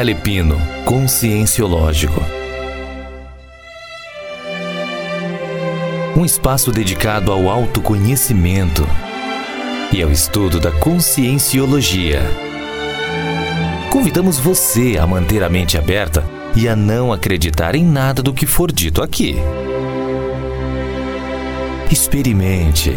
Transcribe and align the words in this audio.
Calepino 0.00 0.56
Conscienciológico. 0.86 2.24
Um 6.16 6.24
espaço 6.24 6.72
dedicado 6.72 7.30
ao 7.30 7.50
autoconhecimento 7.50 8.82
e 9.92 10.02
ao 10.02 10.10
estudo 10.10 10.58
da 10.58 10.72
conscienciologia. 10.72 12.22
Convidamos 13.90 14.38
você 14.38 14.96
a 14.98 15.06
manter 15.06 15.44
a 15.44 15.50
mente 15.50 15.76
aberta 15.76 16.24
e 16.56 16.66
a 16.66 16.74
não 16.74 17.12
acreditar 17.12 17.74
em 17.74 17.84
nada 17.84 18.22
do 18.22 18.32
que 18.32 18.46
for 18.46 18.72
dito 18.72 19.02
aqui. 19.02 19.36
Experimente. 21.90 22.96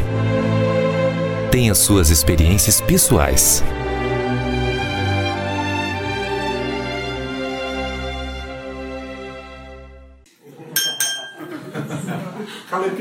Tenha 1.51 1.75
suas 1.75 2.09
experiências 2.09 2.79
pessoais. 2.79 3.61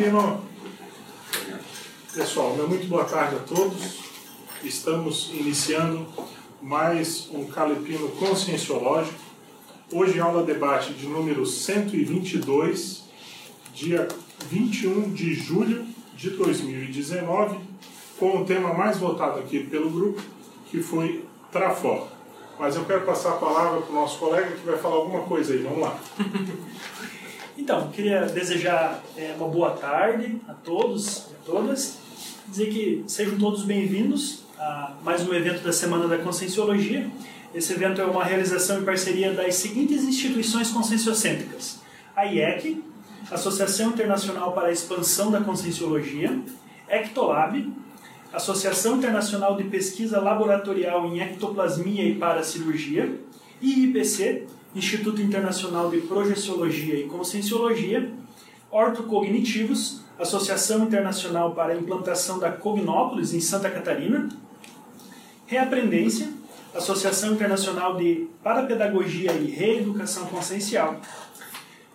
Calepino, 0.02 0.40
pessoal, 2.12 2.56
meu 2.56 2.68
muito 2.68 2.88
boa 2.88 3.04
tarde 3.04 3.36
a 3.36 3.38
todos. 3.38 4.00
Estamos 4.64 5.30
iniciando 5.32 6.04
mais 6.60 7.28
um 7.32 7.44
Calepino 7.44 8.08
Conscienciológico. 8.08 9.20
Hoje 9.92 10.18
aula 10.18 10.42
debate 10.42 10.92
de 10.92 11.06
número 11.06 11.46
122, 11.46 13.04
dia 13.72 14.08
21 14.48 15.12
de 15.12 15.34
julho 15.34 15.86
de 16.16 16.30
2019, 16.30 17.60
com 18.18 18.40
o 18.40 18.44
tema 18.44 18.74
mais 18.74 18.98
votado 18.98 19.38
aqui 19.38 19.60
pelo 19.60 19.88
grupo, 19.88 20.20
que 20.68 20.82
foi 20.82 21.24
Trafor. 21.52 22.08
Mas 22.58 22.74
eu 22.74 22.84
quero 22.84 23.02
passar 23.02 23.34
a 23.34 23.36
palavra 23.36 23.80
para 23.82 23.92
o 23.92 23.94
nosso 23.94 24.18
colega 24.18 24.50
que 24.50 24.66
vai 24.66 24.78
falar 24.78 24.96
alguma 24.96 25.22
coisa 25.22 25.52
aí. 25.52 25.62
Vamos 25.62 25.78
lá. 25.78 25.96
Então, 27.56 27.90
queria 27.90 28.22
desejar 28.22 29.02
é, 29.16 29.34
uma 29.36 29.46
boa 29.46 29.72
tarde 29.72 30.40
a 30.48 30.54
todos 30.54 31.26
e 31.30 31.34
a 31.34 31.44
todas. 31.44 31.98
Dizer 32.48 32.66
que 32.70 33.04
sejam 33.06 33.38
todos 33.38 33.64
bem-vindos 33.64 34.44
a 34.58 34.94
mais 35.04 35.26
um 35.26 35.34
evento 35.34 35.62
da 35.62 35.72
Semana 35.72 36.08
da 36.08 36.16
Conscienciologia. 36.18 37.10
Esse 37.54 37.74
evento 37.74 38.00
é 38.00 38.04
uma 38.04 38.24
realização 38.24 38.80
em 38.80 38.84
parceria 38.84 39.34
das 39.34 39.56
seguintes 39.56 40.02
instituições 40.04 40.70
conscienciocêntricas: 40.70 41.80
a 42.16 42.24
IEC, 42.24 42.82
Associação 43.30 43.90
Internacional 43.90 44.52
para 44.52 44.68
a 44.68 44.72
Expansão 44.72 45.30
da 45.30 45.40
Conscienciologia, 45.40 46.40
Ectolab, 46.88 47.70
Associação 48.32 48.96
Internacional 48.96 49.56
de 49.56 49.64
Pesquisa 49.64 50.18
Laboratorial 50.18 51.06
em 51.06 51.20
Ectoplasmia 51.20 52.04
e 52.04 52.14
Paracirurgia, 52.14 53.20
e 53.60 53.84
IPC, 53.84 54.46
Instituto 54.74 55.20
Internacional 55.20 55.90
de 55.90 55.98
Projeciologia 55.98 56.98
e 56.98 57.04
Conscienciologia, 57.04 58.10
Ortocognitivos, 58.70 60.00
Associação 60.18 60.84
Internacional 60.84 61.54
para 61.54 61.74
a 61.74 61.76
Implantação 61.76 62.38
da 62.38 62.50
Cognópolis 62.50 63.34
em 63.34 63.40
Santa 63.40 63.70
Catarina, 63.70 64.28
Reaprendência, 65.46 66.30
Associação 66.74 67.34
Internacional 67.34 67.96
de 67.96 68.28
Parapedagogia 68.42 69.32
e 69.32 69.50
Reeducação 69.50 70.24
Consciencial. 70.26 71.00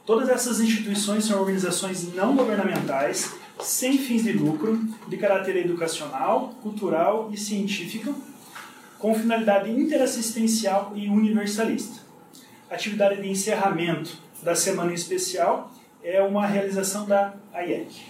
Todas 0.05 0.30
essas 0.30 0.61
instituições 0.61 1.25
são 1.25 1.39
organizações 1.39 2.14
não 2.14 2.36
governamentais, 2.36 3.33
sem 3.59 3.98
fins 3.98 4.23
de 4.23 4.33
lucro, 4.33 4.80
de 5.08 5.17
caráter 5.17 5.58
educacional, 5.58 6.53
cultural 6.61 7.30
e 7.33 7.38
científico, 7.38 8.14
com 9.00 9.16
finalidade 9.16 9.71
interassistencial 9.71 10.93
e 10.95 11.10
universalista. 11.10 12.06
Atividade 12.70 13.22
de 13.22 13.30
encerramento 13.30 14.17
da 14.44 14.54
semana 14.54 14.94
especial 14.94 15.72
é 16.04 16.22
uma 16.22 16.45
realização 16.45 17.05
da 17.05 17.33
AIEC. 17.54 18.02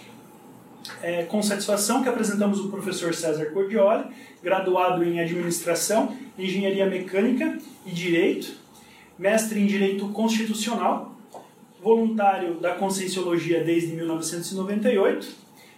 É 1.00 1.22
com 1.22 1.40
satisfação 1.40 2.02
que 2.02 2.08
apresentamos 2.08 2.58
o 2.58 2.68
professor 2.68 3.14
César 3.14 3.46
Cordioli, 3.52 4.06
graduado 4.42 5.04
em 5.04 5.20
Administração, 5.20 6.16
Engenharia 6.36 6.86
Mecânica 6.86 7.56
e 7.86 7.92
Direito, 7.92 8.52
mestre 9.16 9.60
em 9.60 9.66
Direito 9.66 10.08
Constitucional, 10.08 11.14
voluntário 11.80 12.54
da 12.54 12.74
Conscienciologia 12.74 13.62
desde 13.62 13.94
1998, 13.94 15.36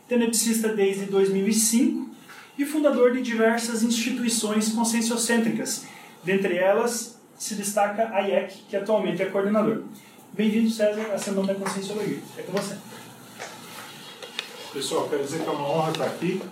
teneticista 0.09 0.69
desde 0.71 1.05
2005 1.05 2.09
e 2.57 2.65
fundador 2.65 3.13
de 3.13 3.21
diversas 3.21 3.83
instituições 3.83 4.71
conscienciocêntricas, 4.71 5.87
dentre 6.25 6.57
elas 6.57 7.20
se 7.41 7.55
destaca 7.55 8.11
a 8.13 8.21
IEC, 8.21 8.65
que 8.69 8.77
atualmente 8.77 9.23
é 9.23 9.27
coordenador. 9.27 9.85
Bem-vindo, 10.31 10.71
César, 10.71 11.11
à 11.15 11.17
Semana 11.17 11.55
da 11.55 11.55
Conscienciologia. 11.55 12.19
É 12.37 12.43
com 12.43 12.53
você. 12.53 12.77
Pessoal, 14.75 15.09
quero 15.09 15.25
dizer 15.25 15.41
que 15.41 15.49
é 15.49 15.51
uma 15.51 15.67
honra 15.67 15.91
estar 15.91 16.05
aqui 16.05 16.43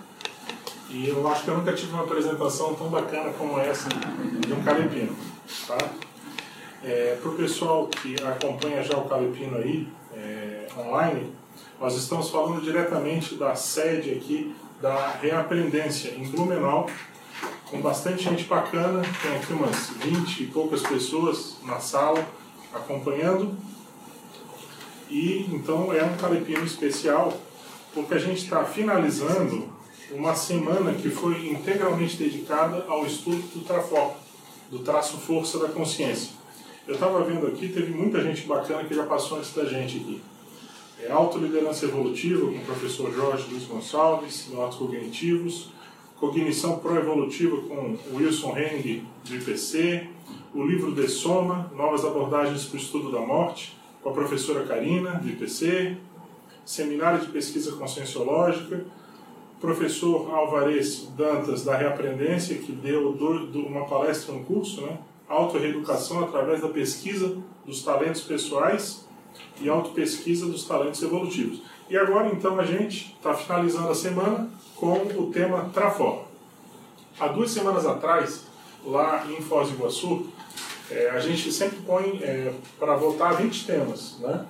e 0.89 1.07
eu 1.07 1.27
acho 1.27 1.43
que 1.43 1.49
eu 1.51 1.57
nunca 1.57 1.73
tive 1.73 1.93
uma 1.93 2.01
apresentação 2.05 2.73
tão 2.73 2.89
bacana 2.89 3.31
como 3.33 3.59
essa 3.59 3.87
de 3.87 4.51
um 4.51 4.63
calepino. 4.63 5.15
Tá? 5.67 5.77
É, 6.83 7.19
Para 7.21 7.29
o 7.29 7.35
pessoal 7.35 7.85
que 7.87 8.15
acompanha 8.23 8.81
já 8.81 8.97
o 8.97 9.07
calepino 9.07 9.57
aí, 9.57 9.87
é, 10.15 10.67
online, 10.75 11.31
nós 11.79 11.95
estamos 11.95 12.31
falando 12.31 12.63
diretamente 12.63 13.35
da 13.35 13.53
sede 13.53 14.09
aqui 14.09 14.55
da 14.81 15.11
Reaprendência, 15.21 16.15
em 16.15 16.27
Blumenau, 16.31 16.89
com 17.69 17.81
bastante 17.81 18.23
gente 18.23 18.45
bacana, 18.45 19.01
tem 19.21 19.35
aqui 19.35 19.53
umas 19.53 19.89
20 20.03 20.43
e 20.43 20.47
poucas 20.47 20.81
pessoas 20.81 21.57
na 21.63 21.79
sala 21.79 22.27
acompanhando. 22.73 23.55
E 25.09 25.47
então 25.51 25.93
é 25.93 26.03
um 26.03 26.17
calepino 26.17 26.63
especial, 26.65 27.35
porque 27.93 28.13
a 28.15 28.19
gente 28.19 28.43
está 28.43 28.63
finalizando 28.63 29.69
uma 30.11 30.35
semana 30.35 30.93
que 30.93 31.09
foi 31.09 31.49
integralmente 31.49 32.17
dedicada 32.17 32.85
ao 32.87 33.05
estudo 33.05 33.41
do 33.53 33.63
TRAFOR, 33.63 34.13
do 34.71 34.79
traço 34.79 35.17
força 35.17 35.59
da 35.59 35.69
consciência. 35.69 36.31
Eu 36.87 36.95
estava 36.95 37.23
vendo 37.23 37.45
aqui, 37.45 37.69
teve 37.69 37.91
muita 37.91 38.21
gente 38.21 38.47
bacana 38.47 38.83
que 38.83 38.95
já 38.95 39.03
passou 39.03 39.37
antes 39.37 39.53
da 39.53 39.65
gente 39.65 39.97
aqui. 39.97 40.21
É 41.01 41.11
Autoliderança 41.11 41.85
Evolutiva, 41.85 42.47
com 42.47 42.57
o 42.57 42.65
professor 42.65 43.13
Jorge 43.13 43.47
Luiz 43.49 43.63
Gonçalves, 43.65 44.47
no 44.49 44.59
Autos 44.59 44.79
Cognitivos, 44.79 45.69
Cognição 46.19 46.79
Proevolutiva 46.79 47.55
com 47.61 47.97
Wilson 48.13 48.57
Henning, 48.57 49.05
do 49.23 49.35
IPC, 49.35 50.09
o 50.53 50.63
livro 50.65 50.91
De 50.91 51.07
Soma, 51.07 51.71
Novas 51.73 52.03
Abordagens 52.03 52.65
para 52.65 52.75
o 52.75 52.79
Estudo 52.79 53.09
da 53.09 53.21
Morte, 53.21 53.77
com 54.03 54.09
a 54.09 54.13
professora 54.13 54.65
Karina, 54.65 55.11
do 55.11 55.29
IPC, 55.29 55.95
Seminário 56.65 57.21
de 57.21 57.27
Pesquisa 57.27 57.71
Conscienciológica, 57.71 58.85
professor 59.61 60.29
Alvarez 60.33 61.09
Dantas, 61.15 61.63
da 61.63 61.77
Reaprendência, 61.77 62.57
que 62.57 62.73
deu 62.73 63.11
uma 63.11 63.85
palestra 63.85 64.33
no 64.33 64.43
curso, 64.43 64.81
né? 64.81 64.97
Auto-reeducação 65.27 66.23
através 66.23 66.61
da 66.61 66.67
pesquisa 66.67 67.37
dos 67.65 67.81
talentos 67.81 68.21
pessoais 68.21 69.07
e 69.61 69.69
auto-pesquisa 69.69 70.47
dos 70.47 70.65
talentos 70.65 71.01
evolutivos. 71.01 71.61
E 71.89 71.97
agora, 71.97 72.29
então, 72.29 72.59
a 72.59 72.65
gente 72.65 73.15
está 73.15 73.33
finalizando 73.33 73.89
a 73.89 73.95
semana 73.95 74.49
com 74.79 74.93
o 74.93 75.29
tema 75.31 75.69
Trafor. 75.73 76.23
Há 77.19 77.27
duas 77.27 77.51
semanas 77.51 77.85
atrás, 77.85 78.45
lá 78.85 79.25
em 79.29 79.41
Foz 79.41 79.69
do 79.69 79.75
Iguaçu, 79.75 80.27
é, 80.89 81.09
a 81.09 81.19
gente 81.19 81.51
sempre 81.51 81.79
põe 81.85 82.19
é, 82.23 82.53
para 82.79 82.95
votar 82.95 83.35
20 83.35 83.65
temas, 83.65 84.17
né? 84.19 84.45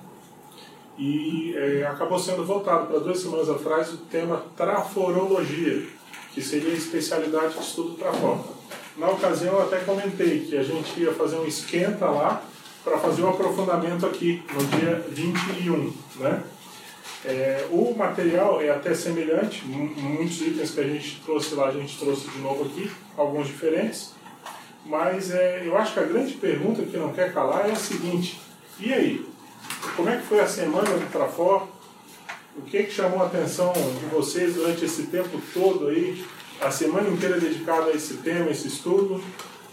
E 0.96 1.54
é, 1.56 1.86
acabou 1.86 2.18
sendo 2.18 2.44
votado 2.44 2.86
para 2.86 3.00
duas 3.00 3.18
semanas 3.18 3.48
atrás 3.48 3.92
o 3.92 3.96
tema 3.96 4.44
Traforologia, 4.56 5.86
que 6.32 6.40
seria 6.40 6.72
a 6.72 6.76
especialidade 6.76 7.54
de 7.54 7.60
estudo 7.60 7.94
Trafor. 7.96 8.38
Na 8.96 9.10
ocasião, 9.10 9.54
eu 9.54 9.62
até 9.62 9.80
comentei 9.80 10.40
que 10.40 10.56
a 10.56 10.62
gente 10.62 11.00
ia 11.00 11.12
fazer 11.12 11.36
um 11.36 11.46
esquenta 11.46 12.06
lá 12.06 12.42
para 12.84 12.98
fazer 12.98 13.22
um 13.22 13.30
aprofundamento 13.30 14.06
aqui 14.06 14.42
no 14.52 14.64
dia 14.78 15.04
21, 15.08 15.92
né? 16.16 16.42
É, 17.24 17.66
o 17.70 17.94
material 17.94 18.62
é 18.62 18.70
até 18.70 18.94
semelhante, 18.94 19.64
muitos 19.66 20.40
itens 20.40 20.70
que 20.70 20.80
a 20.80 20.84
gente 20.84 21.20
trouxe 21.22 21.54
lá, 21.54 21.68
a 21.68 21.72
gente 21.72 21.98
trouxe 21.98 22.28
de 22.30 22.38
novo 22.38 22.64
aqui, 22.64 22.90
alguns 23.16 23.46
diferentes, 23.46 24.14
mas 24.86 25.30
é, 25.30 25.62
eu 25.64 25.76
acho 25.76 25.92
que 25.92 26.00
a 26.00 26.04
grande 26.04 26.32
pergunta 26.34 26.82
que 26.82 26.96
não 26.96 27.12
quer 27.12 27.32
calar 27.32 27.68
é 27.68 27.72
a 27.72 27.76
seguinte: 27.76 28.40
e 28.78 28.92
aí? 28.92 29.26
Como 29.94 30.08
é 30.08 30.16
que 30.16 30.26
foi 30.26 30.40
a 30.40 30.46
semana 30.46 30.88
do 30.88 31.12
Trafor? 31.12 31.68
O 32.56 32.62
que, 32.62 32.84
que 32.84 32.90
chamou 32.90 33.22
a 33.22 33.26
atenção 33.26 33.72
de 33.72 34.06
vocês 34.06 34.54
durante 34.54 34.84
esse 34.84 35.04
tempo 35.04 35.40
todo 35.52 35.88
aí, 35.88 36.24
a 36.60 36.70
semana 36.70 37.08
inteira 37.08 37.38
dedicada 37.38 37.86
a 37.86 37.94
esse 37.94 38.14
tema, 38.18 38.50
esse 38.50 38.68
estudo? 38.68 39.22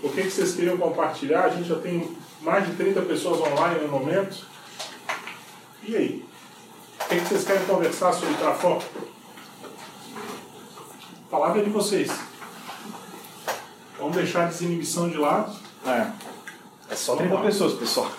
O 0.03 0.09
que, 0.09 0.23
que 0.23 0.29
vocês 0.29 0.53
queriam 0.53 0.77
compartilhar? 0.77 1.45
A 1.45 1.49
gente 1.49 1.67
já 1.67 1.79
tem 1.79 2.15
mais 2.41 2.67
de 2.67 2.75
30 2.75 3.01
pessoas 3.03 3.39
online 3.39 3.81
no 3.81 3.87
momento. 3.87 4.45
E 5.87 5.95
aí? 5.95 6.26
O 7.07 7.09
que, 7.09 7.19
vocês 7.21 7.45
querem 7.45 7.65
conversar 7.65 8.11
sobre 8.11 8.35
Trafor? 8.35 8.83
A 11.25 11.31
palavra 11.31 11.61
é 11.61 11.63
de 11.63 11.69
vocês. 11.69 12.11
Vamos 13.97 14.17
deixar 14.17 14.43
a 14.43 14.47
desinibição 14.47 15.09
de 15.09 15.15
lado. 15.15 15.55
É. 15.85 16.11
É 16.89 16.95
só 16.95 17.15
Vamos 17.15 17.29
30 17.29 17.35
lá. 17.35 17.41
pessoas, 17.49 17.73
pessoal. 17.75 18.11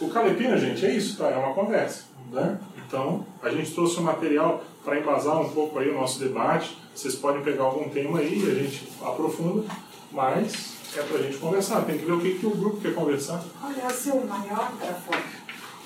O 0.00 0.10
Calepina, 0.10 0.56
gente, 0.56 0.86
é 0.86 0.94
isso, 0.94 1.18
tá? 1.18 1.28
É 1.28 1.36
uma 1.36 1.52
conversa, 1.54 2.04
né? 2.30 2.60
Então, 2.86 3.26
a 3.42 3.48
gente 3.48 3.74
trouxe 3.74 3.98
um 3.98 4.04
material 4.04 4.62
para 4.84 4.96
embasar 4.96 5.40
um 5.40 5.48
pouco 5.48 5.80
aí 5.80 5.90
o 5.90 5.94
nosso 5.94 6.20
debate. 6.20 6.78
Vocês 6.94 7.16
podem 7.16 7.42
pegar 7.42 7.64
algum 7.64 7.88
tema 7.88 8.20
aí 8.20 8.38
e 8.38 8.48
a 8.48 8.54
gente 8.54 8.88
aprofunda, 9.02 9.64
mas 10.12 10.74
é 10.96 11.02
para 11.02 11.18
a 11.18 11.22
gente 11.22 11.38
conversar. 11.38 11.84
Tem 11.84 11.98
que 11.98 12.04
ver 12.04 12.12
o 12.12 12.20
que, 12.20 12.38
que 12.38 12.46
o 12.46 12.50
grupo 12.50 12.80
quer 12.80 12.94
conversar. 12.94 13.42
Qual 13.60 13.72
é 13.72 13.86
o 13.86 13.90
seu 13.90 14.24
maior 14.24 14.70
trafone? 14.78 15.41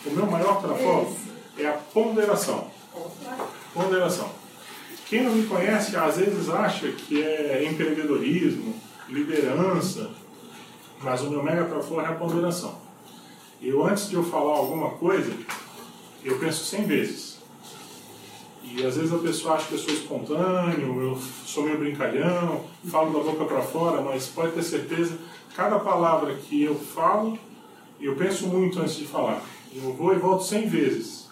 O 0.07 0.11
meu 0.11 0.27
maior 0.27 0.61
trafó 0.61 1.07
é 1.59 1.67
a 1.67 1.73
ponderação. 1.73 2.71
Ponderação. 3.75 4.31
Quem 5.09 5.23
não 5.23 5.33
me 5.33 5.47
conhece, 5.47 5.97
às 5.97 6.17
vezes 6.17 6.49
acha 6.49 6.89
que 6.89 7.23
é 7.23 7.65
empreendedorismo, 7.65 8.75
liderança, 9.09 10.11
mas 11.01 11.23
o 11.23 11.31
meu 11.31 11.43
mega 11.43 11.65
trafó 11.65 12.01
é 12.01 12.07
a 12.07 12.13
ponderação. 12.13 12.75
Eu, 13.61 13.85
antes 13.85 14.09
de 14.09 14.15
eu 14.15 14.25
falar 14.25 14.57
alguma 14.57 14.91
coisa, 14.91 15.33
eu 16.25 16.39
penso 16.39 16.65
100 16.65 16.85
vezes. 16.85 17.39
E 18.63 18.85
às 18.85 18.97
vezes 18.97 19.13
a 19.13 19.19
pessoa 19.19 19.55
acha 19.55 19.69
que 19.69 19.75
eu 19.75 19.79
sou 19.79 19.95
espontâneo, 19.95 21.01
eu 21.01 21.19
sou 21.45 21.65
meio 21.65 21.79
brincalhão, 21.79 22.65
falo 22.91 23.13
da 23.13 23.31
boca 23.31 23.45
para 23.45 23.63
fora, 23.63 24.03
mas 24.03 24.27
pode 24.27 24.53
ter 24.53 24.63
certeza, 24.63 25.17
cada 25.55 25.79
palavra 25.79 26.35
que 26.35 26.65
eu 26.65 26.75
falo, 26.75 27.39
eu 28.01 28.17
penso 28.17 28.49
muito 28.49 28.81
antes 28.81 28.97
de 28.97 29.07
falar. 29.07 29.41
Eu 29.83 29.93
vou 29.93 30.15
e 30.15 30.19
volto 30.19 30.43
100 30.43 30.69
vezes. 30.69 31.27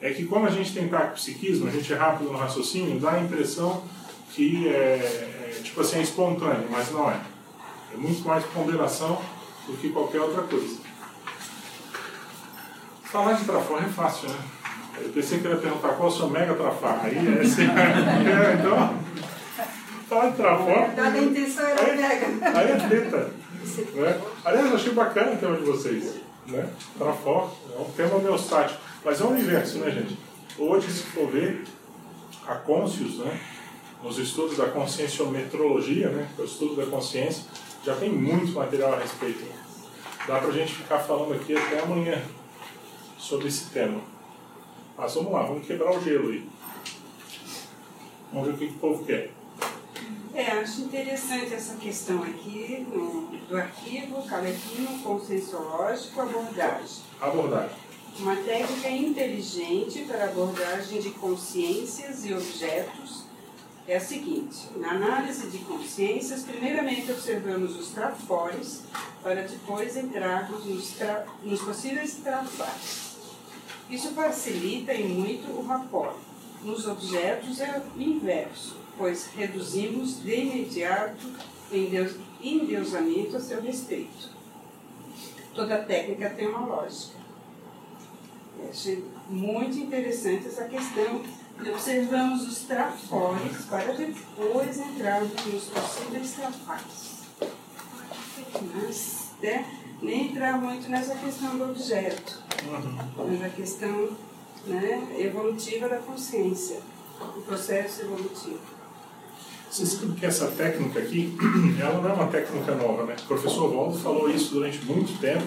É 0.00 0.10
que 0.12 0.24
como 0.24 0.46
a 0.46 0.50
gente 0.50 0.72
tem 0.72 0.88
psiquismo, 1.14 1.68
a 1.68 1.70
gente 1.70 1.92
é 1.92 1.96
rápido 1.96 2.30
no 2.30 2.38
raciocínio, 2.38 2.98
dá 2.98 3.12
a 3.12 3.20
impressão 3.20 3.82
que 4.30 4.68
é, 4.68 4.72
é 4.72 5.60
tipo 5.62 5.80
assim, 5.80 5.98
é 5.98 6.02
espontâneo, 6.02 6.66
mas 6.70 6.90
não 6.90 7.10
é. 7.10 7.20
É 7.92 7.96
muito 7.96 8.26
mais 8.26 8.44
ponderação 8.46 9.20
do 9.66 9.76
que 9.76 9.90
qualquer 9.90 10.20
outra 10.20 10.42
coisa. 10.42 10.78
Falar 13.04 13.34
de 13.34 13.44
trafó 13.44 13.78
é 13.78 13.84
fácil, 13.84 14.28
né? 14.28 14.38
Eu 15.00 15.10
pensei 15.10 15.38
que 15.38 15.46
ele 15.46 15.54
ia 15.54 15.60
perguntar 15.60 15.88
qual 15.90 16.08
é 16.08 16.12
o 16.12 16.16
seu 16.16 16.30
mega 16.30 16.54
trafá. 16.54 17.00
Aí 17.02 17.16
é 17.16 17.42
esse. 17.42 17.62
é, 17.62 18.54
então, 18.58 18.98
falar 20.08 20.30
de 20.30 20.36
trafó. 20.36 20.90
A 20.96 21.18
intenção 21.18 21.66
era 21.66 21.82
Aí, 21.82 21.96
mega. 21.96 22.58
aí 22.58 22.70
é 22.72 22.76
treta. 22.88 23.30
Né? 23.94 24.20
Aliás, 24.44 24.70
eu 24.70 24.76
achei 24.76 24.92
bacana 24.92 25.32
o 25.32 25.36
tema 25.36 25.56
de 25.56 25.64
vocês. 25.64 26.23
Né? 26.46 26.70
Trafó 26.98 27.50
é 27.74 27.80
um 27.80 27.90
tema 27.92 28.16
homeostático. 28.16 28.80
Mas 29.04 29.20
é 29.20 29.24
um 29.24 29.30
universo, 29.30 29.78
né, 29.78 29.90
gente? 29.90 30.18
Hoje, 30.58 30.90
se 30.90 31.02
for 31.04 31.28
ver, 31.30 31.64
a 32.46 32.54
Conscius, 32.56 33.18
né? 33.18 33.40
nos 34.04 34.18
estudos 34.18 34.58
da 34.58 34.68
conscienciometrologia, 34.68 36.10
né? 36.10 36.28
o 36.38 36.44
estudo 36.44 36.76
da 36.76 36.84
consciência, 36.84 37.44
já 37.82 37.96
tem 37.96 38.10
muito 38.10 38.52
material 38.52 38.92
a 38.92 38.98
respeito. 38.98 39.42
Dá 40.28 40.38
pra 40.38 40.50
gente 40.50 40.74
ficar 40.74 40.98
falando 40.98 41.32
aqui 41.32 41.56
até 41.56 41.80
amanhã 41.80 42.22
sobre 43.18 43.48
esse 43.48 43.70
tema. 43.70 44.00
Mas 44.96 45.14
vamos 45.14 45.32
lá, 45.32 45.42
vamos 45.44 45.66
quebrar 45.66 45.90
o 45.90 46.02
gelo 46.02 46.28
aí. 46.28 46.46
Vamos 48.30 48.48
ver 48.48 48.54
o 48.54 48.58
que 48.58 48.76
o 48.76 48.78
povo 48.78 49.04
quer. 49.04 49.30
É, 50.34 50.50
acho 50.50 50.80
interessante 50.80 51.54
essa 51.54 51.76
questão 51.76 52.20
aqui 52.24 52.84
no, 52.90 53.28
do 53.48 53.56
arquivo 53.56 54.20
Calepino 54.26 54.98
Conscienciológico 54.98 56.20
Abordagem. 56.20 57.04
Abordagem. 57.20 57.76
Uma 58.18 58.34
técnica 58.34 58.88
inteligente 58.88 60.04
para 60.06 60.24
abordagem 60.24 61.00
de 61.00 61.10
consciências 61.10 62.24
e 62.24 62.34
objetos 62.34 63.26
é 63.86 63.94
a 63.94 64.00
seguinte: 64.00 64.70
na 64.74 64.90
análise 64.90 65.46
de 65.50 65.58
consciências, 65.58 66.42
primeiramente 66.42 67.12
observamos 67.12 67.76
os 67.76 67.90
trafores, 67.90 68.82
para 69.22 69.42
depois 69.42 69.96
entrarmos 69.96 70.64
nos, 70.64 70.90
tra 70.94 71.26
nos 71.44 71.62
possíveis 71.62 72.16
trafores. 72.16 73.14
Isso 73.88 74.10
facilita 74.10 74.92
e 74.92 75.04
muito 75.04 75.48
o 75.52 75.64
rapport. 75.64 76.16
Nos 76.64 76.88
objetos 76.88 77.60
é 77.60 77.80
o 77.94 78.00
inverso, 78.00 78.83
pois 78.96 79.26
reduzimos 79.34 80.22
de 80.22 80.34
imediato 80.34 81.26
o 81.70 81.76
endeus 81.76 82.14
endeusamento 82.42 83.36
a 83.36 83.40
seu 83.40 83.60
respeito. 83.60 84.30
Toda 85.54 85.82
técnica 85.82 86.30
tem 86.30 86.48
uma 86.48 86.66
lógica. 86.66 87.16
Eu 88.58 88.68
achei 88.68 89.04
muito 89.28 89.78
interessante 89.78 90.46
essa 90.46 90.64
questão 90.64 91.22
de 91.60 91.70
observamos 91.70 92.46
os 92.46 92.58
trafores 92.60 93.64
para 93.66 93.92
depois 93.92 94.78
entrarmos 94.78 95.46
nos 95.46 95.64
possíveis 95.64 96.32
trafores. 96.32 97.14
Mas, 98.74 99.30
né, 99.40 99.66
nem 100.02 100.30
entrar 100.30 100.60
muito 100.60 100.88
nessa 100.88 101.14
questão 101.14 101.56
do 101.56 101.64
objeto, 101.64 102.42
mas 103.16 103.42
a 103.42 103.48
questão 103.48 104.10
né, 104.66 105.16
evolutiva 105.18 105.88
da 105.88 105.98
consciência, 105.98 106.80
o 107.20 107.40
processo 107.42 108.02
evolutivo. 108.02 108.83
Vocês 109.74 109.88
sabem 109.88 110.14
que 110.14 110.24
essa 110.24 110.46
técnica 110.52 111.00
aqui, 111.00 111.36
ela 111.82 112.00
não 112.00 112.08
é 112.08 112.12
uma 112.12 112.28
técnica 112.28 112.76
nova, 112.76 113.02
né? 113.02 113.16
O 113.24 113.26
professor 113.26 113.74
Waldo 113.74 113.98
falou 113.98 114.30
isso 114.30 114.54
durante 114.54 114.78
muito 114.84 115.18
tempo, 115.18 115.42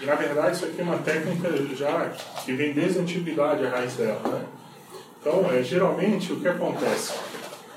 e 0.00 0.04
na 0.04 0.16
verdade 0.16 0.56
isso 0.56 0.64
aqui 0.64 0.80
é 0.80 0.82
uma 0.82 0.98
técnica 0.98 1.48
já 1.76 2.12
que 2.44 2.54
vem 2.54 2.72
desde 2.72 2.98
a 2.98 3.02
antiguidade 3.02 3.64
a 3.64 3.70
raiz 3.70 3.94
dela, 3.94 4.20
né? 4.30 4.44
Então, 5.20 5.48
é, 5.52 5.62
geralmente, 5.62 6.32
o 6.32 6.40
que 6.40 6.48
acontece? 6.48 7.12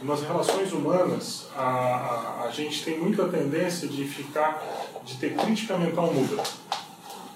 Nas 0.01 0.23
relações 0.23 0.73
humanas, 0.73 1.45
a, 1.55 1.61
a, 1.61 2.45
a 2.47 2.49
gente 2.49 2.83
tem 2.83 2.97
muita 2.97 3.27
tendência 3.27 3.87
de 3.87 4.03
ficar, 4.05 4.59
de 5.05 5.17
ter 5.17 5.35
crítica 5.35 5.77
mental 5.77 6.11
muda. 6.11 6.41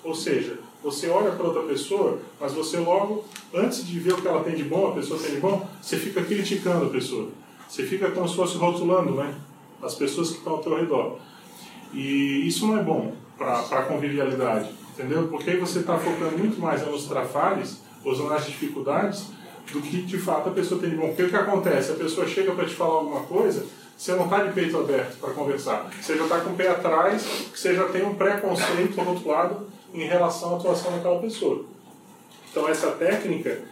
Ou 0.03 0.15
seja, 0.15 0.57
você 0.83 1.07
olha 1.07 1.33
para 1.33 1.45
outra 1.45 1.61
pessoa, 1.61 2.17
mas 2.41 2.53
você 2.53 2.77
logo, 2.77 3.25
antes 3.53 3.85
de 3.85 3.99
ver 3.99 4.13
o 4.13 4.21
que 4.23 4.27
ela 4.27 4.43
tem 4.43 4.55
de 4.55 4.63
bom, 4.63 4.87
a 4.87 4.95
pessoa 4.95 5.19
tem 5.19 5.35
de 5.35 5.39
bom, 5.39 5.69
você 5.79 5.97
fica 5.97 6.23
criticando 6.23 6.87
a 6.87 6.89
pessoa. 6.89 7.29
Você 7.75 7.83
fica 7.83 8.09
como 8.11 8.25
se 8.25 8.37
fosse 8.37 8.55
rotulando 8.55 9.15
né, 9.15 9.35
as 9.83 9.95
pessoas 9.95 10.29
que 10.29 10.37
estão 10.37 10.53
ao 10.53 10.59
teu 10.59 10.77
redor. 10.77 11.19
E 11.93 12.47
isso 12.47 12.65
não 12.67 12.77
é 12.77 12.81
bom 12.81 13.13
para 13.37 13.59
a 13.59 13.81
convivialidade, 13.81 14.69
entendeu? 14.93 15.27
Porque 15.27 15.49
aí 15.49 15.59
você 15.59 15.79
está 15.79 15.97
focando 15.97 16.37
muito 16.37 16.57
mais 16.57 16.87
nos 16.87 17.03
trafalhos, 17.03 17.79
ou 18.01 18.29
nas 18.29 18.45
dificuldades, 18.45 19.25
do 19.73 19.81
que 19.81 20.03
de 20.03 20.17
fato 20.17 20.47
a 20.47 20.51
pessoa 20.53 20.79
tem 20.79 20.91
de 20.91 20.95
bom. 20.95 21.07
Porque 21.07 21.23
o 21.23 21.29
que 21.29 21.35
acontece? 21.35 21.91
A 21.91 21.95
pessoa 21.95 22.25
chega 22.25 22.53
para 22.53 22.65
te 22.65 22.73
falar 22.73 22.93
alguma 22.93 23.23
coisa, 23.23 23.65
você 23.97 24.13
não 24.13 24.23
está 24.23 24.41
de 24.45 24.53
peito 24.53 24.77
aberto 24.77 25.19
para 25.19 25.33
conversar. 25.33 25.91
Você 26.01 26.15
já 26.15 26.23
está 26.23 26.39
com 26.39 26.51
o 26.51 26.55
pé 26.55 26.69
atrás, 26.69 27.27
você 27.53 27.75
já 27.75 27.89
tem 27.89 28.05
um 28.05 28.15
preconceito 28.15 29.01
rotulado 29.01 29.67
em 29.93 30.05
relação 30.05 30.53
à 30.53 30.57
atuação 30.57 30.93
daquela 30.93 31.19
pessoa. 31.19 31.65
Então 32.49 32.69
essa 32.69 32.91
técnica, 32.91 33.63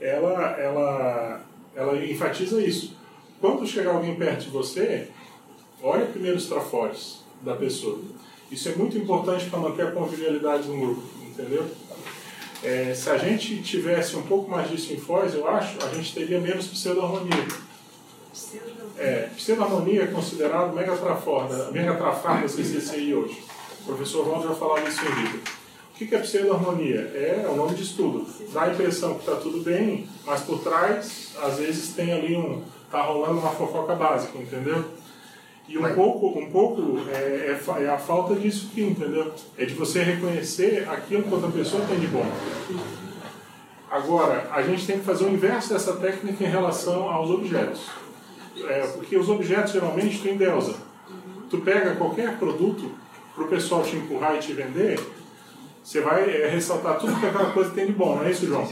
ela, 0.00 0.56
ela, 0.58 1.42
ela 1.76 2.06
enfatiza 2.06 2.62
isso. 2.62 2.98
Quando 3.40 3.66
chegar 3.66 3.94
alguém 3.94 4.14
perto 4.16 4.44
de 4.44 4.50
você, 4.50 5.08
olha 5.82 6.06
primeiro 6.06 6.36
os 6.36 6.46
trafores 6.46 7.20
da 7.42 7.54
pessoa. 7.54 7.98
Isso 8.50 8.68
é 8.68 8.74
muito 8.74 8.98
importante 8.98 9.48
para 9.48 9.58
manter 9.58 9.86
a 9.86 9.92
convivialidade 9.92 10.68
no 10.68 10.78
grupo, 10.78 11.02
entendeu? 11.26 11.66
É, 12.62 12.92
se 12.94 13.08
a 13.08 13.16
gente 13.16 13.62
tivesse 13.62 14.16
um 14.16 14.22
pouco 14.22 14.50
mais 14.50 14.68
disso 14.68 14.92
em 14.92 14.98
Foz, 14.98 15.34
eu 15.34 15.48
acho, 15.48 15.78
a 15.84 15.94
gente 15.94 16.12
teria 16.12 16.38
menos 16.38 16.66
pseudo-harmonia. 16.66 17.48
É, 18.98 19.30
pseudo-harmonia 19.34 20.02
é 20.02 20.06
considerado 20.08 20.74
megatrafar 20.74 21.48
da, 21.48 21.70
megatrafar 21.70 22.42
da 22.42 22.48
CCCI 22.48 23.14
hoje. 23.14 23.42
O 23.80 23.84
professor 23.86 24.26
Ron 24.26 24.42
já 24.42 24.54
falava 24.54 24.86
isso 24.86 25.00
em 25.00 25.14
vida. 25.22 25.38
O 25.94 26.04
que 26.04 26.14
é 26.14 26.18
pseudo-harmonia? 26.18 27.00
É 27.14 27.46
o 27.50 27.56
nome 27.56 27.74
de 27.74 27.82
estudo. 27.82 28.26
Dá 28.52 28.64
a 28.64 28.72
impressão 28.72 29.14
que 29.14 29.20
está 29.20 29.36
tudo 29.36 29.62
bem, 29.62 30.06
mas 30.26 30.42
por 30.42 30.60
trás, 30.60 31.32
às 31.42 31.58
vezes, 31.58 31.94
tem 31.94 32.12
ali 32.12 32.36
um. 32.36 32.62
Está 32.90 33.02
rolando 33.02 33.38
uma 33.38 33.50
fofoca 33.50 33.94
básica, 33.94 34.36
entendeu? 34.36 34.84
E 35.68 35.78
um 35.78 35.94
pouco, 35.94 36.36
um 36.36 36.50
pouco 36.50 36.98
é, 37.08 37.56
é, 37.56 37.82
é, 37.84 37.88
a 37.88 37.96
falta 37.96 38.34
disso 38.34 38.68
aqui, 38.70 38.82
entendeu? 38.82 39.32
É 39.56 39.64
de 39.64 39.74
você 39.74 40.02
reconhecer 40.02 40.88
aquilo 40.88 41.22
que 41.22 41.32
outra 41.32 41.48
pessoa 41.50 41.86
tem 41.86 42.00
de 42.00 42.08
bom. 42.08 42.26
Agora, 43.88 44.48
a 44.50 44.62
gente 44.62 44.84
tem 44.84 44.98
que 44.98 45.04
fazer 45.04 45.24
o 45.24 45.30
inverso 45.30 45.72
dessa 45.72 45.94
técnica 45.94 46.42
em 46.42 46.48
relação 46.48 47.08
aos 47.08 47.30
objetos. 47.30 47.88
É, 48.68 48.80
porque 48.88 49.16
os 49.16 49.28
objetos 49.28 49.72
geralmente 49.72 50.20
tu 50.20 50.28
endeusa. 50.28 50.74
Tu 51.48 51.58
pega 51.58 51.94
qualquer 51.94 52.36
produto 52.38 52.90
para 53.36 53.44
o 53.44 53.48
pessoal 53.48 53.84
te 53.84 53.94
empurrar 53.94 54.34
e 54.34 54.40
te 54.40 54.52
vender, 54.52 54.98
você 55.82 56.00
vai 56.00 56.28
é, 56.28 56.48
ressaltar 56.48 56.98
tudo 56.98 57.18
que 57.20 57.26
aquela 57.26 57.52
coisa 57.52 57.70
tem 57.70 57.86
de 57.86 57.92
bom, 57.92 58.16
não 58.16 58.24
é 58.24 58.32
isso, 58.32 58.46
João? 58.46 58.68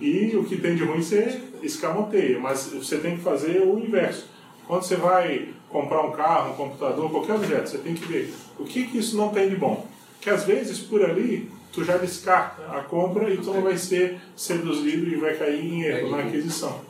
E 0.00 0.36
o 0.36 0.44
que 0.44 0.56
tem 0.56 0.74
de 0.74 0.84
ruim 0.84 1.02
você 1.02 1.40
escamoteia, 1.62 2.38
mas 2.38 2.70
você 2.72 2.98
tem 2.98 3.16
que 3.16 3.22
fazer 3.22 3.62
o 3.62 3.78
inverso. 3.78 4.26
Quando 4.66 4.82
você 4.82 4.96
vai 4.96 5.48
comprar 5.68 6.02
um 6.02 6.12
carro, 6.12 6.52
um 6.52 6.56
computador, 6.56 7.10
qualquer 7.10 7.34
objeto, 7.34 7.68
você 7.68 7.78
tem 7.78 7.94
que 7.94 8.06
ver 8.06 8.32
o 8.58 8.64
que, 8.64 8.86
que 8.86 8.98
isso 8.98 9.16
não 9.16 9.30
tem 9.30 9.48
de 9.48 9.56
bom. 9.56 9.86
Que 10.20 10.30
às 10.30 10.44
vezes 10.44 10.78
por 10.78 11.04
ali 11.04 11.50
tu 11.72 11.84
já 11.84 11.96
descarta 11.96 12.62
a 12.70 12.80
compra 12.82 13.32
e 13.32 13.36
tu 13.36 13.52
não 13.52 13.62
vai 13.62 13.76
ser 13.76 14.18
seduzido 14.36 15.08
e 15.08 15.16
vai 15.16 15.34
cair 15.34 15.64
em 15.64 15.82
erro 15.82 16.10
na 16.10 16.20
aquisição. 16.20 16.80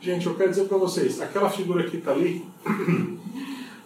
Gente, 0.00 0.26
eu 0.26 0.34
quero 0.34 0.48
dizer 0.48 0.64
para 0.64 0.78
vocês, 0.78 1.20
aquela 1.20 1.50
figura 1.50 1.84
que 1.84 1.98
está 1.98 2.12
ali, 2.12 2.46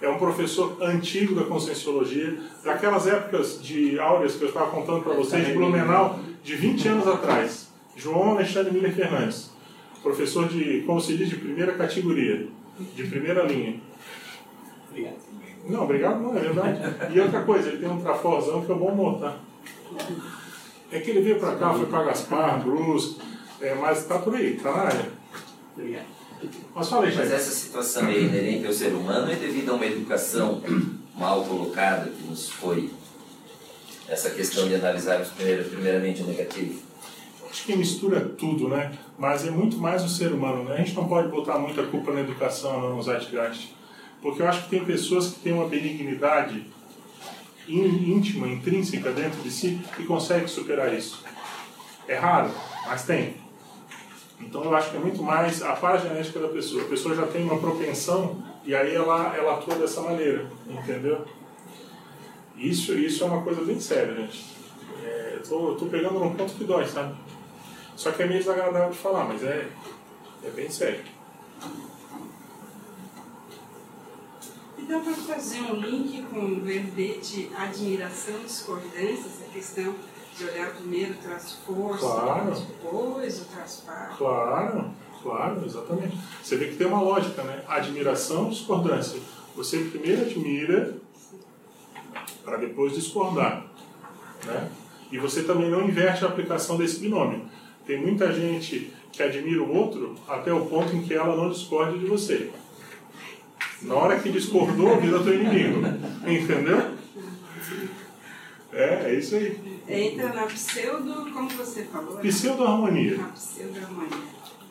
é 0.01 0.09
um 0.09 0.19
professor 0.19 0.77
antigo 0.81 1.35
da 1.35 1.45
Conscienciologia, 1.45 2.39
daquelas 2.63 3.07
épocas 3.07 3.61
de 3.61 3.99
áureas 3.99 4.37
que 4.37 4.43
eu 4.43 4.49
estava 4.49 4.71
contando 4.71 5.03
para 5.03 5.15
vocês, 5.15 5.45
de 5.47 5.55
Blumenau, 5.55 6.21
de 6.43 6.55
20 6.55 6.89
anos 6.89 7.09
atrás. 7.09 7.64
João 7.97 8.33
Alexandre 8.33 8.73
Miller 8.73 8.95
Fernandes. 8.95 9.51
Professor 10.03 10.49
de, 10.49 10.83
como 10.87 11.01
se 11.01 11.17
diz, 11.17 11.31
de 11.31 11.37
primeira 11.37 11.73
categoria, 11.73 12.47
de 12.95 13.05
primeira 13.05 13.43
linha. 13.45 13.81
Obrigado. 14.91 15.17
Não, 15.67 15.85
obrigado 15.85 16.21
não, 16.21 16.37
é 16.37 16.41
verdade. 16.41 16.81
E 17.15 17.21
outra 17.21 17.43
coisa, 17.43 17.69
ele 17.69 17.79
tem 17.79 17.89
um 17.89 18.01
traforzão 18.01 18.65
que 18.65 18.71
é 18.71 18.75
bom 18.75 18.89
humor, 18.89 19.19
tá? 19.19 19.37
É 20.93 21.01
que 21.01 21.11
ele 21.11 21.23
veio 21.23 21.39
pra 21.39 21.57
cá, 21.57 21.73
foi 21.73 21.87
pra 21.87 22.05
Gaspar, 22.05 22.63
Brusque, 22.63 23.21
é, 23.61 23.75
mas 23.75 24.05
tá 24.05 24.19
por 24.19 24.35
aí, 24.35 24.57
tá 24.57 24.71
na 24.71 24.83
área. 24.83 25.11
Obrigado. 25.77 26.15
Mas 26.75 26.89
fala 26.89 27.07
aí, 27.07 27.15
Mas 27.15 27.33
essa 27.33 27.51
situação 27.51 28.07
é 28.09 28.21
inerente 28.21 28.67
ao 28.67 28.73
ser 28.73 28.93
humano 28.93 29.31
é 29.31 29.37
devido 29.37 29.71
a 29.71 29.75
uma 29.75 29.87
educação 29.87 30.63
mal 31.17 31.45
colocada 31.45 32.11
que 32.11 32.27
nos 32.29 32.51
foi 32.51 32.91
essa 34.09 34.31
questão 34.31 34.69
de 34.69 34.75
analisarmos 34.75 35.29
primeiro, 35.29 35.65
primeiramente 35.65 36.23
o 36.23 36.27
negativo. 36.27 36.83
Acho 37.55 37.67
que 37.67 37.77
mistura 37.77 38.21
tudo, 38.21 38.67
né? 38.67 38.91
Mas 39.17 39.47
é 39.47 39.51
muito 39.53 39.79
mais 39.79 40.03
o 40.03 40.09
ser 40.09 40.33
humano, 40.33 40.65
né? 40.65 40.75
A 40.75 40.79
gente 40.79 40.93
não 40.97 41.07
pode 41.07 41.29
botar 41.29 41.57
muita 41.57 41.85
culpa 41.85 42.11
na 42.11 42.19
educação, 42.19 42.81
não, 42.81 42.97
no 42.97 43.03
Zeitgeist. 43.03 43.73
Porque 44.21 44.43
eu 44.43 44.49
acho 44.49 44.65
que 44.65 44.71
tem 44.71 44.85
pessoas 44.85 45.29
que 45.29 45.39
têm 45.39 45.53
uma 45.53 45.69
benignidade 45.69 46.67
íntima, 47.69 48.49
intrínseca 48.49 49.13
dentro 49.13 49.41
de 49.41 49.53
si, 49.53 49.81
que 49.95 50.03
conseguem 50.03 50.49
superar 50.49 50.93
isso. 50.93 51.23
É 52.09 52.17
raro, 52.17 52.51
mas 52.87 53.05
tem. 53.05 53.37
Então 54.41 54.65
eu 54.65 54.75
acho 54.75 54.91
que 54.91 54.97
é 54.97 55.01
muito 55.01 55.23
mais 55.23 55.63
a 55.63 55.75
paragenética 55.75 56.41
da 56.41 56.49
pessoa. 56.49 56.83
A 56.83 56.89
pessoa 56.89 57.15
já 57.15 57.27
tem 57.29 57.45
uma 57.45 57.61
propensão 57.61 58.43
e 58.65 58.75
aí 58.75 58.93
ela, 58.93 59.33
ela 59.37 59.55
atua 59.55 59.77
dessa 59.77 60.01
maneira, 60.01 60.51
entendeu? 60.69 61.25
Isso, 62.57 62.95
isso 62.95 63.23
é 63.23 63.27
uma 63.29 63.43
coisa 63.43 63.63
bem 63.63 63.79
séria, 63.79 64.13
gente. 64.17 64.45
É, 65.05 65.39
tô, 65.49 65.77
tô 65.77 65.87
pegando 65.87 66.19
num 66.19 66.35
ponto 66.35 66.53
que 66.55 66.65
dói, 66.65 66.85
sabe? 66.89 67.15
Só 67.97 68.11
que 68.13 68.23
é 68.23 68.27
meio 68.27 68.41
desagradável 68.41 68.91
de 68.91 68.99
falar, 68.99 69.25
mas 69.25 69.43
é, 69.43 69.69
é 70.45 70.51
bem 70.51 70.69
sério. 70.71 71.01
E 74.79 74.83
dá 74.83 74.99
para 74.99 75.13
fazer 75.15 75.61
um 75.63 75.75
link 75.77 76.23
com 76.25 76.41
o 76.41 76.61
verbete 76.61 77.51
admiração, 77.57 78.39
discordância, 78.41 79.27
essa 79.27 79.45
questão 79.53 79.95
de 80.37 80.45
olhar 80.45 80.73
primeiro 80.75 81.13
o 81.15 81.17
traço 81.19 81.59
força, 81.65 82.01
Claro. 82.07 82.51
depois 82.51 83.41
o 83.41 83.45
traço 83.45 83.83
par. 83.87 84.17
Claro, 84.19 84.91
claro, 85.23 85.65
exatamente. 85.65 86.19
Você 86.43 86.57
vê 86.57 86.69
que 86.69 86.77
tem 86.77 86.87
uma 86.89 87.01
lógica, 87.01 87.43
né? 87.45 87.63
Admiração, 87.69 88.51
discordância. 88.51 89.21
Você 89.55 89.79
primeiro 89.85 90.23
admira 90.23 90.97
para 92.45 92.57
depois 92.57 92.95
discordar, 92.95 93.65
né? 94.45 94.71
E 95.13 95.19
você 95.19 95.45
também 95.45 95.71
não 95.71 95.83
inverte 95.87 96.25
a 96.25 96.29
aplicação 96.29 96.77
desse 96.77 96.99
binômio. 96.99 97.47
Tem 97.87 98.01
muita 98.01 98.33
gente 98.33 98.93
que 99.13 99.23
admira 99.23 99.63
o 99.63 99.75
outro 99.75 100.15
até 100.27 100.53
o 100.53 100.67
ponto 100.67 100.95
em 100.97 101.03
que 101.03 101.15
ela 101.15 101.37
não 101.37 101.51
discorde 101.51 101.99
de 101.99 102.07
você. 102.07 102.51
Na 103.83 103.95
hora 103.95 104.19
que 104.19 104.31
discordou, 104.31 104.99
vira 104.99 105.23
teu 105.23 105.35
inimigo. 105.35 105.81
Entendeu? 106.27 106.95
É, 108.73 109.11
é 109.11 109.15
isso 109.15 109.37
aí. 109.37 109.59
Entra 109.87 110.33
na 110.33 110.47
pseudo, 110.47 111.31
como 111.33 111.49
você 111.51 111.85
falou, 111.85 112.15
né? 112.15 112.23
Pseudo-harmonia. 112.23 113.19
na 113.19 113.29
pseudo-harmonia. 113.29 114.19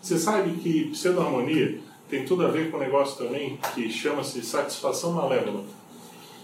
Você 0.02 0.18
sabe 0.18 0.52
que 0.56 0.90
pseudo-harmonia 0.90 1.80
tem 2.10 2.26
tudo 2.26 2.46
a 2.46 2.50
ver 2.50 2.70
com 2.70 2.78
um 2.78 2.80
negócio 2.80 3.24
também 3.26 3.58
que 3.74 3.90
chama-se 3.90 4.44
satisfação 4.44 5.14
malévola. 5.14 5.64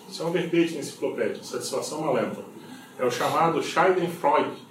Isso 0.09 0.23
é 0.23 0.25
um 0.25 0.31
verbete 0.31 0.77
enciclopédia, 0.77 1.43
satisfação 1.43 2.01
malévola. 2.01 2.45
É 2.97 3.05
o 3.05 3.11
chamado 3.11 3.61
Schadenfreude. 3.61 4.68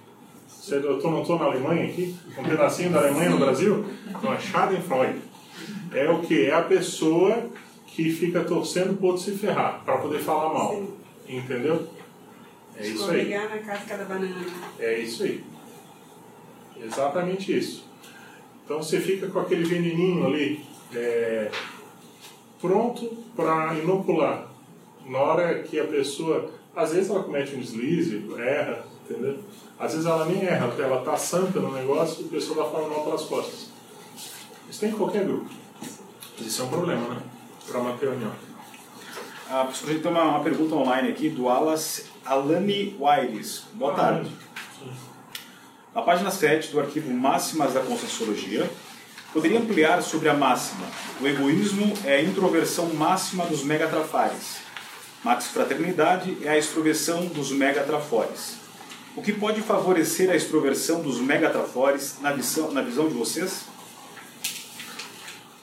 Eu 0.75 0.99
tô, 0.99 1.11
não 1.11 1.21
estou 1.21 1.37
na 1.37 1.45
Alemanha 1.45 1.85
aqui, 1.85 2.15
um 2.37 2.43
pedacinho 2.43 2.91
da 2.91 2.99
Alemanha 2.99 3.29
no 3.29 3.39
Brasil? 3.39 3.85
Não, 4.21 4.33
é 4.33 4.39
Schadenfreude. 4.39 5.21
É 5.93 6.09
o 6.09 6.19
que? 6.19 6.45
É 6.45 6.53
a 6.53 6.61
pessoa 6.61 7.49
que 7.87 8.11
fica 8.11 8.43
torcendo 8.43 8.97
pro 8.97 9.07
outro 9.07 9.23
se 9.23 9.31
ferrar, 9.31 9.81
para 9.83 9.97
poder 9.97 10.19
falar 10.19 10.53
mal. 10.53 10.83
Entendeu? 11.27 11.87
É 12.77 12.87
isso 12.87 13.09
aí. 13.11 13.29
Na 13.29 13.57
casca 13.59 13.97
da 13.97 14.05
banana. 14.05 14.45
É 14.79 14.99
isso 14.99 15.23
aí. 15.23 15.43
Exatamente 16.81 17.57
isso. 17.57 17.85
Então 18.63 18.81
você 18.81 18.99
fica 18.99 19.27
com 19.27 19.39
aquele 19.39 19.63
veneninho 19.63 20.25
ali 20.25 20.63
é, 20.95 21.51
pronto 22.61 23.17
para 23.35 23.75
inocular. 23.75 24.47
Na 25.05 25.19
hora 25.19 25.63
que 25.63 25.79
a 25.79 25.85
pessoa, 25.85 26.51
às 26.75 26.93
vezes 26.93 27.09
ela 27.09 27.23
comete 27.23 27.55
um 27.55 27.59
deslize, 27.59 28.23
erra, 28.37 28.85
entendeu? 29.03 29.39
Às 29.79 29.93
vezes 29.93 30.05
ela 30.05 30.25
nem 30.25 30.43
erra, 30.43 30.67
porque 30.67 30.81
ela 30.81 31.01
tá 31.01 31.15
santa 31.15 31.59
no 31.61 31.71
negócio 31.71 32.23
e 32.23 32.25
a 32.25 32.29
pessoa 32.29 32.63
vai 32.63 32.71
falando 32.71 32.91
mal 32.91 33.05
pelas 33.05 33.23
costas. 33.23 33.69
Isso 34.69 34.79
tem 34.81 34.89
em 34.89 34.93
qualquer 34.93 35.23
grupo. 35.23 35.49
Isso 36.37 36.61
é 36.61 36.65
um 36.65 36.69
problema, 36.69 37.07
né? 37.15 37.21
Para 37.65 37.79
manter 37.79 38.09
a 38.09 38.11
união. 38.11 38.31
Ah, 39.49 39.63
professor, 39.63 39.89
a 39.89 39.93
gente 39.93 40.01
tem 40.01 40.11
uma, 40.11 40.23
uma 40.23 40.43
pergunta 40.43 40.75
online 40.75 41.09
aqui 41.09 41.29
do 41.29 41.47
Alas 41.47 42.05
Alani 42.25 42.95
Wires. 42.99 43.63
Boa 43.73 43.93
tarde. 43.95 44.29
Na 45.95 46.01
página 46.01 46.29
7 46.29 46.71
do 46.71 46.79
arquivo 46.79 47.11
Máximas 47.11 47.73
da 47.73 47.79
Conscienciologia, 47.79 48.69
poderia 49.33 49.59
ampliar 49.59 50.03
sobre 50.03 50.29
a 50.29 50.33
máxima. 50.33 50.85
O 51.19 51.27
egoísmo 51.27 51.93
é 52.05 52.17
a 52.17 52.21
introversão 52.21 52.93
máxima 52.93 53.45
dos 53.45 53.63
megatrafores. 53.63 54.57
Max 55.23 55.47
Fraternidade 55.47 56.37
é 56.43 56.49
a 56.49 56.57
extroversão 56.57 57.25
dos 57.25 57.51
megatrafores. 57.51 58.58
O 59.19 59.21
que 59.21 59.33
pode 59.33 59.61
favorecer 59.61 60.29
a 60.29 60.35
extroversão 60.37 61.01
dos 61.01 61.19
megatrafores 61.19 62.21
na 62.21 62.31
visão, 62.31 62.71
na 62.71 62.81
visão 62.81 63.09
de 63.09 63.15
vocês? 63.15 63.65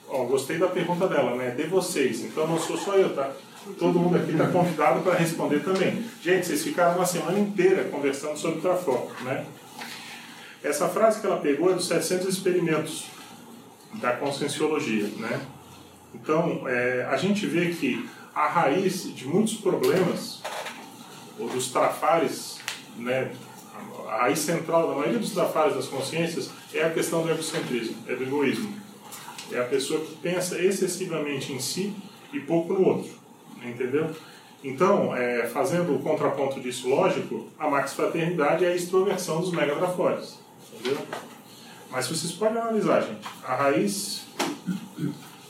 Ó, 0.07 0.25
gostei 0.25 0.59
da 0.59 0.69
pergunta 0.69 1.09
dela, 1.09 1.35
né? 1.37 1.53
De 1.53 1.63
vocês. 1.63 2.21
Então 2.21 2.47
não 2.47 2.61
sou 2.61 2.77
só 2.77 2.97
eu, 2.97 3.17
tá? 3.17 3.33
Todo 3.79 3.99
mundo 3.99 4.19
aqui 4.19 4.33
está 4.33 4.49
convidado 4.49 5.01
para 5.01 5.15
responder 5.15 5.61
também. 5.61 6.05
Gente, 6.21 6.47
vocês 6.47 6.63
ficaram 6.65 6.97
uma 6.97 7.07
semana 7.07 7.39
inteira 7.39 7.85
conversando 7.85 8.37
sobre 8.37 8.61
Trafor, 8.61 9.11
né? 9.23 9.47
Essa 10.63 10.91
frase 10.91 11.23
que 11.23 11.27
ela 11.27 11.39
pegou 11.39 11.71
é 11.71 11.75
dos 11.75 11.89
700 11.89 12.29
experimentos 12.29 13.07
da 13.95 14.13
conscienciologia, 14.13 15.09
né? 15.17 15.41
Então, 16.15 16.69
é, 16.69 17.09
a 17.11 17.17
gente 17.17 17.47
vê 17.47 17.71
que 17.71 18.07
a 18.35 18.49
raiz 18.49 19.15
de 19.15 19.27
muitos 19.27 19.55
problemas, 19.55 20.43
ou 21.39 21.49
dos 21.49 21.73
trafares, 21.73 22.59
né? 22.99 23.31
A 24.09 24.23
raiz 24.23 24.39
central 24.39 24.89
da 24.89 24.95
maioria 24.95 25.19
dos 25.19 25.33
trafares 25.33 25.75
das 25.75 25.87
consciências 25.87 26.51
é 26.73 26.85
a 26.85 26.91
questão 26.91 27.23
do 27.23 27.31
egocentrismo, 27.31 27.97
é 28.07 28.15
do 28.15 28.23
egoísmo. 28.23 28.73
É 29.53 29.59
a 29.59 29.65
pessoa 29.65 30.01
que 30.01 30.15
pensa 30.17 30.61
excessivamente 30.61 31.53
em 31.53 31.61
si 31.61 31.95
e 32.33 32.41
pouco 32.41 32.73
no 32.73 32.85
outro. 32.85 33.11
Entendeu? 33.63 34.11
Então, 34.63 35.15
é, 35.15 35.47
fazendo 35.47 35.95
o 35.95 35.99
contraponto 36.01 36.61
disso 36.61 36.89
lógico, 36.89 37.47
a 37.59 37.69
max 37.69 37.95
fraternidade 37.95 38.65
é 38.65 38.69
a 38.69 38.75
extroversão 38.75 39.41
dos 39.41 39.53
megatrafores. 39.53 40.39
Entendeu? 40.73 40.99
Mas 41.91 42.09
vocês 42.09 42.33
podem 42.33 42.61
analisar, 42.61 43.03
gente. 43.03 43.27
A 43.45 43.55
raiz 43.55 44.27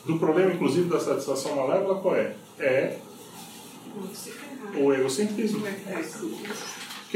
do 0.04 0.18
problema, 0.18 0.52
inclusive, 0.52 0.88
da 0.88 1.00
satisfação 1.00 1.56
malévola, 1.56 2.00
qual 2.00 2.14
é? 2.14 2.34
É 2.58 2.98
se 4.12 4.30
ferrar. 4.30 4.76
o 4.76 4.92
egocentrismo. 4.92 5.66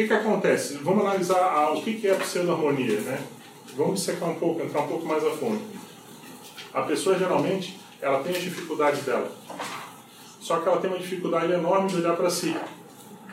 Que, 0.00 0.07
que 0.09 0.14
acontece? 0.14 0.78
Vamos 0.83 1.04
analisar 1.04 1.38
a- 1.38 1.73
o 1.73 1.83
que, 1.83 1.95
que 1.95 2.09
é 2.09 2.12
a 2.12 2.16
pseudo-harmonia, 2.16 3.00
né? 3.00 3.21
Vamos 3.76 4.02
secar 4.02 4.26
um 4.26 4.35
pouco, 4.37 4.62
entrar 4.62 4.80
um 4.80 4.88
pouco 4.88 5.04
mais 5.07 5.23
a 5.25 5.30
fundo. 5.30 5.61
A 6.73 6.83
pessoa, 6.83 7.19
geralmente, 7.19 7.78
ela 8.00 8.23
tem 8.23 8.35
as 8.35 8.42
dificuldades 8.42 9.04
dela. 9.04 9.30
Só 10.40 10.59
que 10.59 10.69
ela 10.69 10.80
tem 10.80 10.88
uma 10.90 10.99
dificuldade 10.99 11.52
enorme 11.52 11.88
de 11.90 11.97
olhar 11.97 12.16
para 12.16 12.30
si, 12.30 12.57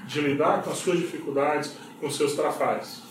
de 0.07 0.19
lidar 0.21 0.61
com 0.61 0.71
as 0.71 0.77
suas 0.77 0.99
dificuldades, 0.99 1.71
com 2.01 2.07
os 2.07 2.17
seus 2.17 2.33
trafares. 2.33 3.01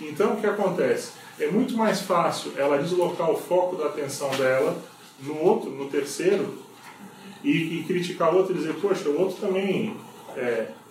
Então, 0.00 0.34
o 0.34 0.36
que 0.40 0.46
acontece? 0.46 1.12
É 1.40 1.46
muito 1.46 1.74
mais 1.74 2.02
fácil 2.02 2.52
ela 2.56 2.76
deslocar 2.78 3.30
o 3.30 3.36
foco 3.36 3.76
da 3.76 3.86
atenção 3.86 4.28
dela 4.30 4.76
no 5.20 5.40
outro, 5.42 5.70
no 5.70 5.86
terceiro, 5.86 6.58
e, 7.42 7.80
e 7.80 7.84
criticar 7.86 8.34
o 8.34 8.36
outro 8.38 8.54
e 8.54 8.58
dizer, 8.58 8.74
poxa, 8.74 9.08
o 9.08 9.18
outro 9.18 9.36
também 9.46 9.96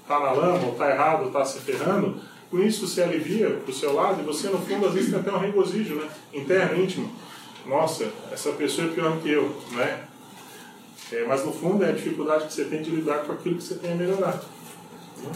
está 0.05 0.19
na 0.19 0.31
lama, 0.31 0.65
ou 0.67 0.74
está 0.74 0.89
errado, 0.91 1.21
ou 1.21 1.27
está 1.27 1.43
se 1.43 1.59
ferrando. 1.59 2.21
Com 2.50 2.59
isso 2.59 2.88
você 2.88 3.01
alivia 3.01 3.50
para 3.50 3.71
o 3.71 3.74
seu 3.74 3.93
lado 3.93 4.21
e 4.21 4.24
você, 4.24 4.50
no 4.50 4.59
fundo, 4.59 4.85
às 4.85 4.93
vezes 4.93 5.09
tem 5.09 5.19
até 5.19 5.31
um 5.31 5.39
regozijo 5.39 5.95
né? 5.95 6.09
interno, 6.31 6.81
íntimo. 6.81 7.12
Nossa, 7.65 8.12
essa 8.31 8.51
pessoa 8.51 8.88
é 8.88 8.91
pior 8.91 9.19
que 9.19 9.31
eu, 9.31 9.62
né? 9.71 10.05
É, 11.12 11.25
mas 11.25 11.43
no 11.43 11.51
fundo 11.51 11.83
é 11.83 11.89
a 11.89 11.91
dificuldade 11.91 12.45
que 12.45 12.53
você 12.53 12.65
tem 12.65 12.81
de 12.81 12.91
lidar 12.91 13.25
com 13.25 13.31
aquilo 13.31 13.57
que 13.57 13.63
você 13.63 13.75
tem 13.75 13.93
a 13.93 13.95
melhorar. 13.95 14.35
né? 15.17 15.31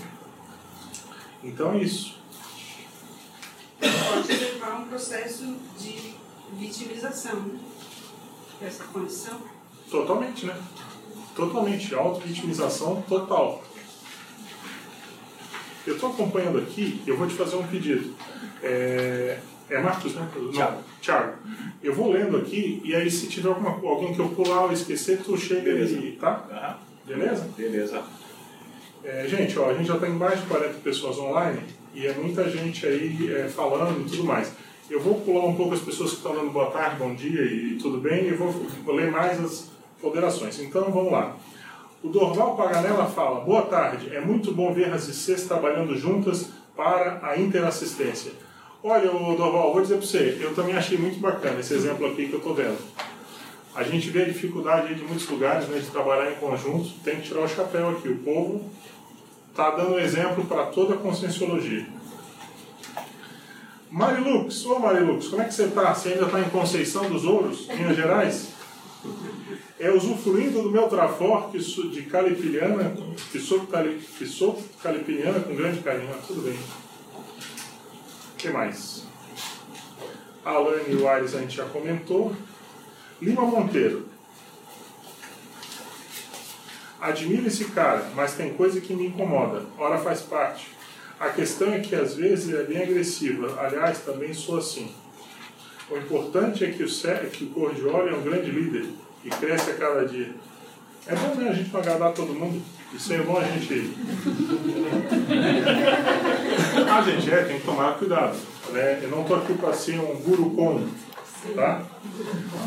Então 1.44 1.74
é 1.74 1.78
isso. 1.80 2.16
Pode 3.80 4.34
levar 4.34 4.72
a 4.72 4.76
um 4.78 4.88
processo 4.88 5.56
de 5.78 6.14
vitimização 6.54 7.36
né? 7.40 7.60
dessa 8.62 8.84
condição. 8.86 9.40
Totalmente, 9.90 10.46
né? 10.46 10.56
Totalmente, 11.36 11.96
auto-vitimização 11.96 13.02
total. 13.08 13.64
Eu 15.88 15.96
estou 15.96 16.10
acompanhando 16.12 16.60
aqui, 16.60 17.02
eu 17.08 17.18
vou 17.18 17.28
te 17.28 17.34
fazer 17.34 17.56
um 17.56 17.66
pedido. 17.66 18.14
É, 18.62 19.40
é 19.70 19.80
Marcos, 19.80 20.16
né? 20.16 20.28
Não, 20.36 20.52
Thiago. 20.52 20.84
Thiago. 21.02 21.34
Eu 21.82 21.94
vou 21.94 22.12
lendo 22.12 22.38
aqui 22.38 22.82
e 22.84 22.96
aí 22.96 23.10
se 23.10 23.28
tiver 23.28 23.50
alguma, 23.50 23.72
alguém 23.72 24.14
que 24.14 24.20
eu 24.20 24.30
pular 24.30 24.66
ou 24.66 24.72
esquecer, 24.72 25.22
tu 25.24 25.38
chega 25.38 25.62
Beleza. 25.62 26.02
tá? 26.20 26.46
Aham. 26.52 26.90
Beleza? 27.06 27.50
Beleza. 27.58 28.04
É, 29.04 29.26
gente, 29.28 29.58
ó, 29.58 29.70
a 29.70 29.74
gente 29.74 29.88
já 29.88 29.98
tem 29.98 30.10
mais 30.10 30.40
de 30.42 30.46
40 30.48 30.74
pessoas 30.80 31.18
online 31.18 31.62
e 31.94 32.06
é 32.06 32.14
muita 32.14 32.50
gente 32.50 32.86
aí 32.86 33.32
é, 33.34 33.48
falando 33.48 34.02
e 34.06 34.10
tudo 34.10 34.26
mais. 34.26 34.52
Eu 34.90 35.00
vou 35.00 35.22
pular 35.22 35.46
um 35.46 35.56
pouco 35.56 35.74
as 35.74 35.82
pessoas 35.82 36.12
que 36.12 36.18
estão 36.18 36.34
dando 36.36 36.52
boa 36.52 36.72
tarde, 36.72 36.98
bom 36.98 37.14
dia 37.14 37.42
e 37.42 37.78
tudo 37.80 38.00
bem, 38.00 38.28
e 38.28 38.32
vou, 38.32 38.52
vou 38.52 38.96
ler 38.96 39.12
mais 39.12 39.40
as 39.44 39.72
ponderações. 40.02 40.60
Então 40.60 40.92
vamos 40.92 41.12
lá. 41.12 41.36
O 42.02 42.08
Dorval 42.08 42.56
Paganella 42.56 43.06
fala: 43.06 43.42
Boa 43.42 43.64
tarde, 43.64 44.16
é 44.16 44.22
muito 44.22 44.54
bom 44.54 44.74
ver 44.74 44.94
as 44.94 45.08
ICs 45.08 45.46
trabalhando 45.46 45.98
juntas 45.98 46.50
para 46.76 47.20
a 47.22 47.38
interassistência. 47.38 48.32
Olha, 48.82 49.12
Dorval, 49.12 49.74
vou 49.74 49.82
dizer 49.82 49.98
para 49.98 50.06
você, 50.06 50.38
eu 50.40 50.56
também 50.56 50.76
achei 50.76 50.98
muito 50.98 51.20
bacana 51.20 51.60
esse 51.60 51.74
exemplo 51.74 52.08
aqui 52.08 52.28
que 52.28 52.34
eu 52.34 52.38
estou 52.38 52.56
vendo. 52.56 52.78
A 53.76 53.84
gente 53.84 54.10
vê 54.10 54.24
a 54.24 54.26
dificuldade 54.26 54.96
de 54.96 55.04
muitos 55.04 55.28
lugares 55.28 55.68
né, 55.68 55.80
de 55.80 55.88
trabalhar 55.88 56.32
em 56.32 56.36
conjunto, 56.36 56.90
tem 57.04 57.18
que 57.18 57.24
tirar 57.24 57.42
o 57.42 57.48
chapéu 57.48 57.90
aqui. 57.90 58.08
O 58.08 58.18
povo 58.20 58.64
está 59.52 59.72
dando 59.72 60.00
exemplo 60.00 60.46
para 60.46 60.68
toda 60.68 60.96
a 60.96 60.98
conscienciologia. 60.98 61.86
Marilux, 63.92 64.66
ô 64.66 64.80
Marilux, 64.80 65.28
como 65.28 65.42
é 65.42 65.46
que 65.46 65.54
você 65.54 65.64
está? 65.64 65.94
Você 65.94 66.10
ainda 66.10 66.26
está 66.26 66.40
em 66.40 66.50
Conceição 66.50 67.10
dos 67.10 67.26
Ouros, 67.26 67.68
Minas 67.68 67.98
Gerais? 67.98 68.59
É 69.80 69.90
usufruindo 69.90 70.62
do 70.62 70.72
meu 70.72 70.90
trafor 70.90 71.52
que 71.52 71.62
sou 71.62 71.90
de 71.90 72.04
calipiliana, 72.04 72.94
que 73.32 73.40
sou, 73.40 73.66
cali, 73.68 74.00
que 74.18 74.26
sou 74.26 74.62
calipiliana 74.84 75.40
com 75.40 75.56
grande 75.56 75.80
carinho. 75.80 76.14
Ah, 76.14 76.20
tudo 76.26 76.42
bem. 76.42 76.60
O 78.34 78.36
que 78.38 78.50
mais? 78.50 79.08
Alane 80.44 80.84
e 80.90 81.08
a 81.08 81.26
gente 81.26 81.56
já 81.56 81.66
comentou. 81.66 82.36
Lima 83.22 83.44
Monteiro. 83.44 84.06
Admiro 87.00 87.48
esse 87.48 87.66
cara, 87.66 88.12
mas 88.14 88.34
tem 88.34 88.54
coisa 88.54 88.82
que 88.82 88.94
me 88.94 89.08
incomoda. 89.08 89.66
Ora 89.78 89.98
faz 89.98 90.22
parte. 90.22 90.68
A 91.20 91.30
questão 91.30 91.74
é 91.74 91.80
que 91.80 91.96
às 91.96 92.16
vezes 92.16 92.54
é 92.54 92.64
bem 92.64 92.82
agressiva. 92.82 93.62
Aliás, 93.62 94.00
também 94.00 94.34
sou 94.34 94.58
assim. 94.58 94.94
O 95.90 95.98
importante 95.98 96.64
é 96.64 96.72
que 96.72 96.84
o, 96.84 96.90
Sé- 96.90 97.30
que 97.32 97.46
o 97.46 97.48
Cordioli 97.48 98.10
é 98.10 98.16
um 98.16 98.22
grande 98.22 98.52
líder 98.52 98.86
e 99.26 99.30
cresce 99.30 99.72
a 99.72 99.76
cada 99.76 100.06
dia. 100.06 100.34
É 101.08 101.16
bom 101.16 101.34
né, 101.36 101.50
a 101.50 101.54
gente 101.54 101.74
não 101.74 101.80
agradar 101.80 102.14
todo 102.14 102.34
mundo. 102.34 102.62
Isso 102.94 103.12
é 103.14 103.18
bom 103.20 103.38
a 103.38 103.44
gente. 103.44 103.94
ah, 106.88 107.02
gente, 107.02 107.32
é, 107.32 107.44
tem 107.44 107.60
que 107.60 107.66
tomar 107.66 107.98
cuidado. 107.98 108.38
Né? 108.72 109.00
Eu 109.02 109.10
não 109.10 109.22
estou 109.22 109.38
aqui 109.38 109.54
para 109.54 109.74
ser 109.74 110.00
um 110.00 110.16
guru 110.18 110.52
com. 110.52 110.88
Tá? 111.56 111.82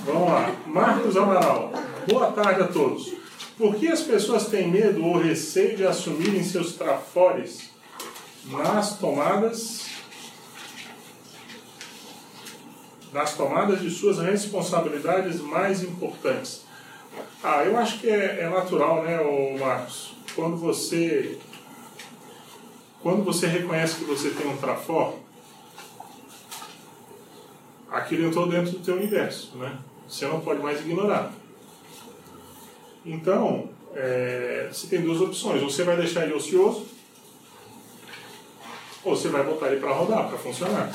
Vamos 0.04 0.28
lá. 0.28 0.50
Marcos 0.66 1.16
Amaral. 1.16 1.72
Boa 2.08 2.32
tarde 2.32 2.62
a 2.62 2.68
todos. 2.68 3.12
Por 3.56 3.76
que 3.76 3.86
as 3.86 4.00
pessoas 4.00 4.46
têm 4.46 4.68
medo 4.68 5.04
ou 5.04 5.18
receio 5.18 5.76
de 5.76 5.86
assumirem 5.86 6.42
seus 6.42 6.72
trafores 6.72 7.70
nas 8.50 8.98
tomadas 8.98 9.91
nas 13.12 13.34
tomadas 13.34 13.80
de 13.80 13.90
suas 13.90 14.18
responsabilidades 14.18 15.40
mais 15.40 15.82
importantes? 15.82 16.64
Ah, 17.42 17.64
eu 17.64 17.76
acho 17.76 17.98
que 17.98 18.08
é, 18.08 18.40
é 18.40 18.48
natural, 18.48 19.02
né, 19.02 19.18
Marcos? 19.58 20.14
Quando 20.34 20.56
você 20.56 21.38
quando 23.02 23.24
você 23.24 23.48
reconhece 23.48 23.96
que 23.96 24.04
você 24.04 24.30
tem 24.30 24.46
um 24.46 24.56
trafor, 24.56 25.16
aquilo 27.90 28.28
entrou 28.28 28.48
dentro 28.48 28.70
do 28.70 28.78
teu 28.78 28.94
universo, 28.94 29.56
né? 29.56 29.76
Você 30.08 30.24
não 30.26 30.40
pode 30.40 30.62
mais 30.62 30.80
ignorar. 30.80 31.32
Então, 33.04 33.70
é, 33.94 34.68
você 34.72 34.86
tem 34.86 35.02
duas 35.02 35.20
opções. 35.20 35.60
Você 35.62 35.82
vai 35.82 35.96
deixar 35.96 36.22
ele 36.22 36.34
ocioso, 36.34 36.86
ou 39.04 39.16
você 39.16 39.28
vai 39.28 39.42
botar 39.42 39.68
ele 39.68 39.80
para 39.80 39.92
rodar, 39.92 40.28
para 40.28 40.38
funcionar. 40.38 40.92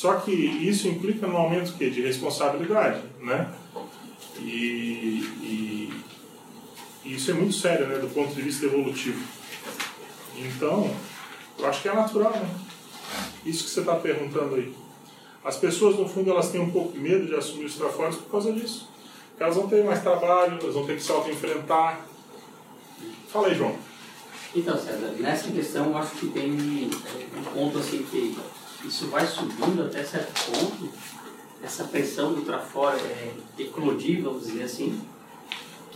Só 0.00 0.14
que 0.14 0.30
isso 0.32 0.88
implica 0.88 1.26
no 1.26 1.36
aumento 1.36 1.74
quê? 1.76 1.90
de 1.90 2.00
responsabilidade, 2.00 3.02
né? 3.20 3.52
E, 4.38 5.20
e- 5.42 5.94
e 7.04 7.14
isso 7.14 7.30
é 7.30 7.34
muito 7.34 7.52
sério, 7.52 7.86
né, 7.86 7.98
do 7.98 8.08
ponto 8.08 8.34
de 8.34 8.40
vista 8.40 8.64
evolutivo. 8.64 9.22
Então, 10.38 10.90
eu 11.58 11.66
acho 11.66 11.82
que 11.82 11.88
é 11.90 11.92
natural, 11.94 12.30
né? 12.30 12.48
Isso 13.44 13.64
que 13.64 13.68
você 13.70 13.80
está 13.80 13.94
perguntando 13.94 14.54
aí. 14.54 14.74
As 15.44 15.58
pessoas, 15.58 15.96
no 15.98 16.08
fundo, 16.08 16.30
elas 16.30 16.48
têm 16.50 16.62
um 16.62 16.70
pouco 16.70 16.92
de 16.92 16.98
medo 16.98 17.26
de 17.26 17.34
assumir 17.34 17.66
os 17.66 17.74
trafores 17.74 18.16
por 18.16 18.30
causa 18.30 18.54
disso. 18.54 18.88
Porque 19.28 19.42
elas 19.42 19.54
vão 19.56 19.68
ter 19.68 19.84
mais 19.84 20.00
trabalho, 20.02 20.58
elas 20.62 20.74
vão 20.76 20.86
ter 20.86 20.96
que 20.96 21.02
se 21.02 21.12
auto-enfrentar. 21.12 22.06
Fala 23.28 23.48
aí, 23.48 23.54
João. 23.54 23.76
Então, 24.56 24.78
César, 24.78 25.14
nessa 25.18 25.50
questão 25.50 25.90
eu 25.90 25.98
acho 25.98 26.12
que 26.16 26.28
tem 26.28 26.50
um 26.52 27.42
ponto 27.52 27.78
assim 27.78 28.02
que 28.10 28.38
isso 28.84 29.08
vai 29.08 29.26
subindo 29.26 29.84
até 29.84 30.02
certo 30.02 30.32
ponto, 30.50 30.90
essa 31.62 31.84
pressão 31.84 32.32
do 32.32 32.42
trafora 32.42 32.96
é 32.96 33.34
eclodir, 33.58 34.22
vamos 34.22 34.46
dizer 34.46 34.62
assim, 34.62 35.00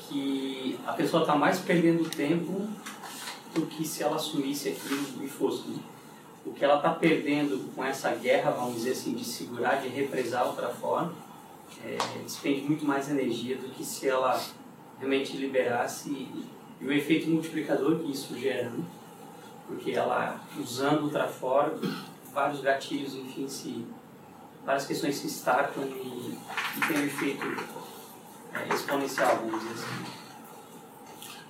que 0.09 0.79
a 0.87 0.93
pessoa 0.93 1.23
está 1.23 1.35
mais 1.35 1.59
perdendo 1.59 2.09
tempo 2.09 2.69
do 3.55 3.67
que 3.67 3.87
se 3.87 4.03
ela 4.03 4.17
assumisse 4.17 4.69
aquilo 4.69 5.25
e 5.25 5.29
fosse. 5.29 5.67
né? 5.69 5.79
O 6.45 6.53
que 6.53 6.63
ela 6.63 6.77
está 6.77 6.91
perdendo 6.91 7.73
com 7.75 7.83
essa 7.83 8.11
guerra, 8.11 8.51
vamos 8.51 8.77
dizer 8.77 8.91
assim, 8.91 9.15
de 9.15 9.25
segurar, 9.25 9.77
de 9.77 9.89
represar 9.89 10.51
o 10.51 10.53
trafora, 10.53 11.11
é, 11.83 11.97
despende 12.23 12.61
muito 12.63 12.85
mais 12.85 13.09
energia 13.09 13.57
do 13.57 13.69
que 13.71 13.83
se 13.83 14.09
ela 14.09 14.39
realmente 14.99 15.37
liberasse 15.37 16.11
e, 16.11 16.45
e 16.81 16.87
o 16.87 16.93
efeito 16.93 17.31
multiplicador 17.31 17.99
que 18.01 18.13
isso 18.13 18.39
gera, 18.39 18.69
né? 18.69 18.85
porque 19.67 19.93
ela 19.93 20.39
usando 20.59 21.07
o 21.07 21.11
trafora, 21.11 21.75
vários 22.35 22.61
gatilhos, 22.61 23.15
enfim, 23.15 23.49
se 23.49 23.87
várias 24.67 24.87
questões 24.87 25.17
se 25.17 25.29
startam 25.29 25.85
e, 25.85 26.37
e 26.77 26.87
tem 26.89 26.99
um 26.99 27.05
efeito 27.07 27.47
é, 28.53 28.75
exponencial, 28.75 29.37
vamos 29.37 29.61
dizer 29.61 29.75
assim. 29.75 30.25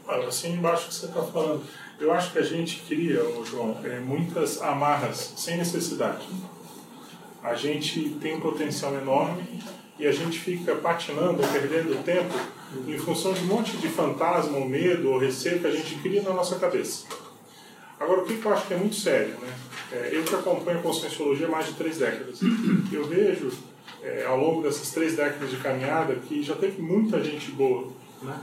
Olha, 0.07 0.29
assim 0.29 0.53
embaixo 0.53 0.88
que 0.88 0.94
você 0.94 1.07
está 1.07 1.23
falando. 1.23 1.64
Eu 1.99 2.12
acho 2.12 2.33
que 2.33 2.38
a 2.38 2.42
gente 2.42 2.83
cria, 2.83 3.23
João, 3.44 3.81
é, 3.85 4.01
muitas 4.01 4.61
amarras 4.61 5.33
sem 5.37 5.57
necessidade. 5.57 6.27
A 7.42 7.55
gente 7.55 8.11
tem 8.20 8.37
um 8.37 8.40
potencial 8.40 8.94
enorme 8.94 9.62
e 9.99 10.07
a 10.07 10.12
gente 10.12 10.38
fica 10.38 10.75
patinando, 10.75 11.40
perdendo 11.53 12.03
tempo 12.05 12.35
em 12.87 12.99
função 12.99 13.33
de 13.33 13.40
um 13.44 13.47
monte 13.47 13.77
de 13.77 13.88
fantasma, 13.88 14.59
ou 14.59 14.68
medo, 14.68 15.11
ou 15.11 15.18
receio 15.18 15.61
que 15.61 15.66
a 15.66 15.70
gente 15.70 15.94
cria 15.97 16.23
na 16.23 16.33
nossa 16.33 16.59
cabeça. 16.59 17.07
Agora, 17.99 18.23
o 18.23 18.25
que 18.25 18.44
eu 18.44 18.53
acho 18.53 18.66
que 18.66 18.75
é 18.75 18.77
muito 18.77 18.97
sério, 18.97 19.38
né? 19.38 19.55
É, 19.92 20.11
eu 20.12 20.25
que 20.25 20.35
acompanho 20.35 20.79
a 20.79 20.83
Conscienciologia 20.83 21.47
há 21.47 21.51
mais 21.51 21.66
de 21.66 21.75
três 21.75 21.99
décadas, 21.99 22.40
eu 22.92 23.05
vejo 23.07 23.51
é, 24.03 24.25
ao 24.25 24.38
longo 24.38 24.62
dessas 24.62 24.90
três 24.90 25.16
décadas 25.16 25.51
de 25.51 25.57
caminhada 25.59 26.14
que 26.14 26.42
já 26.42 26.55
teve 26.55 26.81
muita 26.81 27.23
gente 27.23 27.51
boa, 27.53 27.92
né? 28.23 28.40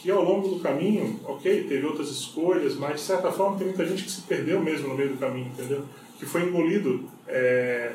que 0.00 0.10
ao 0.10 0.24
longo 0.24 0.48
do 0.48 0.60
caminho, 0.60 1.20
ok, 1.24 1.64
teve 1.64 1.84
outras 1.84 2.08
escolhas, 2.08 2.74
mas 2.76 2.94
de 2.94 3.00
certa 3.02 3.30
forma 3.30 3.58
tem 3.58 3.66
muita 3.66 3.84
gente 3.84 4.04
que 4.04 4.10
se 4.10 4.22
perdeu 4.22 4.60
mesmo 4.60 4.88
no 4.88 4.94
meio 4.94 5.10
do 5.10 5.18
caminho, 5.18 5.48
entendeu? 5.48 5.84
Que 6.18 6.24
foi 6.24 6.44
engolido 6.44 7.04
é, 7.28 7.92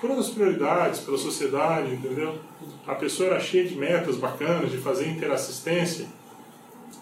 por 0.00 0.10
outras 0.10 0.30
prioridades, 0.30 1.00
pela 1.00 1.16
sociedade, 1.16 1.94
entendeu? 1.94 2.36
A 2.84 2.96
pessoa 2.96 3.30
era 3.30 3.40
cheia 3.40 3.64
de 3.64 3.76
metas 3.76 4.16
bacanas, 4.16 4.72
de 4.72 4.78
fazer 4.78 5.08
interassistência, 5.08 6.06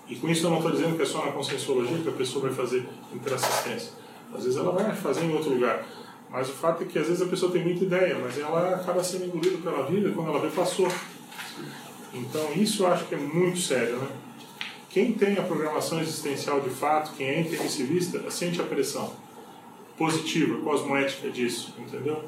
e 0.08 0.16
com 0.16 0.28
isso 0.28 0.46
eu 0.46 0.50
não 0.50 0.58
estou 0.58 0.72
dizendo 0.72 0.96
que 0.96 1.02
é 1.02 1.06
só 1.06 1.24
na 1.24 1.32
conscienciologia 1.32 1.98
que 1.98 2.08
a 2.08 2.12
pessoa 2.12 2.46
vai 2.46 2.54
fazer 2.54 2.86
interassistência. 3.14 3.92
Às 4.34 4.44
vezes 4.44 4.58
ela 4.58 4.72
vai 4.72 4.94
fazer 4.94 5.24
em 5.24 5.34
outro 5.34 5.50
lugar. 5.50 5.84
Mas 6.30 6.48
o 6.48 6.52
fato 6.52 6.82
é 6.82 6.86
que 6.86 6.98
às 6.98 7.06
vezes 7.06 7.22
a 7.22 7.26
pessoa 7.26 7.50
tem 7.50 7.62
muita 7.62 7.84
ideia, 7.84 8.18
mas 8.18 8.38
ela 8.38 8.74
acaba 8.74 9.02
sendo 9.02 9.24
engolida 9.24 9.58
pela 9.58 9.84
vida 9.84 10.10
quando 10.10 10.28
ela 10.28 10.40
vê 10.40 10.48
passou. 10.48 10.88
Então 12.12 12.52
isso 12.54 12.82
eu 12.82 12.88
acho 12.88 13.06
que 13.06 13.14
é 13.14 13.18
muito 13.18 13.58
sério, 13.58 13.96
né? 13.96 14.08
Quem 14.90 15.12
tem 15.12 15.38
a 15.38 15.42
programação 15.42 16.00
existencial 16.00 16.60
de 16.60 16.70
fato, 16.70 17.12
quem 17.16 17.28
é 17.28 17.40
intermissivista, 17.40 18.30
sente 18.30 18.60
a 18.60 18.64
pressão 18.64 19.12
positiva, 19.96 20.58
cosmoética 20.60 21.30
disso, 21.30 21.74
entendeu? 21.78 22.22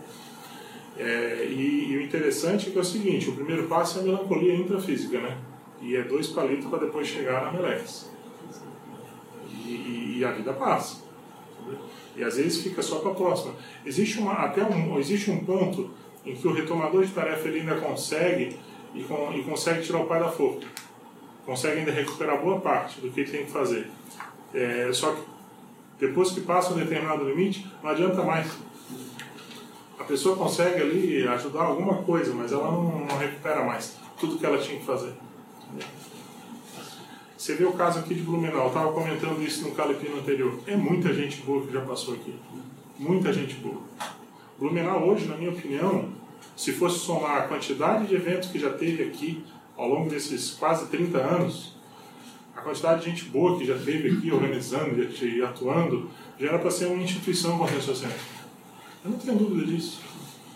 É, 0.98 1.46
e, 1.48 1.92
e 1.92 1.96
o 1.96 2.02
interessante 2.02 2.68
é 2.68 2.72
que 2.72 2.78
é 2.78 2.80
o 2.80 2.84
seguinte, 2.84 3.30
o 3.30 3.34
primeiro 3.34 3.66
passo 3.66 3.98
é 3.98 4.02
a 4.02 4.04
melancolia 4.04 4.54
intrafísica, 4.54 5.20
né? 5.20 5.38
E 5.80 5.96
é 5.96 6.02
dois 6.02 6.26
palitos 6.26 6.66
para 6.66 6.80
depois 6.80 7.06
chegar 7.06 7.46
na 7.46 7.52
Melex. 7.52 8.10
E, 9.48 9.68
e, 9.68 10.18
e 10.18 10.24
a 10.24 10.32
vida 10.32 10.52
passa. 10.52 11.09
Entendeu? 11.60 11.78
E 12.16 12.24
às 12.24 12.36
vezes 12.36 12.62
fica 12.62 12.82
só 12.82 12.98
para 12.98 13.12
a 13.12 13.14
próxima. 13.14 13.54
Existe, 13.84 14.18
uma, 14.18 14.32
até 14.32 14.62
um, 14.64 14.98
existe 14.98 15.30
um 15.30 15.44
ponto 15.44 15.90
em 16.24 16.34
que 16.34 16.46
o 16.46 16.52
retomador 16.52 17.04
de 17.04 17.12
tarefa 17.12 17.48
ele 17.48 17.60
ainda 17.60 17.76
consegue 17.76 18.58
e, 18.94 19.02
com, 19.04 19.32
e 19.32 19.42
consegue 19.42 19.82
tirar 19.82 20.00
o 20.00 20.06
pai 20.06 20.20
da 20.20 20.28
forca. 20.28 20.66
consegue 21.46 21.80
ainda 21.80 21.92
recuperar 21.92 22.40
boa 22.42 22.60
parte 22.60 23.00
do 23.00 23.10
que 23.10 23.24
tem 23.24 23.44
que 23.44 23.50
fazer. 23.50 23.88
É, 24.52 24.90
só 24.92 25.12
que 25.12 25.22
depois 25.98 26.32
que 26.32 26.40
passa 26.40 26.72
um 26.72 26.76
determinado 26.76 27.24
limite, 27.24 27.70
não 27.82 27.90
adianta 27.90 28.22
mais. 28.22 28.50
A 29.98 30.04
pessoa 30.04 30.34
consegue 30.34 30.80
ali 30.80 31.28
ajudar 31.28 31.62
alguma 31.62 32.02
coisa, 32.02 32.34
mas 32.34 32.52
ela 32.52 32.70
não, 32.70 33.06
não 33.06 33.18
recupera 33.18 33.64
mais 33.64 33.96
tudo 34.18 34.38
que 34.38 34.44
ela 34.44 34.58
tinha 34.58 34.78
que 34.78 34.84
fazer. 34.84 35.12
Você 37.40 37.54
vê 37.54 37.64
o 37.64 37.72
caso 37.72 38.00
aqui 38.00 38.14
de 38.14 38.20
Blumenau, 38.20 38.64
eu 38.64 38.68
estava 38.68 38.92
comentando 38.92 39.42
isso 39.42 39.66
no 39.66 39.74
Calepino 39.74 40.18
anterior. 40.18 40.60
É 40.66 40.76
muita 40.76 41.10
gente 41.14 41.40
boa 41.40 41.66
que 41.66 41.72
já 41.72 41.80
passou 41.80 42.12
aqui. 42.12 42.34
Muita 42.98 43.32
gente 43.32 43.54
boa. 43.54 43.80
Blumenau 44.58 45.08
hoje, 45.08 45.24
na 45.24 45.38
minha 45.38 45.50
opinião, 45.50 46.10
se 46.54 46.70
fosse 46.70 46.98
somar 46.98 47.38
a 47.38 47.48
quantidade 47.48 48.08
de 48.08 48.14
eventos 48.14 48.50
que 48.50 48.58
já 48.58 48.68
teve 48.68 49.04
aqui 49.04 49.42
ao 49.74 49.88
longo 49.88 50.10
desses 50.10 50.50
quase 50.50 50.88
30 50.88 51.16
anos, 51.16 51.74
a 52.54 52.60
quantidade 52.60 53.00
de 53.00 53.10
gente 53.10 53.24
boa 53.30 53.58
que 53.58 53.64
já 53.64 53.78
teve 53.78 54.18
aqui 54.18 54.30
organizando 54.30 55.02
e 55.02 55.42
atuando, 55.42 56.10
já 56.38 56.48
era 56.48 56.58
para 56.58 56.70
ser 56.70 56.88
uma 56.88 57.02
instituição 57.02 57.64
a 57.64 57.80
social. 57.80 58.12
Eu 59.02 59.12
não 59.12 59.18
tenho 59.18 59.38
dúvida 59.38 59.64
disso. 59.64 60.02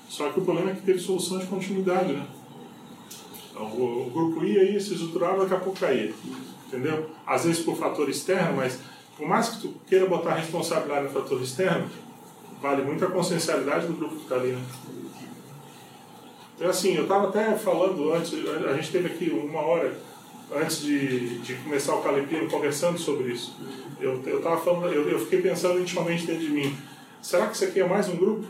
Só 0.06 0.28
que 0.28 0.38
o 0.38 0.44
problema 0.44 0.72
é 0.72 0.74
que 0.74 0.82
teve 0.82 0.98
solução 0.98 1.38
de 1.38 1.46
continuidade, 1.46 2.12
né? 2.12 2.26
Então, 3.50 3.64
o, 3.68 4.06
o 4.06 4.10
grupo 4.10 4.44
ia, 4.44 4.70
ia, 4.70 4.78
se 4.78 4.92
estruturava, 4.92 5.44
daqui 5.44 5.54
a 5.54 5.60
pouco 5.60 5.80
caía. 5.80 6.12
Entendeu? 6.66 7.10
Às 7.26 7.44
vezes 7.44 7.62
por 7.62 7.76
fator 7.76 8.08
externo, 8.08 8.56
mas 8.56 8.78
por 9.16 9.28
mais 9.28 9.50
que 9.50 9.60
tu 9.60 9.74
queira 9.86 10.06
botar 10.06 10.30
a 10.30 10.34
responsabilidade 10.36 11.04
no 11.04 11.10
fator 11.10 11.40
externo, 11.40 11.88
vale 12.60 12.82
muito 12.82 13.04
a 13.04 13.10
consciencialidade 13.10 13.86
do 13.86 13.94
grupo 13.94 14.16
que 14.16 14.22
está 14.22 14.36
ali, 14.36 14.52
né? 14.52 14.62
Então, 16.56 16.68
assim, 16.68 16.94
eu 16.94 17.02
estava 17.02 17.28
até 17.28 17.54
falando 17.56 18.12
antes, 18.12 18.32
a 18.68 18.74
gente 18.74 18.90
teve 18.92 19.08
aqui 19.08 19.30
uma 19.30 19.60
hora 19.60 19.92
antes 20.54 20.82
de, 20.82 21.38
de 21.40 21.54
começar 21.54 21.94
o 21.94 22.02
Calepino 22.02 22.48
conversando 22.48 22.98
sobre 22.98 23.32
isso. 23.32 23.56
Eu 24.00 24.20
estava 24.36 24.56
falando, 24.58 24.92
eu, 24.92 25.08
eu 25.08 25.18
fiquei 25.18 25.42
pensando 25.42 25.80
intimamente 25.80 26.26
dentro 26.26 26.42
de 26.42 26.50
mim, 26.50 26.76
será 27.20 27.46
que 27.46 27.56
isso 27.56 27.64
aqui 27.64 27.80
é 27.80 27.86
mais 27.86 28.08
um 28.08 28.16
grupo? 28.16 28.46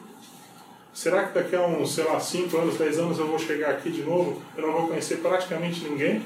Será 0.93 1.27
que 1.27 1.35
daqui 1.35 1.57
a 1.57 1.67
uns, 1.67 1.95
sei 1.95 2.05
lá, 2.05 2.21
5 2.21 2.57
anos, 2.57 2.77
10 2.77 2.99
anos 2.99 3.19
eu 3.19 3.27
vou 3.27 3.39
chegar 3.39 3.71
aqui 3.71 3.91
de 3.91 4.03
novo, 4.03 4.41
eu 4.57 4.67
não 4.67 4.73
vou 4.73 4.89
conhecer 4.89 5.17
praticamente 5.17 5.83
ninguém? 5.83 6.23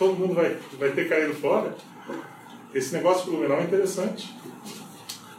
Todo 0.00 0.14
mundo 0.14 0.32
vai, 0.32 0.56
vai 0.78 0.92
ter 0.92 1.10
caído 1.10 1.34
fora? 1.34 1.76
Esse 2.74 2.94
negócio 2.94 3.26
do 3.26 3.32
Blumenau 3.32 3.58
é 3.58 3.64
interessante. 3.64 4.34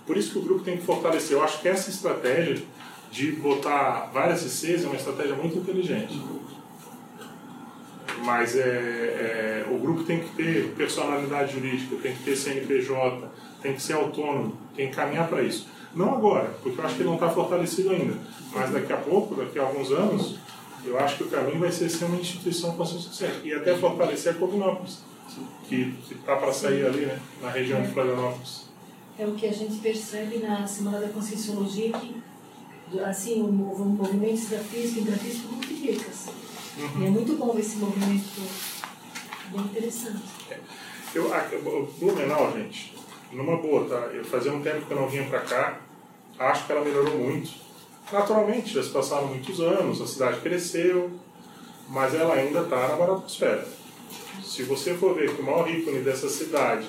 Por 0.05 0.15
isso 0.15 0.33
que 0.33 0.37
o 0.37 0.41
grupo 0.43 0.63
tem 0.63 0.77
que 0.77 0.83
fortalecer. 0.83 1.35
Eu 1.35 1.43
acho 1.43 1.59
que 1.59 1.67
essa 1.67 1.89
estratégia 1.89 2.61
de 3.09 3.31
botar 3.31 4.11
várias 4.13 4.43
ICs 4.43 4.83
é 4.83 4.85
uma 4.85 4.97
estratégia 4.97 5.35
muito 5.35 5.57
inteligente. 5.57 6.21
Mas 8.23 8.55
é, 8.55 8.61
é, 8.61 9.65
o 9.71 9.79
grupo 9.79 10.03
tem 10.03 10.19
que 10.19 10.29
ter 10.35 10.75
personalidade 10.77 11.53
jurídica, 11.53 11.95
tem 11.95 12.15
que 12.15 12.23
ter 12.23 12.35
CNPJ, 12.35 13.31
tem 13.63 13.73
que 13.73 13.81
ser 13.81 13.93
autônomo, 13.93 14.55
tem 14.75 14.91
que 14.91 14.95
caminhar 14.95 15.27
para 15.27 15.41
isso. 15.41 15.67
Não 15.95 16.13
agora, 16.13 16.53
porque 16.61 16.79
eu 16.79 16.85
acho 16.85 16.95
que 16.97 17.01
ele 17.01 17.09
não 17.09 17.15
está 17.15 17.31
fortalecido 17.31 17.89
ainda. 17.89 18.13
Mas 18.53 18.69
daqui 18.69 18.93
a 18.93 18.97
pouco, 18.97 19.33
daqui 19.33 19.57
a 19.57 19.63
alguns 19.63 19.91
anos, 19.91 20.37
eu 20.85 20.99
acho 20.99 21.17
que 21.17 21.23
o 21.23 21.29
caminho 21.29 21.59
vai 21.59 21.71
ser 21.71 21.89
ser 21.89 22.05
uma 22.05 22.17
instituição 22.17 22.75
com 22.75 22.85
sucesso. 22.85 23.41
E 23.43 23.53
até 23.53 23.77
fortalecer 23.77 24.33
a 24.33 24.35
Cognópolis, 24.35 24.99
que 25.67 25.93
está 26.11 26.35
para 26.35 26.51
sair 26.51 26.85
ali, 26.85 27.05
né, 27.05 27.19
na 27.41 27.49
região 27.49 27.81
de 27.81 27.89
Florianópolis. 27.89 28.69
É 29.17 29.25
o 29.25 29.33
que 29.33 29.45
a 29.45 29.53
gente 29.53 29.79
percebe 29.79 30.39
na 30.39 30.65
Semana 30.65 30.99
da 30.99 31.09
Conscienciologia, 31.09 31.91
que 31.91 32.99
assim, 32.99 33.41
o, 33.41 33.45
o 33.45 33.85
movimento 33.85 34.35
extrafísico 34.35 34.99
e 34.99 35.01
intrafísico 35.03 35.53
multiplicas. 35.53 36.27
Uhum. 36.77 37.01
E 37.01 37.05
é 37.05 37.09
muito 37.09 37.33
bom 37.37 37.57
esse 37.57 37.77
movimento, 37.77 38.41
bem 39.51 39.61
interessante. 39.61 40.23
É. 40.49 40.59
Eu, 41.13 41.25
o 41.25 41.93
Blumenau, 41.99 42.53
gente, 42.53 42.95
numa 43.31 43.57
boa, 43.57 43.87
tá? 43.87 44.07
Eu 44.13 44.23
fazia 44.23 44.51
um 44.51 44.61
tempo 44.61 44.85
que 44.85 44.91
eu 44.93 44.99
não 44.99 45.09
vinha 45.09 45.25
para 45.25 45.41
cá, 45.41 45.81
acho 46.39 46.65
que 46.65 46.71
ela 46.71 46.83
melhorou 46.83 47.17
muito. 47.17 47.51
Naturalmente, 48.11 48.73
já 48.73 48.83
se 48.83 48.89
passaram 48.89 49.27
muitos 49.27 49.59
anos, 49.61 50.01
a 50.01 50.07
cidade 50.07 50.41
cresceu, 50.41 51.11
mas 51.87 52.13
ela 52.13 52.33
ainda 52.33 52.61
está 52.61 52.87
na 52.89 52.95
baratosfera. 52.95 53.65
Se 54.43 54.63
você 54.63 54.93
for 54.95 55.15
ver 55.15 55.33
que 55.33 55.41
o 55.41 55.45
maior 55.45 55.69
ícone 55.69 55.99
dessa 55.99 56.27
cidade 56.27 56.87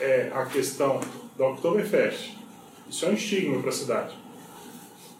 é 0.00 0.30
a 0.34 0.44
questão 0.46 1.00
do 1.36 1.44
Oktoberfest, 1.44 2.36
isso 2.88 3.04
é 3.04 3.08
um 3.08 3.14
estigma 3.14 3.60
para 3.60 3.70
a 3.70 3.72
cidade. 3.72 4.16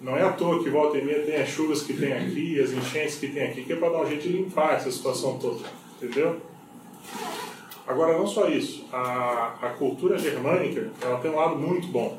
Não 0.00 0.16
é 0.16 0.22
à 0.22 0.32
toa 0.32 0.62
que 0.62 0.68
volta 0.68 0.98
e 0.98 1.04
meia 1.04 1.24
tem 1.24 1.36
as 1.36 1.48
chuvas 1.48 1.82
que 1.82 1.94
tem 1.94 2.12
aqui, 2.12 2.60
as 2.60 2.70
enchentes 2.70 3.16
que 3.16 3.28
tem 3.28 3.44
aqui, 3.44 3.64
que 3.64 3.72
é 3.72 3.76
para 3.76 3.90
dar 3.90 4.02
um 4.02 4.06
jeito 4.06 4.22
de 4.24 4.36
limpar 4.36 4.74
essa 4.74 4.90
situação 4.90 5.38
toda. 5.38 5.64
Entendeu? 6.02 6.40
Agora, 7.86 8.18
não 8.18 8.26
só 8.26 8.48
isso, 8.48 8.86
a, 8.92 9.56
a 9.62 9.68
cultura 9.70 10.18
germânica 10.18 10.90
ela 11.00 11.18
tem 11.18 11.30
um 11.30 11.36
lado 11.36 11.56
muito 11.56 11.86
bom, 11.88 12.18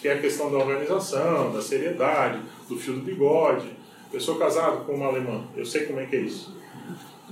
que 0.00 0.08
é 0.08 0.14
a 0.14 0.18
questão 0.18 0.50
da 0.50 0.58
organização, 0.58 1.52
da 1.52 1.60
seriedade, 1.60 2.40
do 2.68 2.76
fio 2.76 2.94
do 2.94 3.00
bigode. 3.00 3.68
Eu 4.12 4.20
sou 4.20 4.36
casado 4.36 4.84
com 4.84 4.94
uma 4.94 5.06
alemã, 5.06 5.44
eu 5.56 5.64
sei 5.64 5.84
como 5.86 6.00
é 6.00 6.06
que 6.06 6.16
é 6.16 6.20
isso. 6.20 6.58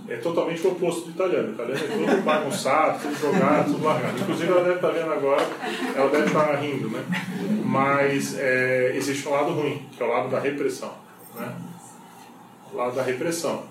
É 0.09 0.17
totalmente 0.17 0.65
o 0.67 0.71
oposto 0.73 1.07
do 1.07 1.11
italiano. 1.11 1.49
O 1.49 1.53
italiano 1.53 1.85
é 1.85 1.89
tudo 1.89 2.23
bagunçado, 2.23 3.03
tudo 3.03 3.15
jogado, 3.17 3.73
tudo 3.73 3.85
largado. 3.85 4.19
Inclusive, 4.21 4.53
ela 4.53 4.63
deve 4.63 4.77
estar 4.77 4.91
vendo 4.91 5.13
agora, 5.13 5.47
ela 5.95 6.11
deve 6.11 6.27
estar 6.27 6.55
rindo, 6.55 6.89
né? 6.89 7.05
Mas 7.65 8.39
é, 8.39 8.93
existe 8.95 9.27
um 9.29 9.33
lado 9.33 9.53
ruim, 9.53 9.87
que 9.95 10.03
é 10.03 10.07
o 10.07 10.09
lado 10.09 10.31
da 10.31 10.39
repressão. 10.39 10.93
Né? 11.35 11.55
O 12.73 12.77
lado 12.77 12.95
da 12.95 13.03
repressão. 13.03 13.65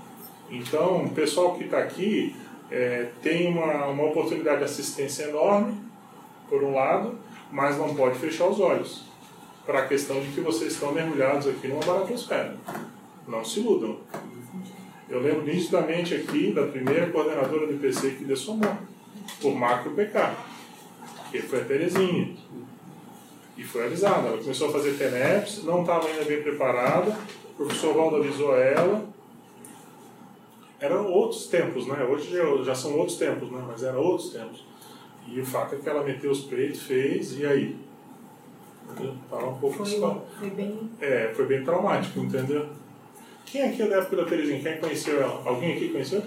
Então, 0.50 1.06
o 1.06 1.10
pessoal 1.10 1.56
que 1.56 1.64
está 1.64 1.80
aqui 1.80 2.36
é, 2.70 3.08
tem 3.22 3.48
uma, 3.48 3.88
uma 3.88 4.06
oportunidade 4.06 4.60
de 4.60 4.66
assistência 4.66 5.24
enorme, 5.24 5.76
por 6.50 6.64
um 6.64 6.74
lado, 6.74 7.18
mas 7.52 7.78
não 7.78 7.96
pode 7.96 8.18
fechar 8.20 8.48
os 8.48 8.60
olhos 8.60 9.04
para 9.66 9.80
a 9.80 9.88
questão 9.88 10.20
de 10.22 10.28
que 10.30 10.42
vocês 10.42 10.74
estão 10.74 10.92
mergulhados 10.92 11.48
aqui 11.48 11.68
numa 11.68 11.84
baratosfera. 11.84 12.56
Não 13.28 13.44
se 13.44 13.60
iludam. 13.60 13.98
Eu 15.10 15.22
lembro 15.22 15.44
nitidamente 15.44 16.14
aqui 16.16 16.52
da 16.52 16.64
primeira 16.64 17.10
coordenadora 17.10 17.68
do 17.68 17.74
IPC 17.74 18.12
que 18.12 18.24
dessomou, 18.24 18.78
por 19.42 19.56
macro 19.56 19.92
PK, 19.92 20.36
que 21.32 21.42
foi 21.42 21.62
a 21.62 21.66
Terezinha. 21.66 22.36
E 23.58 23.64
foi 23.64 23.86
avisada. 23.86 24.28
Ela 24.28 24.38
começou 24.38 24.70
a 24.70 24.72
fazer 24.72 24.98
TENEPS, 24.98 25.64
não 25.64 25.82
estava 25.82 26.08
ainda 26.08 26.24
bem 26.26 26.42
preparada, 26.42 27.18
o 27.52 27.56
professor 27.56 27.94
Valdo 27.94 28.18
avisou 28.18 28.56
ela, 28.56 29.08
eram 30.80 31.12
outros 31.12 31.48
tempos, 31.48 31.88
né? 31.88 32.04
Hoje 32.04 32.32
já, 32.32 32.64
já 32.64 32.76
são 32.76 32.96
outros 32.98 33.18
tempos, 33.18 33.50
né? 33.52 33.64
Mas 33.68 33.84
eram 33.84 34.00
outros 34.00 34.30
tempos. 34.30 34.64
E 35.28 35.40
o 35.40 35.46
fato 35.46 35.76
é 35.76 35.78
que 35.78 35.90
ela 35.90 36.04
meteu 36.04 36.32
os 36.32 36.42
peitos, 36.42 36.84
fez, 36.84 37.40
e 37.40 37.46
aí? 37.46 37.76
Estava 38.90 39.50
um 39.50 39.58
pouco 39.60 39.86
foi, 39.86 40.00
foi 40.40 40.50
bem... 40.50 40.90
É, 41.02 41.32
foi 41.36 41.46
bem 41.46 41.64
traumático, 41.64 42.20
entendeu? 42.20 42.68
Quem 43.46 43.64
aqui 43.64 43.82
é 43.82 43.88
da 43.88 43.98
época 43.98 44.18
da 44.18 44.26
Terezinha? 44.26 44.60
Quem 44.60 44.78
conheceu 44.78 45.22
ela? 45.22 45.42
Alguém 45.46 45.76
aqui 45.76 45.90
conheceu? 45.90 46.24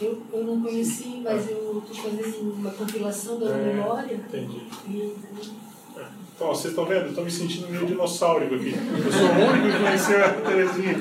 Eu, 0.00 0.22
eu 0.32 0.44
não 0.44 0.60
conheci, 0.60 1.20
mas 1.22 1.50
eu 1.50 1.78
estou 1.78 2.10
fazendo 2.10 2.52
uma 2.52 2.70
compilação 2.70 3.38
da 3.38 3.50
é, 3.50 3.74
memória. 3.74 4.14
Entendi. 4.14 4.62
E, 4.86 5.14
é. 5.96 6.06
Então, 6.34 6.48
vocês 6.48 6.72
estão 6.72 6.84
vendo? 6.84 7.04
Eu 7.04 7.08
estou 7.08 7.24
me 7.24 7.30
sentindo 7.30 7.68
meio 7.68 7.86
dinossauro 7.86 8.44
aqui. 8.44 8.72
Eu 8.74 9.12
sou 9.12 9.26
o 9.26 9.50
único 9.50 9.76
que 9.76 9.84
conheceu 9.84 10.24
a 10.24 10.28
Terezinha. 10.28 10.94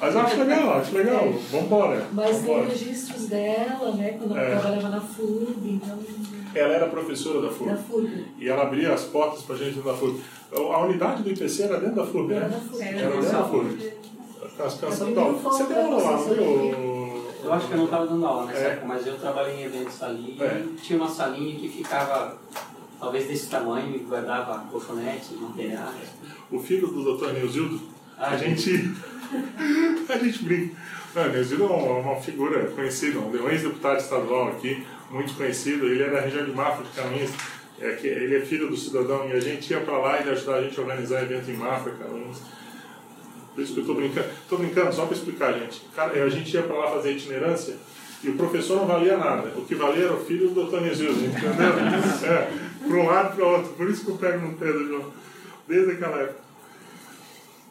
Mas 0.00 0.14
eu 0.14 0.20
acho 0.20 0.36
legal, 0.40 0.72
acho 0.78 0.94
legal. 0.94 1.32
Vamos 1.50 1.66
embora. 1.66 2.06
Mas 2.12 2.36
Vambora. 2.38 2.60
tem 2.66 2.68
registros 2.70 3.26
dela, 3.26 3.92
né? 3.92 4.16
Quando 4.18 4.36
ela 4.36 4.46
É. 4.46 4.50
trabalhava 4.58 4.88
na 4.88 5.00
FURB, 5.00 5.70
então. 5.70 5.98
Ela 6.54 6.74
era 6.74 6.86
professora 6.88 7.40
da 7.42 7.48
FURB. 7.50 7.72
Da 7.72 7.76
FURB. 7.78 8.24
E 8.38 8.48
ela 8.48 8.62
abria 8.62 8.92
as 8.92 9.04
portas 9.04 9.42
para 9.42 9.54
a 9.54 9.58
gente 9.58 9.74
dentro 9.74 9.90
da 9.90 9.96
FURB. 9.96 10.20
A 10.52 10.78
unidade 10.84 11.22
do 11.22 11.30
IPC 11.30 11.62
era 11.64 11.80
dentro 11.80 11.96
da 11.96 12.06
FURB, 12.06 12.34
Era 12.34 12.48
né? 12.48 12.60
FURB. 12.70 12.82
Era 12.84 13.10
dentro 13.10 13.32
da 13.32 13.44
FURB. 13.44 13.92
As 14.58 14.74
canções 14.74 15.14
da 15.14 15.22
Você 15.24 15.64
deu 15.64 15.80
aula 15.84 16.02
lá, 16.02 16.16
não? 16.18 17.24
Eu 17.44 17.52
acho 17.52 17.66
que 17.66 17.72
eu 17.74 17.76
não 17.78 17.84
estava 17.84 18.06
dando 18.06 18.24
aula 18.26 18.46
nessa 18.46 18.58
É. 18.60 18.66
época, 18.68 18.86
mas 18.86 19.06
eu 19.06 19.16
trabalhei 19.18 19.56
em 19.56 19.64
eventos 19.64 20.02
ali 20.02 20.36
É. 20.40 20.64
e 20.66 20.76
tinha 20.80 20.98
uma 20.98 21.08
salinha 21.08 21.56
que 21.58 21.68
ficava 21.68 22.36
talvez 23.00 23.26
desse 23.26 23.48
tamanho 23.48 23.94
e 23.94 23.98
guardava 23.98 24.64
colchonetes, 24.70 25.30
materiais. 25.40 26.08
O 26.50 26.58
filho 26.58 26.86
do 26.88 27.16
Dr. 27.16 27.32
Neusildo, 27.32 27.80
a 28.16 28.28
Ah, 28.28 28.36
gente. 28.36 28.70
a 28.70 28.76
gente 28.76 28.94
brinca. 30.42 30.76
Não, 31.14 31.28
Neusildo 31.28 31.64
é 31.64 31.66
uma, 31.66 32.16
figura 32.16 32.64
conhecida, 32.70 33.20
um 33.20 33.48
ex-deputado 33.48 33.98
estadual 33.98 34.48
aqui, 34.48 34.84
muito 35.10 35.34
conhecido. 35.34 35.86
Ele 35.86 36.02
é 36.02 36.10
da 36.10 36.20
região 36.20 36.44
de 36.44 36.52
Mafra, 36.52 36.84
de 36.84 36.90
Caminhos. 36.90 37.30
É, 37.80 37.90
que 37.92 38.06
ele 38.06 38.36
é 38.36 38.40
filho 38.40 38.68
do 38.68 38.76
cidadão 38.76 39.28
e 39.28 39.32
a 39.32 39.40
gente 39.40 39.68
ia 39.68 39.80
para 39.80 39.98
lá 39.98 40.18
e 40.18 40.22
ele 40.22 40.30
ajudava 40.30 40.58
a 40.58 40.62
gente 40.62 40.78
a 40.78 40.82
organizar 40.82 41.22
evento 41.22 41.50
em 41.50 41.54
Mafra, 41.54 41.92
Caminhos. 41.92 42.40
Por 43.54 43.62
isso 43.62 43.72
que 43.72 43.78
eu 43.78 43.82
estou 43.82 43.96
brincando. 43.96 44.28
Estou 44.42 44.58
brincando 44.58 44.92
só 44.92 45.06
para 45.06 45.16
explicar, 45.16 45.52
gente. 45.54 45.82
A 45.96 46.28
gente 46.28 46.54
ia 46.54 46.62
para 46.62 46.76
lá 46.76 46.90
fazer 46.90 47.12
itinerância 47.12 47.76
e 48.22 48.30
o 48.30 48.36
professor 48.36 48.78
não 48.78 48.86
valia 48.86 49.16
nada. 49.16 49.52
O 49.56 49.64
que 49.64 49.74
valia 49.74 50.04
era 50.04 50.14
o 50.14 50.24
filho 50.24 50.50
do 50.50 50.64
Dr. 50.64 50.80
Neusildo, 50.80 51.24
entendeu? 51.24 51.44
É, 52.24 52.50
para 52.86 52.96
um 52.96 53.06
lado 53.06 53.32
e 53.32 53.36
para 53.36 53.44
o 53.44 53.52
outro. 53.52 53.72
Por 53.74 53.88
isso 53.88 54.04
que 54.04 54.10
eu 54.10 54.16
pego 54.16 54.46
no 54.46 54.54
pé 54.54 54.72
do 54.72 54.86
João. 54.86 55.12
Desde 55.68 55.92
aquela 55.92 56.20
época. 56.20 56.43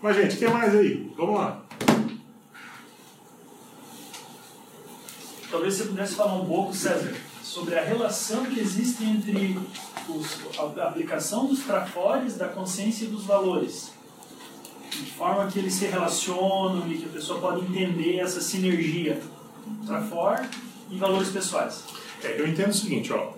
Mas, 0.03 0.17
gente, 0.17 0.35
o 0.35 0.37
que 0.37 0.47
mais 0.49 0.75
aí? 0.75 1.09
Vamos 1.15 1.39
lá. 1.39 1.63
talvez 5.49 5.75
você 5.75 5.85
pudesse 5.85 6.15
falar 6.15 6.35
um 6.35 6.45
pouco, 6.45 6.73
César, 6.73 7.15
sobre 7.41 7.77
a 7.77 7.81
relação 7.81 8.43
que 8.43 8.59
existe 8.59 9.01
entre 9.05 9.57
os, 10.09 10.57
a 10.57 10.87
aplicação 10.89 11.45
dos 11.45 11.59
trafores, 11.59 12.35
da 12.35 12.49
consciência 12.49 13.05
e 13.05 13.07
dos 13.07 13.23
valores. 13.23 13.93
De 14.89 15.11
forma 15.11 15.47
que 15.47 15.59
eles 15.59 15.73
se 15.73 15.85
relacionam 15.85 16.85
e 16.91 16.97
que 16.97 17.05
a 17.05 17.09
pessoa 17.09 17.39
pode 17.39 17.61
entender 17.61 18.17
essa 18.17 18.41
sinergia 18.41 19.21
trafor 19.85 20.43
e 20.89 20.97
valores 20.97 21.29
pessoais. 21.29 21.85
É, 22.21 22.41
eu 22.41 22.45
entendo 22.45 22.71
o 22.71 22.73
seguinte, 22.73 23.13
ó, 23.13 23.31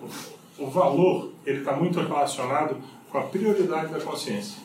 o 0.58 0.67
valor 0.67 1.32
ele 1.45 1.60
está 1.60 1.75
muito 1.75 1.99
relacionado 1.99 2.78
com 3.12 3.19
a 3.19 3.23
prioridade 3.23 3.93
da 3.93 3.99
consciência. 3.99 4.64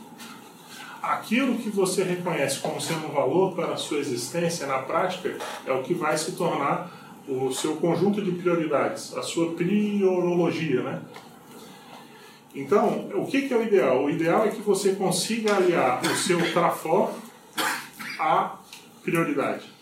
Aquilo 1.03 1.57
que 1.57 1.71
você 1.71 2.03
reconhece 2.03 2.61
como 2.61 2.81
sendo 2.81 3.07
um 3.07 3.13
valor 3.13 3.55
para 3.55 3.73
a 3.73 3.77
sua 3.77 3.99
existência 3.99 4.67
na 4.67 4.79
prática 4.79 5.37
é 5.67 5.73
o 5.73 5.83
que 5.83 5.95
vai 5.95 6.17
se 6.19 6.33
tornar 6.33 6.91
o 7.27 7.53
seu 7.53 7.77
conjunto 7.77 8.23
de 8.23 8.33
prioridades, 8.33 9.17
a 9.17 9.23
sua 9.23 9.53
priorologia, 9.53 10.83
né? 10.83 11.03
Então, 12.55 13.09
o 13.15 13.27
que, 13.27 13.43
que 13.43 13.55
é 13.55 13.57
o 13.57 13.63
ideal? 13.63 14.05
O 14.05 14.11
ideal 14.11 14.45
é 14.45 14.49
que 14.49 14.61
você 14.61 14.93
consiga 14.95 15.55
aliar 15.55 16.03
o 16.03 16.17
seu 16.17 16.53
trafor 16.53 17.13
à 18.19 18.59
prioridade. 19.03 19.73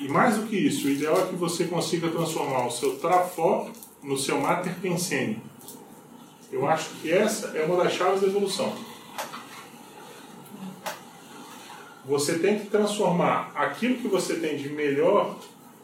E 0.00 0.08
mais 0.08 0.36
do 0.36 0.46
que 0.46 0.56
isso, 0.56 0.88
o 0.88 0.90
ideal 0.90 1.18
é 1.18 1.26
que 1.26 1.36
você 1.36 1.64
consiga 1.64 2.08
transformar 2.08 2.66
o 2.66 2.70
seu 2.70 2.96
trafor 2.98 3.70
no 4.02 4.16
seu 4.16 4.40
mater 4.40 4.74
pensene. 4.80 5.40
Eu 6.50 6.66
acho 6.66 6.90
que 7.00 7.12
essa 7.12 7.48
é 7.56 7.64
uma 7.64 7.82
das 7.82 7.92
chaves 7.92 8.20
da 8.20 8.26
evolução. 8.26 8.72
Você 12.06 12.38
tem 12.38 12.58
que 12.58 12.70
transformar 12.70 13.52
aquilo 13.54 13.98
que 13.98 14.08
você 14.08 14.36
tem 14.36 14.56
de 14.56 14.70
melhor 14.70 15.36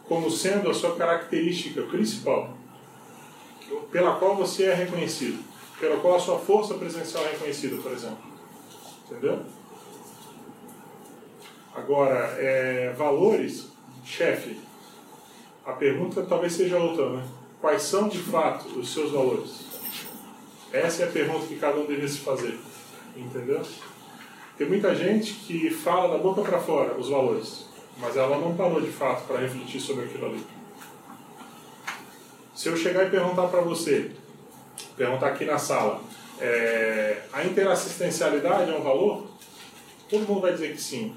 como 0.09 0.31
sendo 0.31 0.71
a 0.71 0.75
sua 0.75 0.97
característica 0.97 1.83
principal, 1.83 2.57
pela 3.91 4.17
qual 4.17 4.35
você 4.35 4.65
é 4.65 4.75
reconhecido, 4.75 5.43
pela 5.79 5.99
qual 5.99 6.17
a 6.17 6.21
sua 6.21 6.39
força 6.39 6.75
presencial 6.75 7.25
é 7.25 7.33
reconhecida, 7.33 7.77
por 7.77 7.93
exemplo. 7.93 8.25
Entendeu? 9.07 9.43
Agora, 11.75 12.37
é, 12.39 12.95
valores, 12.97 13.69
chefe, 14.05 14.59
a 15.67 15.73
pergunta 15.73 16.23
talvez 16.23 16.55
seja 16.55 16.79
outra, 16.79 17.11
né? 17.11 17.27
Quais 17.61 17.83
são 17.83 18.09
de 18.09 18.19
fato 18.19 18.69
os 18.79 18.93
seus 18.93 19.11
valores? 19.11 19.74
Essa 20.75 21.05
é 21.05 21.07
a 21.07 21.11
pergunta 21.13 21.47
que 21.47 21.55
cada 21.55 21.77
um 21.79 21.87
deveria 21.87 22.09
se 22.09 22.19
fazer. 22.19 22.59
Entendeu? 23.17 23.63
Tem 24.59 24.67
muita 24.69 24.93
gente 24.93 25.33
que 25.35 25.71
fala 25.71 26.17
da 26.17 26.19
boca 26.21 26.43
para 26.43 26.59
fora 26.59 26.99
os 26.99 27.09
valores, 27.09 27.67
mas 27.97 28.17
ela 28.17 28.39
não 28.39 28.57
parou 28.57 28.81
de 28.81 28.91
fato 28.91 29.25
para 29.25 29.39
refletir 29.39 29.81
sobre 29.81 30.07
aquilo 30.07 30.27
ali. 30.27 30.45
Se 32.53 32.69
eu 32.69 32.77
chegar 32.77 33.07
e 33.07 33.11
perguntar 33.11 33.47
para 33.47 33.61
você, 33.61 34.11
perguntar 34.97 35.29
aqui 35.29 35.45
na 35.45 35.59
sala, 35.59 36.03
é, 36.41 37.23
a 37.33 37.45
interassistencialidade 37.45 38.73
é 38.73 38.75
um 38.75 38.83
valor? 38.83 39.29
Todo 40.11 40.27
mundo 40.27 40.41
vai 40.41 40.55
dizer 40.55 40.73
que 40.73 40.83
sim. 40.83 41.15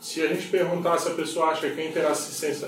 Se 0.00 0.22
a 0.22 0.28
gente 0.28 0.48
perguntar 0.48 0.96
se 0.96 1.08
a 1.08 1.14
pessoa 1.14 1.48
acha 1.48 1.68
que 1.68 1.78
a 1.78 1.84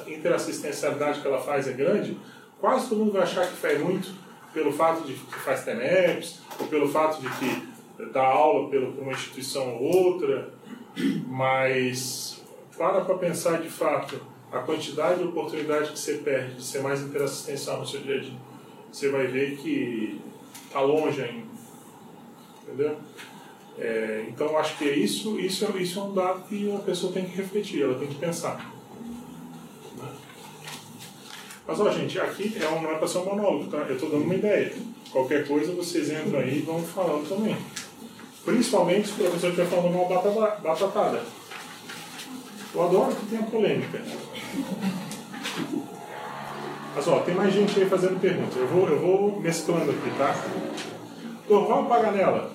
interassistencialidade 0.06 1.22
que 1.22 1.26
ela 1.26 1.40
faz 1.40 1.66
é 1.66 1.72
grande, 1.72 2.18
quase 2.60 2.90
todo 2.90 2.98
mundo 2.98 3.12
vai 3.12 3.22
achar 3.22 3.46
que 3.46 3.56
faz 3.56 3.80
muito 3.80 4.25
pelo 4.56 4.72
fato 4.72 5.06
de 5.06 5.12
que 5.12 5.38
faz 5.40 5.64
TENEPS, 5.64 6.40
ou 6.58 6.66
pelo 6.68 6.88
fato 6.88 7.20
de 7.20 7.28
que 7.28 8.04
dá 8.10 8.24
aula 8.24 8.70
por 8.70 8.78
uma 9.02 9.12
instituição 9.12 9.76
ou 9.76 9.82
outra, 9.82 10.48
mas 11.26 12.42
para 12.74 13.02
para 13.02 13.18
pensar 13.18 13.60
de 13.60 13.68
fato 13.68 14.18
a 14.50 14.60
quantidade 14.60 15.18
de 15.18 15.28
oportunidade 15.28 15.92
que 15.92 15.98
você 15.98 16.14
perde 16.14 16.54
de 16.54 16.64
ser 16.64 16.80
mais 16.80 17.02
interassistencial 17.02 17.80
no 17.80 17.86
seu 17.86 18.00
dia 18.00 18.16
a 18.16 18.20
dia. 18.20 18.38
Você 18.90 19.10
vai 19.10 19.26
ver 19.26 19.58
que 19.58 20.22
está 20.64 20.80
longe 20.80 21.20
ainda. 21.20 21.48
Entendeu? 22.62 22.96
É, 23.78 24.24
então 24.26 24.56
acho 24.56 24.78
que 24.78 24.88
é 24.88 24.96
isso, 24.96 25.38
isso, 25.38 25.66
é, 25.66 25.82
isso 25.82 26.00
é 26.00 26.02
um 26.02 26.14
dado 26.14 26.48
que 26.48 26.74
a 26.74 26.78
pessoa 26.78 27.12
tem 27.12 27.26
que 27.26 27.36
refletir, 27.36 27.82
ela 27.82 27.98
tem 27.98 28.08
que 28.08 28.14
pensar. 28.14 28.74
Mas 31.66 31.80
ó, 31.80 31.90
gente, 31.90 32.20
aqui 32.20 32.56
é 32.60 32.68
um, 32.68 32.80
não 32.80 32.92
é 32.92 32.94
para 32.94 33.08
ser 33.08 33.18
um 33.18 33.24
monólogo, 33.24 33.70
tá? 33.70 33.78
Eu 33.78 33.94
estou 33.94 34.08
dando 34.08 34.24
uma 34.24 34.34
ideia. 34.34 34.72
Qualquer 35.10 35.46
coisa 35.46 35.72
vocês 35.72 36.10
entram 36.10 36.40
aí 36.40 36.58
e 36.58 36.62
vão 36.62 36.80
falando 36.82 37.28
também. 37.28 37.56
Principalmente 38.44 39.08
se 39.08 39.14
o 39.14 39.16
professor 39.16 39.50
estiver 39.50 39.66
falando 39.66 39.94
uma 39.94 40.04
batatada. 40.60 41.22
Eu 42.74 42.84
adoro 42.84 43.14
que 43.16 43.26
tenha 43.26 43.42
polêmica. 43.42 44.00
Mas 46.94 47.08
ó, 47.08 47.20
tem 47.20 47.34
mais 47.34 47.52
gente 47.52 47.78
aí 47.80 47.88
fazendo 47.88 48.20
pergunta. 48.20 48.58
Eu 48.58 48.68
vou, 48.68 48.88
eu 48.88 48.98
vou 48.98 49.40
mesclando 49.40 49.90
aqui, 49.90 50.10
tá? 50.16 50.34
Dorval 51.48 51.86
Paganella, 51.86 52.52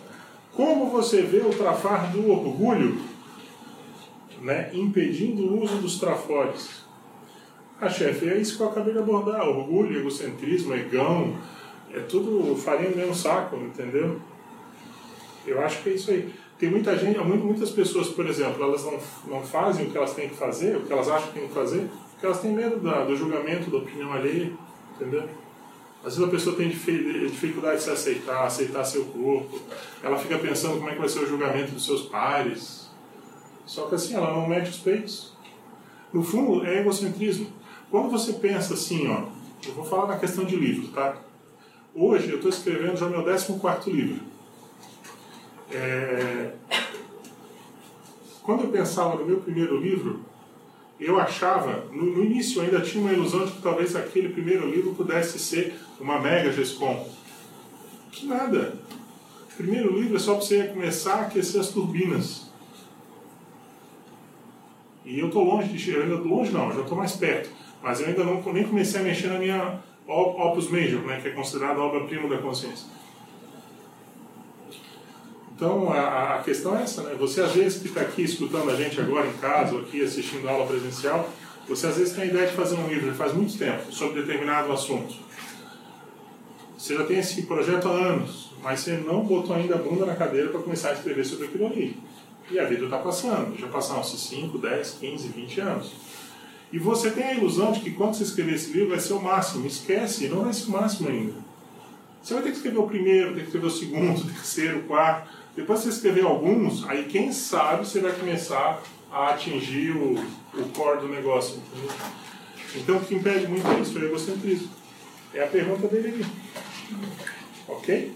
como 0.54 0.90
você 0.90 1.22
vê 1.22 1.38
o 1.38 1.50
trafar 1.50 2.12
do 2.12 2.30
orgulho 2.30 3.02
né, 4.42 4.70
impedindo 4.74 5.44
o 5.44 5.64
uso 5.64 5.78
dos 5.78 6.00
trafores? 6.00 6.82
Ah, 7.82 7.90
chefe, 7.90 8.30
é 8.30 8.38
isso 8.38 8.58
que 8.58 8.62
eu 8.62 8.70
acabei 8.70 8.94
de 8.94 9.00
abordar. 9.00 9.42
Orgulho, 9.42 10.00
egocentrismo, 10.00 10.76
egão, 10.76 11.36
é 11.92 12.00
tudo 12.02 12.56
farinha 12.56 12.92
no 12.92 12.96
mesmo 12.96 13.16
saco, 13.16 13.56
entendeu? 13.56 14.22
Eu 15.48 15.60
acho 15.62 15.82
que 15.82 15.90
é 15.90 15.94
isso 15.94 16.12
aí. 16.12 16.32
Tem 16.60 16.70
muita 16.70 16.96
gente, 16.96 17.18
muitas 17.20 17.72
pessoas, 17.72 18.10
por 18.10 18.28
exemplo, 18.28 18.64
elas 18.64 18.86
não, 18.86 19.00
não 19.26 19.44
fazem 19.44 19.88
o 19.88 19.90
que 19.90 19.98
elas 19.98 20.14
têm 20.14 20.30
que 20.30 20.36
fazer, 20.36 20.78
o 20.78 20.82
que 20.82 20.94
elas 20.94 21.10
acham 21.10 21.30
que 21.30 21.40
têm 21.40 21.48
que 21.48 21.54
fazer, 21.56 21.90
porque 22.12 22.24
elas 22.24 22.40
têm 22.40 22.54
medo 22.54 22.80
da, 22.80 23.04
do 23.04 23.16
julgamento, 23.16 23.72
da 23.72 23.78
opinião 23.78 24.14
alheia, 24.14 24.52
entendeu? 24.96 25.28
Às 26.04 26.18
vezes 26.18 26.28
a 26.28 26.32
pessoa 26.32 26.56
tem 26.56 26.70
dificuldade 26.70 27.78
de 27.78 27.84
se 27.84 27.90
aceitar, 27.90 28.46
aceitar 28.46 28.84
seu 28.84 29.06
corpo, 29.06 29.60
ela 30.04 30.20
fica 30.20 30.38
pensando 30.38 30.78
como 30.78 30.90
é 30.90 30.94
que 30.94 31.00
vai 31.00 31.10
ser 31.10 31.22
o 31.22 31.28
julgamento 31.28 31.72
dos 31.72 31.84
seus 31.84 32.04
pares. 32.04 32.92
Só 33.66 33.88
que 33.88 33.96
assim, 33.96 34.14
ela 34.14 34.32
não 34.32 34.48
mete 34.48 34.70
os 34.70 34.78
peitos. 34.78 35.34
No 36.14 36.22
fundo, 36.22 36.64
é 36.64 36.80
egocentrismo. 36.80 37.61
Quando 37.92 38.10
você 38.10 38.34
pensa 38.34 38.74
assim, 38.74 39.06
ó, 39.10 39.26
eu 39.68 39.74
vou 39.74 39.84
falar 39.84 40.08
na 40.08 40.18
questão 40.18 40.46
de 40.46 40.56
livro, 40.56 40.88
tá? 40.88 41.18
Hoje 41.94 42.30
eu 42.30 42.38
estou 42.38 42.50
escrevendo 42.50 42.96
já 42.96 43.10
meu 43.10 43.22
14 43.22 43.92
livro. 43.92 44.24
É... 45.70 46.54
Quando 48.44 48.64
eu 48.64 48.70
pensava 48.70 49.18
no 49.18 49.26
meu 49.26 49.42
primeiro 49.42 49.78
livro, 49.78 50.22
eu 50.98 51.20
achava, 51.20 51.86
no, 51.92 52.06
no, 52.06 52.24
início 52.24 52.62
ainda 52.62 52.80
tinha 52.80 53.04
uma 53.04 53.12
ilusão 53.12 53.46
de 53.46 53.52
que 53.52 53.62
talvez 53.62 53.94
aquele 53.94 54.30
primeiro 54.30 54.70
livro 54.70 54.96
pudesse 54.96 55.38
ser 55.38 55.76
uma 56.00 56.18
mega 56.18 56.52
GESCOM. 56.52 57.10
Que 58.10 58.26
nada. 58.26 58.74
Primeiro 59.58 60.00
livro 60.00 60.16
é 60.16 60.20
só 60.20 60.36
para 60.36 60.46
você 60.46 60.64
começar 60.70 61.16
a 61.16 61.22
aquecer 61.24 61.60
as 61.60 61.70
turbinas. 61.70 62.50
E 65.04 65.20
eu 65.20 65.28
estou 65.28 65.44
longe 65.44 65.68
de 65.68 65.96
ainda 65.96 66.16
longe 66.16 66.52
não, 66.52 66.72
já 66.72 66.82
estou 66.82 66.98
mais 66.98 67.18
perto. 67.18 67.50
Mas 67.82 68.00
eu 68.00 68.08
ainda 68.08 68.24
não 68.24 68.42
nem 68.54 68.64
comecei 68.64 69.00
a 69.00 69.04
mexer 69.04 69.28
na 69.28 69.40
minha 69.40 69.80
Opus 70.08 70.70
Major, 70.70 71.02
né, 71.02 71.20
que 71.22 71.30
é 71.30 71.32
considerada 71.32 71.80
obra-prima 71.80 72.28
da 72.28 72.38
consciência. 72.38 72.88
Então 75.56 75.92
a, 75.92 76.36
a, 76.36 76.44
questão 76.44 76.78
é 76.78 76.82
essa, 76.82 77.04
né? 77.04 77.16
Você 77.20 77.40
às 77.40 77.52
vezes 77.52 77.82
que 77.82 77.88
está 77.88 78.02
aqui 78.02 78.24
escutando 78.24 78.72
a 78.72 78.76
gente 78.76 79.00
agora 79.00 79.28
em 79.28 79.34
casa, 79.34 79.76
ou 79.76 79.82
aqui 79.82 80.04
assistindo 80.04 80.50
a 80.50 80.52
aula 80.54 80.66
presencial, 80.66 81.30
você 81.68 81.86
às 81.86 81.98
vezes 81.98 82.14
tem 82.14 82.24
a 82.24 82.28
ideia 82.28 82.48
de 82.48 82.54
fazer 82.54 82.76
um 82.76 82.88
livro 82.88 83.14
faz 83.14 83.34
muito 83.34 83.56
tempo 83.58 83.92
sobre 83.92 84.22
determinado 84.22 84.72
assunto. 84.72 85.14
Você 86.76 86.98
já 86.98 87.06
tem 87.06 87.20
esse 87.20 87.44
projeto 87.44 87.88
há 87.88 87.92
anos, 87.92 88.54
mas 88.64 88.80
você 88.80 88.94
não 88.98 89.24
botou 89.24 89.56
ainda 89.56 89.76
a 89.76 89.78
bunda 89.78 90.04
na 90.04 90.16
cadeira 90.16 90.50
para 90.50 90.62
começar 90.62 90.90
a 90.90 90.94
escrever 90.94 91.24
sobre 91.24 91.46
aquilo 91.46 91.68
ali. 91.68 91.96
E 92.50 92.60
a 92.60 92.66
vida 92.66 92.86
está 92.86 92.98
passando, 92.98 93.56
já 93.56 93.68
passaram-se 93.68 94.18
5, 94.18 94.58
10, 94.58 94.98
15, 95.00 95.28
20 95.28 95.62
anos. 95.62 95.92
E 96.72 96.80
você 96.80 97.12
tem 97.12 97.24
a 97.24 97.34
ilusão 97.34 97.72
de 97.72 97.82
que 97.82 97.92
quando 97.92 98.14
você 98.14 98.24
escrever 98.24 98.56
esse 98.56 98.72
livro 98.72 98.90
vai 98.90 99.00
ser 99.00 99.14
o 99.14 99.22
máximo. 99.22 99.68
Esquece, 99.68 100.30
não 100.30 100.44
vai 100.44 100.54
ser 100.54 100.70
o 100.70 100.72
máximo 100.72 101.10
ainda. 101.10 101.34
Você 102.24 102.34
vai 102.34 102.44
ter 102.44 102.52
que 102.52 102.58
escrever 102.58 102.78
o 102.78 102.88
primeiro, 102.88 103.34
ter 103.34 103.42
que 103.42 103.46
escrever 103.48 103.68
o 103.68 103.72
segundo, 103.72 104.22
o 104.22 104.26
terceiro, 104.26 104.80
o 104.80 104.84
quarto. 104.84 105.30
Depois 105.56 105.82
você 105.82 105.90
escrever 105.90 106.24
alguns, 106.24 106.88
aí 106.88 107.04
quem 107.04 107.34
sabe 107.34 107.86
você 107.86 108.00
vai 108.00 108.14
começar 108.14 108.82
a 109.12 109.30
atingir 109.30 109.92
o, 109.92 110.14
o 110.14 110.70
core 110.74 111.02
do 111.02 111.10
negócio. 111.10 111.62
Entendeu? 111.76 111.92
Então 112.76 112.98
o 112.98 113.02
que 113.02 113.16
impede 113.16 113.48
muito 113.48 113.68
isso 113.82 113.98
é 113.98 114.02
o 114.02 114.06
egocentrismo. 114.06 114.70
É 115.34 115.44
a 115.44 115.48
pergunta 115.48 115.88
dele 115.88 116.08
ali. 116.08 116.26
Ok? 117.68 118.14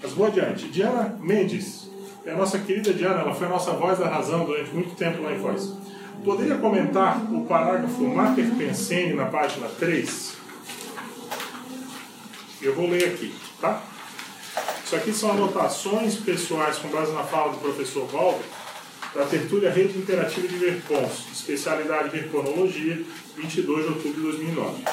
Mas 0.00 0.12
vou 0.12 0.26
adiante. 0.26 0.68
Diana 0.68 1.18
Mendes. 1.20 1.90
É 2.24 2.30
a 2.30 2.36
nossa 2.36 2.58
querida 2.60 2.94
Diana, 2.94 3.20
ela 3.20 3.34
foi 3.34 3.48
a 3.48 3.50
nossa 3.50 3.72
voz 3.72 3.98
da 3.98 4.08
razão 4.08 4.44
durante 4.44 4.72
muito 4.72 4.94
tempo 4.94 5.22
lá 5.22 5.32
em 5.32 5.38
Voz. 5.38 5.72
Poderia 6.24 6.56
comentar 6.56 7.20
o 7.32 7.44
parágrafo 7.46 8.04
Mater 8.04 8.48
Pensene 8.56 9.12
na 9.14 9.26
página 9.26 9.68
3? 9.68 10.36
Eu 12.62 12.76
vou 12.76 12.88
ler 12.88 13.08
aqui, 13.08 13.34
tá? 13.60 13.82
Isso 14.84 14.94
aqui 14.94 15.12
são 15.12 15.32
anotações 15.32 16.14
pessoais 16.16 16.78
com 16.78 16.88
base 16.88 17.10
na 17.12 17.24
fala 17.24 17.52
do 17.52 17.58
professor 17.58 18.06
Valber, 18.06 18.44
da 19.16 19.24
tertúlia 19.24 19.72
Rede 19.72 19.98
Interativa 19.98 20.46
de 20.46 20.54
Verpons, 20.54 21.26
especialidade 21.32 22.10
Verponologia, 22.10 23.02
22 23.36 23.84
de 23.84 23.88
outubro 23.88 24.12
de 24.12 24.20
2009. 24.20 24.84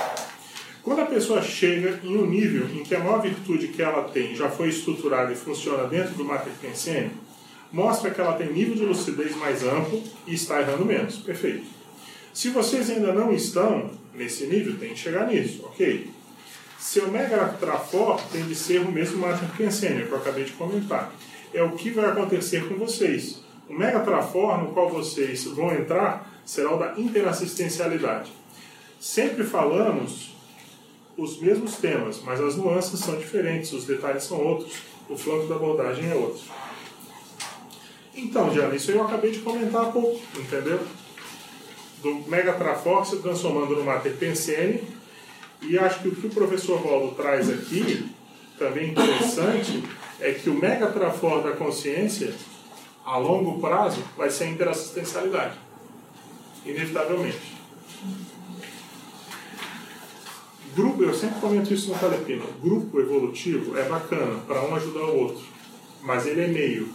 Quando 0.81 1.01
a 1.01 1.05
pessoa 1.05 1.43
chega 1.43 1.99
em 2.03 2.17
um 2.17 2.25
nível 2.25 2.67
em 2.73 2.83
que 2.83 2.95
a 2.95 2.99
maior 2.99 3.21
virtude 3.21 3.67
que 3.67 3.83
ela 3.83 4.03
tem 4.09 4.35
já 4.35 4.49
foi 4.49 4.69
estruturada 4.69 5.31
e 5.31 5.35
funciona 5.35 5.83
dentro 5.83 6.15
do 6.15 6.25
Mater 6.25 6.53
Pensene, 6.59 7.11
mostra 7.71 8.12
que 8.12 8.19
ela 8.19 8.34
tem 8.34 8.51
nível 8.51 8.75
de 8.75 8.86
lucidez 8.86 9.36
mais 9.36 9.63
amplo 9.63 10.03
e 10.25 10.34
está 10.34 10.62
errando 10.62 10.86
menos. 10.86 11.17
Perfeito. 11.17 11.65
Se 12.34 12.49
vocês 12.49 12.89
ainda 12.89 13.13
não 13.13 13.34
estão 13.34 13.91
nesse 14.13 14.45
nível, 14.45 14.77
tem 14.77 14.89
que 14.89 14.99
chegar 14.99 15.27
nisso, 15.27 15.63
ok? 15.65 16.10
Seu 16.79 17.12
Mega 17.12 17.55
Trafor 17.60 18.21
tem 18.32 18.45
de 18.45 18.55
ser 18.55 18.79
o 18.79 18.91
mesmo 18.91 19.17
Mater 19.17 19.49
Pensene, 19.58 20.05
que 20.05 20.12
eu 20.12 20.17
acabei 20.17 20.45
de 20.45 20.53
comentar. 20.53 21.13
É 21.53 21.62
o 21.62 21.71
que 21.71 21.89
vai 21.89 22.05
acontecer 22.05 22.67
com 22.67 22.75
vocês. 22.75 23.43
O 23.67 23.73
Mega 23.73 23.99
Trafor 23.99 24.63
no 24.63 24.71
qual 24.71 24.89
vocês 24.89 25.43
vão 25.43 25.73
entrar 25.73 26.41
será 26.45 26.73
o 26.73 26.79
da 26.79 26.93
interassistencialidade. 26.97 28.32
Sempre 28.99 29.43
falamos 29.43 30.34
os 31.17 31.39
mesmos 31.41 31.75
temas, 31.75 32.21
mas 32.23 32.39
as 32.39 32.55
nuances 32.55 32.99
são 32.99 33.17
diferentes, 33.17 33.73
os 33.73 33.86
detalhes 33.86 34.23
são 34.23 34.38
outros, 34.38 34.73
o 35.10 35.17
flanco 35.17 35.47
da 35.47 35.55
abordagem 35.55 36.10
é 36.10 36.15
outro. 36.15 36.43
Então, 38.15 38.49
Diana, 38.49 38.75
isso 38.75 38.91
eu 38.91 39.03
acabei 39.03 39.31
de 39.31 39.39
comentar 39.39 39.83
há 39.83 39.91
pouco, 39.91 40.19
entendeu? 40.37 40.79
Do 42.01 42.15
Mega 42.27 42.53
se 43.05 43.17
transformando 43.17 43.75
no 43.75 43.83
Mater 43.83 44.15
e 45.61 45.77
acho 45.77 45.99
que 46.01 46.07
o 46.07 46.15
que 46.15 46.27
o 46.27 46.29
professor 46.29 46.81
Valdo 46.81 47.15
traz 47.15 47.49
aqui, 47.49 48.09
também 48.57 48.91
interessante, 48.91 49.83
é 50.19 50.31
que 50.31 50.49
o 50.49 50.53
Mega 50.53 50.87
Trafor 50.87 51.43
da 51.43 51.51
consciência, 51.51 52.33
a 53.05 53.17
longo 53.17 53.59
prazo, 53.59 54.01
vai 54.17 54.29
ser 54.29 54.45
a 54.45 54.49
interassistencialidade. 54.49 55.55
Inevitavelmente. 56.65 57.59
Grupo, 60.75 61.03
eu 61.03 61.13
sempre 61.13 61.39
comento 61.41 61.73
isso 61.73 61.89
no 61.89 61.99
Calepino, 61.99 62.45
grupo 62.61 62.99
evolutivo 62.99 63.77
é 63.77 63.83
bacana 63.83 64.39
para 64.47 64.61
um 64.61 64.75
ajudar 64.75 65.05
o 65.05 65.17
outro, 65.17 65.43
mas 66.01 66.25
ele 66.25 66.41
é 66.41 66.47
meio, 66.47 66.87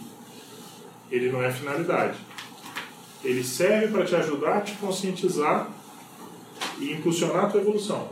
ele 1.11 1.31
não 1.31 1.43
é 1.43 1.51
finalidade. 1.51 2.17
Ele 3.23 3.43
serve 3.43 3.87
para 3.87 4.05
te 4.05 4.15
ajudar 4.15 4.57
a 4.57 4.61
te 4.61 4.73
conscientizar 4.73 5.69
e 6.79 6.91
impulsionar 6.91 7.45
a 7.45 7.49
tua 7.49 7.61
evolução. 7.61 8.09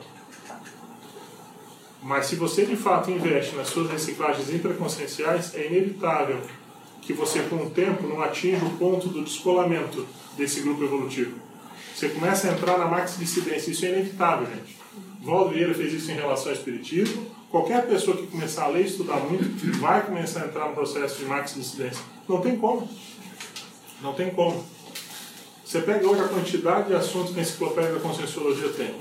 Mas 2.02 2.26
se 2.26 2.36
você 2.36 2.66
de 2.66 2.76
fato 2.76 3.12
investe 3.12 3.56
nas 3.56 3.68
suas 3.68 3.90
reciclagens 3.90 4.50
intraconscienciais, 4.50 5.56
é 5.56 5.68
inevitável 5.68 6.42
que 7.02 7.14
você 7.14 7.42
com 7.44 7.58
o 7.58 7.70
tempo 7.70 8.08
não 8.08 8.22
atinja 8.22 8.66
o 8.66 8.78
ponto 8.78 9.08
do 9.08 9.24
descolamento 9.24 10.06
desse 10.38 10.62
grupo 10.62 10.84
evolutivo. 10.84 11.38
Você 11.94 12.10
começa 12.10 12.50
a 12.50 12.54
entrar 12.54 12.78
na 12.78 12.86
maxi-dissidência, 12.86 13.72
isso 13.72 13.86
é 13.86 13.90
inevitável, 13.90 14.48
gente. 14.48 14.78
Valdo 15.22 15.52
Vieira 15.52 15.74
fez 15.74 15.94
isso 15.94 16.12
em 16.12 16.16
relação 16.16 16.48
ao 16.48 16.54
espiritismo. 16.54 17.26
Qualquer 17.54 17.86
pessoa 17.86 18.18
que 18.18 18.26
começar 18.26 18.64
a 18.64 18.68
ler 18.70 18.82
e 18.82 18.88
estudar 18.88 19.18
muito 19.18 19.80
vai 19.80 20.04
começar 20.04 20.42
a 20.42 20.48
entrar 20.48 20.70
no 20.70 20.74
processo 20.74 21.20
de 21.20 21.26
maxi-dissidência. 21.26 22.04
Não 22.28 22.42
tem 22.42 22.58
como. 22.58 22.90
Não 24.02 24.12
tem 24.16 24.32
como. 24.32 24.66
Você 25.64 25.82
pega 25.82 26.08
hoje 26.08 26.22
a 26.24 26.30
quantidade 26.30 26.88
de 26.88 26.96
assuntos 26.96 27.32
que 27.32 27.40
a 27.40 27.44
enciclopédia 27.44 27.94
da 27.94 28.00
Conscienciologia 28.00 28.70
tem. 28.70 28.96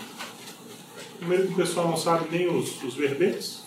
Primeiro 1.17 1.47
que 1.47 1.55
o 1.55 1.57
pessoal 1.57 1.89
não 1.89 1.97
sabe 1.97 2.29
nem 2.31 2.47
os, 2.47 2.83
os 2.83 2.93
verbetes. 2.93 3.63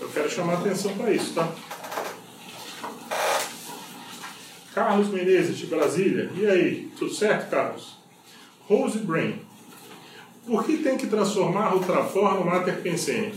Eu 0.00 0.08
quero 0.12 0.28
chamar 0.28 0.54
a 0.54 0.58
atenção 0.58 0.96
para 0.96 1.12
isso, 1.12 1.34
tá? 1.34 1.52
Carlos 4.74 5.06
Menezes, 5.06 5.56
de 5.56 5.66
Brasília. 5.66 6.32
E 6.34 6.44
aí, 6.44 6.90
tudo 6.98 7.14
certo, 7.14 7.48
Carlos? 7.48 7.96
Rose 8.66 8.98
Brain. 8.98 9.47
Por 10.48 10.64
que 10.64 10.78
tem 10.78 10.96
que 10.96 11.06
transformar 11.06 11.76
o 11.76 11.80
Trafor 11.80 12.36
no 12.36 12.46
Mater 12.46 12.80
Pensene? 12.80 13.34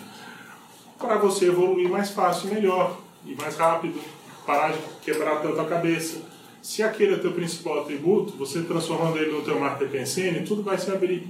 Para 0.97 1.17
você 1.17 1.47
evoluir 1.47 1.89
mais 1.89 2.11
fácil 2.11 2.53
melhor, 2.53 2.97
e 3.25 3.35
mais 3.35 3.57
rápido, 3.57 3.99
parar 4.45 4.71
de 4.71 4.79
quebrar 5.03 5.41
tanto 5.41 5.59
a 5.59 5.65
cabeça. 5.65 6.21
Se 6.61 6.81
aquele 6.81 7.15
é 7.15 7.17
teu 7.17 7.33
principal 7.33 7.81
atributo, 7.81 8.37
você 8.37 8.61
transformando 8.61 9.17
ele 9.17 9.33
no 9.33 9.41
teu 9.41 9.59
Mater 9.59 9.89
Pensene, 9.89 10.45
tudo 10.45 10.63
vai 10.63 10.77
se 10.77 10.89
abrir. 10.89 11.27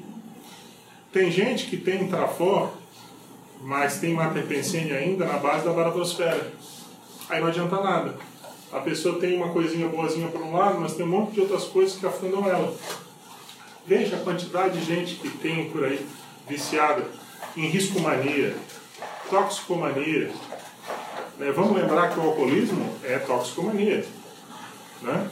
Tem 1.12 1.32
gente 1.32 1.65
que 1.65 1.78
tem 1.78 2.08
Trafor, 2.08 2.70
mas 3.60 3.98
tem 3.98 4.13
Mater 4.13 4.46
Pensene 4.46 4.91
ainda 4.91 5.26
na 5.26 5.39
base 5.39 5.65
da 5.65 5.74
baratosfera. 5.74 6.54
Aí 7.28 7.41
não 7.41 7.48
adianta 7.48 7.82
nada. 7.82 8.20
A 8.72 8.82
pessoa 8.82 9.20
tem 9.20 9.36
uma 9.36 9.50
coisinha 9.50 9.88
boazinha 9.88 10.28
por 10.28 10.41
um 10.41 10.54
lado, 10.56 10.80
mas 10.80 10.94
tem 10.94 11.08
um 11.08 11.10
monte 11.10 11.32
de 11.32 11.41
outras 11.41 11.63
coisas 11.63 11.98
que 11.98 12.06
afundam 12.06 12.48
ela. 12.48 12.72
Veja 13.86 14.15
a 14.15 14.20
quantidade 14.20 14.80
de 14.80 14.86
gente 14.86 15.15
que 15.15 15.30
tem 15.30 15.70
por 15.70 15.84
aí 15.84 16.06
viciada 16.48 17.06
em 17.56 17.67
riscomania, 17.67 18.56
toxicomania. 19.30 20.32
Né? 21.38 21.52
Vamos 21.52 21.76
lembrar 21.76 22.12
que 22.12 22.20
o 22.20 22.24
alcoolismo 22.24 22.96
é 23.04 23.17
toxicomania. 23.17 24.06
Né? 25.02 25.30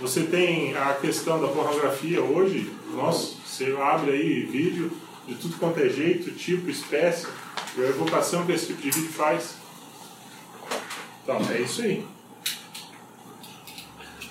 Você 0.00 0.22
tem 0.22 0.76
a 0.76 0.94
questão 0.94 1.40
da 1.40 1.48
pornografia 1.48 2.22
hoje, 2.22 2.72
nossa, 2.94 3.34
você 3.44 3.76
abre 3.80 4.12
aí 4.12 4.44
vídeo 4.44 4.92
de 5.26 5.34
tudo 5.34 5.58
quanto 5.58 5.80
é 5.80 5.88
jeito, 5.88 6.30
tipo, 6.30 6.70
espécie, 6.70 7.26
a 7.76 7.80
evocação 7.80 8.46
que 8.46 8.52
esse 8.52 8.66
tipo 8.68 8.80
de 8.80 8.90
vídeo 8.90 9.12
faz. 9.12 9.56
Então, 11.22 11.38
é 11.50 11.60
isso 11.60 11.82
aí. 11.82 12.06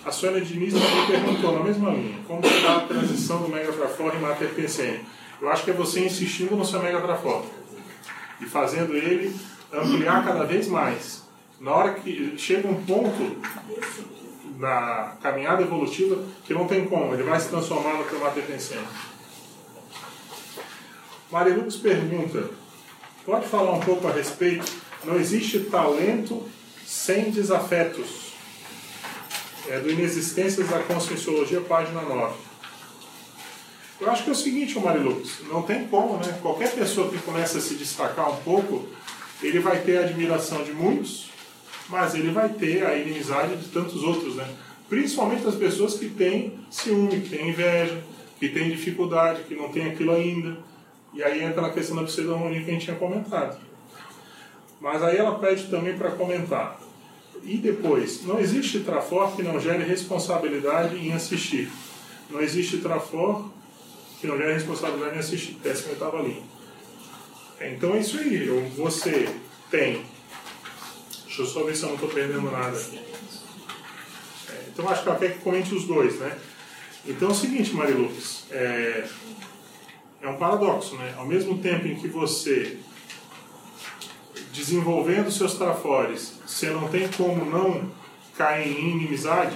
A 0.07 0.11
Sônia 0.11 0.39
Diniz 0.39 0.73
também 0.73 1.05
perguntou 1.05 1.51
na 1.51 1.65
mesma 1.65 1.89
linha, 1.89 2.17
como 2.25 2.39
está 2.45 2.77
a 2.77 2.79
transição 2.79 3.41
do 3.41 3.49
Mega 3.49 3.73
Trafor 3.73 4.15
em 4.15 4.19
Mater 4.19 4.53
PCM? 4.53 5.01
Eu 5.41 5.49
acho 5.49 5.65
que 5.65 5.71
é 5.71 5.73
você 5.73 6.05
insistindo 6.05 6.55
no 6.55 6.63
seu 6.63 6.81
Mega 6.81 7.01
Trafor 7.01 7.43
e 8.39 8.45
fazendo 8.45 8.95
ele 8.95 9.35
ampliar 9.73 10.23
cada 10.23 10.45
vez 10.45 10.69
mais. 10.69 11.23
Na 11.59 11.73
hora 11.73 11.93
que 11.95 12.37
chega 12.37 12.69
um 12.69 12.81
ponto 12.85 13.35
na 14.57 15.17
caminhada 15.21 15.63
evolutiva 15.63 16.23
que 16.45 16.53
não 16.53 16.65
tem 16.67 16.85
como, 16.85 17.13
ele 17.13 17.23
vai 17.23 17.37
se 17.37 17.49
transformar 17.49 17.95
no 17.95 18.05
teu 18.05 18.17
Mater 18.17 18.43
PCM. 18.43 18.87
Marilux 21.29 21.75
pergunta, 21.75 22.49
pode 23.25 23.45
falar 23.45 23.73
um 23.73 23.81
pouco 23.81 24.07
a 24.07 24.11
respeito? 24.13 24.71
Não 25.03 25.17
existe 25.17 25.59
talento 25.65 26.47
sem 26.85 27.29
desafetos 27.29 28.26
é, 29.67 29.79
do 29.79 29.91
Inexistências 29.91 30.67
da 30.69 30.79
Conscienciologia, 30.79 31.61
página 31.61 32.01
9. 32.01 32.35
Eu 33.99 34.11
acho 34.11 34.23
que 34.23 34.29
é 34.29 34.33
o 34.33 34.35
seguinte, 34.35 34.79
Marilux, 34.79 35.39
não 35.49 35.63
tem 35.63 35.87
como, 35.87 36.17
né? 36.17 36.37
Qualquer 36.41 36.71
pessoa 36.73 37.09
que 37.09 37.17
começa 37.19 37.57
a 37.57 37.61
se 37.61 37.75
destacar 37.75 38.31
um 38.31 38.37
pouco, 38.37 38.85
ele 39.41 39.59
vai 39.59 39.79
ter 39.79 39.97
a 39.97 40.01
admiração 40.01 40.63
de 40.63 40.71
muitos, 40.71 41.31
mas 41.89 42.13
ele 42.13 42.31
vai 42.31 42.49
ter 42.49 42.85
a 42.85 42.95
inimizade 42.95 43.57
de 43.57 43.67
tantos 43.69 44.03
outros, 44.03 44.35
né? 44.35 44.47
Principalmente 44.87 45.47
as 45.47 45.55
pessoas 45.55 45.95
que 45.95 46.09
têm 46.09 46.59
ciúme, 46.69 47.21
que 47.21 47.29
têm 47.29 47.49
inveja, 47.49 48.01
que 48.39 48.49
têm 48.49 48.69
dificuldade, 48.69 49.43
que 49.43 49.55
não 49.55 49.69
têm 49.69 49.89
aquilo 49.89 50.13
ainda. 50.13 50.57
E 51.13 51.23
aí 51.23 51.43
entra 51.43 51.61
na 51.61 51.71
questão 51.71 51.95
da 51.95 52.03
pseudomonia 52.03 52.63
que 52.63 52.69
a 52.69 52.73
gente 52.73 52.85
tinha 52.85 52.95
comentado. 52.95 53.57
Mas 54.79 55.01
aí 55.01 55.17
ela 55.17 55.39
pede 55.39 55.67
também 55.69 55.97
para 55.97 56.11
comentar. 56.11 56.79
E 57.47 57.55
depois, 57.55 58.25
não 58.25 58.37
existe 58.41 58.81
trafor 58.81 59.33
que 59.33 59.41
não 59.41 59.57
gere 59.57 59.81
responsabilidade 59.85 60.97
em 60.97 61.13
assistir. 61.13 61.71
Não 62.29 62.41
existe 62.41 62.79
trafor 62.79 63.49
que 64.19 64.27
não 64.27 64.37
gere 64.37 64.53
responsabilidade 64.53 65.15
em 65.15 65.19
assistir. 65.19 65.57
18 65.63 66.17
linha. 66.23 66.43
Então 67.61 67.95
é 67.95 67.99
isso 67.99 68.19
aí. 68.19 68.49
Você 68.75 69.29
tem. 69.71 70.05
Deixa 71.25 71.41
eu 71.41 71.45
só 71.45 71.63
ver 71.63 71.73
se 71.73 71.83
eu 71.83 71.87
não 71.87 71.95
estou 71.95 72.09
perdendo 72.09 72.51
nada. 72.51 72.77
É, 74.49 74.63
então 74.67 74.89
acho 74.89 75.03
que 75.03 75.15
quer 75.15 75.33
que 75.33 75.39
comente 75.39 75.73
os 75.73 75.85
dois, 75.85 76.19
né? 76.19 76.37
Então 77.05 77.29
é 77.29 77.31
o 77.31 77.35
seguinte, 77.35 77.73
Marilux. 77.73 78.43
É, 78.51 79.07
é 80.21 80.27
um 80.27 80.35
paradoxo, 80.35 80.97
né? 80.97 81.13
Ao 81.17 81.25
mesmo 81.25 81.59
tempo 81.59 81.87
em 81.87 81.95
que 81.95 82.09
você 82.09 82.77
desenvolvendo 84.57 85.31
seus 85.31 85.53
trafores, 85.53 86.39
você 86.45 86.69
não 86.71 86.87
tem 86.87 87.07
como 87.09 87.45
não 87.45 87.89
cair 88.35 88.75
em 88.75 88.91
inimizade. 88.91 89.55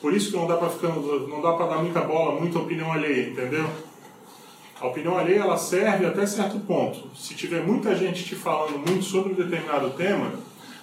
Por 0.00 0.14
isso 0.14 0.30
que 0.30 0.36
não 0.36 0.46
dá 0.46 0.56
para 0.56 0.70
ficando, 0.70 1.26
não 1.26 1.42
dá 1.42 1.54
para 1.54 1.66
dar 1.66 1.78
muita 1.78 2.00
bola, 2.02 2.40
muita 2.40 2.60
opinião 2.60 2.92
alheia, 2.92 3.30
entendeu? 3.30 3.68
A 4.80 4.86
opinião 4.86 5.18
alheia 5.18 5.40
ela 5.40 5.56
serve 5.56 6.06
até 6.06 6.24
certo 6.24 6.60
ponto. 6.60 7.10
Se 7.16 7.34
tiver 7.34 7.62
muita 7.66 7.96
gente 7.96 8.24
te 8.24 8.36
falando 8.36 8.78
muito 8.78 9.04
sobre 9.04 9.32
um 9.32 9.36
determinado 9.36 9.90
tema, 9.90 10.32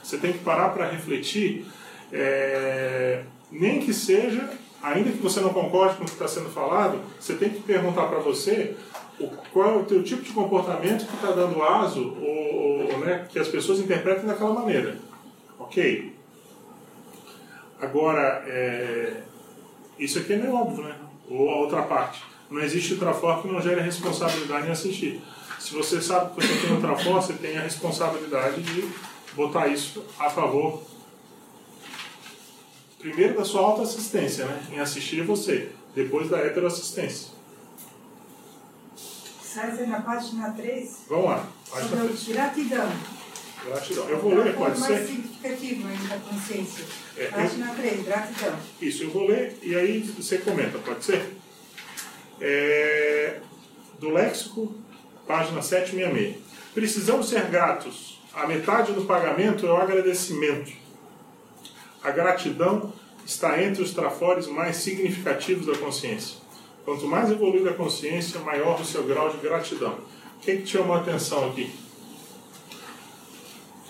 você 0.02 0.18
tem 0.18 0.34
que 0.34 0.40
parar 0.40 0.70
para 0.70 0.90
refletir, 0.90 1.66
é, 2.12 3.24
nem 3.50 3.80
que 3.80 3.94
seja, 3.94 4.50
ainda 4.82 5.12
que 5.12 5.20
você 5.20 5.40
não 5.40 5.54
concorde 5.54 5.96
com 5.96 6.04
o 6.04 6.06
que 6.06 6.14
está 6.14 6.28
sendo 6.28 6.50
falado, 6.50 7.00
você 7.18 7.36
tem 7.36 7.52
que 7.52 7.62
perguntar 7.62 8.08
para 8.08 8.20
você 8.20 8.76
qual 9.52 9.70
é 9.70 9.78
o 9.78 9.86
teu 9.86 10.04
tipo 10.04 10.22
de 10.22 10.32
comportamento 10.32 11.06
que 11.06 11.16
está 11.16 11.32
dando 11.32 11.62
aso 11.62 12.16
ou, 12.22 12.92
ou 12.92 13.00
né, 13.00 13.28
que 13.30 13.40
as 13.40 13.48
pessoas 13.48 13.80
interpretem 13.80 14.26
daquela 14.26 14.54
maneira. 14.54 14.98
Ok? 15.60 16.14
Agora, 17.80 18.44
é, 18.48 19.22
isso 20.00 20.20
aqui 20.20 20.34
é 20.34 20.50
óbvio, 20.50 20.86
né? 20.86 20.96
Ou 21.30 21.50
a 21.50 21.58
outra 21.58 21.84
parte. 21.84 22.24
Não 22.50 22.62
existe 22.62 22.96
trafor 22.96 23.42
que 23.42 23.48
não 23.48 23.62
gere 23.62 23.82
responsabilidade 23.82 24.68
em 24.68 24.72
assistir. 24.72 25.22
Se 25.60 25.74
você 25.74 26.02
sabe 26.02 26.34
que 26.34 26.46
você 26.46 26.68
tem 26.68 26.76
um 26.76 27.14
você 27.14 27.34
tem 27.34 27.58
a 27.58 27.62
responsabilidade 27.62 28.62
de 28.62 28.90
botar 29.34 29.68
isso 29.68 30.04
a 30.20 30.30
favor, 30.30 30.84
primeiro 33.00 33.38
da 33.38 33.44
sua 33.44 33.62
autoassistência, 33.62 34.46
né? 34.46 34.64
Em 34.72 34.80
assistir 34.80 35.24
você, 35.24 35.72
depois 35.96 36.30
da 36.30 36.38
heteroassistência. 36.38 37.33
César, 39.54 39.86
na 39.88 40.02
página 40.02 40.52
3, 40.52 40.98
Vamos 41.08 41.26
lá, 41.26 41.48
página 41.70 41.90
sobre 41.90 42.06
o 42.06 42.08
3. 42.18 42.28
gratidão. 42.30 42.92
Gratidão. 43.66 44.10
Eu 44.10 44.20
vou 44.20 44.34
ler, 44.34 44.48
É 44.48 44.52
pode 44.54 44.80
mais 44.80 44.98
ser? 45.00 45.06
significativo 45.08 45.88
ainda 45.88 46.08
da 46.08 46.18
consciência. 46.18 46.86
É, 47.16 47.26
eu- 47.28 47.32
Página 47.32 47.68
3, 47.76 48.04
gratidão. 48.06 48.56
Isso, 48.82 49.04
eu 49.04 49.10
vou 49.12 49.28
ler 49.28 49.58
e 49.62 49.76
aí 49.76 50.00
você 50.02 50.40
comenta, 50.40 50.80
pode 50.80 51.06
ser? 51.06 51.38
É, 52.42 53.40
do 54.00 54.10
léxico, 54.10 54.74
página 55.28 55.62
766. 55.62 56.38
Precisamos 56.74 57.30
ser 57.30 57.44
gratos. 57.50 58.20
A 58.34 58.48
metade 58.48 58.92
do 58.94 59.06
pagamento 59.06 59.66
é 59.68 59.72
o 59.72 59.78
agradecimento. 59.78 60.74
A 62.04 62.10
gratidão 62.12 62.92
está 63.26 63.62
entre 63.64 63.82
os 63.84 63.94
trafores 63.94 64.48
mais 64.48 64.78
significativos 64.78 65.68
da 65.68 65.78
consciência. 65.78 66.43
Quanto 66.86 67.08
mais 67.08 67.32
evoluída 67.32 67.72
a 67.72 67.76
consciência, 67.76 68.40
maior 68.42 68.80
o 68.80 68.86
seu 68.86 69.04
grau 69.04 69.30
de 69.30 69.38
gratidão. 69.38 69.94
O 69.94 70.40
que, 70.42 70.58
que 70.58 70.64
te 70.64 70.78
chamou 70.78 70.96
a 70.96 71.00
atenção 71.00 71.50
aqui? 71.50 71.84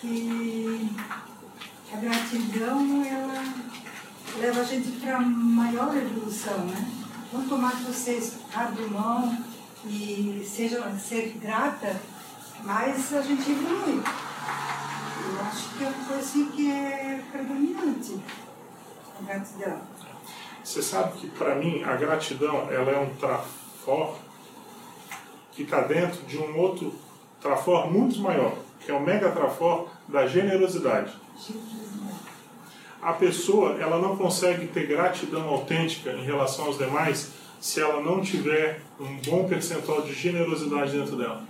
que 0.04 0.90
a 1.94 1.96
gratidão 1.96 3.06
ela 3.06 3.42
leva 4.38 4.60
a 4.60 4.64
gente 4.66 5.00
para 5.00 5.22
maior 5.22 5.96
evolução, 5.96 6.58
né? 6.66 6.92
Quanto 7.32 7.58
mais 7.58 7.80
você 7.80 8.22
abre 8.54 8.84
mão 8.88 9.38
e 9.86 10.46
seja 10.46 10.92
ser 11.00 11.38
grata, 11.42 12.02
mais 12.64 13.14
a 13.14 13.22
gente 13.22 13.50
evolui. 13.50 14.04
Eu 15.26 15.42
acho 15.46 15.70
que 15.78 15.84
é 15.86 15.88
uma 15.88 16.06
coisa 16.06 16.22
assim 16.22 16.52
que 16.52 16.70
é 16.70 17.24
predominante, 17.32 18.20
a 19.20 19.24
gratidão. 19.24 19.93
Você 20.64 20.82
sabe 20.82 21.18
que 21.20 21.28
para 21.28 21.56
mim 21.56 21.84
a 21.84 21.96
gratidão 21.96 22.72
ela 22.72 22.92
é 22.92 22.98
um 22.98 23.10
trafor 23.16 24.18
que 25.52 25.64
está 25.64 25.82
dentro 25.82 26.24
de 26.26 26.38
um 26.38 26.58
outro 26.58 26.94
trafor 27.42 27.92
muito 27.92 28.20
maior, 28.20 28.54
que 28.80 28.90
é 28.90 28.94
o 28.94 29.02
mega 29.02 29.30
trafor 29.32 29.90
da 30.08 30.26
generosidade. 30.26 31.14
A 33.02 33.12
pessoa 33.12 33.78
ela 33.80 34.00
não 34.00 34.16
consegue 34.16 34.68
ter 34.68 34.88
gratidão 34.88 35.50
autêntica 35.50 36.12
em 36.12 36.24
relação 36.24 36.66
aos 36.66 36.78
demais 36.78 37.34
se 37.60 37.82
ela 37.82 38.02
não 38.02 38.22
tiver 38.22 38.82
um 39.00 39.18
bom 39.18 39.48
percentual 39.48 40.02
de 40.02 40.14
generosidade 40.14 40.98
dentro 40.98 41.18
dela. 41.18 41.44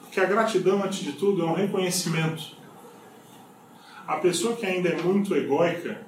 Porque 0.00 0.20
a 0.20 0.24
gratidão, 0.24 0.82
antes 0.82 1.00
de 1.00 1.12
tudo, 1.12 1.42
é 1.42 1.44
um 1.44 1.54
reconhecimento. 1.54 2.56
A 4.06 4.16
pessoa 4.16 4.54
que 4.54 4.64
ainda 4.64 4.88
é 4.88 5.02
muito 5.02 5.34
egóica, 5.34 6.00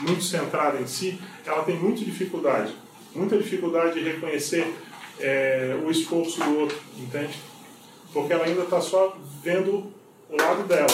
muito 0.00 0.22
centrada 0.22 0.80
em 0.80 0.86
si, 0.86 1.18
ela 1.44 1.62
tem 1.62 1.76
muita 1.76 2.04
dificuldade. 2.04 2.74
Muita 3.14 3.36
dificuldade 3.36 3.94
de 3.94 4.08
reconhecer 4.08 4.72
é, 5.18 5.76
o 5.84 5.90
esforço 5.90 6.42
do 6.42 6.60
outro, 6.60 6.78
entende? 6.98 7.34
Porque 8.12 8.32
ela 8.32 8.44
ainda 8.44 8.62
está 8.62 8.80
só 8.80 9.16
vendo 9.42 9.92
o 10.28 10.36
lado 10.36 10.64
dela. 10.64 10.88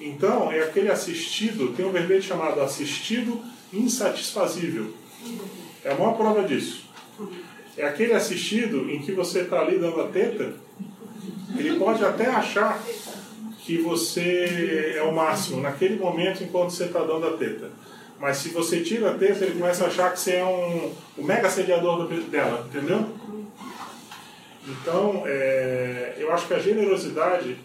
Então, 0.00 0.50
é 0.50 0.62
aquele 0.62 0.90
assistido, 0.90 1.74
tem 1.74 1.84
um 1.84 1.92
verbete 1.92 2.26
chamado 2.26 2.60
assistido 2.60 3.40
insatisfazível. 3.72 4.92
É 5.84 5.92
a 5.92 5.94
maior 5.94 6.16
prova 6.16 6.42
disso. 6.42 6.84
É 7.76 7.84
aquele 7.84 8.14
assistido 8.14 8.90
em 8.90 9.00
que 9.00 9.12
você 9.12 9.40
está 9.40 9.60
ali 9.60 9.78
dando 9.78 10.00
a 10.00 10.08
teta, 10.08 10.54
ele 11.56 11.78
pode 11.78 12.04
até 12.04 12.26
achar 12.26 12.82
que 13.70 13.78
você 13.82 14.94
é 14.96 15.02
o 15.02 15.14
máximo 15.14 15.60
naquele 15.60 15.94
momento 15.96 16.42
enquanto 16.42 16.70
você 16.70 16.86
está 16.86 16.98
dando 17.04 17.24
a 17.28 17.36
teta. 17.36 17.70
Mas 18.18 18.38
se 18.38 18.48
você 18.48 18.80
tira 18.80 19.10
a 19.12 19.14
teta, 19.14 19.44
ele 19.44 19.60
começa 19.60 19.84
a 19.84 19.86
achar 19.86 20.12
que 20.12 20.18
você 20.18 20.32
é 20.36 20.44
um, 20.44 20.92
o 21.16 21.22
mega 21.22 21.46
assediador 21.46 22.08
da- 22.08 22.16
dela, 22.16 22.66
entendeu? 22.68 23.06
Então, 24.66 25.22
é, 25.24 26.16
eu 26.18 26.32
acho 26.32 26.48
que 26.48 26.54
a 26.54 26.58
generosidade 26.58 27.56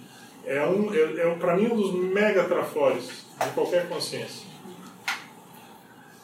é, 0.45 0.61
um, 0.67 0.93
é, 0.93 0.99
é 1.27 1.35
para 1.39 1.57
mim 1.57 1.65
um 1.71 1.75
dos 1.75 1.91
mega 1.95 2.43
trafores 2.43 3.25
de 3.43 3.49
qualquer 3.55 3.89
consciência. 3.89 4.45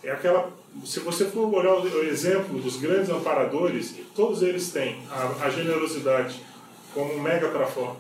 É 0.04 0.12
aquela, 0.12 0.52
se 0.86 1.00
você 1.00 1.26
for 1.26 1.52
olhar 1.52 1.74
o 1.74 1.82
o 1.82 2.04
exemplo 2.04 2.60
dos 2.60 2.78
grandes 2.78 3.10
amparadores, 3.10 3.96
todos 4.16 4.44
eles 4.44 4.72
têm 4.72 5.02
a, 5.10 5.46
a 5.46 5.50
generosidade 5.50 6.40
como 6.94 7.16
um 7.16 7.20
mega 7.20 7.50
trafor. 7.50 7.96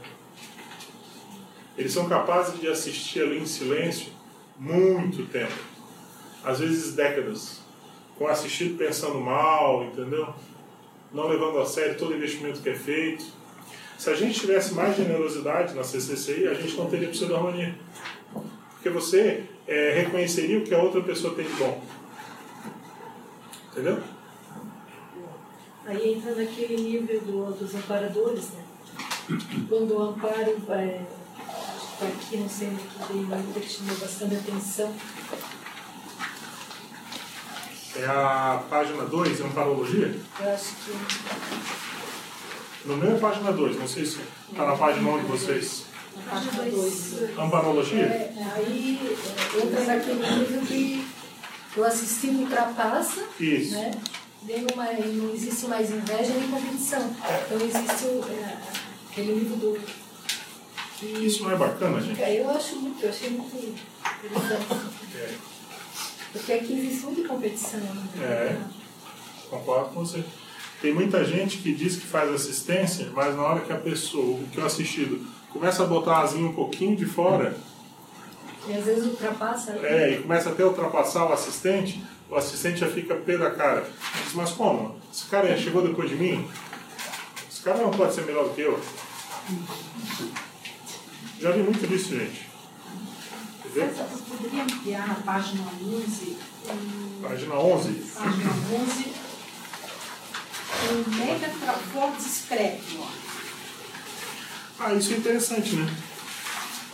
Eles 1.77 1.93
são 1.93 2.07
capazes 2.07 2.59
de 2.59 2.67
assistir 2.67 3.21
ali 3.21 3.39
em 3.39 3.45
silêncio 3.45 4.11
muito 4.57 5.25
tempo, 5.31 5.53
às 6.43 6.59
vezes 6.59 6.93
décadas, 6.93 7.61
com 8.17 8.27
assistido 8.27 8.77
pensando 8.77 9.19
mal, 9.19 9.83
entendeu? 9.85 10.33
Não 11.11 11.27
levando 11.27 11.59
a 11.59 11.65
sério 11.65 11.97
todo 11.97 12.13
investimento 12.13 12.61
que 12.61 12.69
é 12.69 12.75
feito. 12.75 13.25
Se 13.97 14.09
a 14.09 14.15
gente 14.15 14.39
tivesse 14.39 14.73
mais 14.73 14.95
generosidade 14.95 15.73
na 15.73 15.83
CCCI, 15.83 16.47
a 16.47 16.53
gente 16.53 16.75
não 16.75 16.89
teria 16.89 17.09
pseudo-harmonia. 17.09 17.75
Porque 18.73 18.89
você 18.89 19.43
é, 19.67 19.93
reconheceria 19.93 20.59
o 20.59 20.63
que 20.63 20.73
a 20.73 20.81
outra 20.81 21.01
pessoa 21.01 21.35
tem 21.35 21.45
de 21.45 21.53
bom. 21.53 21.83
Entendeu? 23.71 23.99
Aí 25.85 26.13
entra 26.13 26.35
naquele 26.35 26.99
do, 27.25 27.51
dos 27.53 27.75
amparadores, 27.75 28.49
né? 28.51 28.63
Quando 29.67 29.95
o 29.95 30.01
amparo, 30.01 30.55
é, 30.69 31.01
que 32.01 32.07
tá 32.07 32.07
aqui, 32.07 32.37
não 32.37 32.49
sei 32.49 32.69
aqui, 32.69 32.87
tem 33.07 33.23
uma 33.23 33.37
coisa 33.37 33.59
que 33.59 33.69
chamou 33.69 33.95
bastante 33.95 34.35
atenção. 34.35 34.93
É 37.95 38.05
a 38.05 38.63
página 38.69 39.03
2, 39.03 39.41
Amparologia. 39.41 40.19
Eu 40.39 40.53
acho 40.53 40.75
que 40.75 40.91
No 42.85 42.97
meu 42.97 43.15
é 43.15 43.19
página 43.19 43.51
2, 43.51 43.77
não 43.77 43.87
sei 43.87 44.05
se 44.05 44.19
está 44.49 44.65
na 44.65 44.75
página 44.75 45.07
1 45.09 45.19
de 45.19 45.25
vocês. 45.25 45.83
na 46.15 46.31
página 46.31 46.63
2. 46.63 47.37
Amparologia? 47.37 48.03
É, 48.05 48.33
aí 48.55 48.99
é, 49.03 49.61
entra 49.61 49.83
naquele 49.83 50.39
nível 50.39 50.61
que 50.65 51.05
o 51.77 51.83
assistido 51.83 52.39
ultrapassa, 52.41 53.23
Isso. 53.39 53.73
né? 53.75 53.91
Uma, 54.73 54.85
não 54.91 55.33
existe 55.35 55.67
mais 55.67 55.91
inveja 55.91 56.33
nem 56.33 56.49
competição. 56.49 57.15
Então 57.45 57.57
existe 57.57 58.05
o, 58.05 58.25
é, 58.27 58.57
aquele 59.11 59.33
nível 59.35 59.57
do. 59.57 60.00
Isso 61.03 61.43
não 61.43 61.51
é 61.51 61.55
bacana, 61.55 61.99
gente? 62.01 62.19
Eu 62.21 62.49
acho 62.49 62.75
muito, 62.77 63.03
eu 63.03 63.09
achei 63.09 63.29
muito 63.29 63.55
interessante. 63.55 64.65
É, 65.15 65.33
Porque 66.31 66.53
aqui 66.53 66.73
existe 66.79 67.05
muita 67.05 67.27
competição. 67.27 67.79
Né? 67.79 68.07
É. 68.23 68.57
concordo 69.49 69.89
com 69.89 70.05
você. 70.05 70.23
Tem 70.81 70.93
muita 70.93 71.23
gente 71.25 71.57
que 71.57 71.73
diz 71.73 71.95
que 71.95 72.07
faz 72.07 72.31
assistência, 72.31 73.09
mas 73.13 73.35
na 73.35 73.43
hora 73.43 73.59
que 73.61 73.71
a 73.73 73.77
pessoa, 73.77 74.39
que 74.51 74.59
o 74.59 74.65
assistido, 74.65 75.25
começa 75.49 75.83
a 75.83 75.85
botar 75.85 76.17
a 76.17 76.21
asinha 76.21 76.47
um 76.47 76.53
pouquinho 76.53 76.95
de 76.95 77.05
fora, 77.05 77.55
E 78.67 78.73
às 78.73 78.83
vezes 78.85 79.05
ultrapassa. 79.05 79.73
né? 79.73 80.11
é, 80.13 80.13
e 80.13 80.21
começa 80.21 80.49
até 80.49 80.63
a 80.63 80.67
ultrapassar 80.67 81.25
o 81.25 81.33
assistente, 81.33 82.03
o 82.29 82.35
assistente 82.35 82.79
já 82.79 82.87
fica 82.87 83.13
pé 83.15 83.37
da 83.37 83.51
cara. 83.51 83.87
Diz, 84.23 84.33
mas 84.33 84.51
como? 84.51 84.95
Esse 85.13 85.25
cara 85.25 85.55
chegou 85.57 85.81
depois 85.85 86.09
de 86.09 86.15
mim? 86.15 86.47
Esse 87.51 87.61
cara 87.61 87.79
não 87.79 87.91
pode 87.91 88.13
ser 88.15 88.25
melhor 88.25 88.45
do 88.45 88.55
que 88.55 88.61
eu. 88.61 88.79
Já 91.41 91.49
vi 91.51 91.63
muito 91.63 91.87
disso, 91.87 92.09
gente. 92.09 92.47
César, 93.73 94.03
você 94.03 94.23
poderia 94.29 94.63
ampliar 94.63 95.07
na 95.07 95.15
página 95.15 95.63
11, 95.81 96.37
Página 97.23 97.55
11. 97.55 97.91
página 98.13 98.51
11, 98.73 99.13
o 100.91 101.09
mega 101.17 101.49
trafor 101.49 102.11
discreto. 102.17 102.99
ó. 102.99 103.07
Ah, 104.79 104.93
isso 104.93 105.13
é 105.13 105.17
interessante, 105.17 105.75
né? 105.77 105.91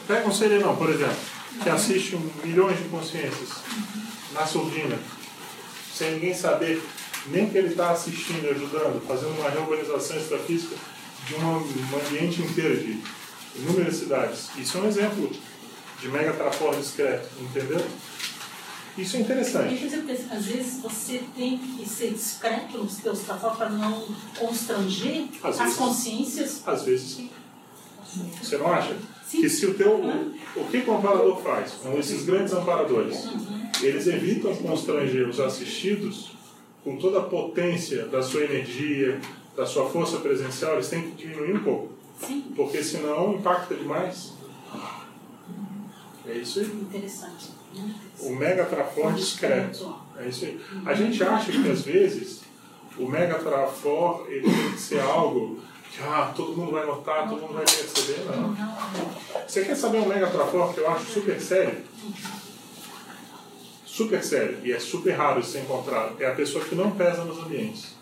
Pega 0.07 0.27
um 0.27 0.33
serenão, 0.33 0.77
por 0.77 0.89
exemplo, 0.91 1.17
que 1.61 1.69
assiste 1.69 2.15
um 2.15 2.31
milhões 2.43 2.77
de 2.77 2.87
consciências 2.87 3.49
na 4.31 4.45
surdina, 4.45 4.97
sem 5.93 6.13
ninguém 6.13 6.33
saber 6.33 6.81
nem 7.27 7.49
que 7.49 7.57
ele 7.57 7.67
está 7.69 7.91
assistindo 7.91 8.49
ajudando, 8.49 9.05
fazendo 9.05 9.37
uma 9.39 9.49
reorganização 9.49 10.15
extrafísica 10.15 10.75
de 11.27 11.35
um 11.35 11.57
ambiente 11.97 12.41
inteiro 12.41 12.77
de 12.77 13.01
inúmeras 13.57 13.95
cidades. 13.95 14.49
Isso 14.57 14.77
é 14.77 14.81
um 14.81 14.87
exemplo 14.87 15.31
de 15.99 16.07
mega 16.09 16.33
trafor 16.33 16.75
discreto, 16.75 17.27
entendeu? 17.41 17.83
Isso 18.97 19.17
é 19.17 19.19
interessante. 19.19 19.95
às 20.31 20.45
vezes 20.45 20.81
você 20.81 21.23
tem 21.35 21.57
que 21.57 21.87
ser 21.87 22.11
discreto 22.11 22.77
nos 22.79 22.97
teus 22.97 23.19
trafor 23.19 23.55
para 23.55 23.69
não 23.69 24.07
constranger 24.37 25.25
Às 25.43 25.55
as 25.55 25.59
vezes. 25.59 25.75
consciências. 25.77 26.63
Às 26.65 26.83
vezes 26.83 27.11
sim. 27.11 27.29
Você 28.41 28.57
não 28.57 28.71
acha? 28.71 28.95
que 29.29 29.49
se 29.49 29.65
o 29.65 29.73
teu. 29.73 29.99
O 30.55 30.63
que 30.65 30.77
o 30.77 30.97
amparador 30.97 31.41
faz? 31.41 31.73
Com 31.73 31.97
esses 31.99 32.23
grandes 32.25 32.53
amparadores, 32.53 33.27
eles 33.81 34.07
evitam 34.07 34.55
constranger 34.55 35.27
os 35.27 35.39
assistidos 35.39 36.31
com 36.83 36.95
toda 36.97 37.19
a 37.19 37.23
potência 37.23 38.05
da 38.05 38.23
sua 38.23 38.43
energia, 38.45 39.19
da 39.55 39.65
sua 39.65 39.89
força 39.89 40.17
presencial, 40.17 40.75
eles 40.75 40.87
têm 40.87 41.01
que 41.11 41.27
diminuir 41.27 41.55
um 41.55 41.63
pouco. 41.63 41.96
Sim. 42.19 42.53
Porque 42.55 42.83
senão 42.83 43.33
impacta 43.33 43.75
demais. 43.75 44.33
É 46.25 46.33
isso 46.33 46.59
aí. 46.59 46.65
Interessante. 46.65 47.51
O 48.19 48.35
mega 48.35 48.65
trafor 48.65 49.13
discreto. 49.13 49.95
É 50.17 50.27
isso 50.27 50.45
aí. 50.45 50.61
A 50.85 50.93
gente 50.93 51.23
acha 51.23 51.51
que 51.51 51.69
às 51.69 51.81
vezes 51.81 52.41
o 52.97 53.07
mega 53.07 53.35
trafor 53.39 54.25
ele 54.29 54.49
tem 54.49 54.71
que 54.71 54.79
ser 54.79 54.99
algo 54.99 55.59
que 55.91 56.01
ah, 56.01 56.33
todo 56.35 56.57
mundo 56.57 56.71
vai 56.71 56.85
notar, 56.85 57.29
todo 57.29 57.41
mundo 57.41 57.53
vai 57.53 57.65
perceber. 57.65 58.25
Não. 58.25 58.55
Você 59.47 59.63
quer 59.63 59.75
saber 59.75 59.99
um 59.99 60.07
mega 60.07 60.27
trafor 60.27 60.73
que 60.73 60.79
eu 60.79 60.89
acho 60.89 61.05
super 61.05 61.39
sério? 61.39 61.83
Super 63.85 64.23
sério, 64.23 64.59
e 64.63 64.71
é 64.71 64.79
super 64.79 65.11
raro 65.11 65.41
de 65.41 65.47
ser 65.47 65.61
encontrado. 65.61 66.21
É 66.21 66.27
a 66.27 66.35
pessoa 66.35 66.63
que 66.63 66.75
não 66.75 66.91
pesa 66.91 67.23
nos 67.23 67.39
ambientes. 67.39 67.95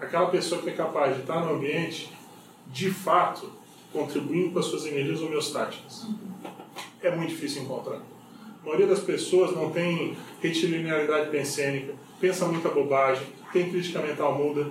Aquela 0.00 0.26
pessoa 0.26 0.60
que 0.60 0.70
é 0.70 0.72
capaz 0.72 1.14
de 1.14 1.22
estar 1.22 1.40
no 1.40 1.54
ambiente, 1.54 2.12
de 2.68 2.90
fato, 2.90 3.50
contribuindo 3.92 4.50
com 4.50 4.58
as 4.58 4.66
suas 4.66 4.84
energias 4.84 5.20
homeostáticas. 5.20 6.06
É 7.02 7.14
muito 7.14 7.30
difícil 7.30 7.62
encontrar. 7.62 7.96
A 7.96 8.64
maioria 8.64 8.86
das 8.86 9.00
pessoas 9.00 9.54
não 9.54 9.70
tem 9.70 10.16
retilinearidade 10.42 11.30
pensênica, 11.30 11.94
pensa 12.20 12.46
muita 12.46 12.68
bobagem, 12.68 13.26
tem 13.52 13.70
crítica 13.70 14.00
mental 14.00 14.36
muda. 14.36 14.66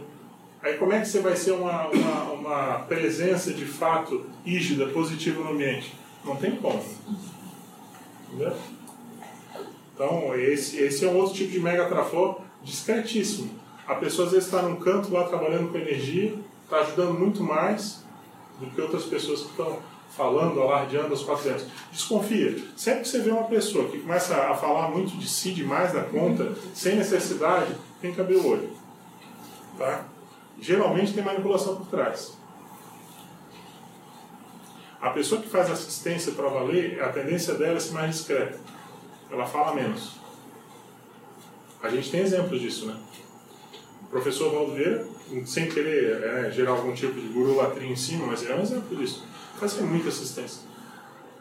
Aí 0.61 0.77
como 0.77 0.93
é 0.93 0.99
que 0.99 1.07
você 1.07 1.21
vai 1.21 1.35
ser 1.35 1.51
uma, 1.51 1.87
uma, 1.87 2.31
uma 2.31 2.79
presença 2.79 3.53
de 3.53 3.65
fato 3.65 4.25
rígida, 4.43 4.87
positiva 4.87 5.43
no 5.43 5.51
ambiente? 5.51 5.93
Não 6.23 6.35
tem 6.35 6.55
como. 6.55 6.83
Entendeu? 8.27 8.55
Então, 9.93 10.35
esse, 10.35 10.77
esse 10.77 11.05
é 11.05 11.07
um 11.07 11.15
outro 11.15 11.33
tipo 11.33 11.51
de 11.51 11.59
mega 11.59 11.85
trafor 11.87 12.41
discretíssimo. 12.61 13.49
A 13.87 13.95
pessoa 13.95 14.25
às 14.25 14.33
vezes 14.33 14.47
está 14.47 14.61
num 14.61 14.77
canto 14.77 15.13
lá 15.13 15.25
trabalhando 15.27 15.71
com 15.71 15.77
energia, 15.77 16.35
está 16.63 16.77
ajudando 16.77 17.13
muito 17.19 17.43
mais 17.43 18.03
do 18.59 18.67
que 18.67 18.81
outras 18.81 19.03
pessoas 19.03 19.41
que 19.41 19.49
estão 19.49 19.79
falando, 20.15 20.61
alardeando 20.61 21.09
aos 21.09 21.23
quatro. 21.23 21.53
Desconfia. 21.91 22.57
Sempre 22.75 23.01
que 23.01 23.09
você 23.09 23.19
vê 23.19 23.29
uma 23.29 23.43
pessoa 23.43 23.89
que 23.89 23.99
começa 23.99 24.35
a 24.35 24.55
falar 24.55 24.89
muito 24.89 25.17
de 25.17 25.27
si 25.27 25.51
demais 25.51 25.93
da 25.93 26.03
conta, 26.03 26.55
sem 26.73 26.95
necessidade, 26.95 27.75
tem 28.01 28.13
que 28.13 28.21
abrir 28.21 28.37
o 28.37 28.47
olho. 28.47 28.69
Tá? 29.77 30.05
Geralmente 30.59 31.13
tem 31.13 31.23
manipulação 31.23 31.75
por 31.75 31.87
trás. 31.87 32.37
A 35.01 35.09
pessoa 35.09 35.41
que 35.41 35.49
faz 35.49 35.69
assistência 35.69 36.31
para 36.31 36.47
valer, 36.47 37.03
a 37.03 37.09
tendência 37.09 37.53
dela 37.53 37.77
é 37.77 37.79
ser 37.79 37.93
mais 37.93 38.15
discreta. 38.15 38.57
Ela 39.29 39.45
fala 39.45 39.75
menos. 39.75 40.13
A 41.83 41.89
gente 41.89 42.09
tem 42.09 42.21
exemplos 42.21 42.59
disso, 42.59 42.87
né? 42.87 42.97
Professor 44.15 44.49
Valdo 44.49 44.75
Vieira, 44.75 45.05
sem 45.45 45.67
querer 45.67 46.23
é, 46.23 46.49
gerar 46.49 46.71
algum 46.71 46.93
tipo 46.93 47.19
de 47.19 47.27
gurulatria 47.27 47.89
em 47.89 47.97
cima, 47.97 48.27
mas 48.27 48.49
é 48.49 48.55
um 48.55 48.61
exemplo 48.61 48.95
disso. 48.95 49.25
Fazia 49.59 49.83
muita 49.83 50.07
assistência. 50.07 50.61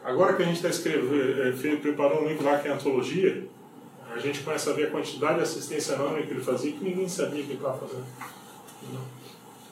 Agora 0.03 0.33
que 0.35 0.43
a 0.43 0.45
gente 0.45 0.57
está 0.57 0.67
escrevendo, 0.67 1.41
é, 1.41 1.53
fez- 1.53 1.79
preparou 1.79 2.23
um 2.23 2.27
livro 2.27 2.43
lá 2.43 2.59
que 2.59 2.67
é 2.67 2.71
antologia, 2.73 3.47
a 4.13 4.19
gente 4.19 4.41
começa 4.41 4.71
a 4.71 4.73
ver 4.73 4.87
a 4.87 4.91
quantidade 4.91 5.35
de 5.35 5.43
assistência 5.43 5.95
anônima 5.95 6.23
que 6.27 6.31
ele 6.33 6.41
fazia 6.43 6.73
que 6.73 6.83
ninguém 6.83 7.07
sabia 7.07 7.43
que 7.43 7.51
ele 7.51 7.53
estava 7.53 7.77
fazendo. 7.77 8.03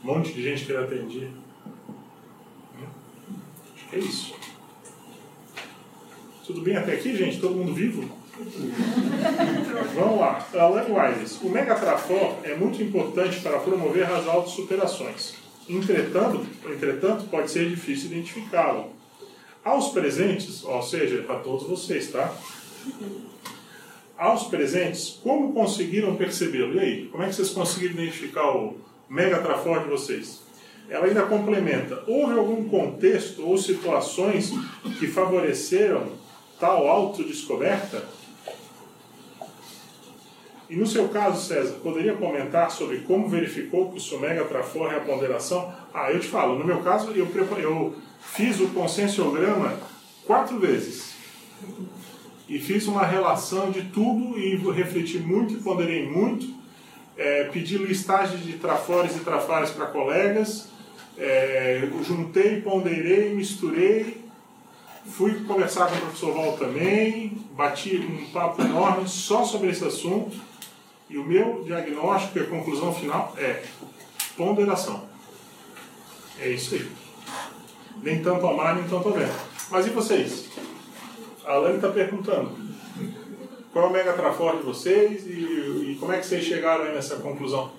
Um 0.02 0.08
monte 0.08 0.32
de 0.32 0.42
gente 0.42 0.66
que 0.66 0.72
ele 0.72 0.82
atendia. 0.86 1.30
Acho 3.76 3.90
que 3.90 3.96
é 3.98 4.00
isso. 4.00 4.34
Tudo 6.48 6.62
bem 6.62 6.78
até 6.78 6.94
aqui, 6.94 7.14
gente? 7.18 7.42
Todo 7.42 7.54
mundo 7.56 7.74
vivo? 7.74 8.10
Vamos 9.94 10.20
lá. 10.20 10.46
Alan 10.54 10.86
Wiles. 10.88 11.40
O 11.42 11.50
Megatrafor 11.50 12.38
é 12.44 12.56
muito 12.56 12.82
importante 12.82 13.40
para 13.42 13.60
promover 13.60 14.12
as 14.12 14.28
autossuperações. 14.28 15.36
Entretanto, 15.70 16.46
entretanto, 16.66 17.26
pode 17.30 17.52
ser 17.52 17.70
difícil 17.70 18.12
identificá-lo. 18.12 18.92
Aos 19.64 19.90
presentes, 19.90 20.64
ou 20.64 20.82
seja, 20.82 21.22
para 21.24 21.40
todos 21.40 21.68
vocês, 21.68 22.12
tá? 22.12 22.36
Aos 24.18 24.46
presentes, 24.46 25.20
como 25.24 25.54
conseguiram 25.54 26.16
percebê-lo? 26.16 26.76
E 26.76 26.80
aí, 26.80 27.06
como 27.08 27.24
é 27.24 27.28
que 27.28 27.36
vocês 27.36 27.52
conseguiram 27.52 27.94
identificar 27.94 28.52
o 28.52 28.78
Megatrafor 29.08 29.84
de 29.84 29.90
vocês? 29.90 30.42
Ela 30.90 31.06
ainda 31.06 31.24
complementa: 31.24 32.04
houve 32.08 32.34
algum 32.34 32.68
contexto 32.68 33.48
ou 33.48 33.58
situações 33.58 34.52
que 35.00 35.08
favoreceram 35.08 36.12
tal 36.60 36.88
autodescoberta? 36.88 38.04
E 40.74 40.76
no 40.76 40.88
seu 40.88 41.08
caso, 41.10 41.40
César, 41.40 41.74
poderia 41.84 42.16
comentar 42.16 42.72
sobre 42.72 43.02
como 43.02 43.30
verificou 43.30 43.92
que 43.92 43.98
o 44.00 44.02
seu 44.02 44.20
megatrafor 44.20 44.92
é 44.92 44.98
a 44.98 45.02
ponderação? 45.02 45.72
Ah, 45.94 46.12
eu 46.12 46.20
te 46.20 46.28
falo, 46.28 46.58
no 46.58 46.66
meu 46.66 46.82
caso, 46.82 47.12
eu, 47.12 47.28
eu 47.60 47.96
fiz 48.20 48.60
o 48.60 48.70
consensograma 48.70 49.78
quatro 50.26 50.58
vezes. 50.60 51.14
E 52.50 52.58
fiz 52.58 52.88
uma 52.88 53.06
relação 53.06 53.70
de 53.70 53.84
tudo 53.84 54.36
e 54.40 54.56
refleti 54.72 55.20
muito 55.20 55.54
e 55.54 55.58
ponderei 55.58 56.10
muito. 56.10 56.48
É, 57.16 57.44
pedi 57.44 57.78
listagem 57.78 58.40
de 58.40 58.54
trafores 58.54 59.16
e 59.16 59.20
trafares 59.20 59.70
para 59.70 59.86
colegas. 59.86 60.70
É, 61.16 61.88
juntei, 62.02 62.62
ponderei, 62.62 63.32
misturei. 63.36 64.24
Fui 65.06 65.36
conversar 65.44 65.88
com 65.90 65.98
o 65.98 66.00
professor 66.00 66.34
Val 66.34 66.58
também. 66.58 67.38
Bati 67.52 67.98
um 67.98 68.32
papo 68.32 68.64
enorme 68.64 69.08
só 69.08 69.46
sobre 69.46 69.70
esse 69.70 69.86
assunto. 69.86 70.53
E 71.14 71.18
o 71.20 71.24
meu 71.24 71.62
diagnóstico 71.64 72.40
e 72.40 72.42
a 72.42 72.48
conclusão 72.48 72.92
final 72.92 73.36
é 73.38 73.64
ponderação. 74.36 75.08
É 76.40 76.50
isso 76.50 76.74
aí. 76.74 76.92
Nem 78.02 78.24
tanto 78.24 78.44
ao 78.48 78.58
mar, 78.58 78.76
nem 78.76 78.90
tanto 78.90 79.12
vento. 79.12 79.32
Mas 79.70 79.86
e 79.86 79.92
vocês? 79.92 80.50
A 81.46 81.52
Alane 81.52 81.76
está 81.76 81.90
perguntando. 81.90 82.58
Qual 83.72 83.86
é 83.86 83.88
o 83.90 83.92
mega 83.92 84.14
de 84.14 84.64
vocês 84.64 85.28
e, 85.28 85.92
e 85.92 85.98
como 86.00 86.14
é 86.14 86.18
que 86.18 86.26
vocês 86.26 86.44
chegaram 86.46 86.86
nessa 86.86 87.18
conclusão? 87.18 87.72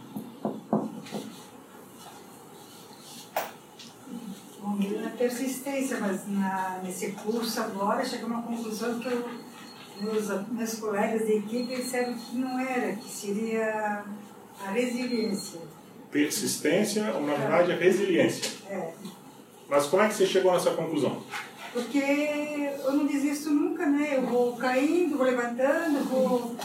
Bom, 4.60 4.78
na 5.02 5.10
persistência, 5.10 5.98
mas 5.98 6.28
na, 6.28 6.78
nesse 6.84 7.10
curso 7.10 7.60
agora 7.60 8.04
chegou 8.04 8.30
a 8.30 8.34
uma 8.34 8.42
conclusão 8.42 9.00
que 9.00 9.08
eu, 9.08 9.28
meus, 10.00 10.48
meus 10.50 10.74
colegas 10.74 11.26
de 11.26 11.32
equipe 11.34 11.76
disseram 11.76 12.14
que 12.14 12.36
não 12.36 12.58
era, 12.58 12.94
que 12.96 13.08
seria 13.08 14.04
a 14.64 14.70
resiliência. 14.70 15.60
Persistência 16.10 17.12
ou, 17.14 17.26
na 17.26 17.34
verdade, 17.34 17.72
a 17.72 17.76
resiliência. 17.76 18.50
É, 18.68 18.92
Mas 19.68 19.86
como 19.86 20.02
é 20.02 20.08
que 20.08 20.14
você 20.14 20.26
chegou 20.26 20.52
nessa 20.52 20.70
conclusão? 20.72 21.22
porque 21.74 21.98
eu 21.98 22.92
não 22.92 23.04
desisto 23.04 23.50
nunca, 23.50 23.84
né? 23.84 24.16
Eu 24.16 24.22
vou 24.22 24.54
caindo, 24.56 25.16
vou 25.16 25.26
levantando, 25.26 26.04
vou, 26.08 26.56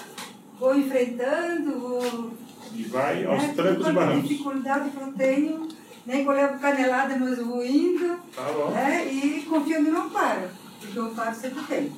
vou 0.60 0.78
enfrentando, 0.78 1.80
vou. 1.80 2.32
E 2.76 2.84
vai 2.84 3.26
aos 3.26 3.42
né? 3.42 3.54
trancos 3.56 3.88
e 3.88 3.92
barrancos. 3.92 4.30
dificuldade 4.30 4.92
que 4.92 5.02
eu 5.02 5.12
tenho, 5.14 5.68
nem 6.06 6.24
que 6.24 6.30
eu 6.30 6.34
levo 6.36 6.60
canelada, 6.60 7.18
mas 7.18 7.40
eu 7.40 7.46
vou 7.48 7.66
indo. 7.66 8.20
Tá 8.36 8.44
bom. 8.54 8.70
né? 8.70 9.12
E 9.12 9.48
confiando 9.50 9.92
não 9.92 10.12
paro, 10.12 10.48
porque 10.80 11.00
o 11.00 11.10
paro 11.10 11.36
sempre 11.36 11.64
tem. 11.64 11.92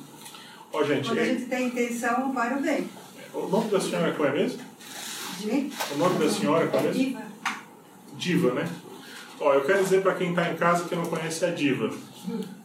Ó, 0.72 0.82
gente, 0.84 1.08
Quando 1.08 1.18
a 1.18 1.24
gente 1.24 1.44
tem 1.46 1.66
intenção, 1.66 2.30
o 2.30 2.34
paro 2.34 2.60
vem. 2.60 2.88
o 3.34 3.46
nome 3.46 3.70
da 3.70 3.80
senhora 3.80 4.12
qual 4.12 4.28
é 4.28 4.32
mesmo? 4.32 4.60
De 5.38 5.70
O 5.94 5.98
nome 5.98 6.18
da 6.18 6.30
senhora 6.30 6.66
qual 6.68 6.82
é 6.82 6.86
mesmo? 6.86 7.02
diva. 7.02 7.22
Diva, 8.14 8.54
né? 8.54 8.68
Ó, 9.40 9.52
eu 9.54 9.64
quero 9.64 9.82
dizer 9.82 10.02
para 10.02 10.14
quem 10.14 10.30
está 10.30 10.48
em 10.50 10.56
casa 10.56 10.84
que 10.88 10.94
não 10.94 11.04
conhece 11.04 11.44
a 11.44 11.50
Diva. 11.50 11.90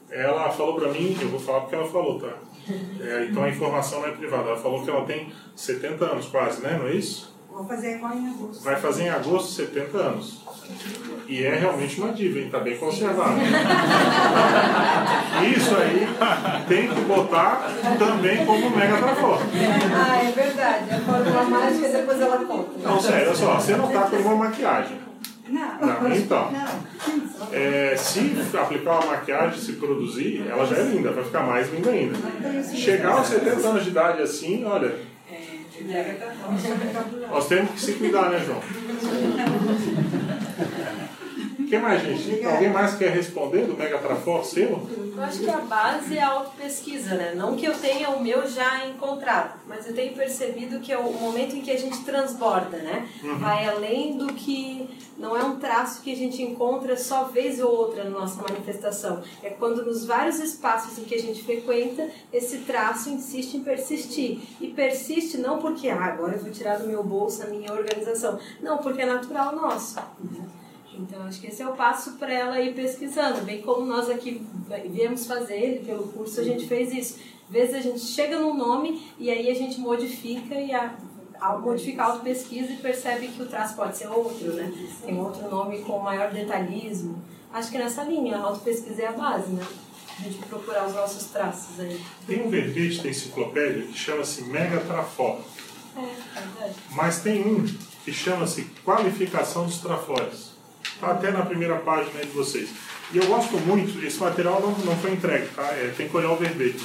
Ela 0.09 0.49
falou 0.51 0.75
para 0.75 0.91
mim, 0.91 1.17
eu 1.19 1.29
vou 1.29 1.39
falar 1.39 1.61
porque 1.61 1.75
ela 1.75 1.87
falou, 1.87 2.19
tá? 2.19 2.33
É, 2.99 3.25
então 3.29 3.43
a 3.43 3.49
informação 3.49 4.01
não 4.01 4.07
é 4.09 4.11
privada. 4.11 4.49
Ela 4.49 4.57
falou 4.57 4.83
que 4.83 4.89
ela 4.89 5.03
tem 5.05 5.31
70 5.55 6.05
anos 6.05 6.27
quase, 6.27 6.61
né? 6.61 6.77
Não 6.77 6.87
é 6.87 6.93
isso? 6.93 7.35
Vou 7.57 7.65
fazer 7.65 7.95
agora 7.95 8.15
em 8.15 8.29
agosto. 8.29 8.63
Vai 8.63 8.75
fazer 8.75 9.03
em 9.05 9.09
agosto 9.09 9.51
70 9.53 9.97
anos. 9.97 10.41
E 11.27 11.43
é 11.43 11.55
realmente 11.55 11.99
uma 11.99 12.13
diva, 12.13 12.37
hein? 12.37 12.49
Tá 12.51 12.59
bem 12.59 12.77
conservada. 12.77 13.33
Isso 15.43 15.75
aí 15.75 16.07
tem 16.67 16.87
que 16.87 17.01
botar 17.01 17.67
também 17.97 18.45
como 18.45 18.69
mega 18.69 18.97
trafor. 18.97 19.39
Ah, 19.41 20.23
é 20.23 20.31
verdade. 20.31 20.93
A 20.93 20.99
fórmula 20.99 21.43
mágica 21.45 21.89
depois 21.89 22.21
ela 22.21 22.37
conta. 22.45 22.69
Não, 22.87 23.01
sério, 23.01 23.27
olha 23.29 23.35
só, 23.35 23.55
você 23.55 23.75
não 23.75 23.91
tá 23.91 24.01
com 24.01 24.17
uma 24.17 24.35
maquiagem. 24.35 24.99
Não, 25.49 25.79
Não, 25.79 26.15
então. 26.15 26.51
Não. 26.51 26.67
É, 27.51 27.95
se 27.97 28.45
aplicar 28.55 28.99
uma 28.99 29.13
maquiagem, 29.13 29.59
se 29.59 29.73
produzir, 29.73 30.45
ela 30.47 30.63
já 30.63 30.75
é 30.75 30.83
linda, 30.83 31.11
vai 31.11 31.23
ficar 31.23 31.41
mais 31.41 31.73
linda 31.73 31.89
ainda. 31.89 32.15
Chegar 32.75 33.13
aos 33.13 33.27
70 33.27 33.67
anos 33.67 33.83
de 33.83 33.89
idade 33.89 34.21
assim, 34.21 34.63
olha, 34.63 34.93
nós 37.29 37.47
temos 37.47 37.71
que 37.71 37.79
se 37.79 37.93
cuidar, 37.93 38.29
né, 38.31 38.43
João? 38.45 38.61
que 41.67 41.77
mais, 41.77 42.01
gente? 42.01 42.45
Alguém 42.45 42.69
mais 42.69 42.95
quer 42.95 43.11
responder 43.11 43.65
do 43.65 43.75
Mega 43.75 43.97
Trafor 43.97 44.45
seu? 44.45 44.87
Eu 45.15 45.23
acho 45.23 45.39
que 45.39 45.49
a 45.49 45.57
base 45.57 46.17
é 46.17 46.21
a 46.21 46.29
autopesquisa, 46.29 47.15
né? 47.15 47.33
Não 47.35 47.55
que 47.55 47.65
eu 47.65 47.73
tenha 47.73 48.09
o 48.11 48.23
meu 48.23 48.47
já 48.47 48.85
encontrado, 48.85 49.59
mas 49.67 49.87
eu 49.87 49.93
tenho 49.93 50.13
percebido 50.13 50.79
que 50.79 50.91
é 50.91 50.97
o 50.97 51.11
momento 51.11 51.55
em 51.55 51.61
que 51.61 51.71
a 51.71 51.77
gente 51.77 52.03
transborda, 52.03 52.77
né? 52.77 53.07
Uhum. 53.23 53.37
Vai 53.37 53.67
além 53.67 54.17
do 54.17 54.27
que 54.33 54.89
não 55.17 55.35
é 55.35 55.43
um 55.43 55.57
traço 55.57 56.01
que 56.01 56.11
a 56.11 56.15
gente 56.15 56.41
encontra 56.43 56.95
só 56.95 57.25
vez 57.25 57.59
ou 57.59 57.71
outra 57.71 58.03
na 58.03 58.11
nossa 58.11 58.41
manifestação. 58.41 59.23
É 59.41 59.49
quando 59.49 59.83
nos 59.83 60.05
vários 60.05 60.39
espaços 60.39 60.97
em 60.99 61.03
que 61.03 61.15
a 61.15 61.19
gente 61.19 61.43
frequenta, 61.43 62.07
esse 62.31 62.59
traço 62.59 63.09
insiste 63.09 63.55
em 63.55 63.63
persistir. 63.63 64.39
E 64.61 64.67
persiste 64.67 65.37
não 65.37 65.57
porque, 65.57 65.89
ah, 65.89 66.05
agora 66.05 66.33
eu 66.33 66.39
vou 66.39 66.51
tirar 66.51 66.77
do 66.77 66.87
meu 66.87 67.03
bolso 67.03 67.41
a 67.43 67.47
minha 67.47 67.73
organização. 67.73 68.39
Não, 68.61 68.77
porque 68.77 69.01
é 69.01 69.05
natural 69.05 69.55
nosso. 69.55 69.97
Então, 70.97 71.23
acho 71.23 71.39
que 71.39 71.47
esse 71.47 71.61
é 71.61 71.67
o 71.67 71.73
passo 71.73 72.13
para 72.13 72.33
ela 72.33 72.59
ir 72.59 72.73
pesquisando. 72.73 73.41
Bem 73.41 73.61
como 73.61 73.85
nós 73.85 74.09
aqui 74.09 74.41
viemos 74.89 75.25
fazer, 75.25 75.83
pelo 75.85 76.07
curso 76.07 76.39
a 76.39 76.43
gente 76.43 76.67
fez 76.67 76.91
isso. 76.91 77.19
Às 77.47 77.53
vezes 77.53 77.75
a 77.75 77.79
gente 77.79 77.99
chega 77.99 78.39
num 78.39 78.55
nome 78.55 79.01
e 79.17 79.29
aí 79.29 79.49
a 79.49 79.53
gente 79.53 79.79
modifica 79.79 80.55
e 80.55 80.73
a, 80.73 80.95
ao 81.39 81.61
modificar 81.61 82.07
a 82.07 82.11
auto-pesquisa 82.13 82.73
e 82.73 82.77
percebe 82.77 83.29
que 83.29 83.41
o 83.41 83.45
traço 83.45 83.75
pode 83.75 83.97
ser 83.97 84.07
outro, 84.07 84.53
né? 84.53 84.71
Tem 85.05 85.17
outro 85.17 85.49
nome 85.49 85.79
com 85.79 85.99
maior 85.99 86.31
detalhismo. 86.31 87.21
Acho 87.53 87.71
que 87.71 87.77
nessa 87.77 88.03
linha, 88.03 88.37
a 88.37 88.41
auto-pesquisa 88.41 89.03
é 89.03 89.07
a 89.07 89.13
base, 89.13 89.51
né? 89.51 89.65
A 90.19 90.23
gente 90.23 90.39
procurar 90.47 90.87
os 90.87 90.93
nossos 90.93 91.25
traços 91.25 91.79
aí. 91.79 92.01
Tem 92.25 92.45
um 92.45 92.49
verbete 92.49 93.01
da 93.01 93.09
enciclopédia 93.09 93.83
que 93.83 93.97
chama-se 93.97 94.43
Mega 94.45 94.79
Trafor. 94.81 95.39
É, 95.95 96.39
verdade. 96.39 96.75
Mas 96.91 97.21
tem 97.21 97.45
um 97.45 97.65
que 98.03 98.11
chama-se 98.11 98.63
Qualificação 98.83 99.65
dos 99.65 99.79
Trafores. 99.79 100.46
Está 100.97 101.11
até 101.11 101.29
na 101.29 101.45
primeira 101.45 101.75
página 101.75 102.21
de 102.21 102.31
vocês. 102.31 102.71
E 103.13 103.17
eu 103.17 103.27
gosto 103.27 103.55
muito, 103.59 104.03
esse 104.03 104.19
material 104.19 104.59
não, 104.59 104.71
não 104.79 104.97
foi 104.97 105.11
entregue, 105.11 105.47
tá? 105.49 105.61
É, 105.73 105.93
tem 105.95 106.09
que 106.09 106.17
olhar 106.17 106.31
o 106.31 106.35
verbete. 106.35 106.83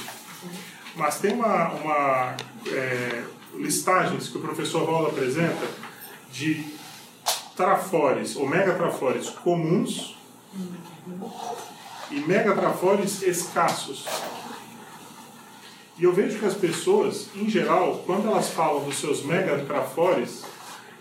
Mas 0.95 1.19
tem 1.19 1.33
uma, 1.33 1.71
uma 1.71 2.37
é, 2.67 3.23
listagens 3.55 4.29
que 4.29 4.37
o 4.37 4.41
professor 4.41 4.83
Rola 4.83 5.09
apresenta 5.09 5.65
de 6.31 6.63
trafores, 7.55 8.35
ou 8.35 8.47
megatrafores 8.47 9.29
comuns 9.29 10.15
e 12.11 12.19
megatrafores 12.19 13.23
escassos. 13.23 14.05
E 15.97 16.03
eu 16.03 16.13
vejo 16.13 16.37
que 16.37 16.45
as 16.45 16.53
pessoas, 16.53 17.29
em 17.35 17.49
geral, 17.49 18.03
quando 18.05 18.27
elas 18.27 18.49
falam 18.49 18.83
dos 18.83 18.97
seus 18.97 19.23
megatrafores, 19.23 20.43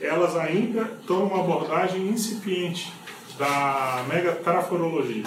elas 0.01 0.35
ainda 0.35 0.91
estão 0.99 1.27
numa 1.27 1.41
abordagem 1.41 2.09
incipiente 2.09 3.02
da 3.43 4.05
megatraforologia. 4.09 5.25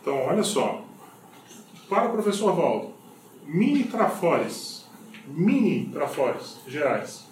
Então, 0.00 0.26
olha 0.26 0.42
só. 0.42 0.82
Para 1.88 2.08
o 2.08 2.12
professor 2.12 2.56
Valdo, 2.56 2.92
mini 3.46 3.84
trafores, 3.84 4.84
mini 5.28 5.86
trafores 5.92 6.56
gerais. 6.66 7.24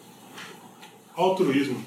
Altruísmo, 1.16 1.82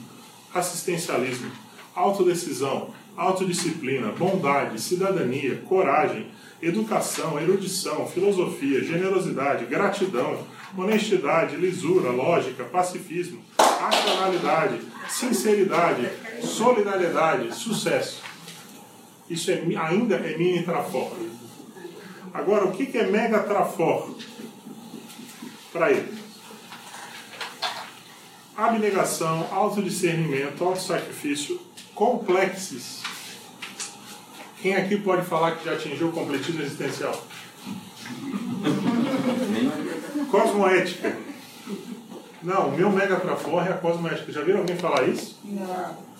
assistencialismo, 0.53 1.49
autodecisão, 1.95 2.89
autodisciplina, 3.15 4.11
bondade, 4.11 4.81
cidadania, 4.81 5.63
coragem, 5.69 6.27
educação, 6.61 7.39
erudição, 7.39 8.05
filosofia, 8.07 8.84
generosidade, 8.84 9.65
gratidão, 9.67 10.45
honestidade, 10.77 11.55
lisura, 11.55 12.09
lógica, 12.09 12.65
pacifismo, 12.65 13.41
racionalidade, 13.57 14.81
sinceridade, 15.07 16.09
solidariedade, 16.46 17.54
sucesso. 17.56 18.22
Isso 19.30 19.52
é, 19.52 19.64
ainda 19.78 20.16
é 20.16 20.38
mini 20.38 20.64
trafor. 20.64 21.12
Agora, 22.34 22.66
o 22.66 22.72
que 22.72 22.98
é 22.98 23.08
mega 23.08 23.39
trafor 23.39 24.16
para 25.72 25.91
ele? 25.91 26.18
Abnegação, 28.56 29.48
autodiscernimento, 29.52 30.64
autossacrifício, 30.64 31.60
complexes. 31.96 33.02
Quem 34.62 34.76
aqui 34.76 34.98
pode 34.98 35.26
falar 35.26 35.58
que 35.58 35.66
já 35.66 35.74
atingiu 35.74 36.10
o 36.10 36.12
completismo 36.12 36.62
existencial? 36.62 37.26
Cosmoética. 40.30 41.18
Não, 42.41 42.70
o 42.70 42.78
meu 42.78 42.91
mega 42.91 43.20
trafor 43.20 43.66
é 43.66 43.72
a 43.72 43.78
cosmoética. 43.78 44.32
Já 44.32 44.41
viram 44.41 44.60
alguém 44.60 44.76
falar 44.76 45.08
isso? 45.08 45.39
Não. 45.44 46.12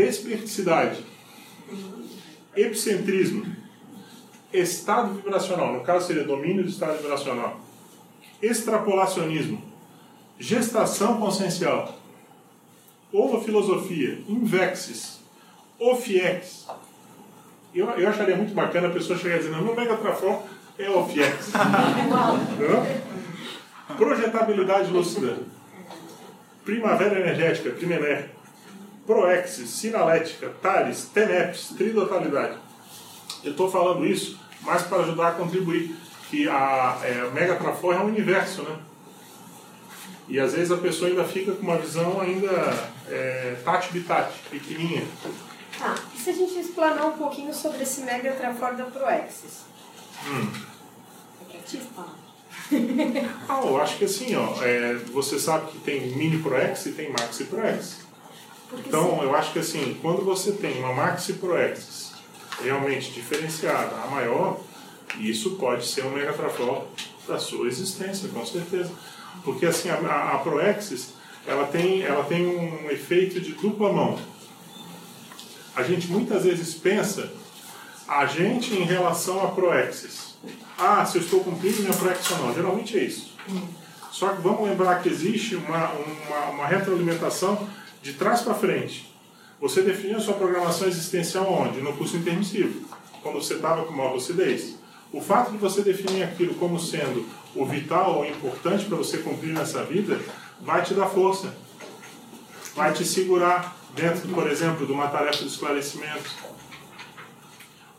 Desperticidade. 0.00 1.04
Epicentrismo. 2.56 3.44
Estado 4.50 5.12
vibracional. 5.12 5.74
No 5.74 5.82
caso 5.82 6.06
seria 6.06 6.24
domínio 6.24 6.62
do 6.62 6.70
estado 6.70 7.02
vibracional. 7.02 7.60
Extrapolacionismo. 8.40 9.62
Gestação 10.38 11.20
consciencial. 11.20 11.98
Ovofilosofia. 13.12 14.22
Invexis. 14.26 15.20
Ofiex. 15.78 16.66
Eu, 17.74 17.90
eu 17.90 18.08
acharia 18.08 18.36
muito 18.36 18.54
bacana 18.54 18.88
a 18.88 18.92
pessoa 18.92 19.18
chegar 19.18 19.36
dizendo, 19.36 19.62
meu 19.62 19.76
mega 19.76 19.98
trafor 19.98 20.44
é 20.78 20.88
Ofiex. 20.88 21.52
Projetabilidade 23.98 24.90
lúcida. 24.90 25.40
Primavera 26.64 27.20
energética, 27.20 27.68
Primener. 27.72 28.39
Proexis, 29.06 29.70
sinalética, 29.70 30.50
Tales, 30.62 31.06
Teneps, 31.12 31.68
tridotalidade. 31.76 32.58
Eu 33.42 33.52
estou 33.52 33.70
falando 33.70 34.06
isso 34.06 34.38
mais 34.62 34.82
para 34.82 34.98
ajudar 34.98 35.28
a 35.28 35.32
contribuir 35.32 35.96
que 36.28 36.48
a 36.48 36.98
é, 37.02 37.30
Mega 37.32 37.56
Trafor 37.56 37.94
é 37.94 37.98
um 37.98 38.06
universo, 38.06 38.62
né? 38.62 38.78
E 40.28 40.38
às 40.38 40.52
vezes 40.52 40.70
a 40.70 40.76
pessoa 40.76 41.10
ainda 41.10 41.24
fica 41.24 41.52
com 41.52 41.62
uma 41.62 41.76
visão 41.76 42.20
ainda 42.20 42.50
é, 43.08 43.56
tati-bitati, 43.64 44.38
pequenininha. 44.48 45.04
Tá, 45.76 45.96
e 46.14 46.18
se 46.18 46.30
a 46.30 46.32
gente 46.32 46.58
explanar 46.58 47.06
um 47.06 47.18
pouquinho 47.18 47.52
sobre 47.52 47.82
esse 47.82 48.02
mega 48.02 48.32
trafor 48.32 48.74
da 48.74 48.84
Proexis? 48.84 49.64
Hum. 50.26 50.52
É 51.40 51.52
pra 51.52 51.60
ti. 51.62 51.80
Ah, 53.48 53.62
eu 53.64 53.80
acho 53.80 53.98
que 53.98 54.04
assim, 54.04 54.36
ó, 54.36 54.62
é, 54.62 54.94
você 55.12 55.40
sabe 55.40 55.72
que 55.72 55.78
tem 55.78 56.14
mini 56.16 56.38
ProEx 56.38 56.86
e 56.86 56.92
tem 56.92 57.10
maxi 57.10 57.44
ProEx. 57.44 58.06
Porque 58.70 58.88
Então, 58.88 59.18
se- 59.18 59.24
eu 59.24 59.34
acho 59.36 59.52
que 59.52 59.58
assim, 59.58 59.98
quando 60.00 60.24
você 60.24 60.52
tem 60.52 60.78
uma 60.78 60.92
maxi 60.92 61.34
ProEx 61.34 62.12
realmente 62.62 63.10
diferenciada, 63.12 63.94
a 64.04 64.06
maior, 64.06 64.58
isso 65.18 65.52
pode 65.56 65.86
ser 65.86 66.04
um 66.04 66.10
megatrafor 66.10 66.84
da 67.26 67.38
sua 67.38 67.66
existência, 67.66 68.28
com 68.28 68.44
certeza. 68.46 68.90
Porque 69.44 69.66
assim, 69.66 69.88
a, 69.90 69.94
a, 69.96 70.34
a 70.34 70.38
ProExis, 70.38 71.14
ela 71.46 71.66
tem, 71.66 72.02
ela 72.02 72.24
tem 72.24 72.46
um 72.46 72.90
efeito 72.90 73.40
de 73.40 73.52
dupla 73.52 73.92
mão. 73.92 74.18
A 75.74 75.82
gente 75.82 76.08
muitas 76.08 76.44
vezes 76.44 76.74
pensa 76.74 77.32
a 78.06 78.26
gente 78.26 78.74
em 78.74 78.84
relação 78.84 79.42
a 79.44 79.48
ProExis. 79.48 80.34
Ah, 80.76 81.04
se 81.04 81.18
eu 81.18 81.22
estou 81.22 81.40
cumprindo 81.44 81.82
minha 81.82 81.92
ProExis 81.94 82.30
ou 82.32 82.38
não. 82.38 82.54
Geralmente 82.54 82.98
é 82.98 83.04
isso. 83.04 83.32
Só 84.10 84.30
que 84.30 84.42
vamos 84.42 84.68
lembrar 84.68 85.02
que 85.02 85.08
existe 85.08 85.54
uma, 85.56 85.92
uma, 85.92 86.40
uma 86.50 86.66
retroalimentação 86.66 87.68
de 88.02 88.14
trás 88.14 88.42
para 88.42 88.54
frente. 88.54 89.14
Você 89.60 89.82
definiu 89.82 90.16
a 90.16 90.20
sua 90.20 90.34
programação 90.34 90.88
existencial 90.88 91.52
onde? 91.52 91.80
No 91.80 91.92
curso 91.92 92.16
intermissivo, 92.16 92.88
quando 93.22 93.42
você 93.42 93.54
estava 93.54 93.84
com 93.84 93.92
maior 93.92 94.14
lucidez. 94.14 94.78
O 95.12 95.20
fato 95.20 95.50
de 95.50 95.58
você 95.58 95.82
definir 95.82 96.22
aquilo 96.22 96.54
como 96.54 96.78
sendo 96.78 97.26
o 97.54 97.66
vital 97.66 98.18
ou 98.18 98.24
importante 98.24 98.84
para 98.84 98.96
você 98.96 99.18
cumprir 99.18 99.52
nessa 99.52 99.82
vida 99.84 100.18
vai 100.60 100.82
te 100.82 100.94
dar 100.94 101.06
força. 101.06 101.54
Vai 102.74 102.92
te 102.92 103.04
segurar 103.04 103.76
dentro, 103.94 104.28
por 104.28 104.48
exemplo, 104.48 104.86
de 104.86 104.92
uma 104.92 105.08
tarefa 105.08 105.38
de 105.38 105.48
esclarecimento. 105.48 106.30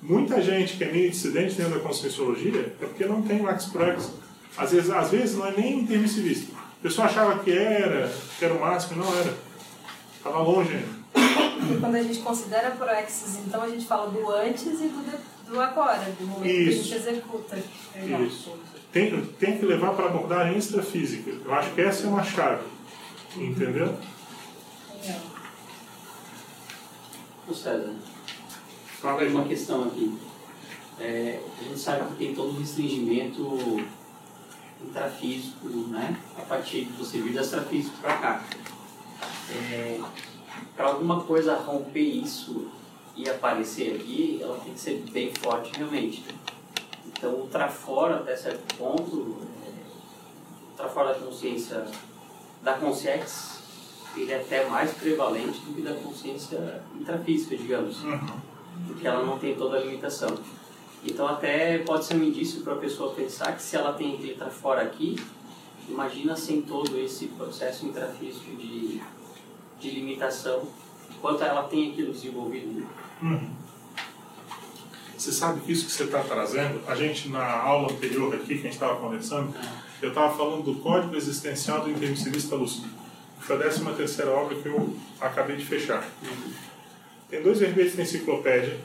Muita 0.02 0.42
gente 0.42 0.78
que 0.78 0.84
é 0.84 0.92
meio 0.92 1.12
dissidente 1.12 1.56
dentro 1.56 1.76
da 1.76 1.80
conscienciologia 1.80 2.76
é 2.82 2.86
porque 2.86 3.06
não 3.06 3.22
tem 3.22 3.42
Max 3.42 3.66
Prax. 3.66 4.12
Às 4.58 4.72
vezes, 4.72 4.90
às 4.90 5.12
vezes 5.12 5.38
não 5.38 5.46
é 5.46 5.52
nem 5.52 5.82
intermissivista. 5.82 6.54
A 6.56 6.82
pessoa 6.82 7.08
achava 7.08 7.40
que 7.40 7.52
era, 7.52 8.12
que 8.40 8.44
era 8.44 8.54
o 8.54 8.60
máximo, 8.60 9.04
não 9.04 9.20
era. 9.20 9.51
Estava 10.22 10.40
longe 10.44 10.76
ainda. 10.76 11.02
Porque 11.60 11.78
quando 11.80 11.96
a 11.96 12.04
gente 12.04 12.20
considera 12.20 12.68
a 12.68 12.72
Proexis, 12.72 13.40
então 13.46 13.64
a 13.64 13.70
gente 13.70 13.86
fala 13.86 14.10
do 14.12 14.30
antes 14.32 14.64
e 14.82 14.88
do, 14.88 15.04
de- 15.10 15.50
do 15.52 15.60
agora, 15.60 16.04
do 16.20 16.28
momento 16.28 16.44
que 16.44 16.50
a 16.50 16.72
Isso. 16.72 16.84
gente 16.84 16.96
executa. 16.96 17.58
Legal. 17.96 18.22
Isso. 18.24 18.54
Tem, 18.92 19.26
tem 19.40 19.58
que 19.58 19.66
levar 19.66 19.94
para 19.94 20.06
a 20.06 20.10
abordagem 20.10 20.58
extrafísica. 20.58 21.32
Eu 21.44 21.54
acho 21.54 21.72
que 21.74 21.82
essa 21.82 22.06
é 22.06 22.10
uma 22.10 22.24
chave. 22.24 22.64
Entendeu? 23.36 23.98
Legal. 25.02 25.20
Ô 27.48 27.54
César, 27.54 27.94
Fala 29.02 29.22
aí. 29.22 29.30
uma 29.30 29.46
questão 29.46 29.86
aqui. 29.86 30.18
É, 31.00 31.40
a 31.60 31.64
gente 31.64 31.80
sabe 31.80 32.06
que 32.12 32.16
tem 32.26 32.36
todo 32.36 32.54
um 32.54 32.60
restringimento 32.60 33.84
intrafísico, 34.86 35.68
né? 35.90 36.16
A 36.38 36.42
partir 36.42 36.86
de 36.86 36.92
você 36.94 37.20
vir 37.20 37.34
do 37.34 37.40
extrafísico 37.42 37.98
para 37.98 38.18
cá. 38.18 38.44
É, 39.52 40.00
para 40.76 40.88
alguma 40.88 41.24
coisa 41.24 41.56
romper 41.56 42.00
isso 42.00 42.68
e 43.16 43.30
aparecer 43.30 43.96
aqui, 43.96 44.40
ela 44.42 44.58
tem 44.60 44.74
que 44.74 44.80
ser 44.80 45.04
bem 45.12 45.34
forte 45.34 45.72
realmente. 45.78 46.24
Então, 47.06 47.42
o 47.42 47.48
trafora, 47.48 48.18
até 48.18 48.36
certo 48.36 48.76
ponto, 48.76 49.38
é, 49.66 50.74
o 50.74 50.78
trafora 50.78 51.14
da 51.14 51.20
consciência 51.20 51.86
da 52.64 52.74
consciência, 52.74 53.62
ele 54.16 54.32
é 54.32 54.40
até 54.40 54.68
mais 54.68 54.92
prevalente 54.94 55.60
do 55.62 55.74
que 55.74 55.82
da 55.82 55.94
consciência 55.96 56.84
intrafísica, 57.00 57.58
digamos, 57.58 57.98
porque 58.88 59.08
ela 59.08 59.26
não 59.26 59.40
tem 59.40 59.56
toda 59.56 59.78
a 59.78 59.80
limitação. 59.80 60.38
Então, 61.04 61.28
até 61.28 61.80
pode 61.80 62.06
ser 62.06 62.16
um 62.16 62.24
indício 62.24 62.62
para 62.62 62.74
a 62.74 62.78
pessoa 62.78 63.14
pensar 63.14 63.56
que 63.56 63.62
se 63.64 63.76
ela 63.76 63.94
tem 63.94 64.14
aquele 64.14 64.36
trafora 64.36 64.84
aqui, 64.84 65.16
imagina 65.90 66.36
sem 66.36 66.62
todo 66.62 66.98
esse 67.00 67.28
processo 67.28 67.86
intrafísico 67.86 68.56
de, 68.56 69.02
de 69.80 69.92
limitação, 69.92 70.64
enquanto 71.10 71.44
ela 71.44 71.64
tem 71.64 71.92
aquilo 71.92 72.12
desenvolvido. 72.12 72.88
Você 75.18 75.32
sabe 75.32 75.62
que 75.62 75.72
isso 75.72 75.86
que 75.86 75.92
você 75.92 76.06
está 76.06 76.24
trazendo, 76.24 76.82
a 76.88 76.96
gente 76.96 77.30
na 77.30 77.62
aula 77.62 77.92
anterior 77.92 78.34
aqui, 78.34 78.48
que 78.48 78.54
a 78.54 78.58
gente 78.58 78.74
estava 78.74 78.96
conversando, 78.96 79.54
eu 80.02 80.10
estava 80.10 80.36
falando 80.36 80.64
do 80.64 80.82
Código 80.82 81.16
Existencial 81.16 81.82
do 81.82 81.92
Intermissivista 81.92 82.56
Lúcido. 82.56 82.88
que 83.40 83.46
Foi 83.46 83.56
a 83.58 83.60
13 83.60 83.86
terceira 83.94 84.32
obra 84.32 84.56
que 84.56 84.68
eu 84.68 84.96
acabei 85.20 85.58
de 85.58 85.66
fechar. 85.66 86.10
Tem 87.30 87.44
dois 87.44 87.60
verbetes 87.60 87.96
na 87.96 88.04
enciclopédia, 88.04 88.80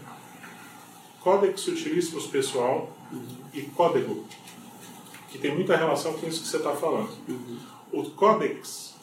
Codex 1.20 1.66
Utilissimus 1.66 2.26
Pessoal 2.26 2.94
e 3.54 3.62
Código, 3.62 4.26
que 5.36 5.42
tem 5.42 5.54
muita 5.54 5.76
relação 5.76 6.14
com 6.14 6.26
isso 6.26 6.40
que 6.40 6.48
você 6.48 6.56
está 6.56 6.72
falando. 6.72 7.10
O 7.92 8.02
Codex 8.10 8.94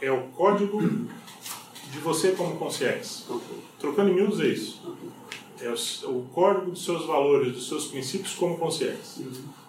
é 0.00 0.10
o 0.10 0.22
código 0.28 0.80
de 0.80 1.98
você 1.98 2.32
como 2.32 2.56
consciência. 2.56 3.26
Trocando 3.78 4.10
em 4.10 4.14
miúdos 4.14 4.40
é 4.40 4.46
isso. 4.46 4.80
É 5.60 5.68
o, 5.68 6.10
o 6.10 6.22
código 6.32 6.70
dos 6.70 6.84
seus 6.84 7.06
valores, 7.06 7.52
dos 7.52 7.68
seus 7.68 7.86
princípios 7.88 8.34
como 8.34 8.56
consciência. 8.56 9.24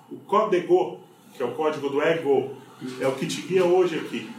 O 0.10 0.18
código, 0.20 1.00
que 1.36 1.44
é 1.44 1.46
o 1.46 1.52
código 1.52 1.90
do 1.90 2.02
ego, 2.02 2.52
é 3.00 3.08
o 3.08 3.12
que 3.14 3.28
te 3.28 3.42
guia 3.42 3.66
hoje 3.66 4.00
aqui. 4.00 4.30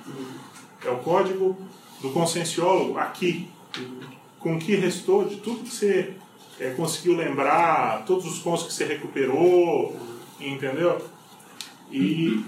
É 0.85 0.91
o 0.91 0.99
código 0.99 1.57
do 2.01 2.11
conscienciólogo 2.11 2.99
aqui. 2.99 3.49
Com 4.39 4.57
o 4.57 4.59
que 4.59 4.75
restou 4.75 5.25
de 5.25 5.37
tudo 5.37 5.63
que 5.63 5.71
você 5.71 6.15
é, 6.59 6.71
conseguiu 6.71 7.15
lembrar, 7.15 8.05
todos 8.07 8.27
os 8.27 8.39
pontos 8.41 8.65
que 8.65 8.73
você 8.73 8.85
recuperou, 8.85 9.97
entendeu? 10.41 11.01
E, 11.93 12.43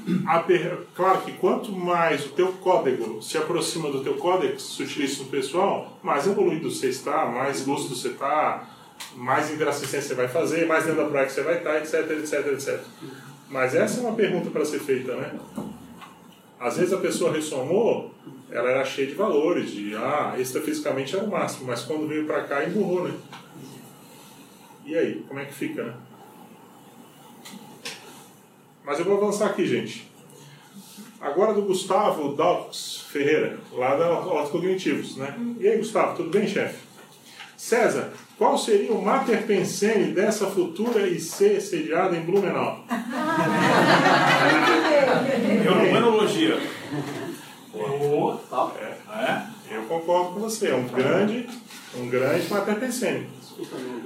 claro 0.94 1.20
que 1.20 1.32
quanto 1.32 1.70
mais 1.70 2.24
o 2.24 2.30
teu 2.30 2.50
código 2.54 3.22
se 3.22 3.36
aproxima 3.36 3.90
do 3.90 4.02
teu 4.02 4.14
códex 4.14 4.62
sutilíssimo 4.62 5.28
pessoal, 5.28 5.98
mais 6.02 6.26
evoluído 6.26 6.70
você 6.70 6.88
está, 6.88 7.26
mais 7.26 7.66
lúcido 7.66 7.94
você 7.94 8.08
está, 8.08 8.66
mais 9.14 9.50
interassistência 9.50 10.08
você 10.08 10.14
vai 10.14 10.28
fazer, 10.28 10.66
mais 10.66 10.84
dentro 10.86 11.02
da 11.02 11.10
prática 11.10 11.34
você 11.34 11.42
vai 11.42 11.58
estar, 11.58 11.76
etc, 11.76 12.10
etc, 12.10 12.46
etc. 12.52 12.80
Mas 13.50 13.74
essa 13.74 14.00
é 14.00 14.02
uma 14.02 14.14
pergunta 14.14 14.48
para 14.48 14.64
ser 14.64 14.80
feita, 14.80 15.14
né? 15.14 15.38
Às 16.58 16.78
vezes 16.78 16.94
a 16.94 16.98
pessoa 16.98 17.30
ressomou, 17.30 18.14
ela 18.50 18.70
era 18.70 18.84
cheia 18.84 19.08
de 19.08 19.14
valores, 19.14 19.70
de 19.72 19.94
ah, 19.94 20.34
extrafisicamente 20.38 21.14
era 21.14 21.24
o 21.24 21.30
máximo, 21.30 21.66
mas 21.66 21.82
quando 21.82 22.08
veio 22.08 22.24
para 22.24 22.44
cá 22.44 22.64
emburrou, 22.64 23.04
né? 23.04 23.14
E 24.86 24.96
aí, 24.96 25.22
como 25.28 25.38
é 25.38 25.44
que 25.44 25.52
fica, 25.52 25.84
né? 25.84 25.94
Mas 28.84 28.98
eu 28.98 29.04
vou 29.06 29.16
avançar 29.16 29.46
aqui, 29.46 29.66
gente. 29.66 30.06
Agora 31.20 31.54
do 31.54 31.62
Gustavo 31.62 32.34
Dalks 32.36 33.06
Ferreira, 33.10 33.58
lá 33.72 33.96
da 33.96 34.06
Autocognitivos, 34.06 35.16
né? 35.16 35.34
E 35.58 35.66
aí, 35.66 35.78
Gustavo, 35.78 36.14
tudo 36.16 36.28
bem, 36.28 36.46
chefe? 36.46 36.84
César, 37.56 38.12
qual 38.36 38.58
seria 38.58 38.92
o 38.92 39.02
mater 39.02 39.46
pensene 39.46 40.12
dessa 40.12 40.46
futura 40.48 41.08
IC 41.08 41.62
sediada 41.62 42.14
em 42.14 42.20
Blumenau? 42.20 42.84
Neuromanologia. 45.62 46.58
É, 49.10 49.42
eu 49.74 49.84
concordo 49.84 50.34
com 50.34 50.40
você, 50.40 50.68
é 50.68 50.74
um 50.74 50.86
grande, 50.86 51.48
um 51.96 52.10
grande 52.10 52.52
mater 52.52 52.78
pensene. 52.78 53.26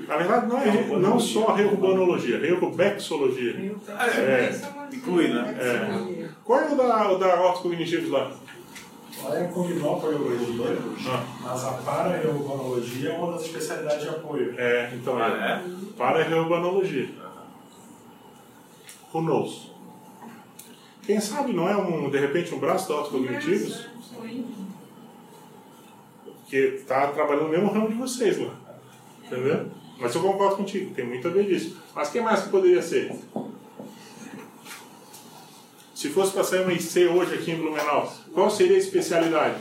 Na 0.06 0.16
verdade, 0.16 0.46
não 0.46 0.58
é 0.58 0.98
não 0.98 1.18
só 1.20 1.48
a 1.48 1.56
reurbanologia, 1.56 2.36
a 2.36 2.40
reurubexologia. 2.40 3.72
É, 3.88 4.60
Inclui, 4.94 5.28
né? 5.28 5.56
é. 5.58 6.28
Qual 6.44 6.60
é 6.60 6.72
o 6.72 6.76
da, 6.76 7.12
o 7.12 7.18
da 7.18 7.38
Autocognitivos 7.38 8.10
lá? 8.10 8.30
Lá 9.24 9.38
é 9.38 9.44
combinó 9.48 9.96
para 9.96 10.10
urologia, 10.10 10.78
Ah. 11.08 11.24
mas 11.42 11.64
a 11.64 11.72
para-urologia 11.72 13.10
é 13.10 13.16
uma 13.18 13.32
das 13.32 13.42
especialidades 13.46 14.02
de 14.02 14.08
apoio. 14.10 14.54
É, 14.56 14.90
então 14.94 15.18
Ah, 15.18 15.28
é. 15.28 15.62
Para 15.96 16.20
a 16.20 16.22
reurbanologia. 16.22 17.08
Who 19.12 19.22
knows? 19.22 19.72
Quem 21.02 21.20
sabe 21.20 21.52
não 21.54 21.68
é 21.68 21.76
um, 21.76 22.10
de 22.10 22.18
repente, 22.18 22.54
um 22.54 22.58
braço 22.58 22.88
da 22.88 22.94
autocognitivos? 22.96 23.86
Que 26.48 26.56
está 26.56 27.08
trabalhando 27.08 27.44
no 27.44 27.48
mesmo 27.50 27.70
ramo 27.72 27.88
de 27.88 27.94
vocês 27.94 28.38
lá. 28.38 28.54
Entendeu? 29.30 29.70
Mas 29.98 30.14
eu 30.14 30.22
concordo 30.22 30.56
contigo, 30.56 30.94
tem 30.94 31.06
muito 31.06 31.28
a 31.28 31.30
ver 31.30 31.44
disso. 31.44 31.76
Mas 31.94 32.08
quem 32.08 32.22
mais 32.22 32.42
que 32.42 32.48
poderia 32.48 32.80
ser? 32.80 33.14
Se 35.94 36.08
fosse 36.08 36.32
para 36.32 36.44
sair 36.44 36.62
uma 36.62 36.72
IC 36.72 37.08
hoje 37.08 37.34
aqui 37.34 37.50
em 37.50 37.56
Blumenau, 37.56 38.10
qual 38.32 38.48
seria 38.48 38.76
a 38.76 38.78
especialidade? 38.78 39.56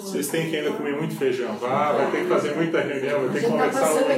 Vocês 0.00 0.28
têm 0.28 0.50
que 0.50 0.56
ainda 0.56 0.72
comer 0.72 0.96
muito 0.96 1.16
feijão. 1.16 1.56
Vá, 1.58 1.92
vai 1.92 2.10
ter 2.10 2.22
que 2.22 2.28
fazer 2.28 2.54
muita 2.56 2.80
reunião, 2.80 3.20
vai 3.20 3.30
ter 3.30 3.40
que 3.40 3.46
tá 3.46 3.52
conversar 3.52 3.94
muito. 3.94 4.10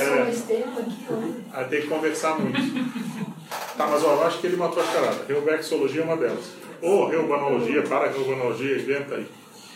É. 0.00 0.64
ó. 1.10 1.56
Vai 1.56 1.68
ter 1.68 1.82
que 1.82 1.88
conversar 1.88 2.38
muito. 2.38 3.33
Tá, 3.76 3.86
mas 3.86 4.04
ó, 4.04 4.14
eu 4.14 4.26
acho 4.26 4.40
que 4.40 4.46
ele 4.46 4.56
matou 4.56 4.82
a 4.82 4.86
charada. 4.86 5.24
Reubexologia 5.26 6.02
é 6.02 6.04
uma 6.04 6.16
delas. 6.16 6.44
Ou 6.80 7.08
reubanologia, 7.08 7.82
para 7.82 8.10
reubanologia, 8.10 8.76
inventa 8.76 9.16
aí. 9.16 9.26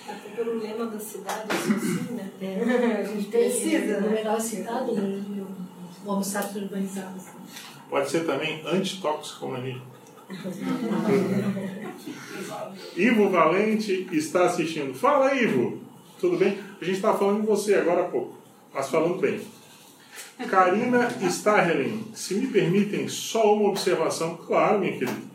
Até 0.09 0.29
pelo 0.31 0.59
lema 0.59 0.87
da 0.87 0.99
cidade, 0.99 1.45
assim, 1.51 2.15
né? 2.15 2.31
É, 2.41 2.63
a 3.01 3.05
gente 3.05 3.29
tem 3.29 3.51
Precisa, 3.51 4.01
no 4.01 4.09
né? 4.09 4.23
menor 4.23 4.41
citado, 4.41 4.93
né? 4.93 5.23
O 6.05 6.11
Homo 6.11 6.25
sapiens 6.25 6.65
urbanizado. 6.65 7.21
Pode 7.91 8.11
ser 8.11 8.25
também 8.25 8.63
antitoxicomania. 8.67 9.81
Ivo 12.97 13.31
Valente 13.31 14.09
está 14.13 14.47
assistindo. 14.47 14.95
Fala, 14.95 15.35
Ivo! 15.35 15.81
Tudo 16.21 16.37
bem? 16.37 16.59
A 16.81 16.85
gente 16.85 16.97
estava 16.97 17.19
falando 17.19 17.41
de 17.41 17.47
você 17.47 17.75
agora 17.75 18.03
há 18.03 18.09
pouco, 18.09 18.35
mas 18.73 18.89
falando 18.91 19.19
bem. 19.19 19.41
Karina 20.47 21.09
Starlin, 21.29 22.05
se 22.15 22.35
me 22.35 22.47
permitem 22.47 23.09
só 23.09 23.55
uma 23.55 23.71
observação, 23.71 24.37
claro, 24.37 24.79
minha 24.79 24.93
querida. 24.93 25.29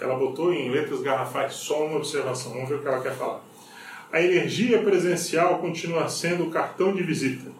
Ela 0.00 0.16
botou 0.16 0.52
em 0.52 0.70
letras 0.70 1.02
garrafais 1.02 1.52
só 1.52 1.86
uma 1.86 1.98
observação, 1.98 2.52
vamos 2.52 2.68
ver 2.68 2.76
o 2.76 2.82
que 2.82 2.88
ela 2.88 3.02
quer 3.02 3.14
falar. 3.14 3.44
A 4.10 4.22
energia 4.22 4.82
presencial 4.82 5.58
continua 5.58 6.08
sendo 6.08 6.44
o 6.44 6.50
cartão 6.50 6.94
de 6.94 7.02
visita. 7.02 7.50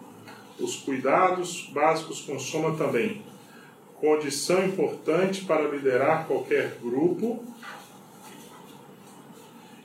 Os 0.59 0.75
cuidados 0.75 1.69
básicos 1.71 2.21
com 2.21 2.39
soma 2.39 2.75
também. 2.75 3.21
Condição 3.95 4.65
importante 4.65 5.45
para 5.45 5.67
liderar 5.67 6.25
qualquer 6.25 6.77
grupo. 6.81 7.43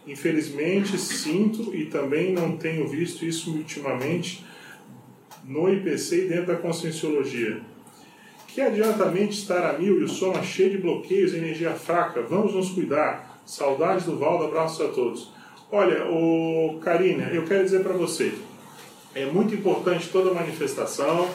Infelizmente, 0.07 0.99
sinto 0.99 1.75
e 1.75 1.85
também 1.85 2.33
não 2.33 2.57
tenho 2.57 2.89
visto 2.89 3.25
isso 3.25 3.55
ultimamente 3.55 4.48
no 5.49 5.73
IPC 5.73 6.27
e 6.27 6.29
dentro 6.29 6.47
da 6.47 6.57
conscienciologia. 6.57 7.61
Que 8.49 8.61
adianta 8.61 9.05
a 9.05 9.11
mente 9.11 9.39
estar 9.39 9.71
a 9.71 9.79
mil 9.79 9.99
e 9.99 10.05
o 10.05 10.09
soma 10.09 10.43
cheio 10.43 10.71
de 10.71 10.79
bloqueios 10.79 11.33
energia 11.33 11.73
fraca? 11.73 12.23
Vamos 12.23 12.55
nos 12.55 12.71
cuidar. 12.71 13.41
Saudades 13.47 14.05
do 14.05 14.19
Valdo, 14.19 14.45
abraços 14.45 14.85
a 14.85 14.91
todos. 14.91 15.33
Olha, 15.73 16.05
o 16.11 16.79
Karina, 16.83 17.31
eu 17.31 17.45
quero 17.45 17.65
dizer 17.65 17.83
para 17.83 17.95
você, 17.95 18.35
é 19.15 19.25
muito 19.25 19.55
importante 19.55 20.09
toda 20.09 20.35
manifestação, 20.35 21.29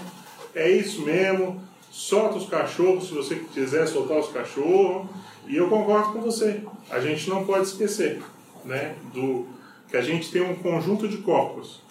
é 0.53 0.70
isso 0.70 1.01
mesmo, 1.03 1.61
solta 1.89 2.38
os 2.38 2.47
cachorros 2.47 3.07
se 3.07 3.14
você 3.14 3.36
quiser 3.53 3.88
soltar 3.88 4.20
os 4.20 4.30
cachorros, 4.30 5.07
e 5.47 5.55
eu 5.55 5.68
concordo 5.70 6.14
com 6.14 6.22
você, 6.22 6.61
a 6.89 6.99
gente 6.99 7.30
não 7.30 7.45
pode 7.45 7.68
esquecer, 7.68 8.22
né, 8.64 8.95
do 9.14 9.47
que 9.89 9.97
a 9.97 10.01
gente 10.01 10.32
tem 10.32 10.41
um 10.41 10.55
conjunto 10.55 11.07
de 11.07 11.18
corpos, 11.18 11.82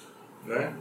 né, 0.45 0.73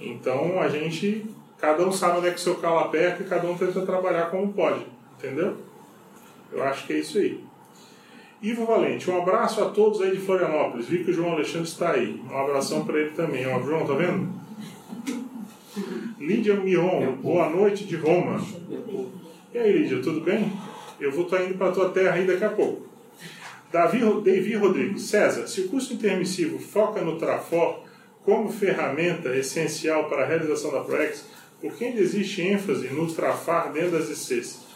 então 0.00 0.60
a 0.60 0.68
gente, 0.68 1.26
cada 1.58 1.86
um 1.86 1.92
sabe 1.92 2.18
onde 2.18 2.28
é 2.28 2.30
que 2.30 2.36
o 2.36 2.40
seu 2.40 2.56
calo 2.56 2.78
aperta 2.78 3.22
e 3.22 3.26
cada 3.26 3.48
um 3.48 3.56
tenta 3.56 3.80
trabalhar 3.84 4.30
como 4.30 4.52
pode, 4.52 4.86
entendeu? 5.18 5.56
Eu 6.52 6.62
acho 6.62 6.86
que 6.86 6.92
é 6.92 6.98
isso 6.98 7.18
aí. 7.18 7.44
Ivo 8.42 8.66
Valente, 8.66 9.10
um 9.10 9.20
abraço 9.20 9.62
a 9.62 9.70
todos 9.70 10.00
aí 10.02 10.12
de 10.12 10.18
Florianópolis. 10.18 10.86
Vi 10.86 11.02
que 11.02 11.10
o 11.10 11.14
João 11.14 11.32
Alexandre 11.32 11.68
está 11.68 11.92
aí. 11.92 12.22
Um 12.30 12.38
abração 12.38 12.84
para 12.84 13.00
ele 13.00 13.10
também. 13.10 13.46
Ó, 13.46 13.60
João, 13.62 13.86
tá 13.86 13.94
vendo? 13.94 14.28
Lídia 16.18 16.54
Mion, 16.54 17.12
boa 17.22 17.48
noite 17.48 17.84
de 17.84 17.96
Roma. 17.96 18.40
E 19.52 19.58
aí, 19.58 19.72
Lídia, 19.72 20.02
tudo 20.02 20.20
bem? 20.20 20.52
Eu 21.00 21.10
vou 21.10 21.24
estar 21.24 21.42
indo 21.44 21.56
para 21.56 21.68
a 21.68 21.72
tua 21.72 21.88
terra 21.88 22.14
aí 22.14 22.26
daqui 22.26 22.44
a 22.44 22.50
pouco. 22.50 22.86
Davi, 23.72 23.98
Davi 23.98 24.54
Rodrigues, 24.54 25.02
César, 25.02 25.46
se 25.46 25.62
o 25.62 25.68
curso 25.68 25.94
intermissivo 25.94 26.58
foca 26.58 27.00
no 27.00 27.18
Trafor 27.18 27.80
como 28.26 28.52
ferramenta 28.52 29.34
essencial 29.36 30.08
para 30.08 30.24
a 30.24 30.26
realização 30.26 30.72
da 30.72 30.80
ProEx, 30.80 31.24
por 31.60 31.72
que 31.74 31.84
ainda 31.84 32.00
existe 32.00 32.42
ênfase 32.42 32.88
no 32.88 33.06
Trafar 33.06 33.72
dentro 33.72 33.92
das 33.92 34.10
ICs? 34.10 34.66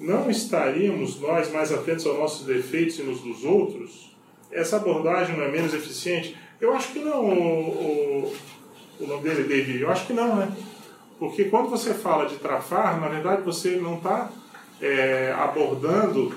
Não 0.00 0.28
estaríamos 0.28 1.20
nós 1.20 1.52
mais 1.52 1.72
atentos 1.72 2.04
aos 2.04 2.18
nossos 2.18 2.44
defeitos 2.44 2.98
e 2.98 3.02
nos 3.04 3.20
dos 3.20 3.44
outros? 3.44 4.10
Essa 4.50 4.76
abordagem 4.76 5.36
não 5.36 5.44
é 5.44 5.50
menos 5.50 5.72
eficiente? 5.72 6.36
Eu 6.60 6.74
acho 6.74 6.92
que 6.92 6.98
não, 6.98 7.24
o, 7.24 8.32
o, 8.98 9.04
o 9.04 9.06
nome 9.06 9.22
dele, 9.22 9.42
Davi, 9.44 9.80
eu 9.80 9.88
acho 9.88 10.06
que 10.06 10.12
não, 10.12 10.34
né? 10.34 10.50
Porque 11.16 11.44
quando 11.44 11.70
você 11.70 11.94
fala 11.94 12.26
de 12.26 12.36
trafar, 12.36 13.00
na 13.00 13.08
verdade 13.08 13.42
você 13.42 13.76
não 13.76 13.98
está 13.98 14.30
é, 14.80 15.32
abordando 15.38 16.34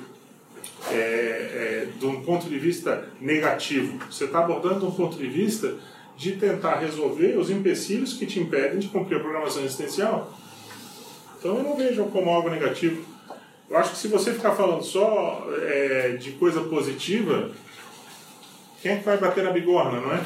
é, 0.92 0.96
é, 0.96 1.88
de 1.98 2.06
um 2.06 2.22
ponto 2.22 2.48
de 2.48 2.60
vista 2.60 3.10
negativo. 3.20 3.98
Você 4.12 4.26
está 4.26 4.40
abordando 4.40 4.82
de 4.82 4.86
um 4.86 4.92
ponto 4.92 5.18
de 5.18 5.28
vista 5.28 5.76
de 6.24 6.38
tentar 6.38 6.76
resolver 6.76 7.38
os 7.38 7.50
empecilhos 7.50 8.14
que 8.14 8.26
te 8.26 8.40
impedem 8.40 8.80
de 8.80 8.88
cumprir 8.88 9.18
a 9.18 9.20
programação 9.20 9.62
existencial. 9.62 10.34
Então 11.38 11.58
eu 11.58 11.64
não 11.64 11.76
vejo 11.76 12.06
como 12.06 12.30
algo 12.30 12.50
negativo. 12.50 13.04
Eu 13.70 13.78
acho 13.78 13.92
que 13.92 13.98
se 13.98 14.08
você 14.08 14.34
ficar 14.34 14.52
falando 14.52 14.82
só 14.84 15.46
é, 15.62 16.16
de 16.20 16.32
coisa 16.32 16.62
positiva, 16.62 17.52
quem 18.82 18.94
é 18.94 18.96
que 18.98 19.04
vai 19.04 19.18
bater 19.18 19.44
na 19.44 19.52
bigorna, 19.52 20.00
não 20.00 20.14
é? 20.14 20.26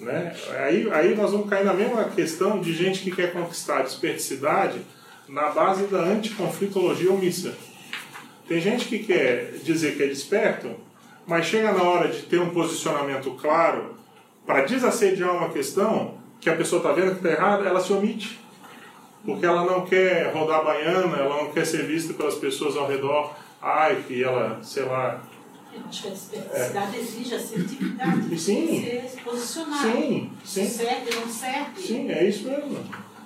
Né? 0.00 0.36
Aí, 0.58 0.90
aí 0.90 1.14
nós 1.14 1.32
vamos 1.32 1.48
cair 1.48 1.64
na 1.64 1.72
mesma 1.72 2.04
questão 2.04 2.60
de 2.60 2.74
gente 2.74 3.00
que 3.00 3.10
quer 3.10 3.32
conquistar 3.32 3.78
a 3.78 3.82
desperticidade 3.82 4.80
na 5.26 5.48
base 5.50 5.86
da 5.86 6.00
anticonflitologia 6.00 7.10
omissa. 7.10 7.54
Tem 8.46 8.60
gente 8.60 8.84
que 8.84 8.98
quer 8.98 9.54
dizer 9.64 9.96
que 9.96 10.02
é 10.02 10.06
desperto, 10.06 10.70
mas 11.26 11.46
chega 11.46 11.72
na 11.72 11.82
hora 11.82 12.08
de 12.08 12.22
ter 12.22 12.40
um 12.40 12.50
posicionamento 12.50 13.30
claro 13.32 13.94
para 14.46 14.62
desassediar 14.62 15.34
uma 15.34 15.48
questão 15.48 16.14
que 16.40 16.50
a 16.50 16.56
pessoa 16.56 16.78
está 16.78 16.92
vendo 16.92 17.12
que 17.12 17.26
está 17.26 17.30
errada, 17.30 17.66
ela 17.66 17.80
se 17.80 17.92
omite. 17.92 18.38
Porque 19.24 19.46
ela 19.46 19.64
não 19.64 19.86
quer 19.86 20.30
rodar 20.34 20.62
baiana, 20.62 21.16
ela 21.16 21.42
não 21.42 21.50
quer 21.50 21.64
ser 21.64 21.86
vista 21.86 22.12
pelas 22.12 22.34
pessoas 22.34 22.76
ao 22.76 22.86
redor. 22.86 23.34
Ai, 23.60 24.04
que 24.06 24.22
ela, 24.22 24.58
sei 24.62 24.84
lá. 24.84 25.22
Acho 25.88 26.02
que 26.02 26.08
a 26.08 26.12
especificidade 26.12 26.96
é. 26.96 27.00
exige 27.00 27.34
assertividade. 27.34 28.38
Sim. 28.38 28.84
Ser 28.84 29.08
se 29.08 29.20
posicionar. 29.22 29.80
Sim, 29.80 30.30
sim. 30.44 30.66
Serve, 30.66 31.14
não 31.16 31.28
serve. 31.28 31.80
Sim, 31.80 32.10
é 32.10 32.28
isso 32.28 32.46
mesmo. 32.46 32.84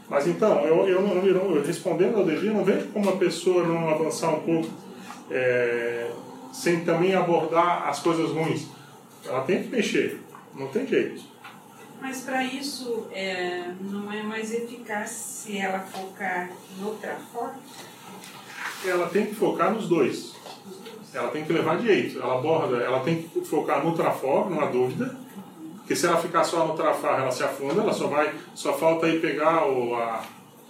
Mas 0.09 0.27
então, 0.29 0.61
eu, 0.65 0.89
eu, 0.89 1.03
não, 1.03 1.17
eu 1.17 1.63
respondendo 1.63 2.17
ao 2.17 2.25
Devi, 2.25 2.49
não 2.49 2.65
vejo 2.65 2.87
como 2.89 3.11
a 3.11 3.17
pessoa 3.17 3.65
não 3.65 3.91
avançar 3.91 4.31
um 4.31 4.41
pouco 4.41 4.69
é, 5.31 6.11
sem 6.53 6.85
também 6.85 7.15
abordar 7.15 7.89
as 7.89 8.01
coisas 8.01 8.31
ruins. 8.31 8.67
Ela 9.25 9.43
tem 9.43 9.63
que 9.63 9.69
mexer, 9.69 10.21
não 10.55 10.69
tem 10.69 10.87
jeito. 10.87 11.23
Mas 12.01 12.21
para 12.21 12.45
isso, 12.45 13.09
é, 13.13 13.73
não 13.81 14.13
é 14.13 14.23
mais 14.23 14.53
eficaz 14.53 15.11
se 15.11 15.59
ela 15.59 15.81
focar 15.81 16.51
no 16.79 16.95
trafor? 16.95 17.51
Ela 18.85 19.09
tem 19.09 19.27
que 19.27 19.35
focar 19.35 19.73
nos 19.73 19.89
dois. 19.89 20.37
Ela 21.13 21.29
tem 21.29 21.45
que 21.45 21.53
levar 21.53 21.81
jeito. 21.81 22.21
Ela 22.21 22.39
aborda, 22.39 22.77
ela 22.77 23.01
tem 23.01 23.23
que 23.23 23.41
focar 23.41 23.85
no 23.85 23.95
trafor, 23.95 24.49
não 24.49 24.61
há 24.61 24.67
dúvida. 24.67 25.17
Porque 25.89 25.97
se 25.97 26.07
ela 26.07 26.19
ficar 26.19 26.45
só 26.45 26.67
no 26.67 26.75
trafar, 26.75 27.21
ela 27.21 27.31
se 27.31 27.43
afunda, 27.43 27.81
ela 27.81 27.95
só 27.95 28.09
vai, 28.09 28.33
só 28.55 28.75
falta 28.75 29.07
aí 29.07 29.19
pegar 29.21 29.67
o, 29.67 29.95
a, 29.95 30.23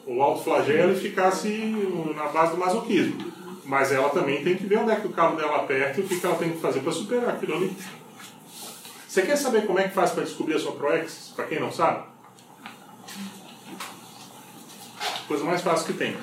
o 0.06 0.22
alto 0.22 0.44
flagelo 0.44 0.92
e 0.92 0.96
ficar 0.96 1.26
assim 1.26 2.14
na 2.14 2.28
base 2.28 2.52
do 2.52 2.58
masoquismo. 2.58 3.32
Mas 3.68 3.92
ela 3.92 4.08
também 4.08 4.42
tem 4.42 4.56
que 4.56 4.64
ver 4.64 4.78
onde 4.78 4.92
é 4.92 4.96
que 4.96 5.06
o 5.06 5.12
cabo 5.12 5.36
dela 5.36 5.56
aperta 5.56 6.00
e 6.00 6.02
o 6.02 6.08
que, 6.08 6.18
que 6.18 6.24
ela 6.24 6.36
tem 6.36 6.52
que 6.52 6.58
fazer 6.58 6.80
para 6.80 6.90
superar 6.90 7.34
aquilo 7.34 7.54
ali. 7.54 7.76
Você 9.06 9.20
quer 9.20 9.36
saber 9.36 9.66
como 9.66 9.78
é 9.78 9.86
que 9.86 9.94
faz 9.94 10.12
para 10.12 10.24
descobrir 10.24 10.54
a 10.54 10.58
sua 10.58 10.72
ProEx? 10.72 11.34
Para 11.36 11.44
quem 11.44 11.60
não 11.60 11.70
sabe? 11.70 12.06
Coisa 15.26 15.44
mais 15.44 15.60
fácil 15.60 15.86
que 15.86 15.92
tem. 15.92 16.16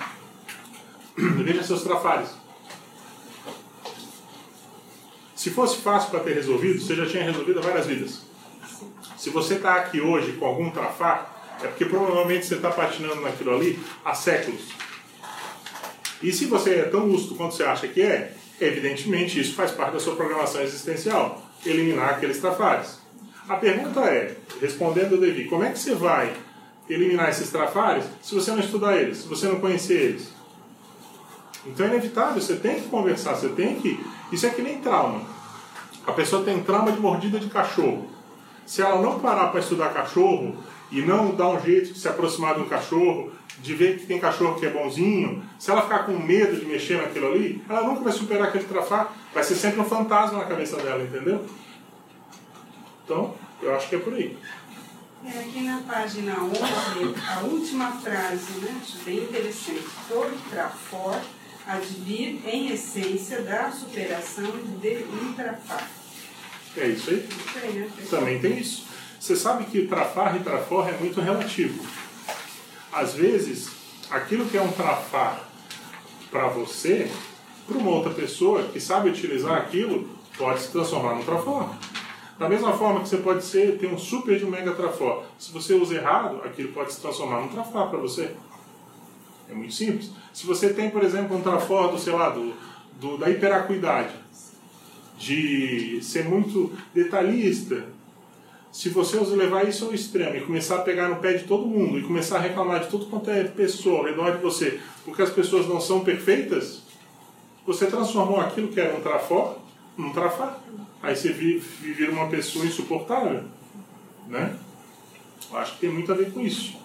Veja 1.44 1.64
seus 1.64 1.84
trafares. 1.84 2.32
Se 5.36 5.52
fosse 5.52 5.78
fácil 5.78 6.10
para 6.10 6.22
ter 6.22 6.34
resolvido, 6.34 6.82
você 6.82 6.96
já 6.96 7.06
tinha 7.06 7.24
resolvido 7.24 7.62
várias 7.62 7.86
vidas. 7.86 8.22
Se 9.16 9.30
você 9.30 9.54
está 9.54 9.76
aqui 9.76 10.02
hoje 10.02 10.34
com 10.34 10.48
algum 10.48 10.72
trafar, 10.72 11.60
é 11.62 11.68
porque 11.68 11.86
provavelmente 11.86 12.48
você 12.48 12.56
está 12.56 12.72
patinando 12.72 13.22
naquilo 13.22 13.54
ali 13.54 13.80
há 14.04 14.16
séculos. 14.16 14.62
E 16.22 16.32
se 16.32 16.46
você 16.46 16.76
é 16.76 16.84
tão 16.84 17.06
lúcido 17.06 17.36
quanto 17.36 17.56
você 17.56 17.64
acha 17.64 17.88
que 17.88 18.02
é, 18.02 18.34
evidentemente 18.60 19.40
isso 19.40 19.54
faz 19.54 19.72
parte 19.72 19.94
da 19.94 20.00
sua 20.00 20.16
programação 20.16 20.62
existencial, 20.62 21.42
eliminar 21.66 22.12
aqueles 22.12 22.40
trafares. 22.40 23.00
A 23.48 23.56
pergunta 23.58 24.00
é, 24.02 24.36
respondendo 24.60 25.14
o 25.14 25.18
Devi, 25.18 25.46
como 25.46 25.64
é 25.64 25.72
que 25.72 25.80
você 25.80 25.94
vai 25.94 26.34
eliminar 26.90 27.30
esses 27.30 27.50
trafares 27.50 28.06
se 28.22 28.34
você 28.34 28.52
não 28.52 28.60
estudar 28.60 28.98
eles, 28.98 29.20
se 29.20 29.28
você 29.28 29.48
não 29.48 29.60
conhecer 29.60 30.02
eles? 30.02 30.34
Então 31.66 31.86
é 31.86 31.90
inevitável, 31.90 32.42
você 32.42 32.56
tem 32.56 32.82
que 32.82 32.88
conversar, 32.90 33.36
você 33.36 33.50
tem 33.50 33.76
que. 33.80 34.00
Isso 34.32 34.46
é 34.46 34.50
que 34.50 34.62
nem 34.62 34.80
trauma. 34.80 35.22
A 36.06 36.12
pessoa 36.12 36.44
tem 36.44 36.62
trauma 36.64 36.92
de 36.92 37.00
mordida 37.00 37.40
de 37.40 37.48
cachorro. 37.48 38.08
Se 38.66 38.82
ela 38.82 39.02
não 39.02 39.20
parar 39.20 39.48
para 39.48 39.60
estudar 39.60 39.94
cachorro 39.94 40.56
e 40.92 41.02
não 41.02 41.36
dar 41.36 41.50
um 41.50 41.60
jeito 41.60 41.94
de 41.94 42.00
se 42.00 42.08
aproximar 42.08 42.56
de 42.56 42.62
um 42.62 42.70
cachorro, 42.70 43.32
de 43.60 43.74
ver 43.74 43.98
que 43.98 44.06
tem 44.06 44.20
cachorro 44.20 44.60
que 44.60 44.66
é 44.66 44.70
bonzinho, 44.70 45.44
se 45.58 45.72
ela 45.72 45.82
ficar 45.82 46.00
com 46.00 46.14
medo 46.14 46.56
de 46.60 46.66
mexer 46.66 47.02
naquilo 47.02 47.28
ali, 47.28 47.64
ela 47.68 47.84
nunca 47.84 48.02
vai 48.02 48.14
superar 48.14 48.50
aquele 48.50 48.66
trafar, 48.66 49.14
vai 49.34 49.44
ser 49.44 49.56
sempre 49.56 49.80
um 49.80 49.86
fantasma 49.86 50.40
na 50.40 50.46
cabeça 50.46 50.78
dela, 50.78 51.04
entendeu? 51.04 51.46
Então, 53.04 53.34
eu 53.62 53.76
acho 53.76 53.90
que 53.90 53.96
é 53.96 54.00
por 54.00 54.14
aí. 54.14 54.38
É, 55.26 55.40
aqui 55.40 55.62
na 55.62 55.80
página 55.82 56.36
11, 56.40 56.60
a 57.28 57.40
última 57.42 57.92
frase, 57.94 58.60
né, 58.60 58.80
acho 58.82 58.98
bem 59.00 59.18
interessante. 59.20 59.84
Todo 60.08 60.50
trafor 60.52 61.20
advir 61.68 62.40
em 62.46 62.72
essência 62.72 63.42
da 63.42 63.72
superação 63.72 64.52
de 64.80 65.06
um 65.12 65.34
trafar. 65.34 65.90
É 66.78 66.88
isso 66.88 67.10
aí? 67.10 67.28
Isso 67.28 67.60
aí 67.64 67.74
né, 67.74 67.90
Também 68.10 68.40
tem 68.40 68.60
isso. 68.60 68.86
Você 69.20 69.36
sabe 69.36 69.66
que 69.66 69.88
trafar 69.88 70.36
e 70.36 70.40
trafor 70.42 70.88
é 70.88 70.92
muito 70.92 71.20
relativo 71.22 71.84
às 72.96 73.14
vezes, 73.14 73.70
aquilo 74.10 74.46
que 74.46 74.58
é 74.58 74.62
um 74.62 74.72
trafar 74.72 75.44
para 76.32 76.48
você, 76.48 77.12
para 77.68 77.78
uma 77.78 77.92
outra 77.92 78.14
pessoa 78.14 78.64
que 78.64 78.80
sabe 78.80 79.10
utilizar 79.10 79.58
aquilo, 79.58 80.08
pode 80.38 80.62
se 80.62 80.72
transformar 80.72 81.16
num 81.16 81.24
trafor. 81.24 81.70
Da 82.40 82.48
mesma 82.48 82.72
forma 82.72 83.02
que 83.02 83.10
você 83.10 83.18
pode 83.18 83.44
ser, 83.44 83.78
ter 83.78 83.88
um 83.88 83.98
super 83.98 84.40
de 84.40 84.46
um 84.46 84.50
mega 84.50 84.74
trafor. 84.74 85.26
Se 85.38 85.52
você 85.52 85.74
usa 85.74 85.96
errado, 85.96 86.42
aquilo 86.46 86.72
pode 86.72 86.94
se 86.94 87.02
transformar 87.02 87.42
num 87.42 87.50
trafar 87.50 87.90
para 87.90 88.00
você. 88.00 88.32
É 89.50 89.54
muito 89.54 89.74
simples. 89.74 90.12
Se 90.34 90.46
você 90.46 90.74
tem, 90.74 90.90
por 90.90 91.04
exemplo, 91.04 91.36
um 91.36 91.42
trafor 91.42 91.92
do, 91.92 92.00
sei 92.00 92.14
lá, 92.14 92.30
do, 92.30 92.54
do, 92.98 93.18
da 93.18 93.30
hiperacuidade, 93.30 94.16
de 95.18 96.00
ser 96.02 96.24
muito 96.24 96.72
detalhista, 96.94 97.86
se 98.76 98.90
você 98.90 99.18
levar 99.18 99.66
isso 99.66 99.86
ao 99.86 99.94
extremo 99.94 100.36
e 100.36 100.42
começar 100.42 100.76
a 100.76 100.82
pegar 100.82 101.08
no 101.08 101.16
pé 101.16 101.32
de 101.32 101.46
todo 101.46 101.66
mundo 101.66 101.98
e 101.98 102.04
começar 102.04 102.36
a 102.36 102.42
reclamar 102.42 102.82
de 102.82 102.90
tudo 102.90 103.06
quanto 103.06 103.32
é 103.32 103.46
pessoa 103.46 104.00
ao 104.00 104.04
redor 104.04 104.36
de 104.36 104.42
você, 104.44 104.82
porque 105.06 105.22
as 105.22 105.30
pessoas 105.30 105.66
não 105.66 105.80
são 105.80 106.04
perfeitas, 106.04 106.82
você 107.66 107.86
transformou 107.86 108.38
aquilo 108.38 108.68
que 108.68 108.82
era 108.82 108.94
um 108.94 109.00
trafó 109.00 109.58
num 109.98 110.12
trafá. 110.12 110.60
Aí 111.02 111.16
você 111.16 111.32
vira 111.32 112.12
uma 112.12 112.28
pessoa 112.28 112.66
insuportável. 112.66 113.46
Né? 114.28 114.58
Eu 115.50 115.58
acho 115.58 115.76
que 115.76 115.80
tem 115.80 115.90
muito 115.90 116.12
a 116.12 116.16
ver 116.16 116.34
com 116.34 116.42
isso. 116.42 116.76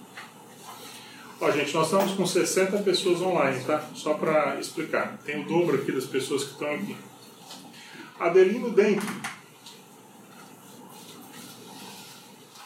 Ó, 1.41 1.51
gente, 1.51 1.75
nós 1.75 1.87
estamos 1.87 2.13
com 2.13 2.25
60 2.25 2.79
pessoas 2.83 3.21
online, 3.21 3.65
tá? 3.65 3.85
Só 3.97 4.15
para 4.15 4.61
explicar. 4.61 5.19
Tem 5.25 5.43
o 5.43 5.45
dobro 5.45 5.75
aqui 5.75 5.91
das 5.91 6.07
pessoas 6.07 6.45
que 6.45 6.53
estão 6.53 6.73
aqui. 6.73 6.97
Adelino 8.21 8.71
Denk 8.71 9.03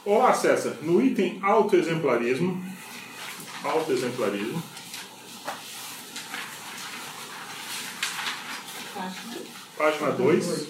Olá, 0.06 0.34
César. 0.34 0.76
No 0.82 1.00
item 1.00 1.38
autoexemplarismo, 1.40 2.62
autoexemplarismo, 3.62 4.62
página 9.78 10.10
2, 10.10 10.66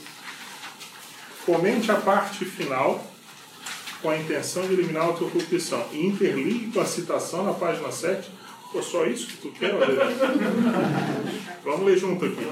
comente 1.45 1.91
a 1.91 1.97
parte 1.97 2.45
final 2.45 3.05
com 4.01 4.11
a 4.11 4.17
intenção 4.17 4.69
de 4.69 4.75
eliminar 4.75 5.03
a 5.03 5.07
autocorrupção 5.07 5.85
e 5.91 6.07
interligue 6.07 6.71
com 6.71 6.81
a 6.81 6.87
citação 6.87 7.45
na 7.45 7.55
página 7.55 7.91
7. 7.91 8.31
Pô, 8.71 8.81
só 8.81 9.05
isso 9.05 9.27
que 9.27 9.37
tu 9.39 9.51
quer? 9.51 9.73
Vamos 11.65 11.87
ler 11.87 11.99
junto 11.99 12.25
aqui. 12.25 12.47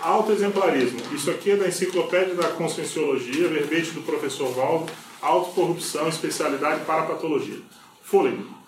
Autoexemplarismo. 0.00 1.00
Isso 1.14 1.30
aqui 1.30 1.50
é 1.50 1.56
da 1.56 1.68
Enciclopédia 1.68 2.34
da 2.34 2.48
Conscienciologia, 2.48 3.46
verbete 3.48 3.90
do 3.90 4.00
professor 4.00 4.50
Valdo 4.54 4.90
autocorrupção, 5.20 6.08
especialidade 6.08 6.84
para 6.84 7.02
patologia. 7.02 7.58
Fôlego. 8.02 8.60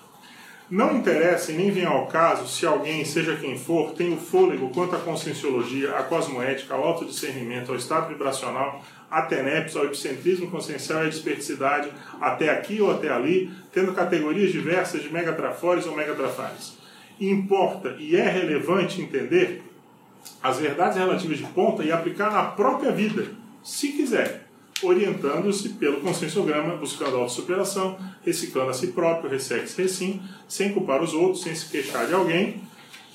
Não 0.71 0.97
interessa 0.97 1.53
e 1.53 1.55
nem 1.55 1.71
vem 1.71 1.85
ao 1.85 2.07
caso 2.07 2.49
se 2.49 2.65
alguém, 2.65 3.05
seja 3.05 3.37
quem 3.37 3.59
for, 3.59 3.93
tem 3.93 4.15
o 4.15 4.17
fôlego 4.17 4.71
quanto 4.71 4.97
à 4.97 4.99
conscienciologia, 4.99 5.95
à 5.95 6.03
cosmoética, 6.03 6.73
ao 6.73 6.83
autodiscernimento, 6.83 7.71
ao 7.71 7.77
estado 7.77 8.09
vibracional, 8.09 8.83
a 9.11 9.21
tenepes, 9.21 9.77
ao 9.77 9.85
epicentrismo 9.85 10.51
consciencial 10.51 11.05
e 11.05 11.09
à 11.09 11.11
desperticidade, 11.11 11.91
até 12.19 12.49
aqui 12.49 12.81
ou 12.81 12.91
até 12.91 13.11
ali, 13.11 13.53
tendo 13.71 13.93
categorias 13.93 14.51
diversas 14.51 15.03
de 15.03 15.13
megatrafores 15.13 15.87
ou 15.87 15.95
megatrafares. 15.95 16.79
Importa 17.21 17.95
e 17.99 18.17
é 18.17 18.27
relevante 18.27 19.03
entender 19.03 19.63
as 20.43 20.59
verdades 20.59 20.97
relativas 20.97 21.37
de 21.37 21.45
ponta 21.45 21.85
e 21.85 21.93
aplicar 21.93 22.33
na 22.33 22.45
própria 22.45 22.91
vida, 22.91 23.27
se 23.63 23.89
quiser, 23.89 24.47
orientando-se 24.83 25.71
pelo 25.71 26.01
conscienciograma, 26.01 26.77
buscando 26.77 27.17
autossuperação, 27.17 27.99
reciclando 28.25 28.71
a 28.71 28.75
si 28.75 28.89
próprio, 28.89 29.31
ressex, 29.31 29.77
recim, 29.77 30.21
sem 30.49 30.73
culpar 30.73 31.03
os 31.03 31.15
outros, 31.15 31.43
sem 31.43 31.55
se 31.55 31.67
queixar 31.67 32.07
de 32.07 32.15
alguém, 32.15 32.63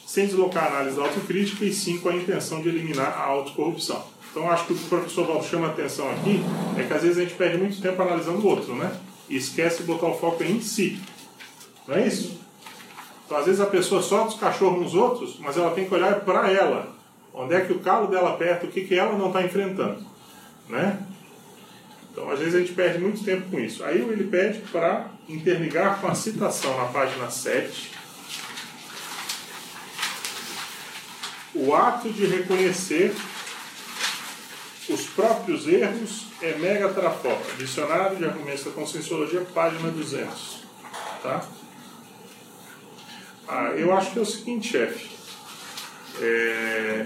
sem 0.05 0.25
deslocar 0.25 0.63
a 0.65 0.67
análise 0.67 0.95
da 0.95 1.03
autocrítica 1.03 1.65
e 1.65 1.73
sim 1.73 1.99
com 1.99 2.09
a 2.09 2.15
intenção 2.15 2.61
de 2.61 2.69
eliminar 2.69 3.07
a 3.07 3.23
autocorrupção. 3.25 4.03
Então, 4.31 4.49
acho 4.49 4.65
que 4.67 4.73
o 4.73 4.75
que 4.75 4.85
o 4.85 4.87
professor 4.87 5.25
Val 5.25 5.43
chama 5.43 5.67
a 5.67 5.69
atenção 5.71 6.09
aqui 6.11 6.39
é 6.77 6.83
que 6.83 6.93
às 6.93 7.01
vezes 7.01 7.17
a 7.17 7.21
gente 7.21 7.33
perde 7.33 7.57
muito 7.57 7.81
tempo 7.81 8.01
analisando 8.01 8.39
o 8.39 8.47
outro, 8.47 8.75
né? 8.75 8.95
E 9.27 9.35
esquece 9.35 9.79
de 9.79 9.83
botar 9.83 10.07
o 10.07 10.17
foco 10.17 10.43
em 10.43 10.61
si. 10.61 11.01
Não 11.87 11.95
é 11.95 12.07
isso? 12.07 12.39
Então, 13.25 13.37
às 13.37 13.45
vezes 13.45 13.59
a 13.59 13.65
pessoa 13.65 14.01
solta 14.01 14.29
os 14.29 14.39
cachorros 14.39 14.79
nos 14.79 14.93
outros, 14.93 15.37
mas 15.39 15.57
ela 15.57 15.71
tem 15.71 15.85
que 15.85 15.93
olhar 15.93 16.21
para 16.21 16.51
ela. 16.51 16.95
Onde 17.33 17.55
é 17.55 17.61
que 17.61 17.73
o 17.73 17.79
calo 17.79 18.07
dela 18.07 18.29
aperta, 18.29 18.65
o 18.65 18.69
que, 18.69 18.81
que 18.81 18.95
ela 18.95 19.17
não 19.17 19.27
está 19.27 19.41
enfrentando. 19.43 20.05
Né? 20.69 20.97
Então, 22.17 22.31
às 22.31 22.39
vezes 22.39 22.55
a 22.55 22.59
gente 22.59 22.73
perde 22.73 22.97
muito 22.97 23.23
tempo 23.23 23.47
com 23.51 23.59
isso. 23.59 23.83
Aí 23.83 24.01
ele 24.01 24.23
pede 24.23 24.57
para 24.71 25.11
interligar 25.29 26.01
com 26.01 26.07
a 26.07 26.15
citação 26.15 26.75
na 26.75 26.85
página 26.85 27.29
7. 27.29 27.91
O 31.53 31.75
ato 31.75 32.11
de 32.11 32.25
reconhecer 32.25 33.13
os 34.89 35.05
próprios 35.09 35.67
erros 35.67 36.25
é 36.41 36.57
mega 36.57 36.89
trafora. 36.89 37.53
Dicionário 37.55 38.17
de 38.17 38.25
Argumentos 38.25 38.63
da 38.63 38.71
Conscienciologia, 38.71 39.41
página 39.53 39.91
200. 39.91 40.63
Tá? 41.21 41.45
Ah, 43.47 43.73
eu 43.75 43.95
acho 43.95 44.13
que 44.13 44.17
é 44.17 44.21
o 44.23 44.25
seguinte, 44.25 44.69
chefe. 44.69 45.07
É... 46.19 47.05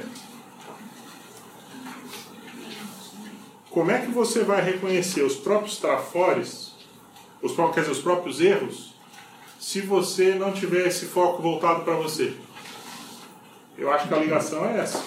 Como 3.71 3.89
é 3.89 3.99
que 3.99 4.11
você 4.11 4.43
vai 4.43 4.61
reconhecer 4.61 5.23
os 5.23 5.37
próprios 5.37 5.77
trafores, 5.77 6.73
os, 7.41 7.55
quer 7.55 7.79
dizer, 7.79 7.91
os 7.91 7.99
próprios 7.99 8.41
erros, 8.41 8.93
se 9.57 9.79
você 9.79 10.35
não 10.35 10.51
tiver 10.51 10.87
esse 10.87 11.05
foco 11.05 11.41
voltado 11.41 11.83
para 11.83 11.95
você? 11.95 12.33
Eu 13.77 13.89
acho 13.89 14.09
que 14.09 14.13
a 14.13 14.17
ligação 14.17 14.65
é 14.65 14.79
essa. 14.79 15.01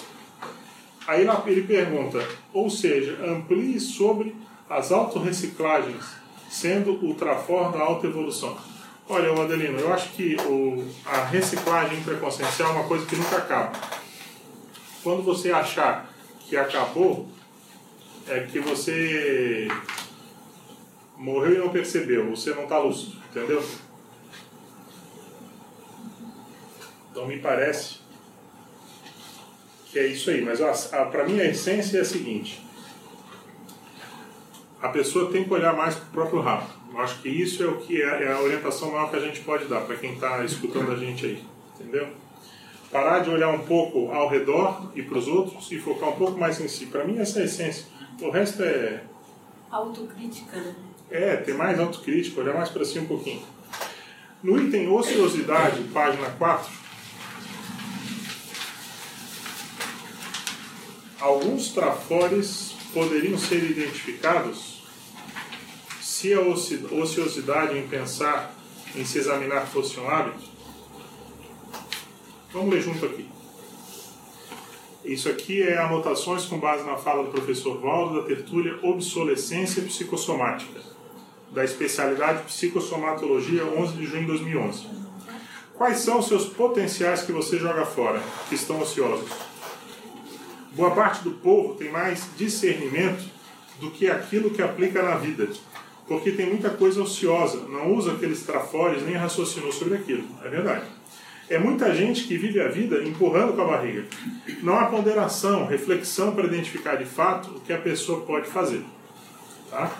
Aí 1.05 1.27
ele 1.45 1.61
pergunta, 1.61 2.27
ou 2.51 2.67
seja, 2.67 3.23
amplie 3.23 3.79
sobre 3.79 4.35
as 4.67 4.91
autorreciclagens, 4.91 6.03
sendo 6.49 6.93
o 7.07 7.13
trafor 7.13 7.71
da 7.71 7.83
autoevolução. 7.83 8.57
Olha, 9.07 9.31
Adelino, 9.39 9.79
eu 9.79 9.93
acho 9.93 10.09
que 10.13 10.35
o, 10.37 10.83
a 11.05 11.25
reciclagem 11.25 12.01
pré-consciencial 12.01 12.71
é 12.71 12.73
uma 12.73 12.87
coisa 12.87 13.05
que 13.05 13.15
nunca 13.15 13.37
acaba. 13.37 13.73
Quando 15.03 15.21
você 15.21 15.51
achar 15.51 16.11
que 16.39 16.57
acabou, 16.57 17.29
é 18.27 18.39
que 18.41 18.59
você 18.59 19.67
morreu 21.17 21.53
e 21.53 21.57
não 21.57 21.69
percebeu, 21.69 22.29
você 22.29 22.53
não 22.53 22.63
está 22.63 22.79
lúcido, 22.79 23.17
entendeu? 23.29 23.63
Então 27.11 27.27
me 27.27 27.37
parece 27.37 27.99
que 29.89 29.99
é 29.99 30.07
isso 30.07 30.29
aí. 30.29 30.41
Mas 30.41 30.59
para 30.87 31.23
mim 31.25 31.39
a 31.39 31.45
essência 31.45 31.99
é 31.99 32.01
a 32.01 32.05
seguinte: 32.05 32.61
a 34.81 34.89
pessoa 34.89 35.31
tem 35.31 35.45
que 35.45 35.53
olhar 35.53 35.73
mais 35.73 35.95
para 35.95 36.07
o 36.07 36.11
próprio 36.11 36.41
rabo. 36.41 36.67
Eu 36.91 36.99
acho 36.99 37.21
que 37.21 37.29
isso 37.29 37.63
é 37.63 37.67
o 37.67 37.77
que 37.77 38.01
é, 38.01 38.23
é 38.23 38.31
a 38.31 38.41
orientação 38.41 38.91
maior 38.91 39.09
que 39.09 39.15
a 39.15 39.19
gente 39.19 39.41
pode 39.41 39.65
dar 39.65 39.81
para 39.81 39.95
quem 39.95 40.13
está 40.13 40.43
escutando 40.43 40.91
a 40.91 40.95
gente 40.95 41.25
aí, 41.25 41.43
entendeu? 41.79 42.07
Parar 42.91 43.19
de 43.19 43.29
olhar 43.29 43.49
um 43.49 43.65
pouco 43.65 44.11
ao 44.11 44.29
redor 44.29 44.91
e 44.95 45.01
para 45.01 45.17
os 45.17 45.27
outros 45.27 45.71
e 45.71 45.79
focar 45.79 46.09
um 46.09 46.15
pouco 46.17 46.39
mais 46.39 46.59
em 46.59 46.67
si. 46.67 46.85
Para 46.85 47.03
mim 47.03 47.17
essa 47.17 47.39
é 47.39 47.41
a 47.43 47.45
essência. 47.45 47.85
O 48.21 48.29
resto 48.29 48.63
é 48.63 49.03
autocrítica, 49.69 50.57
né? 50.57 50.75
É, 51.09 51.35
ter 51.37 51.53
mais 51.53 51.79
autocrítica, 51.79 52.41
olhar 52.41 52.55
mais 52.55 52.69
para 52.69 52.85
si 52.85 52.97
um 52.97 53.05
pouquinho. 53.05 53.45
No 54.41 54.61
item 54.61 54.89
ociosidade, 54.89 55.83
página 55.93 56.29
4, 56.31 56.71
alguns 61.19 61.69
trafores 61.69 62.75
poderiam 62.93 63.37
ser 63.37 63.63
identificados 63.69 64.83
se 65.99 66.33
a 66.33 66.39
ociosidade 66.39 67.77
em 67.77 67.87
pensar 67.87 68.55
em 68.95 69.03
se 69.03 69.17
examinar 69.17 69.67
fosse 69.67 69.99
um 69.99 70.09
hábito? 70.09 70.43
Vamos 72.53 72.73
ler 72.73 72.81
junto 72.81 73.05
aqui. 73.05 73.34
Isso 75.05 75.29
aqui 75.29 75.61
é 75.61 75.77
anotações 75.77 76.45
com 76.45 76.57
base 76.57 76.83
na 76.83 76.97
fala 76.97 77.23
do 77.23 77.29
professor 77.29 77.79
Valdo 77.79 78.19
da 78.19 78.27
tertúlia 78.27 78.79
Obsolescência 78.81 79.83
Psicossomática, 79.83 80.81
da 81.51 81.63
especialidade 81.63 82.43
Psicossomatologia, 82.45 83.63
11 83.65 83.93
de 83.93 84.05
junho 84.07 84.21
de 84.21 84.27
2011. 84.27 84.87
Quais 85.75 85.99
são 85.99 86.17
os 86.17 86.27
seus 86.27 86.45
potenciais 86.45 87.21
que 87.21 87.31
você 87.31 87.59
joga 87.59 87.85
fora, 87.85 88.19
que 88.49 88.55
estão 88.55 88.81
ociosos? 88.81 89.29
Boa 90.71 90.89
parte 90.91 91.23
do 91.23 91.31
povo 91.31 91.75
tem 91.75 91.91
mais 91.91 92.27
discernimento 92.35 93.29
do 93.79 93.91
que 93.91 94.09
aquilo 94.09 94.49
que 94.49 94.61
aplica 94.63 95.03
na 95.03 95.17
vida, 95.17 95.47
porque 96.07 96.31
tem 96.31 96.47
muita 96.47 96.71
coisa 96.71 97.03
ociosa, 97.03 97.59
não 97.67 97.93
usa 97.93 98.13
aqueles 98.13 98.41
trafores 98.41 99.03
nem 99.03 99.15
raciocinou 99.15 99.71
sobre 99.71 99.95
aquilo. 99.95 100.27
É 100.43 100.49
verdade. 100.49 100.94
É 101.47 101.59
muita 101.59 101.93
gente 101.93 102.23
que 102.23 102.37
vive 102.37 102.59
a 102.59 102.67
vida 102.67 103.03
empurrando 103.03 103.53
com 103.53 103.61
a 103.61 103.65
barriga. 103.65 104.05
Não 104.63 104.79
há 104.79 104.85
ponderação, 104.85 105.67
reflexão 105.67 106.33
para 106.33 106.47
identificar 106.47 106.95
de 106.95 107.05
fato 107.05 107.51
o 107.51 107.59
que 107.59 107.71
a 107.71 107.77
pessoa 107.77 108.21
pode 108.21 108.47
fazer. 108.47 108.83
Tá? 109.69 109.91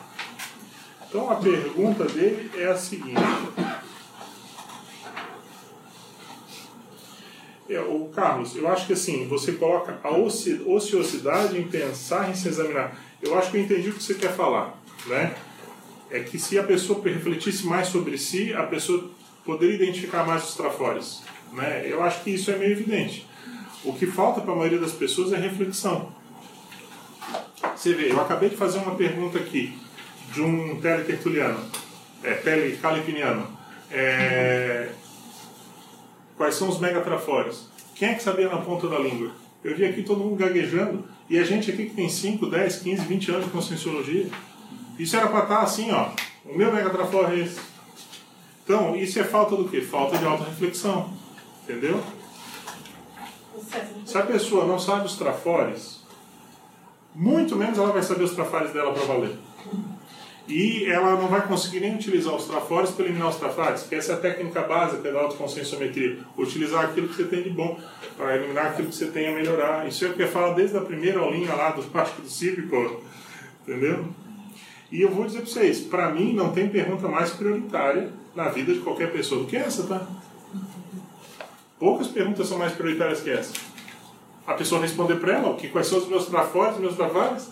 Então 1.07 1.29
a 1.29 1.35
pergunta 1.35 2.05
dele 2.05 2.49
é 2.57 2.65
a 2.65 2.75
seguinte: 2.75 3.21
É, 7.69 7.79
o 7.79 8.09
Carlos, 8.13 8.55
eu 8.55 8.67
acho 8.67 8.85
que 8.85 8.93
assim, 8.93 9.27
você 9.27 9.53
coloca 9.53 9.99
a 10.03 10.11
ociosidade 10.15 11.59
em 11.59 11.67
pensar, 11.67 12.29
em 12.29 12.35
se 12.35 12.47
examinar. 12.47 12.99
Eu 13.21 13.37
acho 13.37 13.49
que 13.49 13.57
eu 13.57 13.61
entendi 13.61 13.89
o 13.89 13.93
que 13.93 14.03
você 14.03 14.13
quer 14.13 14.35
falar, 14.35 14.79
né? 15.07 15.35
É 16.11 16.19
que 16.19 16.37
se 16.37 16.59
a 16.59 16.63
pessoa 16.63 17.01
refletisse 17.03 17.65
mais 17.65 17.87
sobre 17.87 18.17
si, 18.17 18.53
a 18.53 18.63
pessoa 18.63 19.09
poderia 19.43 19.75
identificar 19.75 20.25
mais 20.25 20.43
os 20.43 20.55
trafores, 20.55 21.23
né? 21.55 21.85
Eu 21.85 22.03
acho 22.03 22.23
que 22.23 22.31
isso 22.31 22.51
é 22.51 22.57
meio 22.57 22.71
evidente. 22.71 23.27
O 23.83 23.93
que 23.93 24.05
falta 24.05 24.41
para 24.41 24.53
a 24.53 24.55
maioria 24.55 24.79
das 24.79 24.91
pessoas 24.91 25.31
é 25.33 25.37
reflexão. 25.37 26.11
Você 27.75 27.93
vê, 27.93 28.11
eu 28.11 28.21
acabei 28.21 28.49
de 28.49 28.55
fazer 28.55 28.79
uma 28.79 28.95
pergunta 28.95 29.37
aqui 29.37 29.77
de 30.33 30.41
um 30.41 30.79
teletertuliano, 30.79 31.59
é, 32.23 32.33
telecalipiniano. 32.33 33.47
É, 33.91 34.89
quais 36.37 36.55
são 36.55 36.69
os 36.69 36.79
megatrafores. 36.79 37.69
Quem 37.95 38.09
é 38.09 38.13
que 38.13 38.23
sabia 38.23 38.49
na 38.49 38.57
ponta 38.57 38.87
da 38.87 38.99
língua? 38.99 39.31
Eu 39.63 39.75
vi 39.75 39.85
aqui 39.85 40.03
todo 40.03 40.19
mundo 40.19 40.35
gaguejando, 40.35 41.05
e 41.29 41.39
a 41.39 41.43
gente 41.43 41.71
aqui 41.71 41.85
que 41.85 41.95
tem 41.95 42.09
5, 42.09 42.45
10, 42.47 42.77
15, 42.77 43.05
20 43.05 43.31
anos 43.31 43.45
de 43.45 43.51
conscienciologia, 43.51 44.27
isso 44.99 45.15
era 45.15 45.27
para 45.27 45.43
estar 45.43 45.57
tá 45.57 45.63
assim, 45.63 45.91
ó, 45.91 46.09
o 46.45 46.55
meu 46.55 46.71
megatrafor 46.73 47.31
é 47.31 47.39
esse. 47.39 47.59
Então, 48.63 48.95
isso 48.95 49.19
é 49.19 49.23
falta 49.23 49.55
do 49.55 49.67
quê? 49.67 49.81
Falta 49.81 50.17
de 50.17 50.25
auto-reflexão, 50.25 51.11
entendeu? 51.67 52.01
Se 54.05 54.17
a 54.17 54.21
pessoa 54.21 54.65
não 54.65 54.79
sabe 54.79 55.05
os 55.05 55.17
trafores, 55.17 56.01
muito 57.13 57.55
menos 57.55 57.77
ela 57.77 57.91
vai 57.91 58.03
saber 58.03 58.23
os 58.23 58.33
trafores 58.33 58.71
dela 58.71 58.93
para 58.93 59.03
valer 59.05 59.35
e 60.47 60.85
ela 60.85 61.15
não 61.15 61.27
vai 61.27 61.47
conseguir 61.47 61.79
nem 61.79 61.95
utilizar 61.95 62.35
os 62.35 62.45
trafores 62.45 62.91
para 62.91 63.05
eliminar 63.05 63.29
os 63.29 63.37
trafares, 63.37 63.83
que 63.83 63.95
essa 63.95 64.13
é 64.13 64.15
a 64.15 64.19
técnica 64.19 64.61
básica 64.61 65.11
da 65.11 65.19
autoconscienciometria. 65.19 66.19
Utilizar 66.37 66.85
aquilo 66.85 67.07
que 67.07 67.15
você 67.15 67.23
tem 67.23 67.41
de 67.41 67.49
bom 67.49 67.79
para 68.15 68.35
eliminar 68.35 68.67
aquilo 68.67 68.89
que 68.89 68.95
você 68.95 69.07
tem 69.07 69.27
a 69.27 69.31
melhorar. 69.33 69.87
Isso 69.87 70.05
é 70.05 70.09
o 70.09 70.13
que 70.13 70.21
eu 70.21 70.27
falo 70.27 70.53
desde 70.53 70.77
a 70.77 70.81
primeira 70.81 71.19
aulinha 71.19 71.53
lá 71.53 71.71
do 71.71 71.81
Pacto 71.89 72.21
do 72.21 72.29
Cívico, 72.29 73.03
entendeu? 73.63 74.05
E 74.91 75.01
eu 75.01 75.09
vou 75.09 75.25
dizer 75.25 75.39
para 75.39 75.49
vocês, 75.49 75.79
para 75.81 76.11
mim 76.11 76.33
não 76.33 76.51
tem 76.51 76.69
pergunta 76.69 77.07
mais 77.07 77.31
prioritária 77.31 78.11
na 78.35 78.49
vida 78.49 78.71
de 78.71 78.81
qualquer 78.81 79.11
pessoa 79.11 79.41
do 79.41 79.47
que 79.47 79.57
essa, 79.57 79.87
tá? 79.87 80.07
Poucas 81.85 82.07
perguntas 82.07 82.47
são 82.47 82.57
mais 82.57 82.73
prioritárias 82.73 83.21
que 83.21 83.29
essa. 83.29 83.53
A 84.47 84.55
pessoa 84.55 84.81
responder 84.81 85.17
para 85.17 85.33
ela, 85.33 85.55
que 85.55 85.67
quais 85.67 85.85
são 85.85 85.99
os 85.99 86.07
meus 86.07 86.25
trafores, 86.25 86.79
meus 86.79 86.95
trafares, 86.95 87.49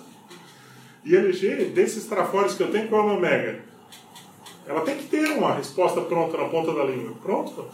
e 1.06 1.14
eleger 1.14 1.70
desses 1.70 2.06
trafores 2.06 2.56
que 2.56 2.64
eu 2.64 2.72
tenho, 2.72 2.90
qual 2.90 3.02
é 3.02 3.06
o 3.06 3.10
meu 3.10 3.20
mega? 3.20 3.64
Ela 4.66 4.82
tem 4.82 4.98
que 4.98 5.04
ter 5.04 5.38
uma 5.38 5.54
resposta 5.54 6.02
pronta 6.02 6.36
na 6.36 6.46
ponta 6.46 6.74
da 6.74 6.84
língua. 6.84 7.16
Pronto. 7.22 7.68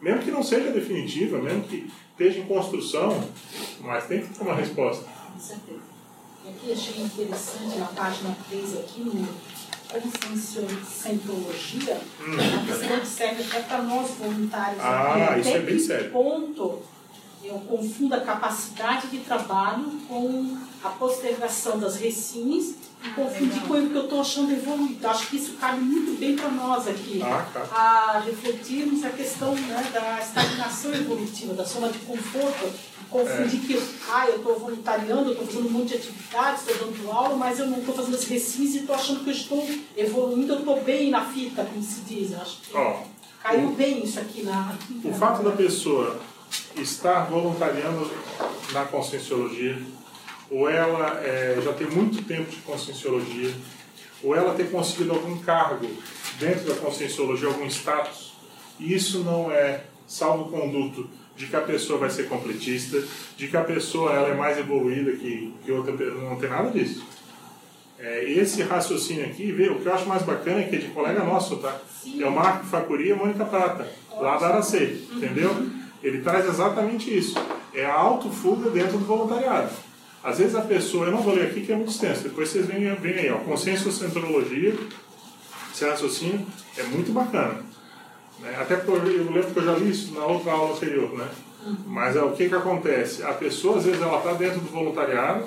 Mesmo 0.00 0.22
que 0.22 0.30
não 0.30 0.40
seja 0.40 0.70
definitiva, 0.70 1.38
mesmo 1.38 1.64
que 1.64 1.90
esteja 2.12 2.38
em 2.38 2.46
construção, 2.46 3.28
mas 3.80 4.06
tem 4.06 4.20
que 4.20 4.28
ter 4.28 4.42
uma 4.44 4.54
resposta. 4.54 5.04
Com 5.32 5.40
certeza. 5.40 5.80
E 6.44 6.48
aqui 6.48 6.72
achei 6.72 7.02
interessante 7.02 7.76
na 7.76 7.86
página 7.86 8.36
3 8.48 8.78
aqui 8.78 9.00
no 9.00 9.28
Conscienciologia, 9.90 11.96
a 11.96 12.66
questão 12.66 13.00
que 13.00 13.06
serve 13.06 13.42
até 13.44 13.60
para 13.60 13.82
nós 13.82 14.10
voluntários. 14.18 14.80
Ah, 14.80 15.28
aqui. 15.30 15.40
isso 15.40 15.48
é 15.48 15.52
Até 15.52 15.60
bem 15.60 15.76
que 15.76 15.82
sério. 15.82 16.10
ponto 16.10 16.82
eu 17.44 17.54
confundo 17.60 18.14
a 18.14 18.20
capacidade 18.20 19.06
de 19.08 19.18
trabalho 19.18 19.84
com 20.08 20.56
a 20.82 20.88
postergação 20.88 21.78
das 21.78 21.96
recins 21.96 22.74
e 23.04 23.08
confundir 23.10 23.60
com 23.62 23.74
o 23.74 23.88
que 23.88 23.94
eu 23.94 24.04
estou 24.04 24.20
achando 24.20 24.50
evoluído. 24.52 25.06
Acho 25.06 25.28
que 25.28 25.36
isso 25.36 25.52
cabe 25.54 25.80
muito 25.80 26.18
bem 26.18 26.34
para 26.34 26.50
nós 26.50 26.88
aqui. 26.88 27.22
Ah, 27.22 27.46
tá. 27.52 27.60
A 27.70 28.18
refletirmos 28.20 29.04
a 29.04 29.10
questão 29.10 29.54
né, 29.54 29.90
da 29.92 30.18
estagnação 30.20 30.92
evolutiva, 30.92 31.54
da 31.54 31.64
soma 31.64 31.88
de 31.88 31.98
conforto. 32.00 32.95
Confundir 33.10 33.60
que 33.60 33.82
ah, 34.10 34.28
eu 34.28 34.36
estou 34.36 34.58
voluntariando, 34.58 35.30
eu 35.30 35.32
estou 35.32 35.46
fazendo 35.46 35.68
um 35.68 35.70
monte 35.70 35.88
de 35.88 35.94
atividades, 35.96 36.68
estou 36.68 36.88
dando 36.88 37.10
aula, 37.10 37.36
mas 37.36 37.58
eu 37.58 37.66
não 37.66 37.78
estou 37.78 37.94
fazendo 37.94 38.16
as 38.16 38.24
recins 38.24 38.74
e 38.74 38.78
estou 38.78 38.94
achando 38.94 39.22
que 39.22 39.30
eu 39.30 39.34
estou 39.34 39.68
evoluindo, 39.96 40.52
eu 40.52 40.58
estou 40.58 40.82
bem 40.82 41.10
na 41.10 41.24
fita, 41.24 41.64
como 41.64 41.82
se 41.82 42.00
diz. 42.00 42.32
Eu 42.32 42.40
Acho 42.40 42.60
que 42.60 42.76
Ó, 42.76 43.02
caiu 43.42 43.70
bem 43.70 44.04
isso 44.04 44.18
aqui 44.18 44.42
na. 44.42 44.76
o 45.04 45.12
fato 45.12 45.42
da 45.42 45.52
pessoa 45.52 46.20
estar 46.76 47.24
voluntariando 47.26 48.10
na 48.72 48.84
conscienciologia, 48.84 49.80
ou 50.50 50.68
ela 50.68 51.20
eh, 51.24 51.60
já 51.64 51.72
tem 51.72 51.88
muito 51.88 52.22
tempo 52.24 52.50
de 52.50 52.56
conscienciologia, 52.58 53.54
ou 54.22 54.34
ela 54.34 54.54
ter 54.54 54.70
conseguido 54.70 55.12
algum 55.12 55.38
cargo 55.38 55.88
dentro 56.38 56.64
da 56.64 56.74
conscienciologia, 56.74 57.48
algum 57.48 57.66
status, 57.66 58.34
isso 58.78 59.20
não 59.20 59.50
é 59.50 59.84
salvo-conduto 60.06 61.08
de 61.36 61.46
que 61.46 61.56
a 61.56 61.60
pessoa 61.60 61.98
vai 61.98 62.10
ser 62.10 62.28
completista, 62.28 63.02
de 63.36 63.48
que 63.48 63.56
a 63.56 63.62
pessoa 63.62 64.12
ela 64.12 64.28
é 64.28 64.34
mais 64.34 64.58
evoluída 64.58 65.12
que, 65.12 65.52
que 65.64 65.70
outra 65.70 65.92
pessoa, 65.92 66.30
não 66.30 66.36
tem 66.36 66.48
nada 66.48 66.70
disso. 66.70 67.04
É, 67.98 68.24
esse 68.24 68.62
raciocínio 68.62 69.24
aqui, 69.24 69.52
vê, 69.52 69.68
o 69.68 69.78
que 69.78 69.86
eu 69.86 69.94
acho 69.94 70.06
mais 70.06 70.22
bacana 70.22 70.60
é 70.60 70.64
que 70.64 70.76
é 70.76 70.78
de 70.78 70.88
colega 70.88 71.22
nosso, 71.22 71.56
tá? 71.56 71.78
É 72.18 72.26
o 72.26 72.32
Marco 72.32 72.66
Facuri 72.66 73.08
e 73.08 73.12
a 73.12 73.16
Mônica 73.16 73.44
Prata, 73.44 73.86
lá 74.18 74.36
da 74.36 74.48
Aracê, 74.48 74.98
entendeu? 75.12 75.50
Ele 76.02 76.20
traz 76.20 76.46
exatamente 76.46 77.16
isso. 77.16 77.34
É 77.74 77.84
a 77.84 77.94
autofuga 77.94 78.70
dentro 78.70 78.98
do 78.98 79.04
voluntariado. 79.04 79.70
Às 80.22 80.38
vezes 80.38 80.54
a 80.54 80.62
pessoa, 80.62 81.06
eu 81.06 81.12
não 81.12 81.22
vou 81.22 81.34
ler 81.34 81.46
aqui 81.46 81.60
que 81.62 81.72
é 81.72 81.76
muito 81.76 81.90
extenso, 81.90 82.22
depois 82.24 82.48
vocês 82.48 82.66
veem, 82.66 82.94
veem 82.96 83.18
aí, 83.18 83.30
ó, 83.30 83.38
conscienciocentrologia, 83.38 84.74
esse 85.72 85.84
raciocínio 85.84 86.46
é 86.76 86.82
muito 86.84 87.12
bacana. 87.12 87.64
Né? 88.40 88.56
Até 88.60 88.76
porque 88.76 88.90
eu 88.90 89.30
lembro 89.32 89.50
que 89.50 89.58
eu 89.58 89.64
já 89.64 89.72
li 89.72 89.90
isso 89.90 90.14
na 90.14 90.24
outra 90.26 90.52
aula 90.52 90.74
anterior, 90.74 91.12
né? 91.16 91.28
Mas 91.86 92.14
é, 92.14 92.22
o 92.22 92.32
que 92.32 92.48
que 92.48 92.54
acontece? 92.54 93.24
A 93.24 93.32
pessoa, 93.32 93.78
às 93.78 93.84
vezes, 93.84 94.00
ela 94.00 94.18
está 94.18 94.32
dentro 94.34 94.60
do 94.60 94.70
voluntariado, 94.70 95.46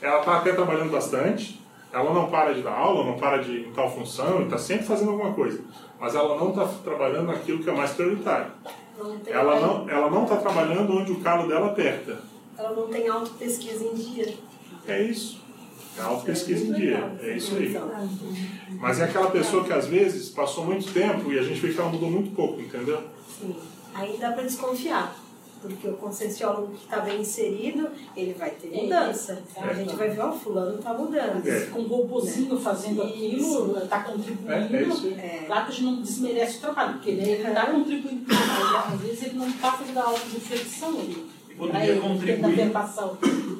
ela 0.00 0.18
está 0.18 0.38
até 0.38 0.52
trabalhando 0.52 0.90
bastante, 0.90 1.60
ela 1.92 2.12
não 2.12 2.28
para 2.28 2.52
de 2.54 2.62
dar 2.62 2.72
aula, 2.72 3.04
não 3.04 3.16
para 3.16 3.38
de 3.38 3.68
em 3.68 3.72
tal 3.72 3.90
função, 3.92 4.42
está 4.42 4.58
sempre 4.58 4.86
fazendo 4.86 5.10
alguma 5.10 5.32
coisa. 5.32 5.60
Mas 6.00 6.14
ela 6.14 6.36
não 6.36 6.50
está 6.50 6.64
trabalhando 6.82 7.26
naquilo 7.26 7.62
que 7.62 7.68
é 7.68 7.72
mais 7.72 7.92
prioritário. 7.92 8.52
Não 8.98 9.20
Ela 9.26 9.60
não 9.60 9.88
ela 9.88 10.10
não 10.10 10.24
está 10.24 10.36
trabalhando 10.36 10.92
onde 10.92 11.12
o 11.12 11.20
calo 11.20 11.48
dela 11.48 11.66
aperta. 11.68 12.18
ela 12.56 12.72
não 12.72 12.88
tem 12.88 13.08
auto-pesquisa 13.08 13.84
em 13.84 13.94
dia. 13.94 14.34
É 14.86 15.02
isso. 15.02 15.40
É 16.00 16.04
auto-pesquisa 16.04 16.64
em 16.66 16.72
dia. 16.72 17.16
É 17.20 17.36
isso 17.36 17.56
aí. 17.56 17.74
Mas 18.78 19.00
é 19.00 19.04
aquela 19.04 19.30
pessoa 19.30 19.64
que 19.64 19.72
às 19.72 19.86
vezes 19.86 20.30
passou 20.30 20.64
muito 20.64 20.92
tempo 20.92 21.32
e 21.32 21.38
a 21.38 21.42
gente 21.42 21.60
vê 21.60 21.72
que 21.72 21.78
ela 21.80 21.90
mudou 21.90 22.10
muito 22.10 22.34
pouco, 22.34 22.60
entendeu? 22.60 23.02
Sim. 23.38 23.54
Aí 23.94 24.16
dá 24.18 24.32
para 24.32 24.44
desconfiar. 24.44 25.16
Porque 25.60 25.86
o 25.88 25.92
conscienciólogo 25.92 26.68
que 26.68 26.84
está 26.84 27.00
bem 27.00 27.20
inserido, 27.20 27.90
ele 28.16 28.32
vai 28.32 28.48
ter 28.48 28.72
É, 28.72 28.82
mudança. 28.82 29.42
é. 29.54 29.60
A 29.62 29.74
gente 29.74 29.94
vai 29.94 30.08
ver, 30.08 30.20
ó, 30.20 30.32
fulano 30.32 30.78
está 30.78 30.94
mudando. 30.94 31.46
É. 31.46 31.66
Com 31.66 31.80
um 31.80 31.86
robozinho 31.86 32.58
fazendo 32.58 33.02
aquilo, 33.02 33.76
está 33.76 34.00
contribuindo. 34.04 34.50
É, 34.50 34.58
é 34.58 34.84
aí. 34.86 35.12
É. 35.18 35.44
Claro 35.46 35.66
que 35.66 35.72
a 35.72 35.74
gente 35.74 35.84
não 35.84 36.00
desmerece 36.00 36.56
o 36.56 36.60
trabalho, 36.60 36.92
porque 36.94 37.10
ele 37.10 37.30
está 37.32 37.66
contribuindo, 37.66 38.24
mas 38.26 38.94
às 38.94 39.00
vezes 39.02 39.22
ele 39.24 39.34
não 39.34 39.48
está 39.48 39.72
fazendo 39.72 39.98
a 39.98 40.04
auto-reflexão 40.04 40.98
ali. 40.98 41.26
Poderia 41.60 41.90
ele, 41.90 42.00
contribuir, 42.00 42.72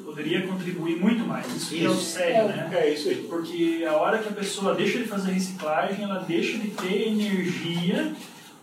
poderia 0.03 0.47
contribuir 0.47 0.99
muito 0.99 1.23
mais. 1.23 1.45
Isso, 1.55 1.75
é 1.75 1.87
o 1.87 1.91
Isso. 1.93 2.01
sério, 2.01 2.47
né? 2.47 2.69
É 2.73 2.89
isso 2.91 3.09
aí. 3.09 3.27
Porque 3.29 3.85
a 3.87 3.93
hora 3.95 4.17
que 4.17 4.27
a 4.29 4.31
pessoa 4.31 4.73
deixa 4.73 4.97
de 4.97 5.05
fazer 5.05 5.31
reciclagem, 5.31 6.03
ela 6.03 6.19
deixa 6.27 6.57
de 6.57 6.69
ter 6.71 7.09
energia 7.09 8.11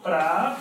para 0.03 0.59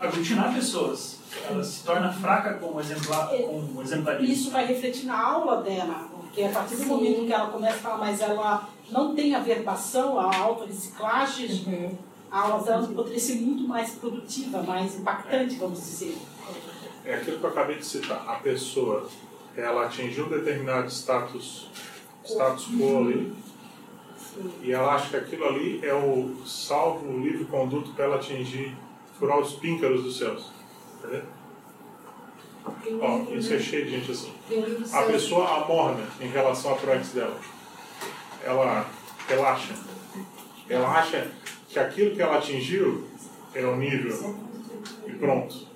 aglutinar 0.00 0.52
pessoas. 0.52 1.18
Ela 1.48 1.62
se 1.62 1.84
torna 1.84 2.12
fraca 2.12 2.54
como, 2.54 2.80
exemplar, 2.80 3.28
como 3.28 3.80
exemplarismo. 3.82 4.32
Isso 4.34 4.50
vai 4.50 4.66
refletir 4.66 5.06
na 5.06 5.20
aula 5.20 5.62
dela, 5.62 6.08
porque 6.20 6.42
a 6.42 6.48
partir 6.48 6.74
do 6.74 6.82
Sim. 6.82 6.88
momento 6.88 7.24
que 7.24 7.32
ela 7.32 7.46
começa 7.50 7.76
a 7.76 7.78
falar, 7.78 7.98
mas 7.98 8.20
ela 8.20 8.68
não 8.90 9.14
tem 9.14 9.34
a 9.36 9.38
verbação, 9.40 10.18
a 10.18 10.34
autorreciclagem, 10.36 11.64
Uhum. 11.66 11.90
a 12.32 12.40
aula 12.40 12.64
dela 12.64 12.88
poderia 12.88 13.20
ser 13.20 13.36
muito 13.36 13.68
mais 13.68 13.90
produtiva, 13.92 14.60
mais 14.62 14.98
impactante, 14.98 15.54
vamos 15.54 15.78
dizer. 15.78 16.16
É 17.08 17.14
aquilo 17.14 17.38
que 17.38 17.44
eu 17.44 17.50
acabei 17.50 17.76
de 17.76 17.86
citar. 17.86 18.22
A 18.28 18.34
pessoa, 18.34 19.08
ela 19.56 19.86
atingiu 19.86 20.26
um 20.26 20.28
determinado 20.28 20.88
status, 20.88 21.70
status 22.22 22.66
quo 22.66 22.98
ali, 22.98 23.32
e 24.62 24.72
ela 24.72 24.94
acha 24.94 25.08
que 25.08 25.16
aquilo 25.16 25.46
ali 25.46 25.80
é 25.82 25.94
o 25.94 26.36
salvo, 26.44 27.08
o 27.08 27.22
livre 27.22 27.46
conduto 27.46 27.94
para 27.94 28.04
ela 28.04 28.16
atingir, 28.16 28.76
furar 29.18 29.38
os 29.38 29.54
píncaros 29.54 30.02
dos 30.02 30.18
céus. 30.18 30.52
Entendeu? 30.98 31.22
Um 32.90 33.00
Ó, 33.00 33.34
isso 33.34 33.50
né? 33.50 33.56
é 33.56 33.58
cheio 33.58 33.86
de 33.86 33.90
gente 33.92 34.10
assim. 34.10 34.34
A 34.92 35.02
pessoa 35.04 35.64
amorna 35.64 36.06
em 36.20 36.28
relação 36.28 36.74
à 36.74 36.76
proex 36.76 37.12
dela. 37.12 37.40
Ela 38.44 38.86
relaxa. 39.26 39.72
Ela 40.68 40.90
acha 40.90 41.30
que 41.70 41.78
aquilo 41.78 42.14
que 42.14 42.20
ela 42.20 42.36
atingiu 42.36 43.08
é 43.54 43.64
o 43.64 43.76
nível 43.76 44.36
e 45.06 45.12
pronto. 45.14 45.68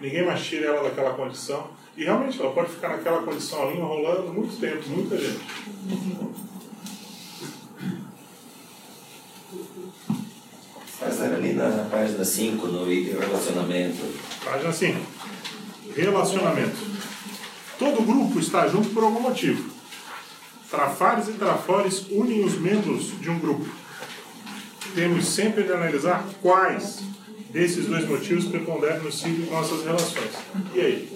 Ninguém 0.00 0.24
mais 0.24 0.44
tira 0.44 0.66
ela 0.66 0.82
daquela 0.82 1.14
condição. 1.14 1.70
E 1.96 2.04
realmente 2.04 2.40
ela 2.40 2.52
pode 2.52 2.70
ficar 2.70 2.90
naquela 2.90 3.22
condição 3.22 3.62
ali 3.68 3.78
enrolando 3.78 4.32
muito 4.32 4.58
tempo, 4.60 4.88
muita 4.88 5.18
gente. 5.18 5.40
Passar 11.00 11.32
ali 11.34 11.52
na 11.54 11.88
página 11.90 12.24
5, 12.24 12.66
no 12.68 12.92
item 12.92 13.18
relacionamento. 13.18 14.04
Página 14.44 14.72
5. 14.72 15.00
Relacionamento. 15.96 16.76
Todo 17.78 18.06
grupo 18.06 18.38
está 18.38 18.68
junto 18.68 18.90
por 18.90 19.02
algum 19.02 19.20
motivo. 19.20 19.70
Trafares 20.70 21.28
e 21.28 21.32
trafores 21.32 22.06
unem 22.10 22.44
os 22.44 22.58
membros 22.58 23.18
de 23.20 23.30
um 23.30 23.38
grupo. 23.38 23.66
Temos 24.94 25.26
sempre 25.26 25.64
de 25.64 25.72
analisar 25.72 26.24
quais 26.42 27.00
desses 27.50 27.86
dois 27.86 28.06
motivos 28.08 28.44
preponderam 28.46 29.02
no 29.02 29.10
ciclo 29.12 29.44
de 29.44 29.50
nossas 29.50 29.84
relações. 29.84 30.30
E 30.74 30.80
aí? 30.80 31.08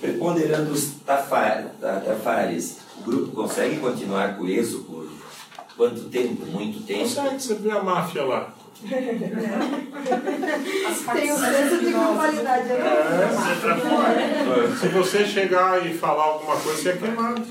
Preponderando 0.00 0.72
os 0.72 0.92
tafa- 1.04 1.66
ta- 1.80 2.00
tafares, 2.00 2.78
o 2.98 3.02
grupo 3.02 3.32
consegue 3.32 3.76
continuar 3.78 4.36
coeso 4.36 4.80
por 4.84 5.08
quanto 5.76 6.02
tempo? 6.08 6.46
Muito 6.46 6.80
tempo? 6.86 7.00
Consegue 7.00 7.40
você 7.42 7.54
vê 7.54 7.70
a 7.70 7.82
máfia 7.82 8.24
lá? 8.24 8.54
Tem 11.12 11.32
o 11.32 11.36
senso 11.38 11.78
de 11.84 11.90
globalidade. 11.92 12.68
É, 12.70 13.28
Se 14.80 14.88
você 14.88 15.26
chegar 15.26 15.84
e 15.84 15.92
falar 15.98 16.22
alguma 16.24 16.56
coisa, 16.56 16.80
você 16.82 16.90
é 16.90 16.96
queimado. 16.96 17.42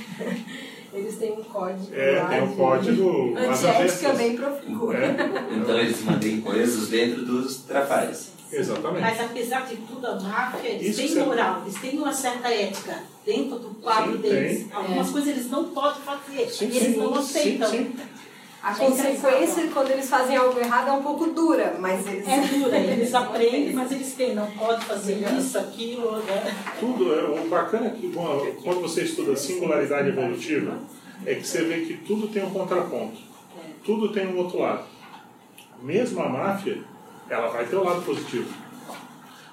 Eles 0.97 1.17
têm 1.17 1.33
um 1.33 1.43
código. 1.43 1.93
É, 1.93 2.19
lá 2.21 2.27
tem 2.29 2.47
de- 2.47 2.55
código. 2.55 3.33
Antiética 3.37 4.13
bem 4.13 4.35
profundo. 4.35 4.93
É, 4.93 5.15
Então 5.55 5.79
eles 5.79 6.03
mantêm 6.03 6.41
coesos 6.41 6.89
dentro 6.89 7.23
dos 7.25 7.57
trafares. 7.57 8.31
exatamente. 8.51 9.01
Mas 9.01 9.19
apesar 9.21 9.65
de 9.67 9.75
tudo, 9.77 10.07
a 10.07 10.15
máfia, 10.19 10.69
eles 10.69 10.97
Isso 10.97 11.15
têm 11.15 11.25
moral, 11.25 11.61
eles 11.65 11.79
têm 11.79 11.97
uma 11.99 12.13
certa 12.13 12.47
ética 12.49 13.03
dentro 13.25 13.59
do 13.59 13.69
quadro 13.75 14.13
Sim, 14.13 14.17
deles. 14.19 14.57
tem. 14.63 14.67
Algumas 14.73 15.09
É. 15.09 15.11
coisas 15.11 15.29
eles 15.29 15.51
não 15.51 15.65
podem 15.69 16.01
fazer, 16.01 16.49
Sim, 16.49 16.65
e 16.65 16.77
eles 16.77 16.93
sim, 16.93 16.97
não 16.97 17.13
sim, 17.21 17.39
aceitam. 17.39 17.69
A 18.67 18.75
consequência, 18.75 19.69
quando 19.73 19.91
eles 19.91 20.09
fazem 20.09 20.35
algo 20.35 20.59
errado, 20.59 20.89
é 20.89 20.91
um 20.91 21.01
pouco 21.01 21.27
dura, 21.27 21.77
mas 21.79 22.05
eles. 22.05 22.27
É 22.27 22.41
dura, 22.41 22.75
eles 22.77 23.15
aprendem, 23.15 23.71
mas 23.71 23.89
eles 23.93 24.13
têm, 24.13 24.35
não 24.35 24.51
pode 24.51 24.83
fazer 24.83 25.25
isso, 25.39 25.57
aquilo, 25.57 26.17
né? 26.17 26.53
Tudo, 26.77 27.17
é, 27.17 27.23
o 27.23 27.47
bacana 27.47 27.87
é 27.87 27.89
que 27.91 28.07
bom, 28.07 28.45
quando 28.61 28.81
você 28.81 29.03
estuda 29.03 29.37
singularidade 29.37 30.09
evolutiva, 30.09 30.77
é 31.25 31.35
que 31.35 31.47
você 31.47 31.63
vê 31.63 31.85
que 31.85 31.93
tudo 32.05 32.27
tem 32.27 32.43
um 32.43 32.49
contraponto. 32.49 33.17
Tudo 33.85 34.11
tem 34.11 34.27
um 34.27 34.37
outro 34.37 34.59
lado. 34.59 34.83
Mesmo 35.81 36.21
a 36.21 36.27
máfia, 36.27 36.79
ela 37.29 37.47
vai 37.47 37.65
ter 37.65 37.77
o 37.77 37.85
lado 37.85 38.01
positivo. 38.01 38.53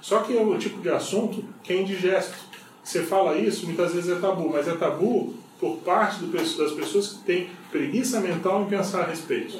Só 0.01 0.23
que 0.23 0.37
é 0.37 0.43
o 0.43 0.59
tipo 0.59 0.81
de 0.81 0.91
assunto 0.91 1.45
que 1.63 1.73
é 1.73 1.81
indigesto. 1.81 2.35
Você 2.83 3.05
fala 3.05 3.39
isso, 3.39 3.65
muitas 3.67 3.95
vezes 3.95 4.11
é 4.11 4.19
tabu, 4.19 4.51
mas 4.53 4.67
é 4.67 4.75
tabu 4.75 5.35
por 5.61 5.77
parte 5.79 6.19
do, 6.19 6.33
das 6.33 6.73
pessoas 6.73 7.13
que 7.13 7.19
têm 7.25 7.51
preguiça 7.75 8.21
mental 8.21 8.63
em 8.63 8.67
pensar 8.67 9.01
a 9.01 9.07
respeito. 9.07 9.59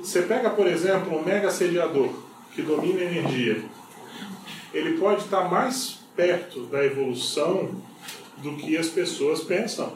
Você 0.00 0.22
pega, 0.22 0.48
por 0.50 0.64
exemplo, 0.64 1.18
um 1.18 1.24
mega 1.24 1.50
sediador 1.50 2.08
que 2.54 2.62
domina 2.62 3.00
a 3.00 3.04
energia. 3.04 3.64
Ele 4.72 4.96
pode 4.96 5.22
estar 5.22 5.50
mais 5.50 5.98
perto 6.14 6.66
da 6.66 6.84
evolução 6.84 7.70
do 8.36 8.52
que 8.52 8.76
as 8.76 8.86
pessoas 8.86 9.40
pensam. 9.40 9.92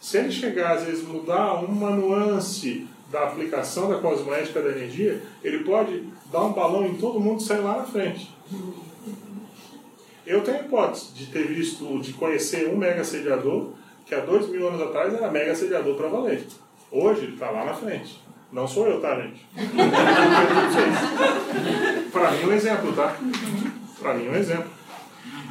Se 0.00 0.18
ele 0.18 0.32
chegar, 0.32 0.72
às 0.72 0.82
vezes, 0.82 1.06
mudar 1.06 1.54
uma 1.54 1.90
nuance 1.90 2.88
da 3.12 3.22
aplicação 3.22 3.88
da 3.88 3.98
cosmética 3.98 4.60
da 4.60 4.70
energia, 4.70 5.22
ele 5.44 5.60
pode 5.60 6.02
dar 6.32 6.46
um 6.46 6.52
balão 6.52 6.84
em 6.84 6.96
todo 6.96 7.20
mundo 7.20 7.40
e 7.40 7.44
sair 7.44 7.60
lá 7.60 7.76
na 7.78 7.84
frente. 7.84 8.34
Eu 10.26 10.42
tenho 10.42 10.64
hipótese 10.64 11.14
de 11.14 11.26
ter 11.26 11.46
visto, 11.46 12.00
de 12.00 12.12
conhecer 12.14 12.68
um 12.68 12.76
mega 12.76 13.04
sediador 13.04 13.70
que 14.06 14.14
há 14.14 14.20
dois 14.20 14.48
mil 14.48 14.68
anos 14.68 14.80
atrás 14.80 15.12
era 15.12 15.30
mega 15.30 15.54
sediador 15.54 15.96
para 15.96 16.08
valer. 16.08 16.46
Hoje 16.90 17.24
ele 17.24 17.34
está 17.34 17.50
lá 17.50 17.64
na 17.64 17.74
frente. 17.74 18.24
Não 18.52 18.66
sou 18.66 18.86
eu, 18.86 19.00
tá, 19.00 19.20
gente? 19.20 19.44
para 22.12 22.30
mim 22.30 22.42
é 22.42 22.46
um 22.46 22.52
exemplo, 22.52 22.92
tá? 22.92 23.16
Para 23.98 24.14
mim 24.14 24.26
é 24.26 24.30
um 24.30 24.36
exemplo. 24.36 24.70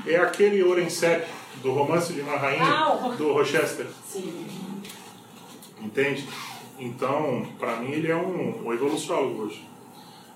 É 0.07 0.15
aquele 0.15 0.63
Orensep, 0.63 1.27
do 1.61 1.73
romance 1.73 2.13
de 2.13 2.21
uma 2.21 2.37
rainha, 2.37 3.15
do 3.17 3.33
Rochester. 3.33 3.87
Sim. 4.07 4.47
Entende? 5.81 6.25
Então, 6.79 7.45
para 7.59 7.77
mim, 7.77 7.91
ele 7.91 8.09
é 8.09 8.15
um, 8.15 8.65
um 8.65 8.73
evoluciólogo 8.73 9.43
hoje. 9.43 9.67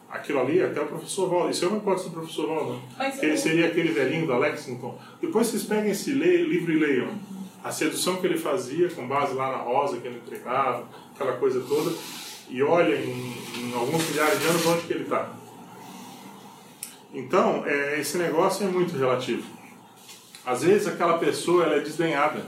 Aquilo 0.10 0.40
ali, 0.40 0.62
até 0.62 0.82
o 0.82 0.88
professor 0.88 1.32
Waldo, 1.32 1.52
isso 1.52 1.66
é 1.66 1.68
uma 1.68 1.78
hipótese 1.78 2.10
do 2.10 2.16
professor 2.16 2.50
Waldo, 2.50 2.82
né? 2.98 3.12
que 3.12 3.26
ele 3.26 3.38
seria 3.38 3.68
aquele 3.68 3.92
velhinho 3.92 4.26
do 4.26 4.38
Lexington. 4.38 4.98
Depois 5.22 5.48
vocês 5.48 5.64
peguem 5.64 5.92
esse 5.92 6.12
livro 6.12 6.72
e 6.72 6.80
leiam. 6.80 7.10
A 7.64 7.72
sedução 7.72 8.18
que 8.18 8.28
ele 8.28 8.38
fazia, 8.38 8.90
com 8.90 9.08
base 9.08 9.34
lá 9.34 9.52
na 9.52 9.58
rosa 9.58 9.98
que 9.98 10.08
ele 10.08 10.20
entregava, 10.20 10.88
aquela 11.14 11.34
coisa 11.38 11.60
toda, 11.62 11.94
e 12.50 12.64
olha 12.64 12.96
em, 12.96 13.38
em 13.58 13.74
alguns 13.74 14.10
milhares 14.10 14.40
de 14.40 14.48
anos 14.48 14.66
onde 14.66 14.82
que 14.88 14.94
ele 14.94 15.04
está. 15.04 15.30
Então, 17.14 17.64
é, 17.66 18.00
esse 18.00 18.18
negócio 18.18 18.66
é 18.66 18.70
muito 18.70 18.96
relativo. 18.98 19.44
Às 20.46 20.64
vezes 20.64 20.88
aquela 20.88 21.18
pessoa 21.18 21.64
ela 21.64 21.76
é 21.76 21.80
desdenhada. 21.80 22.46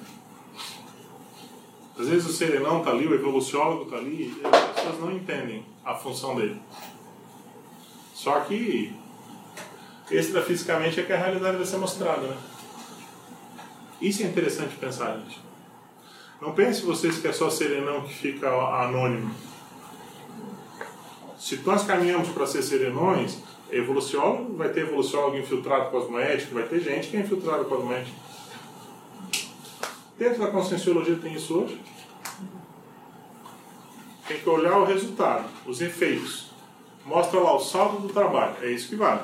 Às 1.99 2.07
vezes 2.07 2.27
o 2.27 2.33
serenão 2.33 2.79
está 2.79 2.91
ali, 2.91 3.05
o 3.05 3.13
evoluciólogo 3.13 3.83
está 3.83 3.97
ali, 3.97 4.33
e 4.39 4.45
as 4.45 4.69
pessoas 4.71 4.99
não 4.99 5.11
entendem 5.11 5.65
a 5.83 5.93
função 5.93 6.35
dele. 6.35 6.59
Só 8.13 8.39
que 8.41 8.95
extrafisicamente 10.09 10.99
é 10.99 11.03
que 11.03 11.13
a 11.13 11.17
realidade 11.17 11.57
vai 11.57 11.65
ser 11.65 11.77
mostrada, 11.77 12.27
né? 12.27 12.37
Isso 14.01 14.23
é 14.23 14.25
interessante 14.25 14.75
pensar, 14.77 15.15
gente. 15.17 15.39
Não 16.41 16.53
pense 16.53 16.81
vocês 16.81 17.19
que 17.19 17.27
é 17.27 17.31
só 17.31 17.51
serenão 17.51 18.01
que 18.01 18.13
fica 18.13 18.49
anônimo. 18.49 19.31
Se 21.37 21.57
nós 21.57 21.83
caminhamos 21.85 22.29
para 22.29 22.47
ser 22.47 22.63
serenões, 22.63 23.37
evoluciólogo, 23.69 24.57
vai 24.57 24.69
ter 24.69 24.81
evoluciólogo 24.81 25.37
infiltrado 25.37 25.91
cosmético, 25.91 26.55
vai 26.55 26.63
ter 26.63 26.79
gente 26.79 27.09
que 27.09 27.17
é 27.17 27.19
infiltrado 27.19 27.65
cosmético. 27.65 28.15
Dentro 30.17 30.39
da 30.39 30.51
conscienciologia 30.51 31.15
tem 31.15 31.35
isso 31.35 31.59
hoje. 31.59 31.79
Tem 34.27 34.39
que 34.39 34.49
olhar 34.49 34.77
o 34.77 34.85
resultado, 34.85 35.47
os 35.65 35.79
efeitos. 35.79 36.51
Mostra 37.05 37.39
lá 37.39 37.55
o 37.55 37.59
saldo 37.59 38.07
do 38.07 38.13
trabalho. 38.13 38.55
É 38.61 38.71
isso 38.71 38.89
que 38.89 38.95
vale. 38.95 39.21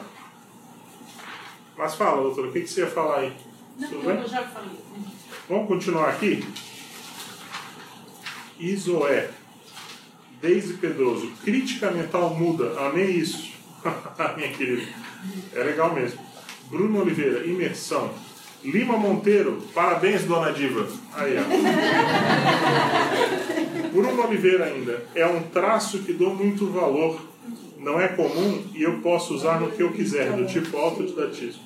Mas 1.77 1.95
fala, 1.95 2.21
doutora, 2.21 2.47
o 2.47 2.51
que, 2.51 2.61
que 2.61 2.67
você 2.67 2.81
ia 2.81 2.87
falar 2.87 3.19
aí? 3.19 3.46
Não, 3.77 3.87
Tudo 3.89 4.05
bem? 4.07 4.17
eu 4.21 4.27
já 4.27 4.43
falei. 4.43 4.71
Vamos 5.47 5.67
continuar 5.67 6.09
aqui? 6.09 6.43
Isoé. 8.59 9.29
Deise 10.41 10.73
Pedroso. 10.75 11.31
Crítica 11.43 11.91
mental 11.91 12.33
muda. 12.35 12.79
Amei 12.79 13.11
isso. 13.11 13.51
Minha 14.35 14.49
querida. 14.49 14.87
É 15.53 15.63
legal 15.63 15.93
mesmo. 15.93 16.19
Bruno 16.69 17.01
Oliveira. 17.01 17.45
Imersão. 17.45 18.11
Lima 18.63 18.97
Monteiro. 18.97 19.61
Parabéns, 19.73 20.23
dona 20.23 20.51
Diva. 20.51 20.87
Aí, 21.13 21.35
ó. 21.37 21.43
Bruno 23.93 24.27
Oliveira 24.27 24.65
ainda. 24.65 25.05
É 25.15 25.25
um 25.25 25.43
traço 25.43 25.99
que 25.99 26.11
dou 26.13 26.35
muito 26.35 26.67
valor. 26.71 27.21
Não 27.79 27.99
é 28.01 28.07
comum 28.09 28.65
e 28.73 28.83
eu 28.83 28.99
posso 28.99 29.33
usar 29.35 29.59
no 29.61 29.71
que 29.71 29.81
eu 29.81 29.91
quiser, 29.93 30.31
do 30.33 30.45
tipo 30.45 30.75
autodidatismo. 30.77 31.61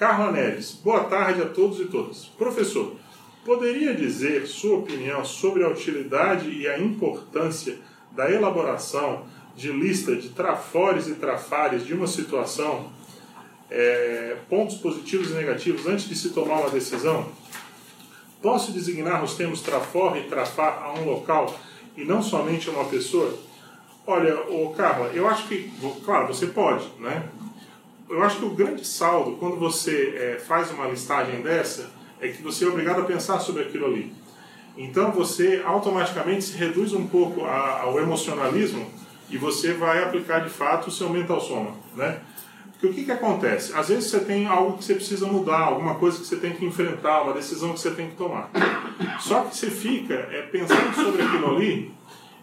Carla 0.00 0.32
Neves, 0.32 0.80
boa 0.82 1.04
tarde 1.04 1.42
a 1.42 1.46
todos 1.46 1.78
e 1.78 1.84
todas. 1.84 2.24
Professor, 2.24 2.96
poderia 3.44 3.92
dizer 3.94 4.46
sua 4.46 4.78
opinião 4.78 5.22
sobre 5.26 5.62
a 5.62 5.68
utilidade 5.68 6.48
e 6.48 6.66
a 6.66 6.78
importância 6.78 7.78
da 8.12 8.30
elaboração 8.30 9.26
de 9.54 9.70
lista 9.70 10.16
de 10.16 10.30
trafores 10.30 11.06
e 11.06 11.16
trafares 11.16 11.84
de 11.84 11.92
uma 11.92 12.06
situação, 12.06 12.90
é, 13.70 14.38
pontos 14.48 14.76
positivos 14.76 15.32
e 15.32 15.34
negativos 15.34 15.86
antes 15.86 16.08
de 16.08 16.16
se 16.16 16.30
tomar 16.30 16.60
uma 16.60 16.70
decisão? 16.70 17.30
Posso 18.40 18.72
designar 18.72 19.22
os 19.22 19.34
termos 19.34 19.60
trafor 19.60 20.16
e 20.16 20.22
trafar 20.22 20.82
a 20.82 20.94
um 20.94 21.04
local 21.04 21.60
e 21.94 22.06
não 22.06 22.22
somente 22.22 22.70
a 22.70 22.72
uma 22.72 22.86
pessoa? 22.86 23.38
Olha, 24.06 24.34
o 24.50 24.72
Carla, 24.74 25.10
eu 25.12 25.28
acho 25.28 25.46
que, 25.46 25.70
claro, 26.06 26.26
você 26.26 26.46
pode, 26.46 26.88
né? 26.98 27.28
Eu 28.10 28.22
acho 28.22 28.38
que 28.38 28.44
o 28.44 28.50
grande 28.50 28.84
saldo, 28.84 29.36
quando 29.36 29.56
você 29.56 30.14
é, 30.16 30.38
faz 30.40 30.70
uma 30.72 30.86
listagem 30.86 31.40
dessa, 31.42 31.90
é 32.20 32.28
que 32.28 32.42
você 32.42 32.64
é 32.64 32.68
obrigado 32.68 33.00
a 33.00 33.04
pensar 33.04 33.38
sobre 33.38 33.62
aquilo 33.62 33.86
ali. 33.86 34.12
Então 34.76 35.12
você 35.12 35.62
automaticamente 35.64 36.44
se 36.44 36.56
reduz 36.56 36.92
um 36.92 37.06
pouco 37.06 37.44
a, 37.44 37.82
ao 37.82 37.98
emocionalismo 37.98 38.90
e 39.30 39.38
você 39.38 39.72
vai 39.72 40.02
aplicar 40.02 40.40
de 40.40 40.50
fato 40.50 40.88
o 40.88 40.90
seu 40.90 41.08
mental 41.08 41.40
soma, 41.40 41.72
né? 41.94 42.20
Porque 42.72 42.86
o 42.86 42.92
que, 42.94 43.04
que 43.04 43.12
acontece? 43.12 43.74
Às 43.74 43.88
vezes 43.88 44.10
você 44.10 44.20
tem 44.20 44.46
algo 44.46 44.78
que 44.78 44.84
você 44.84 44.94
precisa 44.94 45.26
mudar, 45.26 45.60
alguma 45.60 45.96
coisa 45.96 46.18
que 46.18 46.26
você 46.26 46.36
tem 46.36 46.52
que 46.54 46.64
enfrentar, 46.64 47.22
uma 47.22 47.34
decisão 47.34 47.74
que 47.74 47.80
você 47.80 47.90
tem 47.90 48.08
que 48.08 48.16
tomar. 48.16 48.50
Só 49.20 49.42
que 49.42 49.54
você 49.54 49.70
fica 49.70 50.14
é, 50.14 50.42
pensando 50.50 50.94
sobre 50.94 51.22
aquilo 51.22 51.54
ali 51.54 51.92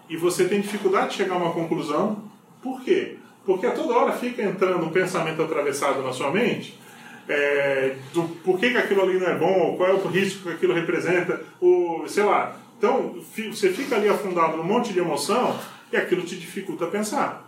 e 0.07 0.15
você 0.15 0.45
tem 0.45 0.61
dificuldade 0.61 1.09
de 1.09 1.15
chegar 1.15 1.33
a 1.33 1.37
uma 1.37 1.53
conclusão. 1.53 2.23
Por 2.61 2.81
quê? 2.81 3.17
Porque 3.47 3.65
a 3.65 3.71
toda 3.71 3.95
hora 3.95 4.11
fica 4.11 4.43
entrando 4.43 4.85
um 4.85 4.91
pensamento 4.91 5.41
atravessado 5.41 6.03
na 6.03 6.13
sua 6.13 6.29
mente 6.29 6.77
é, 7.29 7.95
do 8.13 8.23
por 8.43 8.59
que, 8.59 8.71
que 8.71 8.77
aquilo 8.77 9.01
ali 9.01 9.19
não 9.19 9.27
é 9.27 9.35
bom, 9.35 9.75
qual 9.75 9.89
é 9.89 9.93
o 9.93 10.07
risco 10.07 10.43
que 10.43 10.49
aquilo 10.49 10.73
representa, 10.73 11.41
o, 11.61 12.03
sei 12.07 12.23
lá. 12.23 12.55
Então, 12.77 13.15
você 13.49 13.71
fica 13.71 13.95
ali 13.95 14.07
afundado 14.07 14.57
num 14.57 14.63
monte 14.63 14.93
de 14.93 14.99
emoção 14.99 15.57
e 15.91 15.97
aquilo 15.97 16.23
te 16.23 16.35
dificulta 16.35 16.85
pensar. 16.87 17.45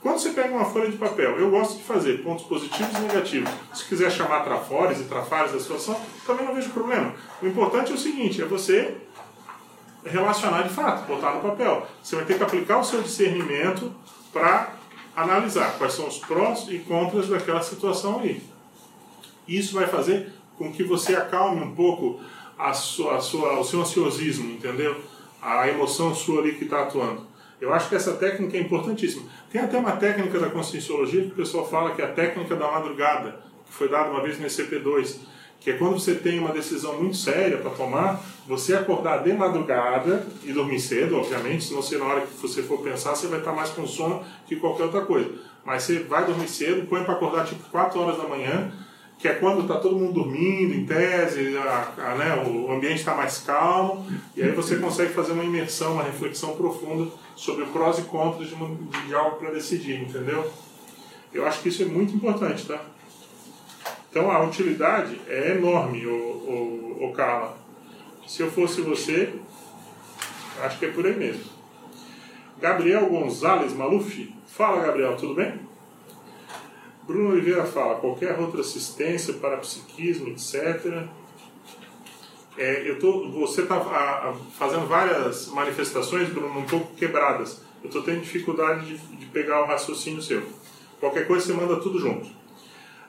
Quando 0.00 0.18
você 0.18 0.30
pega 0.30 0.54
uma 0.54 0.64
folha 0.64 0.90
de 0.90 0.96
papel, 0.96 1.38
eu 1.38 1.50
gosto 1.50 1.78
de 1.78 1.84
fazer 1.84 2.22
pontos 2.22 2.44
positivos 2.44 2.94
e 2.96 3.00
negativos. 3.00 3.50
Se 3.72 3.84
quiser 3.84 4.10
chamar 4.10 4.40
trafores 4.40 5.00
e 5.00 5.04
trafares 5.04 5.52
da 5.52 5.60
situação, 5.60 5.98
também 6.26 6.44
não 6.44 6.54
vejo 6.54 6.70
problema. 6.70 7.14
O 7.42 7.46
importante 7.46 7.92
é 7.92 7.94
o 7.94 7.98
seguinte, 7.98 8.42
é 8.42 8.44
você 8.44 8.94
relacionar 10.04 10.62
de 10.62 10.68
fato, 10.70 11.06
botar 11.06 11.32
no 11.32 11.40
papel. 11.40 11.86
Você 12.02 12.16
vai 12.16 12.24
ter 12.24 12.36
que 12.36 12.42
aplicar 12.42 12.78
o 12.78 12.84
seu 12.84 13.00
discernimento 13.00 13.90
para 14.32 14.72
analisar 15.16 15.78
quais 15.78 15.94
são 15.94 16.06
os 16.06 16.18
prós 16.18 16.68
e 16.68 16.78
contras 16.80 17.28
daquela 17.28 17.62
situação 17.62 18.20
aí. 18.20 18.42
Isso 19.46 19.74
vai 19.74 19.86
fazer 19.86 20.32
com 20.56 20.72
que 20.72 20.82
você 20.82 21.14
acalme 21.14 21.62
um 21.62 21.74
pouco 21.74 22.20
a 22.58 22.72
sua, 22.72 23.16
a 23.16 23.20
sua, 23.20 23.58
o 23.58 23.64
seu 23.64 23.80
ansiosismo, 23.80 24.50
entendeu? 24.52 24.96
A 25.42 25.68
emoção 25.68 26.14
sua 26.14 26.40
ali 26.40 26.54
que 26.54 26.64
está 26.64 26.82
atuando. 26.82 27.26
Eu 27.60 27.72
acho 27.72 27.88
que 27.88 27.94
essa 27.94 28.14
técnica 28.14 28.56
é 28.56 28.60
importantíssima. 28.60 29.28
Tem 29.50 29.60
até 29.60 29.78
uma 29.78 29.92
técnica 29.92 30.38
da 30.38 30.50
conscienciologia 30.50 31.22
que 31.22 31.28
o 31.28 31.34
pessoal 31.34 31.68
fala 31.68 31.94
que 31.94 32.02
é 32.02 32.04
a 32.04 32.12
técnica 32.12 32.56
da 32.56 32.70
madrugada, 32.70 33.40
que 33.66 33.72
foi 33.72 33.88
dada 33.88 34.10
uma 34.10 34.22
vez 34.22 34.38
no 34.38 34.46
ECP2 34.46 35.18
que 35.64 35.70
é 35.70 35.78
quando 35.78 35.98
você 35.98 36.14
tem 36.14 36.38
uma 36.38 36.52
decisão 36.52 37.00
muito 37.00 37.16
séria 37.16 37.56
para 37.56 37.70
tomar, 37.70 38.22
você 38.46 38.74
acordar 38.74 39.22
de 39.22 39.32
madrugada 39.32 40.26
e 40.44 40.52
dormir 40.52 40.78
cedo, 40.78 41.16
obviamente, 41.16 41.64
senão 41.64 41.80
você, 41.80 41.96
na 41.96 42.04
hora 42.04 42.20
que 42.20 42.36
você 42.36 42.62
for 42.62 42.82
pensar, 42.82 43.14
você 43.14 43.28
vai 43.28 43.38
estar 43.38 43.52
mais 43.52 43.70
com 43.70 43.86
sono 43.86 44.22
que 44.46 44.56
qualquer 44.56 44.84
outra 44.84 45.00
coisa. 45.00 45.30
Mas 45.64 45.84
você 45.84 46.00
vai 46.00 46.26
dormir 46.26 46.48
cedo, 46.48 46.86
põe 46.86 47.02
para 47.02 47.14
acordar 47.14 47.46
tipo 47.46 47.64
4 47.70 47.98
horas 47.98 48.18
da 48.18 48.24
manhã, 48.24 48.70
que 49.18 49.26
é 49.26 49.32
quando 49.32 49.62
está 49.62 49.76
todo 49.76 49.96
mundo 49.96 50.12
dormindo, 50.12 50.74
em 50.74 50.84
tese, 50.84 51.56
a, 51.56 51.94
a, 51.96 52.14
né, 52.14 52.44
o 52.46 52.70
ambiente 52.70 52.98
está 52.98 53.14
mais 53.14 53.38
calmo, 53.38 54.06
e 54.36 54.42
aí 54.42 54.50
você 54.50 54.76
consegue 54.76 55.14
fazer 55.14 55.32
uma 55.32 55.44
imersão, 55.44 55.94
uma 55.94 56.02
reflexão 56.02 56.54
profunda 56.56 57.10
sobre 57.34 57.64
prós 57.66 57.98
e 57.98 58.02
contras 58.02 58.48
de, 58.48 58.54
uma, 58.54 58.68
de 59.06 59.14
algo 59.14 59.38
para 59.38 59.50
decidir, 59.52 60.02
entendeu? 60.02 60.46
Eu 61.32 61.46
acho 61.46 61.62
que 61.62 61.70
isso 61.70 61.82
é 61.82 61.86
muito 61.86 62.14
importante, 62.14 62.66
tá? 62.66 62.84
Então 64.14 64.30
a 64.30 64.44
utilidade 64.44 65.20
é 65.26 65.56
enorme, 65.56 66.06
o, 66.06 66.12
o, 66.12 66.98
o 67.06 67.12
Carla. 67.12 67.58
Se 68.24 68.44
eu 68.44 68.48
fosse 68.48 68.80
você, 68.80 69.34
acho 70.62 70.78
que 70.78 70.86
é 70.86 70.92
por 70.92 71.04
aí 71.04 71.16
mesmo. 71.16 71.42
Gabriel 72.60 73.06
Gonzalez 73.06 73.72
Maluf. 73.72 74.32
Fala, 74.46 74.86
Gabriel, 74.86 75.16
tudo 75.16 75.34
bem? 75.34 75.58
Bruno 77.02 77.30
Oliveira 77.30 77.64
fala: 77.64 77.96
qualquer 77.96 78.38
outra 78.38 78.60
assistência 78.60 79.34
para 79.34 79.56
psiquismo, 79.56 80.28
etc. 80.28 81.08
é, 82.56 82.88
eu 82.88 83.00
tô, 83.00 83.28
você 83.30 83.62
está 83.62 84.32
fazendo 84.56 84.86
várias 84.86 85.48
manifestações, 85.48 86.28
Bruno, 86.28 86.56
um 86.60 86.66
pouco 86.66 86.94
quebradas. 86.94 87.62
Eu 87.82 87.88
estou 87.88 88.04
tendo 88.04 88.20
dificuldade 88.20 88.86
de, 88.86 88.96
de 88.96 89.26
pegar 89.26 89.60
o 89.64 89.66
raciocínio 89.66 90.22
seu. 90.22 90.40
Qualquer 91.00 91.26
coisa 91.26 91.46
você 91.46 91.52
manda 91.52 91.80
tudo 91.80 91.98
junto. 91.98 92.28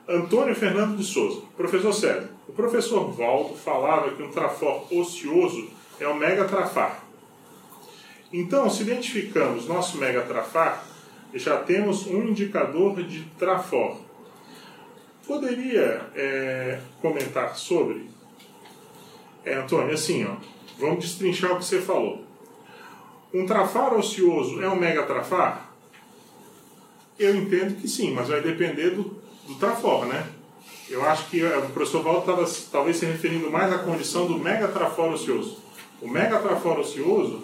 Antônio 0.07 0.55
Fernando 0.55 0.97
de 0.97 1.03
Souza. 1.03 1.41
Professor 1.57 1.91
Sérgio, 1.91 2.29
o 2.47 2.53
professor 2.53 3.11
Valdo 3.11 3.55
falava 3.55 4.11
que 4.11 4.21
um 4.21 4.29
trafor 4.29 4.85
ocioso 4.93 5.67
é 5.99 6.07
o 6.07 6.15
megatrafar. 6.15 7.03
Então, 8.31 8.69
se 8.69 8.83
identificamos 8.83 9.67
nosso 9.67 9.97
megatrafar, 9.97 10.85
já 11.33 11.57
temos 11.57 12.05
um 12.05 12.21
indicador 12.23 13.01
de 13.01 13.23
trafor. 13.39 13.97
Poderia 15.25 16.01
é, 16.13 16.79
comentar 17.01 17.55
sobre? 17.57 18.07
É, 19.43 19.55
Antônio, 19.55 19.93
assim, 19.93 20.23
ó, 20.25 20.35
vamos 20.77 20.99
destrinchar 20.99 21.53
o 21.53 21.57
que 21.57 21.65
você 21.65 21.81
falou. 21.81 22.23
Um 23.33 23.45
trafar 23.45 23.93
ocioso 23.95 24.61
é 24.61 24.69
um 24.69 24.75
megatrafar? 24.75 25.71
Eu 27.17 27.35
entendo 27.35 27.81
que 27.81 27.87
sim, 27.87 28.13
mas 28.13 28.27
vai 28.27 28.41
depender 28.41 28.91
do 28.91 29.24
do 29.45 29.55
Trafor, 29.55 30.05
né? 30.05 30.27
Eu 30.89 31.03
acho 31.03 31.29
que 31.29 31.41
eh, 31.41 31.57
o 31.57 31.69
professor 31.69 32.03
Valdo 32.03 32.19
estava 32.19 32.45
talvez 32.71 32.97
se 32.97 33.05
referindo 33.05 33.49
mais 33.49 33.73
à 33.73 33.79
condição 33.79 34.27
do 34.27 34.37
megatrafor 34.37 35.13
ocioso. 35.13 35.63
O 36.01 36.07
megatrafor 36.07 36.79
ocioso, 36.79 37.43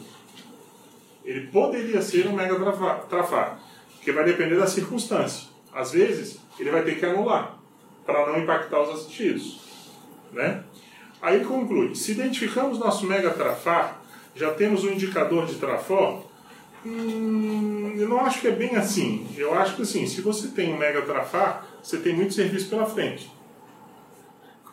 ele 1.25 1.47
poderia 1.47 2.01
ser 2.01 2.27
um 2.27 2.33
megatrafar, 2.33 3.59
porque 3.95 4.11
vai 4.11 4.23
depender 4.23 4.57
da 4.57 4.67
circunstância. 4.67 5.47
Às 5.73 5.91
vezes, 5.91 6.39
ele 6.59 6.69
vai 6.69 6.83
ter 6.83 6.99
que 6.99 7.05
anular, 7.05 7.57
para 8.05 8.27
não 8.27 8.39
impactar 8.39 8.81
os 8.81 8.89
assistidos. 8.89 9.61
Né? 10.31 10.63
Aí 11.21 11.43
conclui, 11.43 11.95
se 11.95 12.11
identificamos 12.11 12.77
nosso 12.77 13.05
megatrafar, 13.05 14.01
já 14.35 14.51
temos 14.51 14.83
um 14.83 14.91
indicador 14.91 15.45
de 15.45 15.55
trafor, 15.55 16.25
hum, 16.85 17.95
eu 17.97 18.07
não 18.07 18.19
acho 18.19 18.41
que 18.41 18.47
é 18.47 18.51
bem 18.51 18.75
assim. 18.75 19.27
Eu 19.37 19.53
acho 19.53 19.75
que 19.75 19.81
assim, 19.81 20.05
se 20.07 20.21
você 20.21 20.49
tem 20.49 20.73
um 20.73 20.77
megatrafar, 20.77 21.65
você 21.81 21.97
tem 21.97 22.15
muito 22.15 22.33
serviço 22.33 22.69
pela 22.69 22.85
frente. 22.85 23.31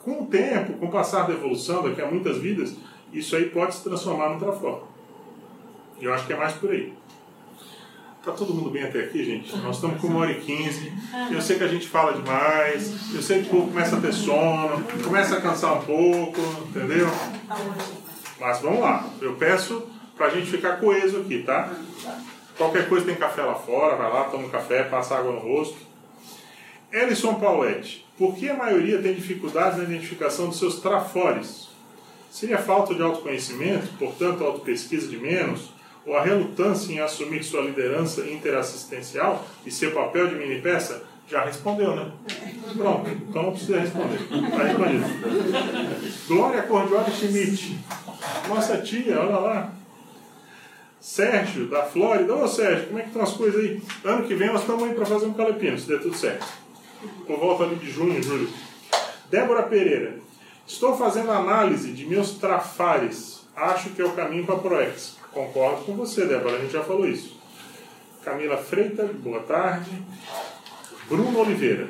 Com 0.03 0.23
o 0.23 0.27
tempo, 0.27 0.75
com 0.75 0.87
o 0.87 0.91
passar 0.91 1.27
da 1.27 1.35
evolução, 1.35 1.83
daqui 1.83 2.01
a 2.01 2.07
muitas 2.07 2.39
vidas, 2.39 2.75
isso 3.13 3.37
aí 3.37 3.47
pode 3.47 3.75
se 3.75 3.85
transformar 3.85 4.31
no 4.31 4.39
trafor. 4.39 4.85
E 6.01 6.05
eu 6.05 6.15
acho 6.15 6.27
que 6.27 6.33
é 6.33 6.37
mais 6.37 6.55
por 6.55 6.71
aí. 6.71 6.93
Tá 8.25 8.33
todo 8.33 8.53
mundo 8.53 8.71
bem 8.71 8.83
até 8.83 9.01
aqui, 9.01 9.25
gente? 9.25 9.57
Nós 9.59 9.77
estamos 9.77 10.01
com 10.01 10.09
uma 10.09 10.21
hora 10.21 10.33
e 10.33 10.41
quinze. 10.41 10.93
Eu 11.31 11.41
sei 11.41 11.57
que 11.57 11.65
a 11.65 11.69
gente 11.69 11.89
fala 11.89 12.13
demais. 12.13 13.15
Eu 13.15 13.23
sei 13.23 13.43
que 13.43 13.49
o 13.49 13.51
povo 13.51 13.69
começa 13.69 13.97
a 13.97 14.01
ter 14.01 14.13
sono, 14.13 14.85
começa 15.03 15.37
a 15.37 15.41
cansar 15.41 15.79
um 15.79 15.85
pouco, 15.85 16.41
entendeu? 16.69 17.07
Mas 18.39 18.61
vamos 18.61 18.81
lá. 18.81 19.09
Eu 19.21 19.37
peço 19.37 19.83
pra 20.17 20.29
gente 20.31 20.51
ficar 20.51 20.77
coeso 20.77 21.21
aqui, 21.21 21.43
tá? 21.43 21.73
Qualquer 22.57 22.89
coisa 22.89 23.07
tem 23.07 23.15
café 23.15 23.43
lá 23.43 23.55
fora, 23.55 23.97
vai 23.97 24.13
lá, 24.13 24.25
toma 24.25 24.47
um 24.47 24.51
café, 24.51 24.83
passa 24.83 25.17
água 25.17 25.33
no 25.33 25.39
rosto. 25.39 25.88
Ellison 26.91 27.35
Paulette, 27.35 28.07
por 28.17 28.35
que 28.35 28.49
a 28.49 28.57
maioria 28.57 29.01
tem 29.01 29.15
dificuldades 29.15 29.79
na 29.79 29.85
identificação 29.85 30.49
dos 30.49 30.59
seus 30.59 30.81
trafores? 30.81 31.69
Seria 32.31 32.59
falta 32.59 32.95
de 32.95 33.03
autoconhecimento, 33.03 33.89
portanto, 33.99 34.43
autopesquisa 34.43 35.07
de 35.07 35.19
menos, 35.19 35.71
ou 36.07 36.17
a 36.17 36.23
relutância 36.23 36.93
em 36.93 37.01
assumir 37.01 37.45
sua 37.45 37.61
liderança 37.61 38.23
interassistencial 38.23 39.47
e 39.67 39.71
seu 39.71 39.93
papel 39.93 40.29
de 40.29 40.37
mini 40.37 40.63
peça? 40.63 41.05
Já 41.29 41.45
respondeu, 41.45 41.95
né? 41.95 42.11
Pronto, 42.75 43.11
então 43.11 43.43
não 43.43 43.53
precisa 43.53 43.81
responder. 43.81 44.19
Está 44.23 44.63
respondido. 44.63 45.05
Glória 46.27 46.63
Cordiola 46.63 47.11
Schmidt. 47.11 47.79
Nossa 48.49 48.79
tia, 48.79 49.21
olha 49.21 49.39
lá. 49.39 49.73
Sérgio, 50.99 51.69
da 51.69 51.83
Flórida. 51.83 52.35
Ô 52.35 52.49
Sérgio, 52.49 52.87
como 52.87 52.99
é 52.99 53.03
que 53.03 53.09
estão 53.09 53.23
as 53.23 53.35
coisas 53.35 53.63
aí? 53.63 53.83
Ano 54.05 54.27
que 54.27 54.35
vem 54.35 54.49
nós 54.49 54.63
estamos 54.63 54.85
aí 54.85 54.95
para 54.95 55.05
fazer 55.05 55.27
um 55.27 55.35
calepino, 55.35 55.79
se 55.79 55.87
der 55.87 56.01
tudo 56.01 56.17
certo 56.17 56.47
por 57.27 57.39
volta 57.39 57.65
ali 57.65 57.77
de 57.77 57.91
junho, 57.91 58.23
julho. 58.23 58.49
Débora 59.31 59.65
Pereira. 59.65 60.19
Estou 60.67 60.97
fazendo 60.97 61.31
análise 61.31 61.93
de 61.93 62.05
meus 62.07 62.33
trafares. 62.33 63.41
Acho 63.57 63.91
que 63.91 64.03
é 64.03 64.05
o 64.05 64.13
caminho 64.13 64.45
para 64.45 64.57
a 64.57 64.59
ProEx. 64.59 65.17
Concordo 65.33 65.85
com 65.85 65.97
você, 65.97 66.27
Débora, 66.27 66.57
a 66.57 66.61
gente 66.61 66.73
já 66.73 66.83
falou 66.83 67.09
isso. 67.09 67.39
Camila 68.25 68.57
Freitas, 68.57 69.11
boa 69.17 69.41
tarde. 69.41 69.91
Bruno 71.09 71.41
Oliveira. 71.41 71.89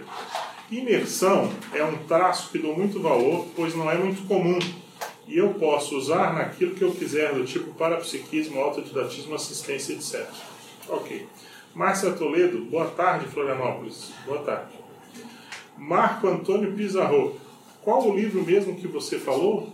Imersão 0.71 1.51
é 1.73 1.83
um 1.83 1.97
traço 2.07 2.51
que 2.51 2.59
dou 2.59 2.77
muito 2.77 3.01
valor, 3.01 3.47
pois 3.57 3.75
não 3.75 3.91
é 3.91 3.97
muito 3.97 4.27
comum. 4.29 4.59
E 5.27 5.37
eu 5.37 5.55
posso 5.55 5.97
usar 5.97 6.33
naquilo 6.35 6.75
que 6.75 6.83
eu 6.83 6.93
quiser, 6.93 7.35
do 7.35 7.45
tipo 7.45 7.75
parapsiquismo, 7.75 8.61
autodidatismo, 8.61 9.35
assistência, 9.35 9.93
etc. 9.93 10.27
Ok. 10.89 11.27
Márcia 11.75 12.13
Toledo, 12.13 12.65
boa 12.65 12.87
tarde, 12.87 13.27
Florianópolis. 13.27 14.13
Boa 14.25 14.41
tarde. 14.41 14.78
Marco 15.79 16.27
Antônio 16.27 16.73
Pizarro. 16.75 17.39
Qual 17.83 18.07
o 18.07 18.15
livro 18.15 18.45
mesmo 18.45 18.75
que 18.75 18.87
você 18.87 19.19
falou? 19.19 19.73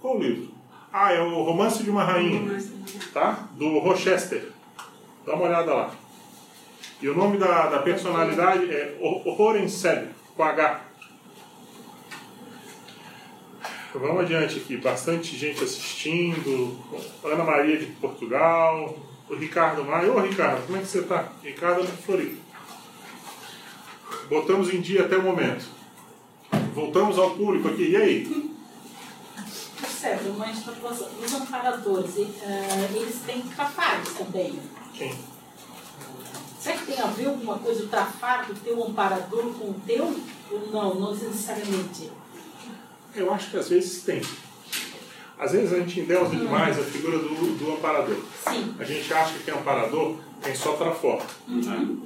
Qual 0.00 0.16
o 0.16 0.22
livro? 0.22 0.48
Ah, 0.92 1.12
é 1.12 1.20
o 1.20 1.42
Romance 1.42 1.82
de 1.82 1.90
uma 1.90 2.04
Rainha, 2.04 2.62
tá? 3.12 3.48
Do 3.52 3.78
Rochester. 3.78 4.50
Dá 5.24 5.34
uma 5.34 5.46
olhada 5.46 5.74
lá. 5.74 5.94
E 7.02 7.08
o 7.08 7.14
nome 7.14 7.36
da, 7.36 7.66
da 7.66 7.80
personalidade 7.80 8.70
é 8.70 8.96
Horenseb, 9.00 10.08
com 10.36 10.42
H. 10.42 10.80
Vamos 13.94 14.22
adiante 14.22 14.58
aqui. 14.58 14.76
Bastante 14.76 15.36
gente 15.36 15.64
assistindo. 15.64 16.78
Ana 17.24 17.44
Maria 17.44 17.78
de 17.78 17.86
Portugal. 17.86 18.96
O 19.28 19.34
Ricardo 19.34 19.84
Maia. 19.84 20.12
Ô 20.12 20.20
Ricardo, 20.20 20.64
como 20.66 20.78
é 20.78 20.80
que 20.80 20.86
você 20.86 21.00
está? 21.00 21.32
Ricardo 21.42 21.82
é 21.82 21.86
Floripa. 21.86 22.45
Botamos 24.28 24.72
em 24.72 24.80
dia 24.80 25.04
até 25.04 25.16
o 25.16 25.22
momento. 25.22 25.64
Voltamos 26.74 27.18
ao 27.18 27.30
público 27.30 27.68
aqui. 27.68 27.90
E 27.90 27.96
aí? 27.96 28.46
Sérgio, 29.88 30.34
mas 30.34 30.58
os 30.58 31.34
amparadores, 31.34 32.16
uh, 32.16 32.96
eles 32.96 33.20
têm 33.26 33.40
trafares 33.42 34.12
também. 34.12 34.58
Sim. 34.96 35.12
Será 36.60 36.76
que 36.78 36.86
tem 36.86 37.00
a 37.00 37.06
ver 37.06 37.26
alguma 37.26 37.58
coisa 37.58 37.84
o 37.84 37.88
trafar 37.88 38.46
do 38.46 38.54
teu 38.54 38.84
amparador 38.84 39.44
com 39.54 39.70
o 39.70 39.80
teu? 39.86 40.04
Ou 40.50 40.70
não, 40.70 40.94
não 40.94 41.14
necessariamente? 41.14 42.10
Eu 43.14 43.32
acho 43.32 43.50
que 43.50 43.56
às 43.56 43.68
vezes 43.68 44.02
tem. 44.02 44.20
Às 45.38 45.52
vezes 45.52 45.72
a 45.72 45.78
gente 45.78 46.00
endeusa 46.00 46.34
hum. 46.34 46.38
demais 46.38 46.78
a 46.78 46.82
figura 46.82 47.18
do, 47.18 47.58
do 47.58 47.72
amparador. 47.72 48.16
Sim. 48.48 48.74
A 48.78 48.84
gente 48.84 49.12
acha 49.12 49.38
que 49.38 49.50
é 49.50 49.54
amparador 49.54 50.16
tem 50.42 50.54
só 50.54 50.72
trafor. 50.72 51.22
Uhum. 51.48 51.60
Né? 51.60 51.96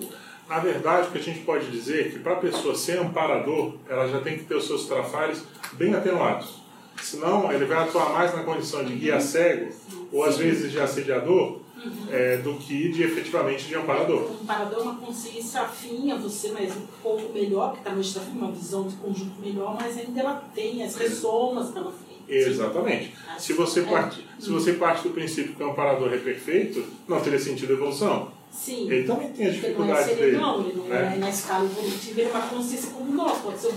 Na 0.51 0.59
verdade, 0.59 1.07
o 1.07 1.13
que 1.13 1.19
a 1.19 1.23
gente 1.23 1.45
pode 1.45 1.71
dizer 1.71 2.09
é 2.09 2.11
que 2.11 2.19
para 2.19 2.33
a 2.33 2.37
pessoa 2.37 2.75
ser 2.75 2.99
amparador, 2.99 3.75
ela 3.89 4.09
já 4.09 4.21
tem 4.21 4.37
que 4.37 4.43
ter 4.43 4.57
os 4.57 4.67
seus 4.67 4.85
trafares 4.85 5.45
bem 5.75 5.95
atenuados. 5.95 6.57
Senão, 7.01 7.53
ele 7.53 7.67
vai 7.67 7.79
atuar 7.79 8.13
mais 8.13 8.35
na 8.35 8.43
condição 8.43 8.85
de 8.85 8.97
guia 8.97 9.21
cego, 9.21 9.73
ou 10.11 10.25
às 10.25 10.39
vezes 10.39 10.73
de 10.73 10.81
assediador, 10.81 11.61
uhum. 11.77 12.09
é, 12.11 12.39
do 12.39 12.55
que 12.55 12.89
de 12.89 13.05
efetivamente 13.05 13.69
de 13.69 13.77
amparador. 13.77 14.23
O 14.23 14.43
amparador 14.43 14.81
é 14.81 14.83
uma 14.83 14.97
consciência 14.97 15.61
afim 15.61 16.11
a 16.11 16.17
você, 16.17 16.51
mas 16.51 16.77
um 16.77 16.87
pouco 17.01 17.33
melhor, 17.33 17.77
que 17.77 17.85
talvez 17.85 18.09
está 18.09 18.21
uma 18.21 18.51
visão 18.51 18.89
de 18.89 18.97
conjunto 18.97 19.41
melhor, 19.41 19.79
mas 19.81 19.97
ainda 19.97 20.19
ela 20.19 20.45
tem 20.53 20.83
as 20.83 20.97
ressomas 20.97 21.71
pela 21.71 21.93
frente. 21.93 22.11
Exatamente. 22.29 23.15
Se 23.39 23.53
você, 23.53 23.83
parte, 23.83 24.27
se 24.41 24.51
você 24.51 24.73
parte 24.73 25.05
do 25.05 25.11
princípio 25.11 25.55
que 25.55 25.63
o 25.63 25.71
amparador 25.71 26.13
é 26.13 26.19
perfeito, 26.19 26.85
não 27.07 27.21
teria 27.21 27.39
sentido 27.39 27.73
evolução. 27.73 28.40
Sim. 28.51 28.91
Ele 28.91 29.07
também 29.07 29.33
tem 29.33 29.47
as 29.47 29.55
dificuldades 29.55 30.09
ele 30.09 30.37
não 30.39 30.53
é 30.53 30.55
serenão, 30.55 30.63
dele. 30.63 30.71
Ele 30.71 30.81
não 30.81 30.89
né? 30.89 31.13
é 31.15 31.19
na 31.19 31.31
escala 31.31 31.65
evolutiva, 31.65 32.21
ele 32.21 32.29
é 32.29 32.33
uma 32.33 32.47
consciência 32.49 32.91
como 32.91 33.13
nós. 33.13 33.39
Pode 33.39 33.59
ser 33.59 33.75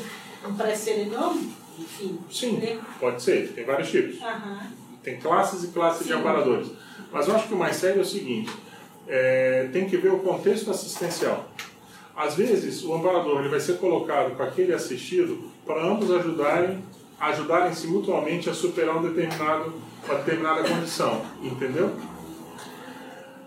um 0.48 0.54
pré-serenão, 0.54 1.42
enfim. 1.80 2.20
Sim, 2.32 2.58
né? 2.58 2.80
pode 3.00 3.22
ser. 3.22 3.54
Tem 3.54 3.64
vários 3.64 3.90
tipos. 3.90 4.20
Uhum. 4.20 4.58
Tem 5.04 5.20
classes 5.20 5.64
e 5.64 5.68
classes 5.68 6.02
Sim. 6.02 6.08
de 6.08 6.14
amparadores. 6.14 6.68
Mas 7.12 7.28
eu 7.28 7.36
acho 7.36 7.48
que 7.48 7.54
o 7.54 7.58
mais 7.58 7.76
sério 7.76 8.00
é 8.00 8.02
o 8.02 8.06
seguinte: 8.06 8.52
é, 9.08 9.70
tem 9.72 9.88
que 9.88 9.98
ver 9.98 10.12
o 10.12 10.20
contexto 10.20 10.72
assistencial. 10.72 11.50
Às 12.16 12.36
vezes, 12.36 12.84
o 12.84 12.94
amparador 12.94 13.40
ele 13.40 13.50
vai 13.50 13.60
ser 13.60 13.78
colocado 13.78 14.36
com 14.36 14.44
aquele 14.44 14.74
assistido 14.74 15.52
para 15.66 15.84
ambos 15.84 16.12
ajudarem 16.12 16.84
ajudarem-se 17.20 17.88
mutuamente 17.88 18.50
a 18.50 18.54
superar 18.54 18.98
um 18.98 19.02
determinado, 19.02 19.74
uma 20.06 20.16
determinada 20.16 20.64
condição. 20.64 21.22
Entendeu? 21.42 21.92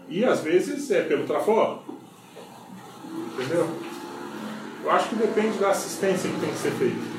E 0.09 0.24
às 0.24 0.41
vezes 0.41 0.91
é 0.91 1.03
pelo 1.03 1.24
trafor. 1.27 1.81
Entendeu? 3.35 3.69
Eu 4.85 4.91
acho 4.91 5.09
que 5.09 5.16
depende 5.16 5.59
da 5.59 5.70
assistência 5.70 6.31
que 6.31 6.41
tem 6.41 6.51
que 6.51 6.59
ser 6.59 6.70
feita. 6.73 7.16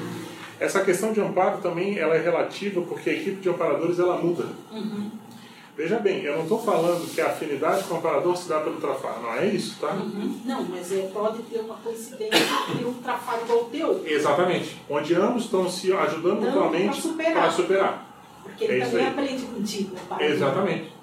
Essa 0.59 0.81
questão 0.83 1.11
de 1.13 1.21
amparo 1.21 1.57
também 1.59 1.97
ela 1.99 2.15
é 2.15 2.21
relativa 2.21 2.81
porque 2.81 3.09
a 3.09 3.13
equipe 3.13 3.41
de 3.41 3.49
amparadores 3.49 3.99
ela 3.99 4.17
muda. 4.17 4.45
Uhum. 4.71 5.11
Veja 5.75 5.99
bem, 5.99 6.23
eu 6.23 6.35
não 6.37 6.41
estou 6.43 6.59
falando 6.59 7.07
que 7.13 7.21
a 7.21 7.27
afinidade 7.27 7.83
com 7.83 7.93
o 7.93 7.97
amparador 7.97 8.35
se 8.35 8.49
dá 8.49 8.61
pelo 8.61 8.77
trafar, 8.81 9.19
não 9.21 9.31
é 9.35 9.45
isso, 9.45 9.77
tá? 9.79 9.91
Uhum. 9.91 10.41
Não, 10.43 10.63
mas 10.63 10.91
é, 10.91 11.01
pode 11.13 11.43
ter 11.43 11.59
uma 11.59 11.75
coincidência 11.75 12.39
de 12.75 12.83
um 12.83 12.93
trafar 12.95 13.39
igual 13.43 13.65
o 13.65 13.65
teu. 13.65 14.03
Exatamente. 14.03 14.75
Onde 14.89 15.13
ambos 15.13 15.43
estão 15.43 15.69
se 15.69 15.93
ajudando 15.93 16.41
mutuamente 16.41 16.99
para 17.09 17.51
superar. 17.51 18.07
Porque 18.41 18.63
ele 18.63 18.81
É 18.81 18.85
também 18.85 19.07
aprende 19.07 19.43
contigo. 19.45 19.95
pai? 20.09 20.31
Exatamente. 20.31 20.96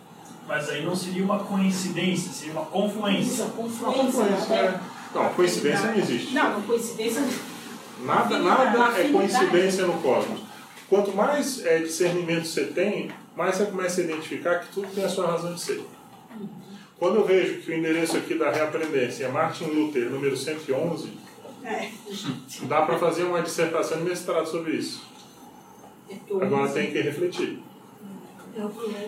Mas 0.46 0.68
aí 0.68 0.84
não 0.84 0.94
seria 0.94 1.24
uma 1.24 1.38
coincidência, 1.38 2.32
seria 2.32 2.52
uma 2.52 2.66
confluência. 2.66 3.32
Isso, 3.32 3.42
a 3.42 3.46
confluência. 3.46 4.02
confluência, 4.02 4.48
né? 4.48 4.80
é. 5.14 5.18
Não, 5.18 5.28
coincidência 5.34 5.86
não 5.86 5.94
existe. 5.94 6.34
Não, 6.34 6.50
não, 6.50 6.62
coincidência 6.62 7.22
Nada, 8.00 8.38
nada 8.38 9.00
é 9.00 9.08
coincidência 9.08 9.86
no 9.86 9.94
cosmos. 10.02 10.40
Quanto 10.88 11.12
mais 11.12 11.64
é, 11.64 11.78
discernimento 11.78 12.46
você 12.46 12.64
tem, 12.64 13.10
mais 13.36 13.56
você 13.56 13.66
começa 13.66 14.00
a 14.00 14.04
identificar 14.04 14.60
que 14.60 14.72
tudo 14.72 14.88
tem 14.94 15.04
a 15.04 15.08
sua 15.08 15.30
razão 15.30 15.54
de 15.54 15.60
ser. 15.60 15.84
Quando 16.98 17.16
eu 17.16 17.24
vejo 17.24 17.60
que 17.60 17.70
o 17.70 17.74
endereço 17.74 18.16
aqui 18.16 18.34
da 18.34 18.50
reaprendência 18.50 19.24
é 19.24 19.28
Martin 19.28 19.64
Luther, 19.64 20.10
número 20.10 20.36
111, 20.36 21.12
É. 21.64 21.90
dá 22.62 22.82
para 22.82 22.98
fazer 22.98 23.24
uma 23.24 23.40
dissertação 23.40 23.98
de 23.98 24.04
mestrado 24.04 24.46
sobre 24.46 24.72
isso. 24.72 25.02
Agora 26.40 26.70
tem 26.70 26.90
que 26.90 27.00
refletir. 27.00 27.58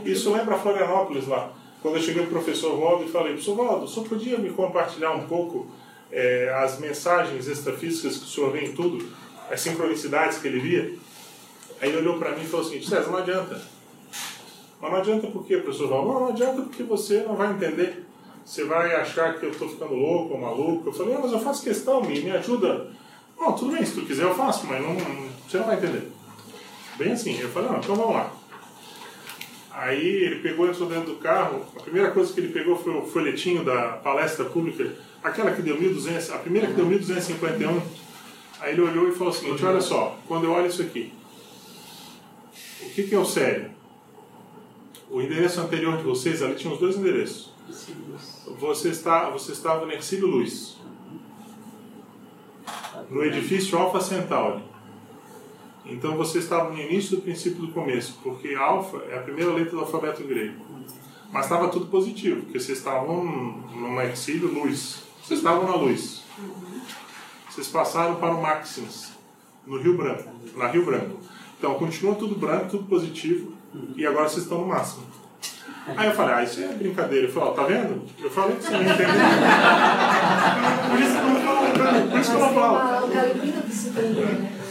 Isso 0.04 0.32
lembra 0.32 0.58
Florianópolis 0.58 1.26
lá. 1.26 1.52
Quando 1.82 1.96
eu 1.96 2.02
cheguei 2.02 2.22
para 2.22 2.30
o 2.30 2.42
professor 2.42 2.78
Waldo 2.78 3.04
e 3.04 3.08
falei, 3.08 3.32
professor 3.32 3.56
Waldo, 3.56 3.84
o 3.84 3.88
senhor 3.88 4.08
podia 4.08 4.38
me 4.38 4.50
compartilhar 4.50 5.12
um 5.12 5.26
pouco 5.26 5.66
eh, 6.10 6.52
as 6.62 6.80
mensagens 6.80 7.46
extrafísicas 7.46 8.16
que 8.16 8.24
o 8.24 8.26
senhor 8.26 8.50
vê 8.50 8.64
em 8.64 8.72
tudo, 8.72 9.06
as 9.50 9.60
sincronicidades 9.60 10.38
que 10.38 10.48
ele 10.48 10.58
via? 10.58 10.94
Aí 11.80 11.90
ele 11.90 11.98
olhou 11.98 12.18
para 12.18 12.32
mim 12.32 12.42
e 12.42 12.46
falou 12.46 12.66
assim, 12.66 12.82
César, 12.82 13.10
não 13.10 13.18
adianta. 13.18 13.60
Mas 14.80 14.90
não 14.90 14.98
adianta 14.98 15.26
por 15.28 15.46
quê, 15.46 15.58
professor 15.58 15.90
Waldo? 15.90 16.12
Não, 16.12 16.20
não 16.20 16.28
adianta 16.28 16.62
porque 16.62 16.82
você 16.82 17.22
não 17.22 17.36
vai 17.36 17.52
entender. 17.52 18.04
Você 18.44 18.64
vai 18.64 18.94
achar 18.94 19.38
que 19.38 19.44
eu 19.44 19.50
estou 19.50 19.68
ficando 19.68 19.94
louco 19.94 20.34
ou 20.34 20.40
maluco. 20.40 20.88
Eu 20.88 20.92
falei, 20.92 21.14
ah, 21.14 21.20
mas 21.22 21.32
eu 21.32 21.40
faço 21.40 21.64
questão, 21.64 22.00
me, 22.00 22.20
me 22.20 22.30
ajuda. 22.30 22.88
Não, 23.38 23.52
tudo 23.52 23.72
bem, 23.72 23.84
se 23.84 23.94
tu 23.94 24.06
quiser 24.06 24.24
eu 24.24 24.34
faço, 24.34 24.66
mas 24.66 24.80
não, 24.80 24.94
você 24.94 25.58
não 25.58 25.66
vai 25.66 25.76
entender. 25.76 26.10
Bem 26.96 27.12
assim. 27.12 27.38
Eu 27.38 27.48
falei, 27.50 27.68
não, 27.68 27.78
então 27.78 27.96
vamos 27.96 28.14
lá. 28.14 28.32
Aí 29.76 30.24
ele 30.24 30.36
pegou 30.36 30.66
entrou 30.66 30.88
dentro 30.88 31.12
do 31.12 31.16
carro. 31.16 31.66
A 31.76 31.80
primeira 31.80 32.10
coisa 32.10 32.32
que 32.32 32.40
ele 32.40 32.48
pegou 32.48 32.76
foi 32.76 32.94
o 32.94 33.02
folhetinho 33.02 33.62
da 33.62 33.88
palestra 33.92 34.46
pública, 34.46 34.96
aquela 35.22 35.52
que 35.52 35.60
deu 35.60 35.76
1.200, 35.76 36.34
a 36.34 36.38
primeira 36.38 36.66
que 36.68 36.72
deu 36.72 36.86
1.251. 36.86 37.82
Aí 38.58 38.72
ele 38.72 38.80
olhou 38.80 39.06
e 39.06 39.12
falou 39.12 39.34
o 39.34 39.36
seguinte: 39.36 39.62
olha 39.62 39.82
só, 39.82 40.18
quando 40.26 40.44
eu 40.44 40.52
olho 40.52 40.66
isso 40.66 40.80
aqui, 40.80 41.12
o 42.80 42.88
que, 42.88 43.02
que 43.02 43.14
é 43.14 43.18
o 43.18 43.24
sério? 43.26 43.70
O 45.10 45.20
endereço 45.20 45.60
anterior 45.60 45.98
de 45.98 46.04
vocês, 46.04 46.42
ali 46.42 46.54
tinha 46.54 46.72
os 46.72 46.80
dois 46.80 46.96
endereços. 46.96 47.52
Você, 48.58 48.88
está, 48.88 49.28
você 49.28 49.52
estava 49.52 49.84
no 49.84 49.92
Ercílio 49.92 50.26
Luz, 50.26 50.78
no 53.10 53.22
edifício 53.22 53.76
Alpha 53.76 54.00
Centauri. 54.00 54.62
Então 55.88 56.16
você 56.16 56.38
estava 56.38 56.70
no 56.70 56.78
início 56.78 57.16
do 57.16 57.22
princípio 57.22 57.60
do 57.60 57.72
começo, 57.72 58.18
porque 58.22 58.54
alfa 58.54 58.98
é 59.08 59.18
a 59.18 59.22
primeira 59.22 59.52
letra 59.52 59.72
do 59.72 59.80
alfabeto 59.80 60.22
grego. 60.24 60.64
Mas 61.32 61.44
estava 61.44 61.68
tudo 61.68 61.86
positivo, 61.86 62.42
porque 62.42 62.58
vocês 62.58 62.78
estavam 62.78 63.24
numa 63.24 64.04
exílio 64.04 64.52
luz. 64.52 65.02
Vocês 65.22 65.40
estavam 65.40 65.64
na 65.64 65.76
luz. 65.76 66.22
Vocês 67.48 67.68
passaram 67.68 68.16
para 68.16 68.34
o 68.34 68.42
Maximus, 68.42 69.12
no 69.66 69.80
Rio 69.80 69.96
Branco, 69.96 70.30
na 70.56 70.66
Rio 70.68 70.84
Branco. 70.84 71.18
Então 71.58 71.74
continua 71.74 72.14
tudo 72.14 72.34
branco, 72.34 72.68
tudo 72.70 72.84
positivo, 72.84 73.52
e 73.96 74.06
agora 74.06 74.28
vocês 74.28 74.42
estão 74.42 74.60
no 74.60 74.66
máximo. 74.66 75.06
Aí 75.96 76.08
eu 76.08 76.14
falei, 76.14 76.34
ah, 76.34 76.42
isso 76.42 76.60
é 76.60 76.66
brincadeira. 76.68 77.26
Ele 77.26 77.32
falou, 77.32 77.50
ó, 77.50 77.52
tá 77.52 77.62
vendo? 77.62 78.02
Eu 78.20 78.28
falei 78.28 78.56
que 78.56 78.64
você 78.64 78.72
não 78.72 78.82
entendeu. 78.82 79.06
Por 80.90 81.00
isso 81.00 81.12
que 81.12 81.18
eu 81.18 81.28
não 81.28 81.40
falo, 81.40 81.66
por 82.10 82.20
isso 82.20 82.30
que 82.30 82.36
eu 82.36 82.40
não 82.40 82.54
falo. 82.54 83.06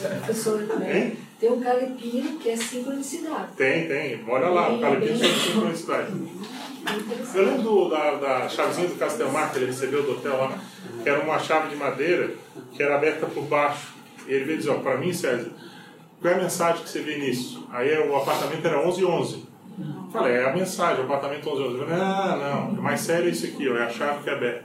Professor? 0.10 0.60
Né? 0.80 1.16
Tem 1.40 1.52
um 1.52 1.60
galepino 1.60 2.40
que 2.40 2.50
é 2.50 2.56
sincronicidade. 2.56 3.54
Tem, 3.58 3.88
tem. 3.88 4.24
Olha 4.28 4.48
lá, 4.48 4.72
o 4.74 4.80
Calepino 4.80 5.18
sobre 5.18 5.34
sincronicidade. 5.40 6.12
Eu 7.34 7.46
lembro 7.46 7.62
do- 7.64 7.90
da, 7.90 8.16
da 8.16 8.48
chavezinha 8.50 8.88
do 8.88 8.96
Castelmar 8.96 9.52
que 9.52 9.58
ele 9.58 9.66
recebeu 9.66 10.04
do 10.04 10.12
hotel 10.14 10.38
lá, 10.38 10.58
que 11.04 11.10
era 11.10 11.20
uma 11.20 11.40
chave 11.40 11.70
de 11.70 11.76
madeira 11.76 12.32
que 12.72 12.82
era 12.82 12.96
aberta 12.96 13.26
por 13.26 13.44
baixo. 13.46 13.94
E 14.28 14.34
ele 14.34 14.46
veio 14.46 14.58
dizer, 14.60 14.70
ó, 14.70 14.76
pra 14.76 14.98
mim, 14.98 15.12
César, 15.12 15.50
qual 16.22 16.34
é 16.34 16.38
a 16.38 16.42
mensagem 16.42 16.84
que 16.84 16.90
você 16.90 17.02
vê 17.02 17.18
nisso? 17.18 17.68
Aí 17.72 17.92
o 18.08 18.16
apartamento 18.16 18.66
era 18.66 18.80
11 18.88 19.04
11. 19.06 19.46
Falei, 20.14 20.36
é 20.36 20.46
a 20.50 20.54
mensagem, 20.54 21.02
o 21.02 21.06
apartamento 21.06 21.50
11 21.50 21.62
11. 21.64 21.74
Eu 21.74 21.80
falei, 21.88 22.02
ah, 22.02 22.38
não, 22.72 22.78
é 22.78 22.82
mais 22.82 23.02
sério 23.02 23.30
isso 23.30 23.46
aqui, 23.48 23.68
ó, 23.68 23.76
é 23.76 23.84
a 23.84 23.90
chave 23.90 24.24
que 24.24 24.30
é 24.30 24.34
aberta. 24.34 24.64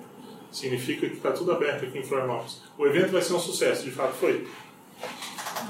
Significa 0.52 1.08
que 1.08 1.14
está 1.16 1.32
tudo 1.32 1.52
aberto 1.52 1.84
aqui 1.86 1.98
em 1.98 2.02
Florianópolis. 2.04 2.60
O 2.78 2.86
evento 2.86 3.10
vai 3.12 3.22
ser 3.22 3.32
um 3.34 3.38
sucesso, 3.40 3.84
de 3.84 3.90
fato 3.90 4.12
foi. 4.14 4.46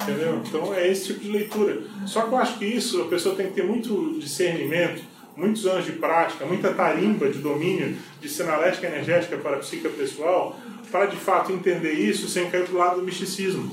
Entendeu? 0.03 0.43
Então 0.47 0.75
é 0.75 0.89
esse 0.89 1.07
tipo 1.07 1.21
de 1.21 1.31
leitura. 1.31 1.83
Só 2.07 2.23
que 2.23 2.33
eu 2.33 2.39
acho 2.39 2.59
que 2.59 2.65
isso 2.65 3.03
a 3.03 3.07
pessoa 3.07 3.35
tem 3.35 3.49
que 3.49 3.55
ter 3.55 3.65
muito 3.65 4.19
discernimento, 4.19 5.03
muitos 5.37 5.67
anos 5.67 5.85
de 5.85 5.93
prática, 5.93 6.45
muita 6.45 6.73
tarimba 6.73 7.29
de 7.29 7.39
domínio 7.39 7.97
de 8.21 8.29
sinalética 8.29 8.87
energética 8.87 9.37
para 9.37 9.57
a 9.57 9.59
psique 9.59 9.89
pessoal, 9.89 10.59
para 10.91 11.07
de 11.07 11.17
fato 11.17 11.53
entender 11.53 11.93
isso 11.93 12.29
sem 12.29 12.51
cair 12.51 12.65
para 12.65 12.75
o 12.75 12.79
lado 12.79 12.97
do 13.01 13.03
misticismo. 13.03 13.71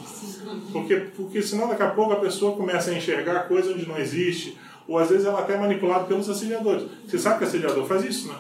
Porque, 0.72 0.96
porque 1.16 1.42
senão 1.42 1.68
daqui 1.68 1.84
a 1.84 1.90
pouco 1.90 2.14
a 2.14 2.18
pessoa 2.18 2.56
começa 2.56 2.92
a 2.92 2.94
enxergar 2.94 3.48
coisa 3.48 3.74
onde 3.74 3.88
não 3.88 3.98
existe, 3.98 4.58
ou 4.88 4.98
às 4.98 5.10
vezes 5.10 5.26
ela 5.26 5.40
é 5.40 5.42
até 5.42 5.58
manipulada 5.58 6.06
pelos 6.06 6.30
assediadores. 6.30 6.86
Você 7.06 7.18
sabe 7.18 7.40
que 7.40 7.44
assediador 7.44 7.86
faz 7.86 8.06
isso, 8.06 8.30
né? 8.30 8.36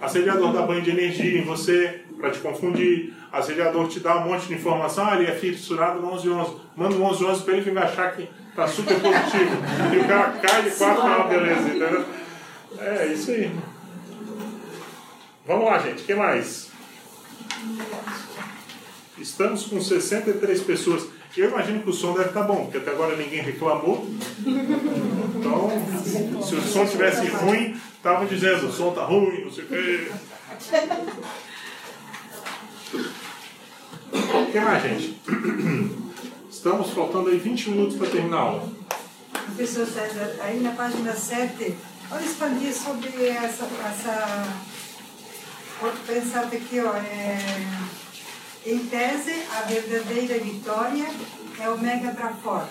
Assediador 0.00 0.52
dá 0.52 0.62
banho 0.62 0.82
de 0.82 0.90
energia 0.90 1.38
em 1.38 1.44
você 1.44 2.00
para 2.22 2.30
te 2.30 2.38
confundir. 2.38 3.12
Assediador 3.32 3.88
te 3.88 3.98
dá 3.98 4.18
um 4.18 4.28
monte 4.28 4.46
de 4.46 4.54
informação, 4.54 5.08
ah, 5.08 5.16
ele 5.16 5.28
é 5.28 5.34
fissurado 5.34 6.00
no 6.00 6.12
1111. 6.12 6.56
Manda 6.76 6.94
o 6.94 6.98
1111 6.98 7.42
para 7.42 7.54
ele 7.54 7.64
que 7.64 7.70
vai 7.72 7.82
achar 7.82 8.14
que 8.14 8.28
tá 8.54 8.68
super 8.68 9.00
positivo. 9.00 9.56
e 9.92 9.98
o 9.98 10.06
cara 10.06 10.30
cai 10.40 10.62
de 10.62 10.70
quatro, 10.70 11.02
ah, 11.02 11.24
beleza, 11.24 11.68
entendeu? 11.68 12.04
É, 12.78 13.06
isso 13.06 13.32
aí. 13.32 13.50
Vamos 15.44 15.64
lá, 15.64 15.78
gente, 15.80 16.02
o 16.02 16.06
que 16.06 16.14
mais? 16.14 16.70
Estamos 19.18 19.64
com 19.64 19.80
63 19.80 20.62
pessoas. 20.62 21.08
Eu 21.36 21.48
imagino 21.48 21.82
que 21.82 21.90
o 21.90 21.92
som 21.92 22.12
deve 22.12 22.28
estar 22.28 22.42
bom, 22.42 22.64
porque 22.64 22.78
até 22.78 22.90
agora 22.90 23.16
ninguém 23.16 23.40
reclamou. 23.40 24.06
Então, 24.38 25.70
se 26.42 26.54
o 26.54 26.62
som 26.62 26.84
estivesse 26.84 27.26
ruim, 27.26 27.76
estavam 27.96 28.26
dizendo, 28.26 28.68
o 28.68 28.72
som 28.72 28.90
está 28.90 29.04
ruim, 29.04 29.44
não 29.44 29.50
sei 29.50 29.64
o 29.64 29.66
quê. 29.66 30.12
O 34.12 34.52
que 34.52 34.60
mais, 34.60 34.82
gente? 34.82 35.18
Estamos 36.50 36.90
faltando 36.90 37.30
aí 37.30 37.38
20 37.38 37.70
minutos 37.70 37.96
para 37.96 38.10
terminar 38.10 38.36
a 38.36 38.40
aula. 38.40 38.72
Professor 39.46 39.86
César, 39.86 40.36
aí 40.40 40.60
na 40.60 40.72
página 40.72 41.14
7, 41.14 41.74
vamos 42.10 42.26
expandir 42.26 42.74
sobre 42.74 43.26
essa. 43.28 43.64
essa 43.64 44.48
outro 45.80 46.00
pensamento 46.06 46.56
aqui, 46.56 46.80
ó. 46.80 46.94
É, 46.94 47.38
em 48.66 48.78
tese, 48.86 49.32
a 49.50 49.62
verdadeira 49.62 50.38
vitória 50.38 51.08
é 51.58 51.68
o 51.70 51.78
mega 51.78 52.14
trafor. 52.14 52.68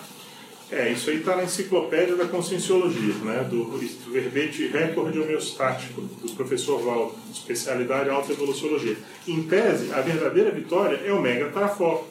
É, 0.72 0.90
isso 0.90 1.10
aí 1.10 1.18
está 1.18 1.36
na 1.36 1.44
enciclopédia 1.44 2.16
da 2.16 2.26
Conscienciologia, 2.26 3.12
né, 3.16 3.44
do, 3.44 3.64
do 3.64 4.10
verbete 4.10 4.68
recorde 4.68 5.20
homeostático, 5.20 6.00
do 6.00 6.32
professor 6.32 6.80
Valdo, 6.80 7.14
especialidade 7.30 8.08
autoevoluciologia. 8.08 8.96
Em 9.28 9.42
tese, 9.42 9.92
a 9.92 10.00
verdadeira 10.00 10.50
vitória 10.50 10.98
é 11.04 11.12
o 11.12 11.20
mega 11.20 11.50
trafor. 11.50 12.04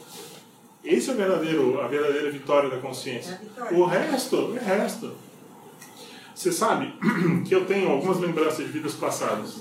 Esse 0.85 1.09
é 1.09 1.13
o 1.13 1.17
verdadeiro, 1.17 1.81
a 1.81 1.87
verdadeira 1.87 2.29
vitória 2.29 2.69
da 2.69 2.77
consciência. 2.77 3.41
O 3.71 3.83
resto, 3.83 4.35
o 4.35 4.53
resto. 4.53 5.11
Você 6.35 6.51
sabe 6.51 6.93
que 7.47 7.55
eu 7.55 7.65
tenho 7.65 7.89
algumas 7.89 8.19
lembranças 8.19 8.63
de 8.63 8.71
vidas 8.71 8.93
passadas. 8.93 9.55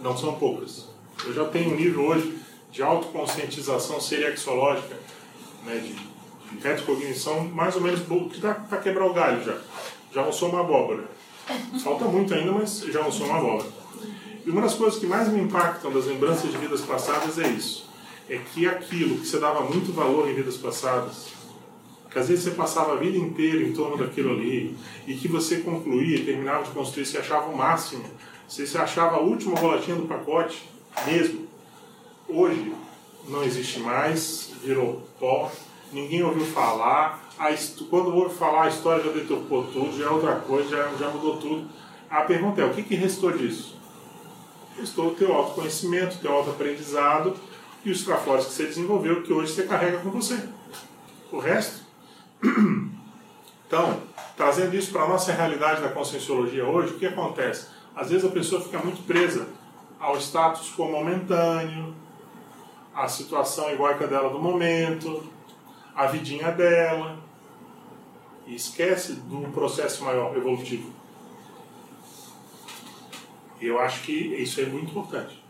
Não 0.00 0.16
são 0.16 0.34
poucas. 0.36 0.88
Eu 1.26 1.34
já 1.34 1.44
tenho 1.44 1.72
um 1.72 1.76
nível 1.76 2.04
hoje 2.04 2.38
de 2.72 2.82
autoconscientização 2.82 4.00
seriexológica, 4.00 4.96
né, 5.66 5.76
de, 5.76 6.07
retrocognição 6.62 7.44
mais 7.44 7.76
ou 7.76 7.82
menos 7.82 8.00
que 8.32 8.40
dá 8.40 8.54
para 8.54 8.78
quebrar 8.78 9.06
o 9.06 9.12
galho 9.12 9.44
já. 9.44 9.58
Já 10.12 10.24
não 10.24 10.32
sou 10.32 10.48
uma 10.48 10.60
abóbora. 10.60 11.04
Falta 11.82 12.04
muito 12.04 12.34
ainda, 12.34 12.52
mas 12.52 12.80
já 12.80 13.02
não 13.02 13.12
sou 13.12 13.26
uma 13.26 13.38
abóbora. 13.38 13.68
E 14.44 14.50
uma 14.50 14.62
das 14.62 14.74
coisas 14.74 14.98
que 14.98 15.06
mais 15.06 15.28
me 15.28 15.40
impactam 15.40 15.92
das 15.92 16.06
lembranças 16.06 16.50
de 16.50 16.56
vidas 16.56 16.80
passadas 16.80 17.38
é 17.38 17.48
isso. 17.48 17.88
É 18.28 18.38
que 18.38 18.66
aquilo 18.66 19.18
que 19.18 19.26
você 19.26 19.38
dava 19.38 19.62
muito 19.62 19.92
valor 19.92 20.28
em 20.28 20.34
vidas 20.34 20.56
passadas, 20.56 21.28
que 22.10 22.18
às 22.18 22.28
vezes 22.28 22.44
você 22.44 22.50
passava 22.52 22.94
a 22.94 22.96
vida 22.96 23.18
inteira 23.18 23.62
em 23.62 23.72
torno 23.72 23.96
daquilo 23.96 24.32
ali, 24.32 24.76
e 25.06 25.14
que 25.14 25.28
você 25.28 25.58
concluía, 25.58 26.24
terminava 26.24 26.64
de 26.64 26.70
construir, 26.70 27.06
você 27.06 27.18
achava 27.18 27.48
o 27.48 27.56
máximo, 27.56 28.04
você 28.46 28.66
se 28.66 28.78
achava 28.78 29.16
a 29.16 29.20
última 29.20 29.54
bolatinha 29.54 29.96
do 29.96 30.06
pacote, 30.06 30.66
mesmo. 31.06 31.46
Hoje 32.26 32.72
não 33.28 33.42
existe 33.44 33.80
mais, 33.80 34.50
virou 34.62 35.02
pó, 35.18 35.50
ninguém 35.92 36.22
ouviu 36.22 36.44
falar, 36.46 37.22
a 37.38 37.54
quando 37.88 38.14
ouve 38.14 38.34
falar 38.34 38.64
a 38.64 38.68
história 38.68 39.04
já 39.04 39.10
deturpou 39.10 39.64
tudo, 39.64 39.96
já 39.96 40.06
é 40.06 40.10
outra 40.10 40.36
coisa, 40.36 40.68
já, 40.68 40.88
já 40.98 41.08
mudou 41.08 41.36
tudo. 41.36 41.68
A 42.10 42.22
pergunta 42.22 42.60
é, 42.60 42.64
o 42.64 42.72
que, 42.72 42.82
que 42.82 42.94
restou 42.94 43.32
disso? 43.32 43.76
Restou 44.76 45.08
o 45.08 45.14
teu 45.14 45.32
autoconhecimento, 45.32 46.16
o 46.16 46.20
teu 46.20 46.32
autoaprendizado 46.32 47.34
e 47.84 47.90
os 47.90 48.04
trafores 48.04 48.46
que 48.46 48.52
você 48.52 48.64
desenvolveu, 48.64 49.22
que 49.22 49.32
hoje 49.32 49.52
você 49.52 49.64
carrega 49.64 49.98
com 49.98 50.10
você. 50.10 50.48
O 51.30 51.38
resto, 51.38 51.86
Então, 53.68 54.00
trazendo 54.34 54.74
isso 54.74 54.90
para 54.90 55.02
a 55.02 55.08
nossa 55.08 55.30
realidade 55.30 55.82
da 55.82 55.90
conscienciologia 55.90 56.64
hoje, 56.64 56.94
o 56.94 56.98
que 56.98 57.04
acontece? 57.04 57.66
Às 57.94 58.08
vezes 58.08 58.24
a 58.24 58.32
pessoa 58.32 58.62
fica 58.62 58.78
muito 58.78 59.06
presa 59.06 59.46
ao 60.00 60.16
status 60.16 60.72
quo 60.74 60.90
momentâneo, 60.90 61.94
à 62.94 63.06
situação 63.06 63.68
egóica 63.68 64.06
dela 64.06 64.30
do 64.30 64.38
momento, 64.38 65.22
à 65.98 66.06
vidinha 66.06 66.52
dela, 66.52 67.18
e 68.46 68.54
esquece 68.54 69.14
do 69.14 69.50
processo 69.52 70.04
maior 70.04 70.34
evolutivo. 70.36 70.92
Eu 73.60 73.80
acho 73.80 74.02
que 74.02 74.12
isso 74.12 74.60
é 74.60 74.66
muito 74.66 74.90
importante. 74.90 75.42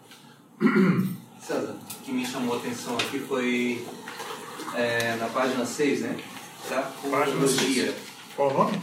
César, 1.39 1.77
o 1.77 2.03
que 2.03 2.11
me 2.11 2.25
chamou 2.25 2.55
a 2.55 2.59
atenção 2.59 2.97
aqui 2.97 3.19
foi 3.19 3.87
é, 4.75 5.17
na 5.17 5.27
página 5.27 5.67
6, 5.67 6.01
né? 6.01 6.19
Da 6.71 6.83
corologia. 6.83 7.95
Qual 8.35 8.51
o 8.51 8.55
nome? 8.55 8.81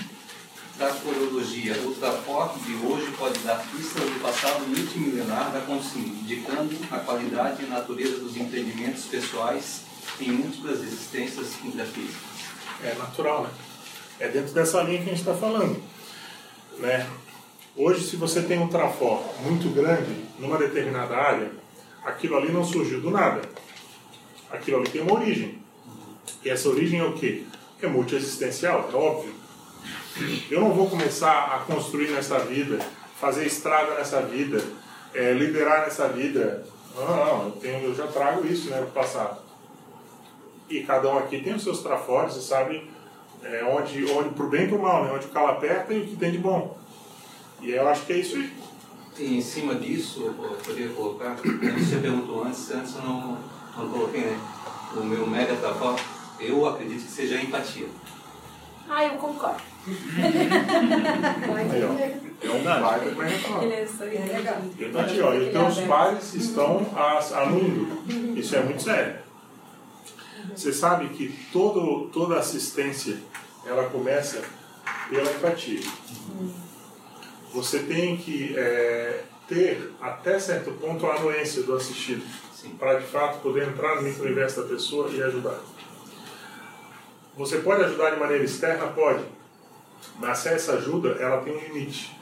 Da 0.78 0.94
corologia. 0.94 1.74
O 1.84 1.96
traporte 1.96 2.60
de 2.60 2.76
hoje 2.86 3.12
pode 3.18 3.40
dar 3.40 3.58
pistas 3.72 4.04
do 4.04 4.22
passado 4.22 4.68
multimilenar 4.68 5.52
da 5.52 5.62
consciência, 5.62 6.12
indicando 6.12 6.78
a 6.92 7.00
qualidade 7.00 7.64
e 7.64 7.68
natureza 7.68 8.20
dos 8.20 8.38
entendimentos 8.38 9.06
pessoais 9.06 9.95
em 10.20 10.32
múltiplas 10.32 10.82
existências 10.82 11.64
intrafísicas. 11.64 12.36
É 12.84 12.94
natural, 12.96 13.44
né? 13.44 13.50
É 14.20 14.28
dentro 14.28 14.54
dessa 14.54 14.82
linha 14.82 15.00
que 15.00 15.10
a 15.10 15.14
gente 15.14 15.20
está 15.20 15.34
falando. 15.34 15.82
Né? 16.78 17.08
Hoje, 17.76 18.08
se 18.08 18.16
você 18.16 18.42
tem 18.42 18.60
um 18.60 18.68
trafor 18.68 19.22
muito 19.42 19.70
grande 19.74 20.26
numa 20.40 20.58
determinada 20.58 21.16
área, 21.16 21.52
aquilo 22.04 22.38
ali 22.38 22.52
não 22.52 22.64
surgiu 22.64 23.02
do 23.02 23.12
nada. 23.12 23.42
Aquilo 24.50 24.78
ali 24.78 24.90
tem 24.90 25.02
uma 25.02 25.14
origem. 25.14 25.60
E 26.44 26.50
essa 26.50 26.70
origem 26.70 27.00
é 27.00 27.04
o 27.04 27.14
quê? 27.14 27.44
É 27.82 27.88
multiexistencial, 27.88 28.90
é 28.92 28.96
óbvio. 28.96 29.34
Eu 30.50 30.62
não 30.62 30.72
vou 30.72 30.90
começar 30.90 31.56
a 31.56 31.60
construir 31.60 32.10
nessa 32.12 32.40
vida, 32.40 32.80
fazer 33.20 33.46
estrada 33.46 33.96
nessa 33.96 34.22
vida, 34.22 34.64
é, 35.14 35.34
liderar 35.34 35.82
nessa 35.82 36.08
vida. 36.08 36.66
Não, 36.96 37.06
não, 37.06 37.46
eu, 37.46 37.52
tenho, 37.52 37.84
eu 37.84 37.96
já 37.96 38.08
trago 38.08 38.48
isso 38.48 38.70
né, 38.70 38.80
no 38.80 38.88
passado. 38.88 39.45
E 40.70 40.82
cada 40.82 41.10
um 41.10 41.18
aqui 41.18 41.42
tem 41.42 41.54
os 41.54 41.64
seus 41.64 41.82
trafores 41.82 42.36
e 42.36 42.42
sabe 42.42 42.90
é, 43.44 43.64
onde, 43.64 44.04
onde 44.12 44.30
pro 44.30 44.48
bem 44.48 44.66
e 44.66 44.68
pro 44.68 44.82
mal, 44.82 45.04
né? 45.04 45.12
onde 45.14 45.26
o 45.28 45.30
calo 45.30 45.50
aperta 45.50 45.94
e 45.94 46.02
o 46.02 46.08
que 46.08 46.16
tem 46.16 46.32
de 46.32 46.40
bom. 46.40 46.78
E 47.62 47.72
eu 47.72 47.88
acho 47.88 48.06
que 48.06 48.14
é 48.14 48.18
isso 48.18 48.36
aí. 48.36 48.52
E 49.18 49.38
em 49.38 49.42
cima 49.42 49.76
disso, 49.76 50.24
eu 50.26 50.34
poderia 50.34 50.90
colocar, 50.90 51.36
você 51.36 51.98
perguntou 51.98 52.44
antes, 52.44 52.70
antes 52.72 52.96
eu 52.96 53.02
não, 53.04 53.38
não 53.78 53.90
coloquei, 53.90 54.22
né? 54.22 54.40
O 54.96 55.04
meu 55.04 55.26
mega 55.26 55.56
trafor, 55.56 55.96
eu 56.40 56.68
acredito 56.68 57.06
que 57.06 57.12
seja 57.12 57.38
a 57.38 57.42
empatia. 57.42 57.88
Ah, 58.90 59.06
eu 59.06 59.12
concordo. 59.12 59.62
Aí, 61.56 61.84
ó. 61.84 62.46
É 62.46 62.52
um 62.52 62.64
baita 62.64 63.06
é 63.06 63.38
fala. 63.38 63.64
Ele 63.64 63.74
é 63.74 64.38
legal. 64.38 64.62
Empatia, 64.80 65.26
ó. 65.26 65.34
E 65.34 65.50
teus 65.52 65.80
pais 65.80 66.34
estão 66.34 66.86
a- 66.96 67.20
anuindo. 67.42 68.38
Isso 68.38 68.56
é 68.56 68.64
muito 68.64 68.84
sério. 68.84 69.25
Você 70.54 70.74
sabe 70.74 71.10
que 71.10 71.34
todo, 71.52 72.10
toda 72.10 72.38
assistência 72.38 73.18
ela 73.66 73.90
começa 73.90 74.44
pela 75.10 75.32
empatia. 75.32 75.82
Você 77.54 77.80
tem 77.80 78.18
que 78.18 78.54
é, 78.58 79.24
ter 79.48 79.94
até 80.02 80.38
certo 80.40 80.72
ponto 80.72 81.06
a 81.06 81.16
anuência 81.16 81.64
do 81.64 81.74
assistido 81.76 82.24
para 82.80 83.00
de 83.00 83.06
fato 83.06 83.42
poder 83.42 83.68
entrar 83.68 83.96
no 83.96 84.02
micro-universo 84.02 84.62
da 84.62 84.68
pessoa 84.68 85.10
e 85.12 85.22
ajudar. 85.22 85.60
Você 87.38 87.58
pode 87.60 87.84
ajudar 87.84 88.12
de 88.12 88.20
maneira 88.20 88.44
externa? 88.44 88.88
Pode. 88.88 89.24
Mas 90.20 90.46
essa 90.46 90.74
ajuda, 90.74 91.10
ela 91.20 91.42
tem 91.42 91.56
um 91.56 91.60
limite. 91.60 92.18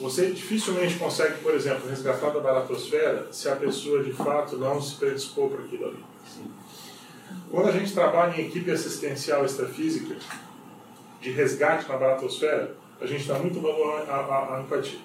Você 0.00 0.32
dificilmente 0.32 0.98
consegue, 0.98 1.38
por 1.40 1.54
exemplo, 1.54 1.88
resgatar 1.88 2.30
da 2.30 2.40
baratosfera 2.40 3.28
se 3.32 3.48
a 3.48 3.54
pessoa 3.54 4.02
de 4.02 4.12
fato 4.12 4.56
não 4.56 4.82
se 4.82 4.96
predispor 4.96 5.48
para 5.50 5.64
aquilo 5.64 5.86
ali. 5.86 6.04
Quando 7.54 7.68
a 7.68 7.72
gente 7.72 7.92
trabalha 7.92 8.40
em 8.40 8.46
equipe 8.46 8.70
assistencial 8.70 9.44
extrafísica, 9.44 10.16
de 11.20 11.30
resgate 11.30 11.88
na 11.88 11.96
baratosfera, 11.96 12.76
a 13.00 13.06
gente 13.06 13.26
dá 13.28 13.38
muito 13.38 13.60
valor 13.60 14.00
à, 14.08 14.14
à- 14.14 14.56
à 14.56 14.60
empatia. 14.60 14.98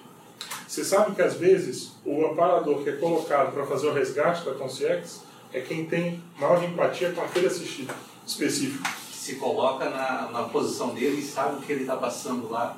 Você 0.66 0.84
sabe 0.84 1.14
que 1.14 1.22
às 1.22 1.34
vezes 1.34 1.92
o 2.04 2.26
amparador 2.26 2.82
que 2.82 2.90
é 2.90 2.92
colocado 2.96 3.52
para 3.52 3.64
fazer 3.66 3.86
o 3.86 3.92
resgate 3.92 4.44
da 4.44 4.54
consciência 4.54 5.22
é 5.52 5.60
quem 5.60 5.84
tem 5.86 6.22
maior 6.38 6.62
empatia 6.62 7.12
com 7.12 7.20
aquele 7.22 7.46
assistido 7.46 7.92
específico. 8.26 8.86
Se 9.12 9.36
coloca 9.36 9.88
na, 9.88 10.30
na 10.32 10.42
posição 10.44 10.94
dele 10.94 11.20
e 11.20 11.24
sabe 11.24 11.56
o 11.56 11.60
que 11.60 11.72
ele 11.72 11.82
está 11.82 11.96
passando 11.96 12.50
lá, 12.50 12.76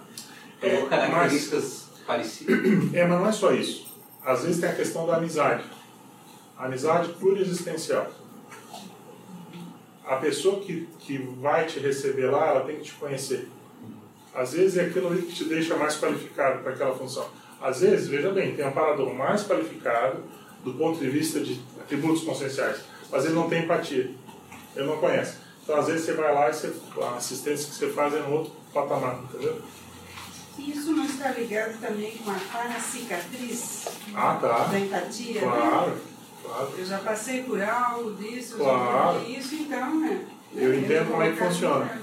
É, 0.61 0.77
com 0.77 0.87
características 0.89 1.87
parecidas. 2.07 2.59
É, 2.95 3.07
mas 3.07 3.19
não 3.21 3.27
é 3.29 3.33
só 3.33 3.53
isso. 3.53 3.87
Às 4.25 4.43
vezes 4.45 4.61
tem 4.61 4.69
a 4.69 4.75
questão 4.75 5.07
da 5.07 5.17
amizade. 5.17 5.65
A 6.59 6.67
amizade 6.67 7.09
pluriexistencial. 7.15 8.07
A 10.05 10.17
pessoa 10.17 10.61
que, 10.61 10.89
que 10.99 11.19
vai 11.41 11.65
te 11.67 11.79
receber 11.79 12.27
lá, 12.27 12.49
ela 12.49 12.65
tem 12.65 12.77
que 12.77 12.83
te 12.85 12.93
conhecer. 12.93 13.49
Às 14.35 14.53
vezes 14.53 14.77
é 14.79 14.83
aquilo 14.87 15.09
ali 15.09 15.23
que 15.23 15.33
te 15.35 15.45
deixa 15.45 15.77
mais 15.77 15.97
qualificado 15.99 16.63
para 16.63 16.73
aquela 16.73 16.97
função. 16.97 17.27
Às 17.61 17.81
vezes, 17.81 18.09
veja 18.09 18.31
bem, 18.33 18.57
tem 18.57 18.67
um 18.67 18.73
parador 18.73 19.15
mais 19.15 19.45
qualificado 19.47 20.25
do 20.65 20.75
ponto 20.75 20.99
de 20.99 21.09
vista 21.09 21.39
de 21.41 21.61
atributos 21.81 22.25
conscienciais, 22.25 22.81
mas 23.11 23.25
ele 23.25 23.35
não 23.35 23.49
tem 23.49 23.63
empatia. 23.65 24.11
Ele 24.75 24.87
não 24.87 24.97
conhece. 24.99 25.37
Então, 25.63 25.77
às 25.77 25.87
vezes, 25.87 26.05
você 26.07 26.15
vai 26.15 26.35
lá 26.35 26.51
e 26.51 26.55
você, 26.55 26.73
a 27.01 27.17
assistência 27.17 27.69
que 27.69 27.75
você 27.77 27.91
faz 27.91 28.15
é 28.15 28.21
no 28.21 28.33
outro 28.33 28.53
patamar, 28.75 29.21
entendeu? 29.23 29.61
Isso 30.59 30.93
não 30.93 31.05
está 31.05 31.31
ligado 31.31 31.81
também 31.81 32.17
com 32.19 32.31
a 32.31 32.39
paracicatriz 32.53 33.87
Ah, 34.15 34.39
tá. 34.41 34.65
da 34.65 34.79
empatia, 34.79 35.41
né? 35.41 35.97
Claro. 36.43 36.71
Eu 36.77 36.85
já 36.85 36.99
passei 36.99 37.43
por 37.43 37.63
algo 37.63 38.15
disso, 38.15 38.55
eu 38.55 38.59
Claro. 38.65 39.21
já 39.21 39.29
isso, 39.29 39.55
então, 39.55 40.01
né? 40.01 40.27
Eu 40.55 40.79
entendo 40.79 41.11
como 41.11 41.23
é 41.23 41.31
que 41.31 41.37
funciona. 41.39 42.01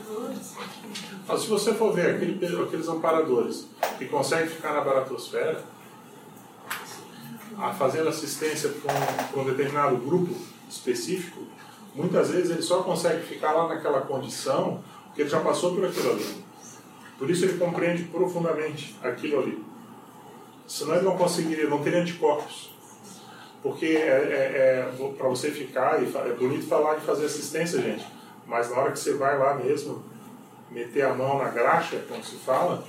Mas 1.27 1.41
se 1.41 1.47
você 1.47 1.73
for 1.73 1.93
ver 1.93 2.15
aquele, 2.15 2.63
aqueles 2.63 2.87
amparadores 2.87 3.67
que 3.97 4.05
conseguem 4.05 4.47
ficar 4.47 4.73
na 4.73 4.81
baratosfera, 4.81 5.63
a 7.57 7.71
fazendo 7.73 8.09
assistência 8.09 8.69
para 8.69 8.93
um, 8.93 9.27
pra 9.27 9.41
um 9.41 9.45
determinado 9.45 9.97
grupo 9.97 10.33
específico, 10.67 11.43
muitas 11.93 12.29
vezes 12.31 12.49
ele 12.49 12.61
só 12.61 12.81
consegue 12.81 13.23
ficar 13.27 13.51
lá 13.51 13.67
naquela 13.67 14.01
condição 14.01 14.81
porque 15.05 15.21
ele 15.23 15.29
já 15.29 15.41
passou 15.41 15.75
por 15.75 15.85
aquilo 15.85 16.11
ali. 16.11 16.43
Por 17.17 17.29
isso 17.29 17.43
ele 17.45 17.57
compreende 17.57 18.03
profundamente 18.03 18.97
aquilo 19.03 19.39
ali. 19.41 19.63
Senão 20.65 20.95
ele 20.95 21.05
não 21.05 21.17
conseguiria, 21.17 21.69
não 21.69 21.83
teria 21.83 22.01
anticorpos. 22.01 22.68
Porque 23.61 23.87
é, 23.87 24.89
para 25.17 25.27
você 25.27 25.51
ficar, 25.51 26.01
e 26.01 26.05
é 26.05 26.33
bonito 26.33 26.67
falar 26.67 26.95
de 26.95 27.05
fazer 27.05 27.25
assistência, 27.25 27.81
gente, 27.81 28.05
mas 28.47 28.69
na 28.69 28.77
hora 28.77 28.91
que 28.91 28.99
você 28.99 29.13
vai 29.15 29.37
lá 29.37 29.55
mesmo, 29.55 30.03
meter 30.71 31.05
a 31.05 31.13
mão 31.13 31.37
na 31.37 31.49
graxa, 31.49 32.03
como 32.07 32.23
se 32.23 32.35
fala, 32.37 32.85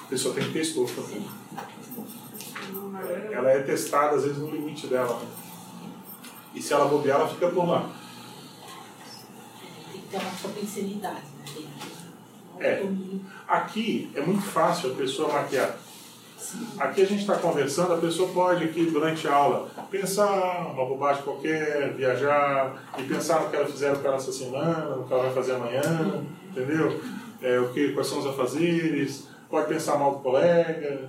a 0.00 0.06
pessoa 0.08 0.34
tem 0.34 0.44
que 0.44 0.52
ter 0.52 0.60
estofo. 0.60 1.00
né? 1.02 1.28
Ela 3.32 3.50
é 3.50 3.62
testada, 3.62 4.16
às 4.16 4.22
vezes, 4.24 4.38
no 4.38 4.50
limite 4.50 4.86
dela. 4.86 5.20
E 6.54 6.62
se 6.62 6.72
ela 6.72 6.86
bobear, 6.86 7.20
ela 7.20 7.28
fica 7.28 7.48
por 7.48 7.66
lá. 7.66 7.90
Tem 9.90 10.00
que 10.00 10.06
ter 10.08 10.16
uma 10.18 10.30
potencialidade, 10.30 11.26
né? 11.38 11.44
É. 12.60 12.86
Aqui 13.48 14.10
é 14.14 14.20
muito 14.20 14.42
fácil 14.42 14.92
a 14.92 14.94
pessoa 14.94 15.32
maquiar. 15.32 15.76
Aqui 16.78 17.02
a 17.02 17.06
gente 17.06 17.20
está 17.20 17.36
conversando, 17.36 17.94
a 17.94 17.98
pessoa 17.98 18.28
pode 18.32 18.64
aqui 18.64 18.84
durante 18.86 19.26
a 19.28 19.34
aula 19.34 19.68
pensar 19.90 20.72
uma 20.72 20.84
bobagem 20.84 21.22
qualquer, 21.22 21.92
viajar 21.94 22.82
e 22.98 23.02
pensar 23.04 23.42
no 23.42 23.50
que 23.50 23.56
ela 23.56 23.66
fizeram 23.66 23.96
para 24.00 24.14
essa 24.16 24.32
semana, 24.32 24.96
no 24.96 25.04
que 25.04 25.12
ela 25.12 25.24
vai 25.24 25.32
fazer 25.32 25.52
amanhã, 25.52 26.24
entendeu? 26.50 27.00
É, 27.40 27.58
o 27.60 27.68
que, 27.72 27.92
quais 27.92 28.06
são 28.08 28.18
os 28.18 28.26
afazeres, 28.26 29.28
pode 29.50 29.68
pensar 29.68 29.98
mal 29.98 30.12
do 30.16 30.18
colega 30.20 31.08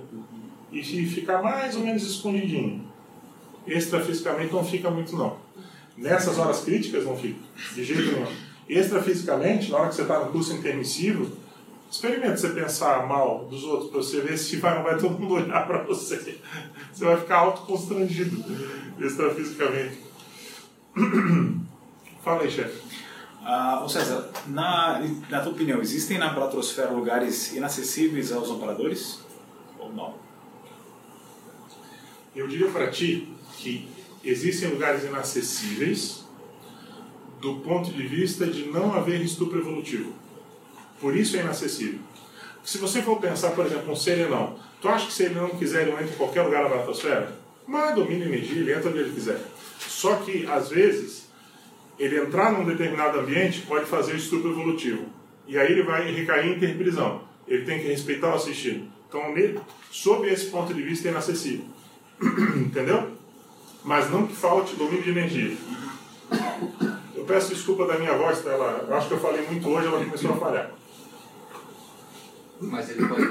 e 0.70 0.82
fi- 0.82 1.06
ficar 1.06 1.42
mais 1.42 1.74
ou 1.76 1.82
menos 1.82 2.02
escondidinho. 2.02 2.84
Extrafisicamente 3.66 4.52
não 4.52 4.64
fica 4.64 4.90
muito 4.90 5.16
não. 5.16 5.36
Nessas 5.96 6.38
horas 6.38 6.60
críticas 6.60 7.04
não 7.04 7.16
fica, 7.16 7.38
de 7.74 7.84
jeito 7.84 8.12
nenhum. 8.12 8.26
Extrafisicamente, 8.68 9.70
na 9.70 9.78
hora 9.78 9.88
que 9.88 9.94
você 9.94 10.02
está 10.02 10.18
no 10.20 10.32
curso 10.32 10.52
intermissivo, 10.54 11.30
Experimente 11.94 12.40
você 12.40 12.48
pensar 12.48 13.06
mal 13.06 13.44
dos 13.44 13.62
outros 13.62 13.88
para 13.88 14.02
você 14.02 14.20
ver 14.20 14.36
se 14.36 14.56
vai, 14.56 14.74
não 14.74 14.82
vai 14.82 14.98
todo 14.98 15.16
mundo 15.16 15.34
olhar 15.34 15.64
para 15.64 15.84
você. 15.84 16.40
Você 16.92 17.04
vai 17.04 17.16
ficar 17.16 17.36
autoconstrangido 17.36 18.44
extrafisicamente. 18.98 20.00
Fala 22.24 22.42
aí, 22.42 22.50
chefe. 22.50 22.82
Ah, 23.44 23.86
César, 23.88 24.28
na, 24.48 25.08
na 25.30 25.40
tua 25.40 25.52
opinião, 25.52 25.80
existem 25.80 26.18
na 26.18 26.34
Platosfera 26.34 26.90
lugares 26.90 27.54
inacessíveis 27.54 28.32
aos 28.32 28.50
amparadores? 28.50 29.20
Ou 29.78 29.92
não? 29.92 30.16
Eu 32.34 32.48
diria 32.48 32.72
para 32.72 32.90
ti 32.90 33.32
que 33.56 33.88
existem 34.24 34.68
lugares 34.68 35.04
inacessíveis 35.04 36.24
do 37.40 37.60
ponto 37.60 37.92
de 37.92 38.04
vista 38.04 38.48
de 38.48 38.64
não 38.64 38.92
haver 38.92 39.20
estupro 39.20 39.60
evolutivo. 39.60 40.23
Por 41.04 41.14
isso 41.14 41.36
é 41.36 41.40
inacessível. 41.40 41.98
Se 42.64 42.78
você 42.78 43.02
for 43.02 43.20
pensar, 43.20 43.50
por 43.50 43.66
exemplo, 43.66 43.92
um 43.92 43.94
serenão, 43.94 44.58
tu 44.80 44.88
acha 44.88 45.04
que 45.04 45.12
se 45.12 45.24
ele 45.24 45.34
não 45.34 45.50
quiser, 45.50 45.82
ele 45.82 45.90
entra 45.90 46.04
em 46.06 46.16
qualquer 46.16 46.40
lugar 46.40 46.66
na 46.66 46.76
atmosfera? 46.76 47.30
Mas 47.66 47.94
domina 47.94 48.24
energia, 48.24 48.62
ele 48.62 48.72
entra 48.72 48.88
onde 48.88 49.00
ele 49.00 49.12
quiser. 49.12 49.38
Só 49.80 50.16
que, 50.16 50.46
às 50.46 50.70
vezes, 50.70 51.28
ele 51.98 52.18
entrar 52.18 52.52
num 52.52 52.64
determinado 52.64 53.20
ambiente 53.20 53.60
pode 53.66 53.84
fazer 53.84 54.16
estupro 54.16 54.52
evolutivo. 54.52 55.04
E 55.46 55.58
aí 55.58 55.72
ele 55.72 55.82
vai 55.82 56.10
recair 56.10 56.46
em 56.46 56.56
interprisão. 56.56 57.20
Ele 57.46 57.66
tem 57.66 57.80
que 57.80 57.86
respeitar 57.86 58.30
o 58.30 58.36
assistido. 58.36 58.88
Então, 59.06 59.30
nele, 59.34 59.60
sob 59.90 60.26
esse 60.26 60.46
ponto 60.46 60.72
de 60.72 60.80
vista, 60.80 61.08
é 61.08 61.10
inacessível. 61.10 61.66
Entendeu? 62.56 63.10
Mas 63.84 64.10
não 64.10 64.26
que 64.26 64.34
falte 64.34 64.74
domínio 64.74 65.02
de 65.02 65.10
energia. 65.10 65.54
Eu 67.14 67.24
peço 67.24 67.54
desculpa 67.54 67.86
da 67.86 67.98
minha 67.98 68.16
voz, 68.16 68.40
tá? 68.40 68.52
ela, 68.52 68.86
eu 68.88 68.94
acho 68.94 69.08
que 69.08 69.12
eu 69.12 69.20
falei 69.20 69.46
muito 69.46 69.68
hoje, 69.68 69.86
ela 69.86 70.02
começou 70.02 70.32
a 70.32 70.36
falhar. 70.36 70.70
Mas 72.60 72.90
ele 72.90 73.06
pode, 73.06 73.22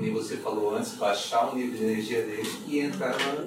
nem 0.00 0.12
você 0.12 0.36
falou 0.36 0.76
antes, 0.76 0.94
baixar 0.94 1.52
o 1.52 1.56
nível 1.56 1.76
de 1.76 1.84
energia 1.84 2.22
dele 2.22 2.48
e 2.66 2.80
entrar 2.80 3.10
lá. 3.10 3.44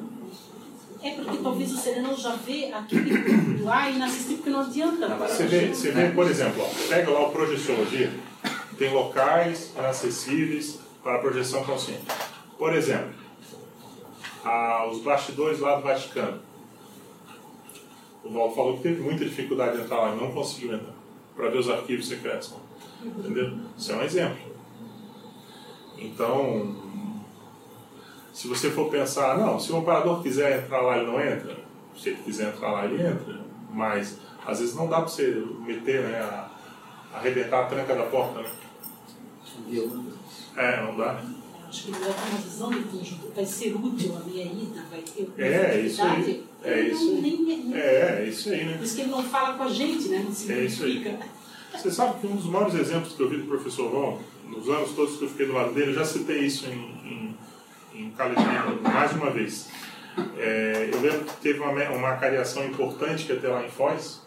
É 1.04 1.12
porque 1.16 1.38
talvez 1.38 1.72
o 1.72 1.78
serenão 1.78 2.16
já 2.16 2.36
vê 2.36 2.72
aquele 2.72 3.64
lá 3.64 3.90
e 3.90 3.96
inassistível 3.96 4.38
porque 4.38 4.50
não 4.52 4.62
adianta. 4.62 5.08
Você 5.08 5.46
vê, 5.48 5.68
você 5.68 5.92
vê 5.92 6.10
por 6.10 6.30
exemplo, 6.30 6.64
ó, 6.64 6.88
pega 6.88 7.10
lá 7.10 7.28
o 7.28 7.32
projeciologia, 7.32 8.12
tem 8.78 8.94
locais 8.94 9.72
inacessíveis 9.76 10.80
para 11.02 11.18
projeção 11.20 11.64
consciente. 11.64 12.04
Por 12.58 12.76
exemplo, 12.76 13.10
a, 14.44 14.88
os 14.88 15.02
bastidores 15.02 15.60
lá 15.60 15.76
do 15.76 15.82
Vaticano. 15.82 16.40
O 18.24 18.30
Valdo 18.30 18.56
falou 18.56 18.78
que 18.78 18.84
teve 18.84 19.02
muita 19.02 19.26
dificuldade 19.26 19.78
de 19.78 19.84
entrar 19.84 19.98
lá 19.98 20.16
e 20.16 20.20
não 20.20 20.32
conseguiu 20.32 20.76
entrar 20.76 20.94
para 21.36 21.50
ver 21.50 21.58
os 21.58 21.70
arquivos 21.70 22.08
secretos. 22.08 22.54
Entendeu? 23.04 23.58
Isso 23.76 23.92
é 23.92 23.96
um 23.96 24.04
exemplo. 24.04 24.51
Então, 26.02 26.76
se 28.34 28.48
você 28.48 28.70
for 28.72 28.90
pensar, 28.90 29.38
não, 29.38 29.60
se 29.60 29.72
o 29.72 29.78
operador 29.78 30.22
quiser 30.24 30.64
entrar 30.64 30.82
lá, 30.82 30.98
ele 30.98 31.06
não 31.12 31.22
entra. 31.22 31.58
Se 31.96 32.10
ele 32.10 32.24
quiser 32.24 32.50
entrar 32.54 32.72
lá, 32.72 32.86
ele 32.86 33.02
entra. 33.06 33.40
Mas, 33.72 34.18
às 34.46 34.60
vezes, 34.60 34.76
não 34.76 34.88
dá 34.88 34.98
para 34.98 35.08
você 35.10 35.46
meter, 35.66 36.02
né, 36.04 36.20
a, 36.20 36.50
arrebentar 37.14 37.62
a 37.62 37.66
tranca 37.68 37.94
da 37.96 38.04
porta, 38.04 38.42
né? 38.42 38.50
É, 40.58 40.84
não 40.84 40.98
dá? 40.98 41.22
Acho 41.68 41.84
que 41.86 41.92
ele 41.92 42.00
vai 42.00 42.10
ter 42.14 42.30
uma 42.32 42.38
visão 42.42 42.70
de 42.70 42.80
conjunto. 42.84 43.32
Vai 43.34 43.46
ser 43.46 43.74
útil 43.76 44.18
a 44.18 44.20
minha 44.28 44.46
ida, 44.46 44.84
vai 44.90 45.02
ter 45.02 45.32
É, 45.38 45.80
isso 45.80 46.02
aí. 46.04 46.46
É 46.64 46.80
Ele 46.80 46.92
isso 46.92 47.06
não- 47.06 47.16
aí. 47.16 47.22
nem- 47.22 47.44
nem- 47.44 47.74
É, 47.76 48.20
é 48.24 48.26
isso 48.28 48.50
aí, 48.50 48.66
né? 48.66 48.78
Por 48.78 48.84
isso 48.84 48.96
que 48.96 49.02
ele 49.02 49.12
não 49.12 49.24
fala 49.24 49.58
com 49.58 49.64
a 49.64 49.70
gente, 49.70 50.10
né? 50.10 50.22
Não 50.26 50.34
se 50.34 50.52
É 50.52 50.64
isso 50.66 50.86
identifica. 50.86 51.26
Você 51.74 51.90
sabe 51.92 52.20
que 52.20 52.28
um 52.28 52.36
dos 52.36 52.46
maiores 52.48 52.76
exemplos 52.76 53.14
que 53.14 53.22
eu 53.24 53.30
vi 53.30 53.38
do 53.38 53.46
professor 53.48 53.90
Ron, 53.90 54.20
nos 54.52 54.70
anos 54.70 54.92
todos 54.92 55.18
que 55.18 55.24
eu 55.24 55.30
fiquei 55.30 55.46
do 55.46 55.54
lado 55.54 55.74
dele, 55.74 55.92
eu 55.92 55.96
já 55.96 56.06
citei 56.06 56.40
isso 56.40 56.68
em, 56.68 57.36
em, 57.96 58.04
em 58.04 58.14
mais 58.84 59.14
uma 59.14 59.30
vez. 59.30 59.70
É, 60.38 60.90
eu 60.92 61.00
lembro 61.00 61.26
que 61.26 61.38
teve 61.38 61.60
uma, 61.60 61.72
uma 61.90 62.18
cariação 62.18 62.66
importante 62.66 63.26
que 63.26 63.34
ia 63.34 63.40
ter 63.40 63.48
lá 63.48 63.66
em 63.66 63.70
Foz, 63.70 64.22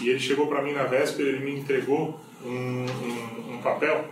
e 0.00 0.10
ele 0.10 0.20
chegou 0.20 0.46
para 0.46 0.62
mim 0.62 0.72
na 0.72 0.84
véspera, 0.84 1.28
ele 1.28 1.44
me 1.44 1.58
entregou 1.58 2.20
um, 2.44 2.86
um, 2.86 3.54
um 3.54 3.62
papel 3.62 4.04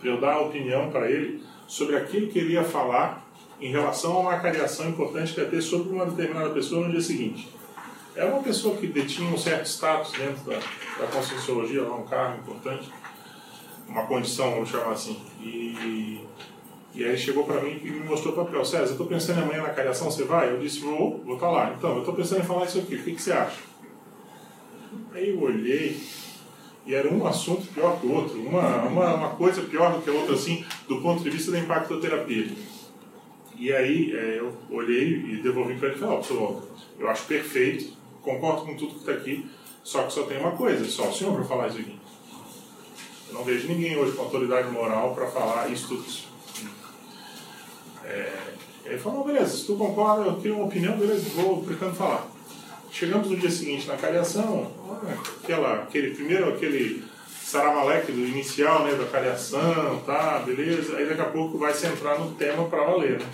para 0.00 0.08
eu 0.08 0.20
dar 0.20 0.34
a 0.34 0.40
opinião 0.40 0.90
para 0.90 1.10
ele 1.10 1.42
sobre 1.66 1.96
aquilo 1.96 2.28
que 2.28 2.38
ele 2.38 2.54
ia 2.54 2.64
falar 2.64 3.26
em 3.60 3.70
relação 3.70 4.16
a 4.16 4.20
uma 4.20 4.38
cariação 4.38 4.88
importante 4.88 5.34
que 5.34 5.40
ia 5.40 5.46
ter 5.46 5.60
sobre 5.60 5.92
uma 5.92 6.06
determinada 6.06 6.50
pessoa 6.50 6.86
no 6.86 6.92
dia 6.92 7.00
seguinte. 7.00 7.48
Era 8.16 8.30
uma 8.30 8.42
pessoa 8.42 8.76
que 8.76 8.86
detinha 8.86 9.28
um 9.30 9.38
certo 9.38 9.66
status 9.66 10.12
dentro 10.12 10.44
da, 10.44 10.56
da 10.56 11.06
conscienciologia, 11.12 11.82
um 11.84 12.04
cargo 12.04 12.40
importante, 12.40 12.88
uma 13.88 14.06
condição, 14.06 14.50
vamos 14.50 14.68
chamar 14.68 14.92
assim. 14.92 15.18
E, 15.40 16.24
e 16.94 17.04
aí 17.04 17.10
ele 17.10 17.16
chegou 17.16 17.44
para 17.44 17.60
mim 17.60 17.80
e 17.82 17.90
me 17.90 18.00
mostrou 18.00 18.32
o 18.32 18.36
papel. 18.36 18.64
César, 18.64 18.84
eu 18.84 18.90
estou 18.92 19.06
pensando 19.06 19.40
em 19.40 19.42
amanhã 19.42 19.62
na 19.62 19.70
cariação, 19.70 20.10
você 20.10 20.24
vai? 20.24 20.50
Eu 20.50 20.58
disse, 20.58 20.80
vou, 20.80 21.22
vou 21.24 21.34
estar 21.34 21.50
lá. 21.50 21.74
Então, 21.76 21.92
eu 21.94 22.00
estou 22.00 22.14
pensando 22.14 22.40
em 22.40 22.44
falar 22.44 22.66
isso 22.66 22.78
aqui, 22.78 22.96
o 22.96 23.02
que, 23.02 23.14
que 23.14 23.22
você 23.22 23.32
acha? 23.32 23.58
Aí 25.12 25.30
eu 25.30 25.40
olhei 25.40 26.00
e 26.86 26.94
era 26.94 27.12
um 27.12 27.26
assunto 27.26 27.66
pior 27.66 28.00
que 28.00 28.06
o 28.06 28.14
outro, 28.14 28.40
uma, 28.40 28.84
uma, 28.84 29.14
uma 29.14 29.28
coisa 29.30 29.60
pior 29.62 29.92
do 29.92 30.02
que 30.02 30.08
a 30.08 30.12
outra, 30.12 30.34
assim, 30.34 30.64
do 30.88 31.02
ponto 31.02 31.22
de 31.22 31.28
vista 31.28 31.52
da 31.52 31.58
impactoterapia. 31.58 32.48
E 33.58 33.72
aí 33.72 34.12
é, 34.16 34.38
eu 34.38 34.54
olhei 34.70 35.12
e 35.12 35.42
devolvi 35.42 35.74
para 35.74 35.88
ele 35.88 35.96
e 35.96 36.00
falei, 36.00 36.14
ó, 36.14 36.18
pessoal, 36.18 36.62
eu 36.98 37.10
acho 37.10 37.24
perfeito, 37.26 37.92
concordo 38.22 38.62
com 38.62 38.76
tudo 38.76 38.94
que 38.94 39.00
está 39.00 39.12
aqui, 39.12 39.44
só 39.82 40.04
que 40.04 40.12
só 40.12 40.22
tem 40.22 40.38
uma 40.38 40.52
coisa, 40.52 40.84
só 40.86 41.08
o 41.08 41.12
senhor 41.12 41.34
para 41.34 41.44
falar 41.44 41.68
isso 41.68 41.78
aqui. 41.78 41.97
Eu 43.28 43.34
não 43.34 43.44
vejo 43.44 43.68
ninguém 43.68 43.96
hoje 43.96 44.12
com 44.12 44.22
autoridade 44.22 44.70
moral 44.70 45.14
para 45.14 45.26
falar 45.26 45.68
isso 45.70 45.88
tudo 45.88 46.06
isso. 46.06 46.28
É, 48.04 48.32
ele 48.84 48.98
falou, 48.98 49.24
beleza, 49.24 49.56
se 49.56 49.66
tu 49.66 49.76
concorda, 49.76 50.24
eu 50.24 50.36
tenho 50.36 50.56
uma 50.56 50.64
opinião, 50.64 50.96
beleza, 50.96 51.28
vou 51.34 51.62
pretendo 51.62 51.94
falar. 51.94 52.26
Chegamos 52.90 53.28
no 53.28 53.36
dia 53.36 53.50
seguinte 53.50 53.86
na 53.86 53.96
cariação, 53.96 54.72
aquela, 55.42 55.82
aquele 55.82 56.14
primeiro, 56.14 56.48
aquele 56.48 57.04
saramaleque 57.48 58.12
do 58.12 58.26
inicial, 58.26 58.84
né, 58.84 58.94
da 58.94 59.04
cariação, 59.04 60.02
tá, 60.06 60.38
beleza, 60.38 60.96
aí 60.96 61.06
daqui 61.06 61.20
a 61.20 61.26
pouco 61.26 61.58
vai 61.58 61.72
se 61.74 61.86
entrar 61.86 62.18
no 62.18 62.32
tema 62.32 62.64
para 62.64 62.84
valer, 62.84 63.18
né? 63.18 63.26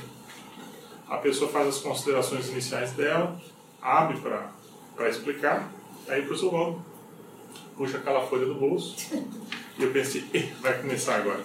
A 1.08 1.18
pessoa 1.18 1.50
faz 1.50 1.68
as 1.68 1.78
considerações 1.78 2.48
iniciais 2.48 2.92
dela, 2.92 3.40
abre 3.80 4.18
para 4.18 5.08
explicar, 5.08 5.70
aí 6.08 6.20
o 6.22 6.26
professor 6.26 6.50
Valdo 6.50 6.84
puxa 7.76 7.98
aquela 7.98 8.26
folha 8.26 8.46
do 8.46 8.54
bolso, 8.54 8.96
e 9.78 9.82
eu 9.82 9.90
pensei, 9.90 10.24
"Eh, 10.32 10.48
vai 10.60 10.80
começar 10.80 11.16
agora. 11.16 11.40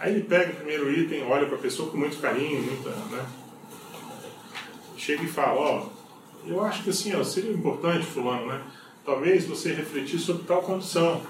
Aí 0.00 0.12
ele 0.12 0.22
pega 0.22 0.52
o 0.52 0.56
primeiro 0.56 0.90
item, 0.92 1.24
olha 1.24 1.46
para 1.46 1.56
a 1.56 1.60
pessoa 1.60 1.90
com 1.90 1.96
muito 1.96 2.18
carinho, 2.18 2.62
muita, 2.62 2.90
né? 2.90 3.26
Chega 4.96 5.24
e 5.24 5.28
fala, 5.28 5.60
ó, 5.60 5.86
eu 6.46 6.62
acho 6.64 6.84
que 6.84 6.90
assim, 6.90 7.14
ó, 7.16 7.24
seria 7.24 7.52
importante, 7.52 8.06
fulano, 8.06 8.46
né? 8.46 8.60
Talvez 9.04 9.46
você 9.46 9.72
refletir 9.72 10.18
sobre 10.18 10.44
tal 10.44 10.62
condição. 10.62 11.20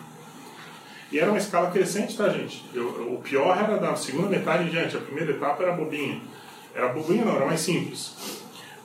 E 1.10 1.18
era 1.18 1.30
uma 1.30 1.38
escala 1.38 1.70
crescente, 1.70 2.16
tá, 2.16 2.28
gente? 2.28 2.62
Eu, 2.74 3.14
o 3.14 3.20
pior 3.22 3.56
era 3.56 3.78
da 3.78 3.96
segunda 3.96 4.28
metade 4.28 4.64
em 4.64 4.70
diante. 4.70 4.96
A 4.96 5.00
primeira 5.00 5.32
etapa 5.32 5.62
era 5.62 5.72
bobinha. 5.72 6.20
Era 6.74 6.88
bobinha, 6.88 7.24
não, 7.24 7.36
era 7.36 7.46
mais 7.46 7.60
simples. 7.60 8.14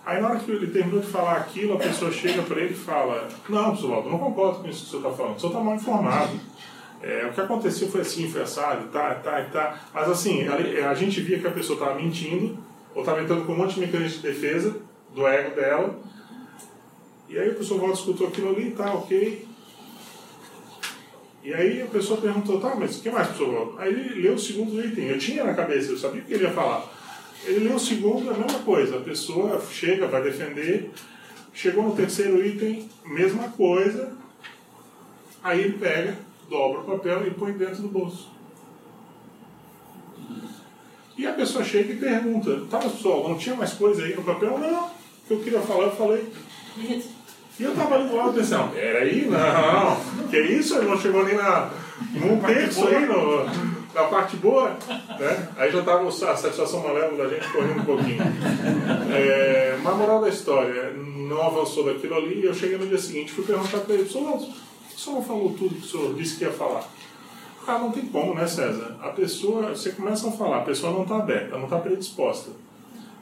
Aí, 0.05 0.21
na 0.21 0.29
hora 0.29 0.39
que 0.39 0.49
ele 0.49 0.67
terminou 0.67 1.01
de 1.01 1.07
falar 1.07 1.37
aquilo, 1.37 1.73
a 1.73 1.77
pessoa 1.77 2.11
chega 2.11 2.41
para 2.43 2.61
ele 2.61 2.73
e 2.73 2.77
fala: 2.77 3.27
Não, 3.49 3.65
professor 3.65 3.89
Waldo, 3.89 4.09
não 4.09 4.19
concordo 4.19 4.59
com 4.59 4.69
isso 4.69 4.81
que 4.81 4.87
o 4.87 4.89
senhor 4.91 5.11
está 5.11 5.17
falando. 5.17 5.37
O 5.37 5.39
senhor 5.39 5.51
está 5.51 5.63
mal 5.63 5.75
informado. 5.75 6.39
É, 7.03 7.25
o 7.25 7.33
que 7.33 7.41
aconteceu 7.41 7.89
foi 7.89 7.99
assim, 7.99 8.31
foi 8.31 8.43
assado, 8.43 8.87
tá, 8.87 9.15
tá, 9.15 9.43
tá. 9.51 9.89
Mas 9.93 10.09
assim, 10.09 10.47
a, 10.47 10.89
a 10.89 10.93
gente 10.93 11.19
via 11.19 11.37
que 11.37 11.45
a 11.45 11.51
pessoa 11.51 11.77
estava 11.77 12.01
mentindo, 12.01 12.57
ou 12.95 13.01
estava 13.01 13.21
entrando 13.21 13.45
com 13.45 13.51
um 13.51 13.57
monte 13.57 13.75
de 13.75 13.81
mecanismo 13.81 14.21
de 14.21 14.27
defesa 14.29 14.77
do 15.13 15.27
ego 15.27 15.53
dela. 15.53 15.99
E 17.27 17.37
aí 17.37 17.49
o 17.49 17.55
professor 17.55 17.77
Waldo 17.81 17.95
escutou 17.95 18.27
aquilo 18.27 18.55
ali, 18.55 18.71
tá, 18.71 18.93
ok. 18.93 19.45
E 21.43 21.53
aí 21.53 21.81
a 21.81 21.87
pessoa 21.87 22.21
perguntou, 22.21 22.61
tá, 22.61 22.73
mas 22.73 22.97
o 22.97 23.01
que 23.01 23.11
mais, 23.11 23.37
Waldo? 23.37 23.75
Aí 23.77 23.91
ele 23.91 24.21
leu 24.21 24.35
o 24.35 24.39
segundo 24.39 24.79
item. 24.81 25.09
Eu 25.09 25.19
tinha 25.19 25.43
na 25.43 25.53
cabeça, 25.53 25.91
eu 25.91 25.97
sabia 25.97 26.21
o 26.21 26.25
que 26.25 26.33
ele 26.33 26.45
ia 26.45 26.51
falar. 26.51 26.89
Ele 27.43 27.67
leu 27.67 27.75
o 27.75 27.79
segundo, 27.79 28.29
a 28.29 28.33
mesma 28.33 28.59
coisa. 28.59 28.95
A 28.95 29.01
pessoa 29.01 29.61
chega, 29.69 30.07
vai 30.07 30.23
defender. 30.23 30.89
Chegou 31.53 31.83
no 31.83 31.95
terceiro 31.95 32.43
item, 32.45 32.87
mesma 33.05 33.49
coisa. 33.49 34.13
Aí 35.43 35.59
ele 35.59 35.77
pega, 35.77 36.17
dobra 36.53 36.81
o 36.81 36.83
papel 36.83 37.25
e 37.25 37.31
põe 37.31 37.51
dentro 37.53 37.81
do 37.81 37.87
bolso. 37.87 38.29
E 41.17 41.25
a 41.25 41.33
pessoa 41.33 41.63
chega 41.63 41.93
e 41.93 41.97
pergunta, 41.97 42.61
tá, 42.69 42.77
pessoal, 42.77 43.27
não 43.27 43.37
tinha 43.37 43.55
mais 43.55 43.73
coisa 43.73 44.03
aí 44.03 44.15
no 44.15 44.23
papel? 44.23 44.57
Não, 44.59 44.85
o 44.85 44.91
que 45.27 45.33
eu 45.33 45.39
queria 45.39 45.61
falar, 45.61 45.85
eu 45.85 45.91
falei. 45.91 46.27
E 46.77 47.63
eu 47.63 47.75
tava 47.75 47.95
ali 47.95 48.07
do 48.07 48.15
lado 48.15 48.33
pensando, 48.33 48.71
peraí, 48.71 49.27
não, 49.27 50.29
que 50.29 50.39
isso? 50.39 50.75
Ele 50.75 50.87
não 50.87 50.99
chegou 50.99 51.23
nem 51.23 51.35
na, 51.35 51.71
num 52.13 52.39
terço 52.39 52.87
aí, 52.87 53.05
no, 53.05 53.45
na 53.93 54.03
parte 54.09 54.37
boa. 54.37 54.75
Né? 55.19 55.49
Aí 55.55 55.71
já 55.71 55.83
tava 55.83 56.07
a 56.07 56.11
satisfação 56.11 56.81
malévola 56.81 57.23
da 57.23 57.29
gente 57.29 57.51
correndo 57.51 57.81
um 57.81 57.85
pouquinho. 57.85 58.23
É, 59.11 59.77
mas 59.83 59.93
a 59.93 59.95
moral 59.95 60.21
da 60.21 60.29
história, 60.29 60.93
não 60.93 61.41
avançou 61.41 61.85
daquilo 61.85 62.15
ali, 62.15 62.41
e 62.41 62.45
eu 62.45 62.53
cheguei 62.53 62.77
no 62.77 62.87
dia 62.87 62.97
seguinte 62.97 63.31
fui 63.31 63.43
perguntar 63.43 63.79
para 63.79 63.93
ele, 63.93 64.09
senhor, 64.97 64.97
o 64.97 64.99
senhor 64.99 65.15
não 65.15 65.23
falou 65.23 65.55
tudo 65.57 65.75
que 65.75 65.85
o 65.85 65.89
senhor 65.89 66.13
disse 66.15 66.37
que 66.37 66.43
ia 66.43 66.51
falar? 66.51 66.87
Ah, 67.65 67.79
não 67.79 67.91
tem 67.91 68.05
como, 68.07 68.33
né, 68.33 68.45
César? 68.45 68.97
A 69.01 69.09
pessoa, 69.09 69.69
você 69.69 69.91
começa 69.91 70.27
a 70.27 70.31
falar, 70.31 70.57
a 70.57 70.63
pessoa 70.63 70.91
não 70.91 71.03
está 71.03 71.17
aberta, 71.17 71.57
não 71.57 71.63
está 71.63 71.77
predisposta. 71.77 72.51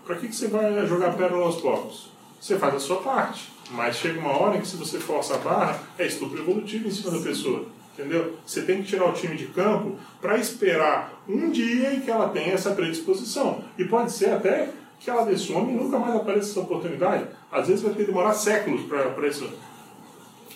Para 0.05 0.15
que, 0.15 0.27
que 0.27 0.35
você 0.35 0.47
vai 0.47 0.85
jogar 0.87 1.15
pérola 1.15 1.45
aos 1.45 1.61
blocos? 1.61 2.09
Você 2.39 2.57
faz 2.57 2.73
a 2.73 2.79
sua 2.79 2.97
parte, 2.97 3.51
mas 3.69 3.97
chega 3.97 4.19
uma 4.19 4.35
hora 4.35 4.57
em 4.57 4.61
que 4.61 4.67
se 4.67 4.75
você 4.75 4.99
força 4.99 5.35
a 5.35 5.37
barra, 5.37 5.79
é 5.97 6.07
estupro 6.07 6.39
evolutivo 6.39 6.87
em 6.87 6.91
cima 6.91 7.11
da 7.11 7.19
pessoa. 7.19 7.65
Entendeu? 7.93 8.35
Você 8.43 8.63
tem 8.63 8.81
que 8.81 8.87
tirar 8.87 9.09
o 9.09 9.13
time 9.13 9.35
de 9.35 9.45
campo 9.47 9.95
para 10.19 10.39
esperar 10.39 11.21
um 11.29 11.51
dia 11.51 11.93
em 11.93 12.01
que 12.01 12.09
ela 12.09 12.29
tenha 12.29 12.53
essa 12.53 12.71
predisposição. 12.71 13.63
E 13.77 13.85
pode 13.85 14.11
ser 14.11 14.31
até 14.31 14.69
que 14.99 15.09
ela 15.09 15.23
dê 15.23 15.37
some 15.37 15.71
e 15.71 15.75
nunca 15.75 15.99
mais 15.99 16.15
apareça 16.15 16.51
essa 16.51 16.59
oportunidade. 16.61 17.27
Às 17.51 17.67
vezes 17.67 17.83
vai 17.83 17.91
ter 17.93 17.99
que 17.99 18.05
demorar 18.05 18.33
séculos 18.33 18.81
para 18.83 19.27
isso 19.27 19.47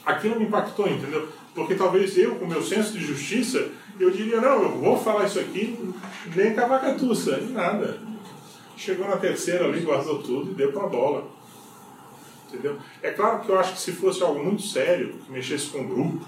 aquilo 0.06 0.40
me 0.40 0.46
impactou, 0.46 0.88
entendeu? 0.88 1.28
Porque 1.54 1.76
talvez 1.76 2.18
eu, 2.18 2.36
com 2.36 2.46
meu 2.46 2.62
senso 2.62 2.94
de 2.94 3.00
justiça, 3.00 3.70
eu 4.00 4.12
diria, 4.12 4.42
não, 4.42 4.62
eu 4.62 4.72
vou 4.78 4.98
falar 4.98 5.26
isso 5.26 5.40
aqui, 5.40 5.94
nem 6.36 6.54
cavacatuça, 6.54 7.38
nem 7.38 7.52
nada. 7.52 7.98
Chegou 8.76 9.08
na 9.08 9.18
terceira 9.18 9.66
ali, 9.66 9.80
guardou 9.80 10.22
tudo 10.22 10.52
e 10.52 10.54
deu 10.54 10.72
pra 10.72 10.88
bola. 10.88 11.28
Entendeu? 12.48 12.78
É 13.02 13.12
claro 13.12 13.40
que 13.40 13.50
eu 13.50 13.58
acho 13.58 13.74
que 13.74 13.80
se 13.80 13.94
fosse 13.94 14.22
algo 14.22 14.44
muito 14.44 14.62
sério, 14.62 15.14
que 15.26 15.32
mexesse 15.32 15.68
com 15.68 15.80
o 15.80 15.88
grupo, 15.88 16.26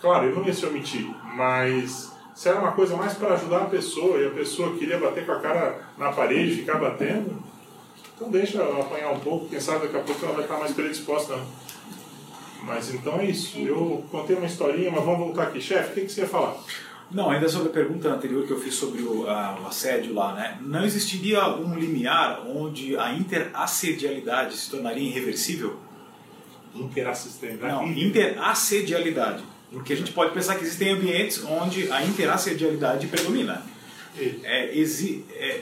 claro, 0.00 0.26
eu 0.26 0.36
não 0.36 0.44
ia 0.44 0.52
se 0.52 0.66
omitir, 0.66 1.08
mas 1.36 2.12
se 2.34 2.48
era 2.48 2.60
uma 2.60 2.72
coisa 2.72 2.96
mais 2.96 3.14
para 3.14 3.34
ajudar 3.34 3.62
a 3.62 3.66
pessoa 3.66 4.18
e 4.18 4.26
a 4.26 4.30
pessoa 4.30 4.76
queria 4.76 4.98
bater 4.98 5.24
com 5.24 5.32
a 5.32 5.40
cara 5.40 5.80
na 5.96 6.12
parede, 6.12 6.56
ficar 6.56 6.78
batendo, 6.78 7.42
então 8.14 8.30
deixa 8.30 8.62
apanhar 8.62 9.12
um 9.12 9.20
pouco, 9.20 9.48
quem 9.48 9.60
sabe 9.60 9.86
daqui 9.86 9.96
a 9.96 10.00
pouco 10.00 10.24
ela 10.24 10.34
vai 10.34 10.44
estar 10.44 10.58
mais 10.58 10.72
predisposta. 10.72 11.36
Não. 11.36 11.67
Mas 12.62 12.92
então 12.92 13.20
é 13.20 13.26
isso. 13.26 13.58
Eu 13.58 14.04
contei 14.10 14.36
uma 14.36 14.46
historinha, 14.46 14.90
mas 14.90 15.04
vamos 15.04 15.18
voltar 15.18 15.44
aqui. 15.44 15.60
Chefe, 15.60 15.90
o 15.90 15.94
que, 15.94 16.00
que 16.02 16.12
você 16.12 16.22
ia 16.22 16.28
falar? 16.28 16.56
Não, 17.10 17.30
ainda 17.30 17.48
sobre 17.48 17.68
a 17.68 17.72
pergunta 17.72 18.08
anterior 18.08 18.46
que 18.46 18.50
eu 18.50 18.60
fiz 18.60 18.74
sobre 18.74 19.00
o, 19.02 19.26
a, 19.28 19.58
o 19.62 19.66
assédio 19.66 20.12
lá, 20.12 20.34
né? 20.34 20.58
Não 20.60 20.84
existiria 20.84 21.46
um 21.48 21.74
limiar 21.78 22.46
onde 22.46 22.96
a 22.98 23.14
interassedialidade 23.14 24.56
se 24.56 24.70
tornaria 24.70 25.08
irreversível? 25.08 25.78
Interassedialidade? 26.74 27.72
Não, 27.72 27.88
interassedialidade. 27.88 29.42
Porque 29.70 29.92
a 29.94 29.96
gente 29.96 30.12
pode 30.12 30.32
pensar 30.32 30.56
que 30.56 30.62
existem 30.62 30.90
ambientes 30.90 31.42
onde 31.44 31.90
a 31.90 32.04
interassedialidade 32.04 33.06
predomina. 33.06 33.62
É, 34.42 34.76
exi, 34.76 35.24
é, 35.30 35.60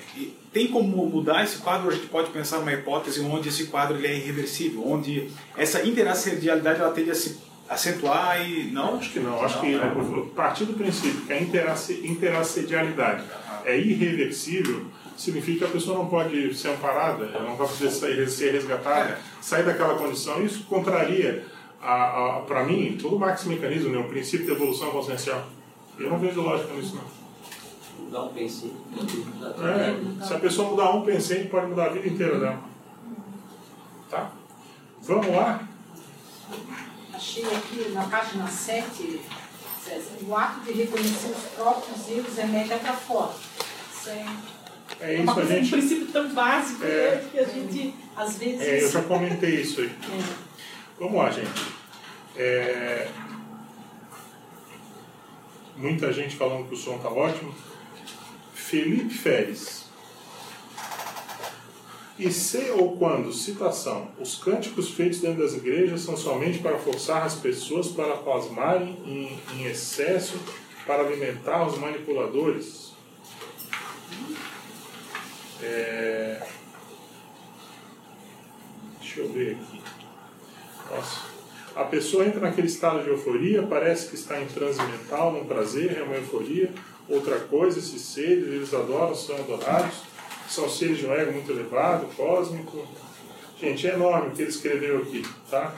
tem 0.56 0.68
como 0.68 1.04
mudar 1.06 1.44
esse 1.44 1.58
quadro? 1.58 1.90
A 1.90 1.92
gente 1.92 2.06
pode 2.06 2.30
pensar 2.30 2.60
uma 2.60 2.72
hipótese 2.72 3.20
onde 3.20 3.50
esse 3.50 3.66
quadro 3.66 3.98
ele 3.98 4.06
é 4.06 4.16
irreversível, 4.16 4.82
onde 4.88 5.30
essa 5.54 5.86
interassedialidade 5.86 6.80
ela 6.80 6.92
tende 6.92 7.10
a 7.10 7.14
se 7.14 7.36
acentuar 7.68 8.40
e 8.40 8.70
não? 8.70 8.96
Acho 8.96 9.12
que 9.12 9.20
não. 9.20 9.44
Acho 9.44 9.60
que 9.60 9.74
a 9.74 9.92
partir 10.34 10.64
do 10.64 10.72
princípio 10.72 11.26
que 11.26 11.32
a 11.34 11.38
interassedialidade 11.38 13.22
é 13.66 13.78
irreversível, 13.78 14.86
significa 15.14 15.58
que 15.58 15.64
a 15.64 15.68
pessoa 15.68 15.98
não 15.98 16.06
pode 16.06 16.54
ser 16.54 16.68
amparada, 16.68 17.26
ela 17.26 17.42
não 17.42 17.56
vai 17.56 17.68
poder 17.68 17.90
sair, 17.90 18.26
ser 18.26 18.52
resgatada, 18.52 19.18
sair 19.42 19.62
daquela 19.62 19.98
condição. 19.98 20.42
Isso 20.42 20.64
contraria, 20.64 21.44
para 22.46 22.64
mim, 22.64 22.96
todo 22.98 23.16
o 23.16 23.18
máximo 23.18 23.52
mecanismo, 23.52 23.90
né, 23.90 23.98
o 23.98 24.04
princípio 24.04 24.46
da 24.46 24.54
evolução 24.54 24.90
consciencial. 24.90 25.46
Eu 25.98 26.08
não 26.08 26.18
vejo 26.18 26.40
lógica 26.40 26.72
nisso, 26.72 26.96
não. 26.96 27.15
Mudar 27.98 28.24
um 28.24 28.28
pensamento. 28.28 28.76
É, 30.20 30.24
se 30.24 30.34
a 30.34 30.38
pessoa 30.38 30.70
mudar 30.70 30.90
um 30.90 31.02
pensamento, 31.02 31.50
pode 31.50 31.66
mudar 31.66 31.86
a 31.86 31.88
vida 31.88 32.08
inteira 32.08 32.38
dela. 32.38 32.60
Tá? 34.10 34.30
Vamos 35.02 35.28
lá? 35.28 35.66
Achei 37.12 37.44
aqui 37.44 37.90
na 37.92 38.04
página 38.04 38.46
7, 38.46 39.20
César, 39.82 40.16
o 40.26 40.36
ato 40.36 40.60
de 40.60 40.72
reconhecer 40.72 41.30
os 41.30 41.44
próprios 41.54 42.08
erros 42.08 42.38
é 42.38 42.46
mega 42.46 42.76
para 42.76 42.92
fora. 42.92 43.32
Isso 43.92 44.10
é, 44.10 44.26
é 45.00 45.14
isso, 45.14 45.22
uma 45.22 45.34
coisa, 45.34 45.52
a 45.52 45.56
gente, 45.56 45.74
um 45.74 45.78
princípio 45.78 46.06
tão 46.08 46.28
básico 46.34 46.84
É. 46.84 47.16
né, 47.16 47.28
que 47.30 47.38
a 47.38 47.44
gente, 47.44 47.94
às 48.16 48.36
vezes... 48.36 48.60
É, 48.60 48.82
eu 48.82 48.90
já 48.90 49.02
comentei 49.02 49.60
isso 49.60 49.80
aí. 49.80 49.88
É. 49.88 50.34
Vamos 50.98 51.16
lá, 51.16 51.30
gente. 51.30 51.76
É, 52.36 53.08
Muita 55.76 56.10
gente 56.10 56.36
falando 56.36 56.66
que 56.68 56.74
o 56.74 56.76
som 56.76 56.96
está 56.96 57.10
ótimo. 57.10 57.54
Felipe 58.66 59.14
Feres. 59.14 59.84
E 62.18 62.32
se 62.32 62.70
ou 62.70 62.96
quando, 62.96 63.32
citação, 63.32 64.08
os 64.18 64.36
cânticos 64.36 64.90
feitos 64.90 65.20
dentro 65.20 65.42
das 65.42 65.54
igrejas 65.54 66.00
são 66.00 66.16
somente 66.16 66.58
para 66.58 66.76
forçar 66.76 67.22
as 67.22 67.36
pessoas 67.36 67.88
para 67.88 68.16
pasmarem 68.16 68.96
em, 69.04 69.38
em 69.54 69.66
excesso, 69.66 70.40
para 70.84 71.04
alimentar 71.04 71.64
os 71.66 71.78
manipuladores? 71.78 72.92
É... 75.62 76.44
Deixa 78.98 79.20
eu 79.20 79.32
ver 79.32 79.52
aqui. 79.52 79.80
Nossa. 80.90 81.36
A 81.76 81.84
pessoa 81.84 82.24
entra 82.24 82.40
naquele 82.40 82.66
estado 82.66 83.02
de 83.04 83.10
euforia, 83.10 83.62
parece 83.62 84.08
que 84.08 84.14
está 84.14 84.40
em 84.40 84.46
transe 84.46 84.82
mental, 84.82 85.32
num 85.32 85.44
prazer, 85.44 85.98
é 85.98 86.02
uma 86.02 86.16
euforia. 86.16 86.72
Outra 87.08 87.38
coisa, 87.40 87.78
esses 87.78 88.00
seres, 88.02 88.46
eles 88.48 88.74
adoram, 88.74 89.14
são 89.14 89.36
adorados, 89.36 89.94
são 90.48 90.68
seres 90.68 90.98
de 90.98 91.06
um 91.06 91.12
ego 91.12 91.32
muito 91.32 91.50
elevado, 91.52 92.06
cósmico. 92.16 92.86
Gente, 93.60 93.86
é 93.86 93.94
enorme 93.94 94.28
o 94.28 94.30
que 94.32 94.42
ele 94.42 94.50
escreveu 94.50 94.98
aqui, 94.98 95.22
tá? 95.50 95.74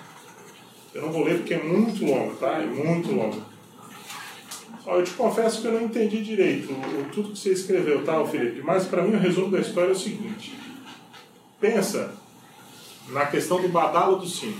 Eu 0.94 1.02
não 1.02 1.12
vou 1.12 1.24
ler 1.24 1.38
porque 1.38 1.54
é 1.54 1.62
muito 1.62 2.04
longo, 2.04 2.34
tá? 2.36 2.58
É 2.62 2.66
muito 2.66 3.12
longo. 3.12 3.42
Ó, 4.86 4.96
eu 4.96 5.04
te 5.04 5.10
confesso 5.12 5.60
que 5.60 5.66
eu 5.66 5.72
não 5.72 5.82
entendi 5.82 6.24
direito 6.24 6.72
o, 6.72 6.76
o- 7.02 7.08
tudo 7.12 7.32
que 7.32 7.38
você 7.38 7.52
escreveu, 7.52 8.02
tá, 8.04 8.24
Felipe? 8.26 8.62
Mas 8.62 8.86
para 8.86 9.02
mim 9.02 9.14
o 9.14 9.18
resumo 9.20 9.50
da 9.50 9.60
história 9.60 9.90
é 9.90 9.92
o 9.92 9.98
seguinte. 9.98 10.58
Pensa 11.60 12.14
na 13.08 13.26
questão 13.26 13.60
do 13.60 13.68
badalo 13.68 14.16
do 14.16 14.26
sino. 14.26 14.56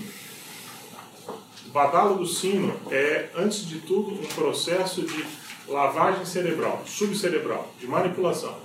O 1.67 1.71
badalo 1.71 2.17
do 2.19 2.27
sino 2.27 2.79
é, 2.91 3.31
antes 3.35 3.67
de 3.67 3.79
tudo, 3.81 4.13
um 4.13 4.27
processo 4.35 5.01
de 5.03 5.25
lavagem 5.69 6.25
cerebral, 6.25 6.83
subcerebral, 6.87 7.73
de 7.79 7.87
manipulação. 7.87 8.57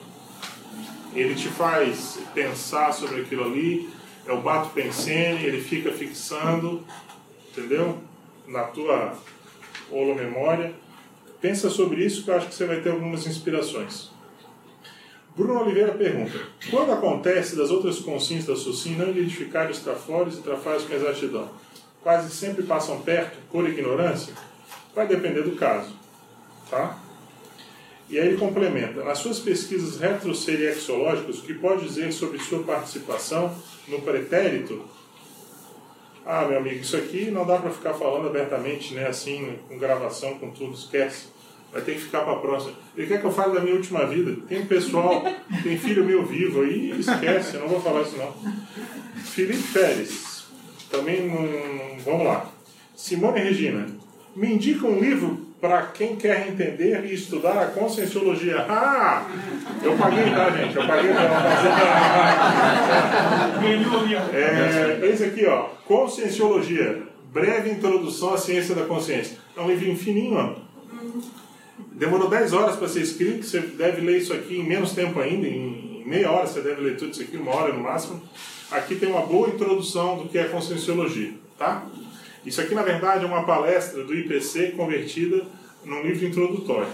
Ele 1.13 1.35
te 1.35 1.47
faz 1.49 2.19
pensar 2.33 2.91
sobre 2.91 3.21
aquilo 3.21 3.43
ali, 3.43 3.89
é 4.25 4.31
o 4.31 4.41
bato 4.41 4.69
pensene, 4.69 5.43
ele 5.43 5.61
fica 5.61 5.91
fixando, 5.91 6.83
entendeu? 7.51 7.99
Na 8.47 8.63
tua 8.63 9.17
holomemória. 9.91 10.73
Pensa 11.41 11.69
sobre 11.69 12.03
isso 12.03 12.23
que 12.23 12.31
eu 12.31 12.35
acho 12.35 12.47
que 12.47 12.55
você 12.55 12.65
vai 12.65 12.79
ter 12.79 12.91
algumas 12.91 13.27
inspirações. 13.27 14.11
Bruno 15.35 15.61
Oliveira 15.61 15.93
pergunta: 15.93 16.39
Quando 16.69 16.93
acontece 16.93 17.55
das 17.55 17.69
outras 17.69 17.99
consciências 17.99 18.47
da 18.47 18.55
SUSIM 18.55 18.95
não 18.95 19.09
identificar 19.09 19.69
os 19.69 19.79
trafores 19.79 20.35
e 20.35 20.41
trafalhos 20.41 20.83
com 20.83 20.93
exatidão, 20.93 21.49
quase 22.01 22.33
sempre 22.33 22.63
passam 22.63 23.01
perto 23.01 23.37
por 23.51 23.67
ignorância? 23.67 24.33
Vai 24.95 25.07
depender 25.07 25.41
do 25.41 25.55
caso. 25.55 26.02
Tá? 26.69 26.99
E 28.09 28.19
aí 28.19 28.27
ele 28.27 28.37
complementa: 28.37 29.03
Nas 29.03 29.19
suas 29.19 29.39
pesquisas 29.39 29.99
retroseriexológicas, 29.99 31.39
o 31.39 31.43
que 31.43 31.53
pode 31.53 31.87
dizer 31.87 32.11
sobre 32.11 32.39
sua 32.39 32.63
participação 32.63 33.53
no 33.87 34.01
pretérito? 34.01 34.83
Ah, 36.25 36.45
meu 36.45 36.59
amigo, 36.59 36.79
isso 36.79 36.95
aqui 36.95 37.29
não 37.31 37.45
dá 37.45 37.57
para 37.57 37.69
ficar 37.69 37.93
falando 37.93 38.27
abertamente, 38.27 38.93
né? 38.93 39.07
Assim, 39.07 39.57
com 39.67 39.77
gravação, 39.77 40.35
com 40.35 40.51
tudo, 40.51 40.73
esquece. 40.73 41.27
Vai 41.71 41.81
ter 41.81 41.95
que 41.95 42.01
ficar 42.01 42.21
para 42.21 42.33
a 42.33 42.39
próxima. 42.39 42.73
Ele 42.95 43.07
quer 43.07 43.19
que 43.19 43.25
eu 43.25 43.31
fale 43.31 43.55
da 43.55 43.59
minha 43.59 43.75
última 43.75 44.05
vida. 44.05 44.37
Tem 44.47 44.63
pessoal, 44.65 45.23
tem 45.63 45.77
filho 45.77 46.05
meu 46.05 46.23
vivo 46.23 46.61
aí, 46.61 46.91
esquece, 46.99 47.55
eu 47.55 47.61
não 47.61 47.67
vou 47.67 47.81
falar 47.81 48.03
isso 48.03 48.15
não. 48.15 48.31
Felipe 49.23 49.63
Pérez, 49.73 50.45
também 50.89 51.27
não. 51.27 51.97
Vamos 52.05 52.25
lá. 52.25 52.49
Simone 52.95 53.39
Regina, 53.39 53.87
me 54.35 54.53
indica 54.53 54.85
um 54.85 54.99
livro 54.99 55.42
para 55.63 55.83
quem 55.83 56.17
quer 56.17 56.49
entender 56.49 57.05
e 57.05 57.13
estudar 57.13 57.57
a 57.57 57.67
conscienciologia. 57.67 58.65
Ah! 58.67 59.25
Eu 59.81 59.95
paguei, 59.95 60.25
tá, 60.25 60.49
gente? 60.49 60.75
Eu 60.75 60.85
paguei 60.85 61.13
para 61.13 61.23
é, 64.37 64.99
Esse 65.07 65.23
aqui, 65.23 65.45
ó. 65.45 65.69
Conscienciologia. 65.87 67.03
Breve 67.31 67.69
introdução 67.69 68.33
à 68.33 68.37
ciência 68.37 68.75
da 68.75 68.83
consciência. 68.83 69.37
É 69.55 69.61
um 69.61 69.69
livrinho 69.69 69.95
fininho, 69.97 70.35
ó. 70.35 70.53
Demorou 71.93 72.29
10 72.29 72.51
horas 72.51 72.75
para 72.75 72.89
ser 72.89 72.99
escrito, 72.99 73.45
você 73.45 73.61
deve 73.61 74.01
ler 74.01 74.17
isso 74.17 74.33
aqui 74.33 74.57
em 74.57 74.67
menos 74.67 74.91
tempo 74.91 75.17
ainda, 75.21 75.47
em 75.47 76.03
meia 76.05 76.29
hora 76.29 76.45
você 76.45 76.59
deve 76.59 76.81
ler 76.81 76.97
tudo 76.97 77.13
isso 77.13 77.21
aqui, 77.21 77.37
uma 77.37 77.55
hora 77.55 77.71
no 77.71 77.79
máximo. 77.81 78.21
Aqui 78.69 78.95
tem 78.95 79.07
uma 79.09 79.21
boa 79.21 79.47
introdução 79.47 80.17
do 80.17 80.27
que 80.27 80.37
é 80.37 80.43
conscienciologia, 80.43 81.31
tá? 81.57 81.85
Isso 82.45 82.59
aqui, 82.61 82.75
na 82.75 82.81
verdade, 82.83 83.23
é 83.23 83.27
uma 83.27 83.43
palestra 83.43 84.03
do 84.03 84.13
IPC 84.13 84.71
convertida 84.75 85.45
num 85.85 86.01
livro 86.01 86.25
introdutório. 86.25 86.87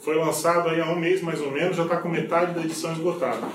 Foi 0.00 0.14
lançado 0.16 0.68
aí 0.68 0.80
há 0.80 0.86
um 0.90 0.98
mês, 0.98 1.22
mais 1.22 1.40
ou 1.40 1.50
menos, 1.50 1.76
já 1.76 1.82
está 1.84 1.96
com 1.96 2.08
metade 2.08 2.54
da 2.54 2.60
edição 2.62 2.92
esgotada. 2.92 3.46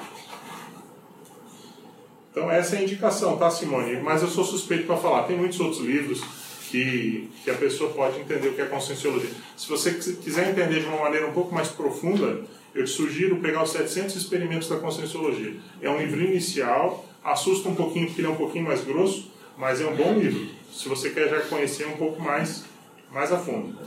Então 2.32 2.50
essa 2.50 2.76
é 2.76 2.80
a 2.80 2.84
indicação, 2.84 3.38
tá, 3.38 3.50
Simone? 3.50 4.00
Mas 4.02 4.22
eu 4.22 4.28
sou 4.28 4.44
suspeito 4.44 4.86
para 4.86 4.98
falar. 4.98 5.24
Tem 5.24 5.36
muitos 5.38 5.60
outros 5.60 5.82
livros 5.82 6.22
que, 6.70 7.30
que 7.44 7.50
a 7.50 7.56
pessoa 7.56 7.92
pode 7.92 8.20
entender 8.20 8.50
o 8.50 8.54
que 8.54 8.62
é 8.62 8.66
conscienciologia. 8.66 9.32
Se 9.58 9.68
você 9.68 9.94
quis- 9.94 10.18
quiser 10.24 10.50
entender 10.52 10.80
de 10.82 10.86
uma 10.86 11.02
maneira 11.02 11.28
um 11.28 11.34
pouco 11.34 11.54
mais 11.54 11.68
profunda, 11.70 12.42
eu 12.76 12.84
te 12.86 12.92
sugiro 12.92 13.38
pegar 13.38 13.64
os 13.64 13.72
700 13.72 14.16
experimentos 14.16 14.70
da 14.70 14.78
conscienciologia. 14.78 15.56
É 15.82 15.90
um 15.90 15.98
livro 15.98 16.22
inicial, 16.22 17.04
assusta 17.24 17.68
um 17.68 17.76
pouquinho 17.76 18.06
porque 18.08 18.22
ele 18.22 18.28
é 18.28 18.32
um 18.32 18.36
pouquinho 18.36 18.66
mais 18.66 18.84
grosso, 18.84 19.32
mas 19.58 19.82
é 19.82 19.86
um 19.88 19.96
bom 19.96 20.14
livro. 20.14 20.48
Se 20.80 20.88
você 20.88 21.10
quer 21.10 21.28
já 21.28 21.42
conhecer 21.42 21.86
um 21.88 21.98
pouco 21.98 22.22
mais, 22.22 22.64
mais 23.12 23.34
a 23.34 23.38
fundo. 23.38 23.78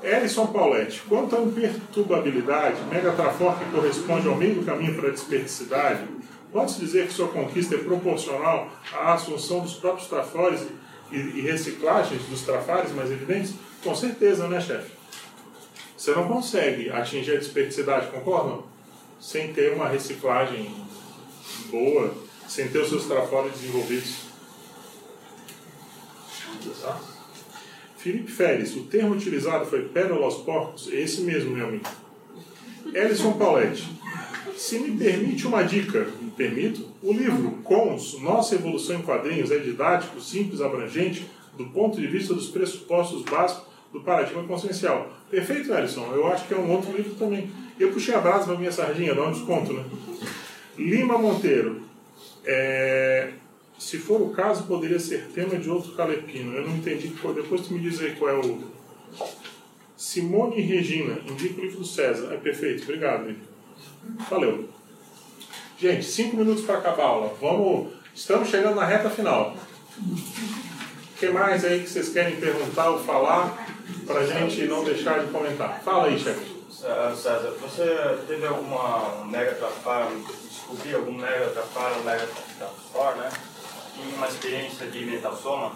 Ellison 0.00 0.46
Pauletti, 0.46 1.02
quanto 1.08 1.34
à 1.34 1.40
imperturbabilidade, 1.40 2.80
Megatrafor 2.84 3.58
que 3.58 3.64
corresponde 3.72 4.28
ao 4.28 4.36
meio 4.36 4.62
caminho 4.62 4.94
para 4.94 5.08
a 5.08 5.10
desperdicidade, 5.10 6.06
pode-se 6.52 6.78
dizer 6.78 7.08
que 7.08 7.12
sua 7.12 7.26
conquista 7.26 7.74
é 7.74 7.78
proporcional 7.78 8.70
à 8.92 9.14
assunção 9.14 9.58
dos 9.58 9.74
próprios 9.74 10.06
trafores 10.06 10.64
e, 11.10 11.16
e 11.16 11.40
reciclagens 11.40 12.22
dos 12.26 12.42
trafares 12.42 12.92
mais 12.92 13.10
evidentes? 13.10 13.54
Com 13.82 13.96
certeza, 13.96 14.46
né, 14.46 14.60
chefe? 14.60 14.92
Você 15.96 16.12
não 16.12 16.28
consegue 16.28 16.90
atingir 16.90 17.32
a 17.32 17.40
desperdicidade, 17.40 18.06
concordam? 18.12 18.62
Sem 19.18 19.52
ter 19.52 19.72
uma 19.72 19.88
reciclagem 19.88 20.72
boa, 21.72 22.14
sem 22.46 22.68
ter 22.68 22.78
os 22.78 22.88
seus 22.88 23.06
trafores 23.06 23.50
desenvolvidos. 23.54 24.28
Tá? 26.88 27.00
Felipe 27.96 28.30
Férez, 28.30 28.76
o 28.76 28.84
termo 28.84 29.14
utilizado 29.14 29.66
foi 29.66 29.82
pérola 29.82 30.24
aos 30.24 30.36
porcos? 30.36 30.88
Esse 30.92 31.22
mesmo, 31.22 31.50
meu 31.50 31.66
amigo. 31.66 31.84
Ellison 32.94 33.32
Pauletti, 33.32 33.88
se 34.56 34.78
me 34.78 34.96
permite 34.96 35.46
uma 35.46 35.62
dica, 35.62 36.06
me 36.20 36.30
permito, 36.30 36.88
o 37.02 37.12
livro 37.12 37.50
Cons, 37.64 38.20
Nossa 38.20 38.54
Evolução 38.54 38.96
em 38.96 39.02
Quadrinhos 39.02 39.50
é 39.50 39.58
didático, 39.58 40.20
simples, 40.20 40.60
abrangente, 40.60 41.28
do 41.56 41.66
ponto 41.66 42.00
de 42.00 42.06
vista 42.06 42.32
dos 42.32 42.48
pressupostos 42.48 43.22
básicos 43.22 43.64
do 43.92 44.00
paradigma 44.00 44.44
consciencial. 44.44 45.10
Perfeito, 45.30 45.72
Ellison. 45.72 46.12
Eu 46.12 46.26
acho 46.28 46.46
que 46.46 46.54
é 46.54 46.56
um 46.56 46.70
outro 46.70 46.92
livro 46.96 47.14
também. 47.14 47.50
Eu 47.78 47.90
puxei 47.90 48.14
a 48.14 48.20
brasa 48.20 48.46
para 48.46 48.56
minha 48.56 48.72
sardinha, 48.72 49.14
dá 49.14 49.24
um 49.24 49.32
desconto, 49.32 49.72
né? 49.72 49.84
Lima 50.78 51.18
Monteiro. 51.18 51.82
É, 52.44 53.32
se 53.78 53.96
for 53.96 54.20
o 54.20 54.30
caso, 54.30 54.64
poderia 54.64 54.98
ser 54.98 55.28
tema 55.32 55.56
de 55.56 55.70
outro 55.70 55.92
calepino. 55.92 56.54
Eu 56.54 56.66
não 56.66 56.76
entendi. 56.76 57.08
Depois 57.08 57.60
tu 57.62 57.72
me 57.72 57.80
diz 57.80 58.00
aí 58.00 58.16
qual 58.16 58.30
é 58.30 58.38
o. 58.38 58.60
Simone 59.96 60.60
Regina, 60.60 61.18
indica 61.26 61.60
o 61.60 61.64
livro 61.64 61.80
do 61.80 61.86
César. 61.86 62.32
É 62.32 62.36
perfeito, 62.36 62.82
obrigado. 62.82 63.34
Valeu. 64.28 64.68
Gente, 65.78 66.04
cinco 66.04 66.36
minutos 66.36 66.64
para 66.64 66.78
acabar 66.78 67.02
a 67.04 67.06
aula. 67.06 67.36
Vamos. 67.40 67.92
Estamos 68.14 68.48
chegando 68.48 68.74
na 68.74 68.84
reta 68.84 69.08
final. 69.08 69.56
O 69.96 71.18
que 71.18 71.28
mais 71.28 71.64
aí 71.64 71.82
que 71.82 71.88
vocês 71.88 72.08
querem 72.08 72.36
perguntar 72.36 72.90
ou 72.90 72.98
falar 72.98 73.66
para 74.06 74.20
a 74.20 74.26
gente 74.26 74.66
não 74.66 74.84
deixar 74.84 75.24
de 75.24 75.30
comentar? 75.30 75.80
Fala 75.82 76.06
aí, 76.06 76.18
chefe. 76.18 76.58
César, 76.70 77.54
você 77.60 78.18
teve 78.26 78.46
alguma 78.46 79.24
mega 79.24 79.52
trafar, 79.52 80.10
descobrir 80.48 80.94
algum 80.94 81.12
mega 81.12 81.50
trafar, 81.50 81.98
um 81.98 82.04
mega 82.04 82.28
trafar, 82.58 83.16
né? 83.16 83.30
Uma 84.16 84.26
experiência 84.28 84.86
de 84.86 85.04
mental 85.04 85.36
soma? 85.36 85.72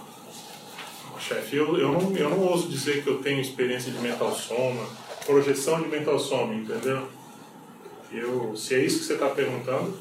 Chefe, 1.19 1.57
eu, 1.57 1.77
eu, 1.77 1.93
não, 1.93 2.17
eu 2.17 2.31
não 2.31 2.41
ouso 2.41 2.69
dizer 2.69 3.05
que 3.05 3.09
eu 3.09 3.23
tenho 3.23 3.41
experiência 3.41 3.93
de 3.93 3.99
mental 3.99 4.35
soma, 4.35 4.85
projeção 5.25 5.81
de 5.81 5.89
mental 5.89 6.19
soma, 6.19 6.55
entendeu? 6.55 7.07
Eu, 8.11 8.57
se 8.57 8.75
é 8.75 8.85
isso 8.85 9.01
que 9.01 9.05
você 9.05 9.15
está 9.15 9.29
perguntando, 9.29 9.97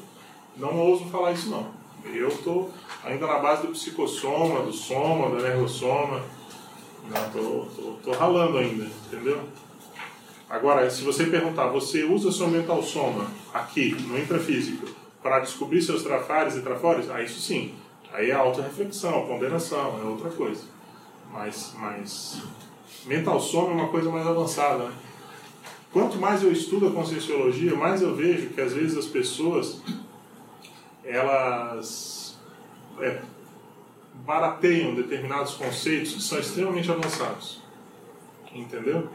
não 0.56 0.76
ouso 0.78 1.04
falar 1.06 1.32
isso 1.32 1.48
não. 1.48 1.70
Eu 2.04 2.28
estou 2.28 2.72
ainda 3.04 3.26
na 3.26 3.38
base 3.38 3.66
do 3.66 3.72
psicossoma, 3.72 4.62
do 4.62 4.72
soma, 4.72 5.30
do 5.30 5.38
energossoma. 5.38 6.24
Estou 7.26 7.66
tô, 7.66 7.82
tô 8.02 8.12
ralando 8.12 8.58
ainda, 8.58 8.86
entendeu? 9.06 9.40
Agora, 10.48 10.90
se 10.90 11.02
você 11.02 11.26
perguntar, 11.26 11.68
você 11.68 12.04
usa 12.04 12.30
seu 12.30 12.48
mental 12.48 12.82
soma 12.82 13.26
aqui, 13.54 13.92
no 13.92 14.18
intrafísico, 14.18 14.86
para 15.22 15.40
descobrir 15.40 15.80
seus 15.80 16.02
trafares 16.02 16.56
e 16.56 16.60
trafores? 16.60 17.08
Ah, 17.08 17.22
isso 17.22 17.40
sim. 17.40 17.74
Aí 18.12 18.30
é 18.30 18.34
autorreflexão, 18.34 19.26
ponderação, 19.26 19.98
é 20.00 20.04
outra 20.04 20.30
coisa. 20.30 20.64
Mas, 21.32 21.74
mas 21.78 22.42
mental 23.06 23.40
soma 23.40 23.70
é 23.70 23.74
uma 23.74 23.88
coisa 23.88 24.10
mais 24.10 24.26
avançada, 24.26 24.84
né? 24.84 24.92
Quanto 25.92 26.18
mais 26.18 26.42
eu 26.42 26.50
estudo 26.50 26.88
a 26.88 26.90
conscienciologia, 26.90 27.74
mais 27.74 28.00
eu 28.00 28.14
vejo 28.14 28.48
que 28.50 28.60
às 28.60 28.72
vezes 28.72 28.96
as 28.96 29.06
pessoas 29.06 29.82
elas 31.04 32.38
é, 33.00 33.20
barateiam 34.14 34.94
determinados 34.94 35.54
conceitos 35.54 36.14
que 36.14 36.22
são 36.22 36.38
extremamente 36.38 36.90
avançados. 36.90 37.60
Entendeu? 38.54 39.08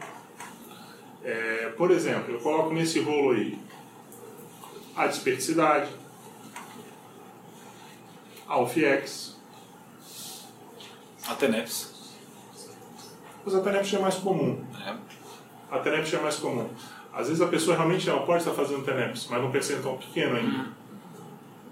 É, 1.24 1.72
por 1.76 1.90
exemplo, 1.90 2.34
eu 2.34 2.40
coloco 2.40 2.72
nesse 2.72 3.00
rolo 3.00 3.32
aí 3.32 3.58
a 4.96 5.06
desperticidade, 5.06 5.90
a 8.48 8.58
UFIEX, 8.60 9.36
a 11.28 11.34
TENEPS. 11.34 11.98
Mas 13.44 13.54
a 13.54 13.60
TENEPS 13.60 13.94
é 13.94 13.98
mais 13.98 14.14
comum. 14.14 14.64
É 14.86 14.96
a 15.70 15.78
TENEPS 15.80 16.14
é 16.14 16.18
mais 16.18 16.36
comum. 16.36 16.68
Às 17.12 17.28
vezes 17.28 17.42
a 17.42 17.46
pessoa 17.46 17.76
realmente 17.76 18.08
ela 18.08 18.24
pode 18.24 18.38
estar 18.38 18.54
fazendo 18.54 18.84
TENEPS, 18.84 19.28
mas 19.30 19.42
num 19.42 19.50
percentual 19.50 19.98
pequeno 19.98 20.36
ainda. 20.36 20.66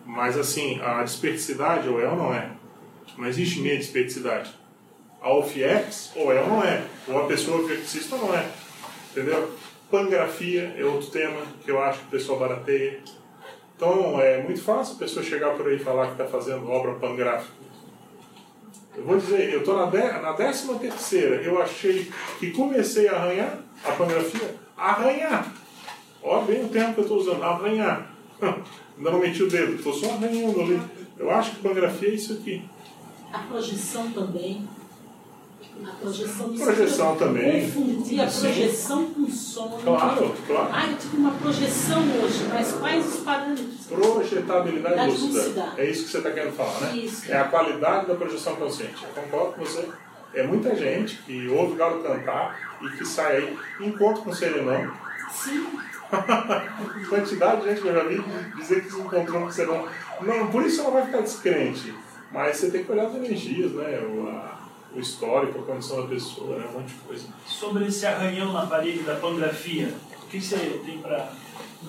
Mas 0.04 0.38
assim, 0.38 0.80
a 0.80 1.02
desperticidade 1.02 1.88
ou 1.88 2.00
é 2.00 2.08
ou 2.08 2.16
não 2.16 2.34
é. 2.34 2.50
Não 3.16 3.26
existe 3.26 3.60
meia 3.60 3.78
desperticidade. 3.78 4.52
A 5.22 5.32
OFIEX 5.32 6.12
ou 6.14 6.30
é 6.30 6.40
ou 6.40 6.48
não 6.48 6.62
é. 6.62 6.84
Ou 7.08 7.22
a 7.22 7.26
pessoa 7.26 7.62
OFIEXista 7.62 8.16
ou 8.16 8.26
não 8.26 8.34
é. 8.34 8.50
Entendeu? 9.10 9.56
Pangrafia 9.90 10.74
é 10.76 10.84
outro 10.84 11.10
tema 11.10 11.40
que 11.64 11.70
eu 11.70 11.82
acho 11.82 12.00
que 12.00 12.06
o 12.06 12.10
pessoal 12.10 12.38
barateia. 12.38 13.00
Então 13.76 14.20
é 14.20 14.42
muito 14.42 14.62
fácil 14.62 14.94
a 14.96 14.98
pessoa 14.98 15.24
chegar 15.24 15.54
por 15.54 15.68
aí 15.68 15.76
e 15.76 15.78
falar 15.78 16.06
que 16.06 16.12
está 16.12 16.24
fazendo 16.24 16.68
obra 16.68 16.94
pangráfica. 16.94 17.52
Eu 18.96 19.04
vou 19.04 19.18
dizer, 19.18 19.52
eu 19.52 19.58
estou 19.60 19.76
na, 19.76 19.90
na 20.22 20.32
décima 20.32 20.78
terceira, 20.78 21.36
eu 21.42 21.60
achei 21.60 22.10
que 22.40 22.50
comecei 22.52 23.06
a 23.08 23.16
arranhar 23.16 23.58
a 23.84 23.92
pangrafia, 23.92 24.54
arranhar. 24.74 25.52
Olha 26.22 26.46
bem 26.46 26.64
o 26.64 26.68
termo 26.68 26.94
que 26.94 27.00
eu 27.00 27.02
estou 27.02 27.18
usando, 27.18 27.42
arranhar. 27.42 28.10
Ainda 28.96 29.10
não 29.10 29.18
meti 29.18 29.42
o 29.42 29.50
dedo, 29.50 29.74
estou 29.74 29.92
só 29.92 30.10
arranhando 30.12 30.58
ali. 30.58 30.80
Eu 31.18 31.30
acho 31.30 31.50
que 31.50 31.62
pangrafia 31.62 32.08
é 32.08 32.14
isso 32.14 32.32
aqui. 32.32 32.64
A 33.30 33.40
projeção 33.40 34.10
também. 34.12 34.66
A 35.84 35.90
projeção, 36.00 36.56
projeção 36.56 37.16
também. 37.16 37.70
Confundir 37.70 38.20
a 38.20 38.26
projeção 38.26 39.06
com 39.10 39.28
sono. 39.28 39.78
Claro, 39.78 40.34
claro. 40.46 40.68
Ah, 40.72 40.90
eu 40.90 40.96
tive 40.96 41.16
uma 41.16 41.32
projeção 41.32 42.02
hoje, 42.22 42.44
mas 42.48 42.72
quais 42.72 43.06
os 43.06 43.20
parâmetros? 43.20 43.86
Projetabilidade 43.88 45.10
lúcida. 45.10 45.72
É 45.76 45.84
isso 45.84 46.04
que 46.04 46.10
você 46.10 46.18
está 46.18 46.30
querendo 46.30 46.54
falar, 46.54 46.80
né? 46.80 46.96
Isso. 46.96 47.30
É 47.30 47.38
a 47.38 47.44
qualidade 47.44 48.06
da 48.06 48.14
projeção 48.14 48.56
consciente. 48.56 49.04
Eu 49.04 49.22
concordo 49.22 49.52
com 49.52 49.64
você. 49.64 49.88
É 50.34 50.42
muita 50.42 50.74
gente 50.74 51.16
que 51.18 51.48
ouve 51.48 51.72
o 51.72 51.76
galo 51.76 52.02
cantar 52.02 52.78
e 52.82 52.88
que 52.96 53.04
sai 53.04 53.36
aí, 53.36 53.58
encontra 53.80 54.22
com 54.22 54.30
o 54.30 54.34
serenão. 54.34 54.92
Sim. 55.30 55.66
Quantidade 57.08 57.62
de 57.62 57.68
gente 57.68 57.82
que 57.82 57.88
eu 57.88 57.94
já 57.94 58.04
vi 58.04 58.22
dizer 58.56 58.84
que 58.84 58.92
se 58.92 59.00
encontrou 59.00 59.40
com 59.42 59.46
o 59.46 59.52
serenão. 59.52 59.88
Não, 60.20 60.46
por 60.48 60.64
isso 60.64 60.82
não 60.82 60.92
vai 60.92 61.06
ficar 61.06 61.20
descrente. 61.20 61.94
Mas 62.30 62.56
você 62.56 62.70
tem 62.70 62.84
que 62.84 62.92
olhar 62.92 63.06
as 63.06 63.14
energias, 63.14 63.72
né? 63.72 64.00
O, 64.00 64.28
a, 64.28 64.55
o 64.96 65.00
histórico, 65.00 65.58
a 65.58 65.62
condição 65.62 66.02
da 66.02 66.08
pessoa, 66.08 66.58
né? 66.58 66.66
um 66.70 66.78
monte 66.78 66.88
de 66.88 66.94
coisa. 66.94 67.26
Sobre 67.46 67.86
esse 67.86 68.06
arranhão 68.06 68.52
na 68.52 68.66
parede 68.66 69.00
da 69.00 69.16
pangrafia, 69.16 69.94
o 70.22 70.26
que 70.26 70.40
você 70.40 70.80
tem 70.84 70.98
para 70.98 71.30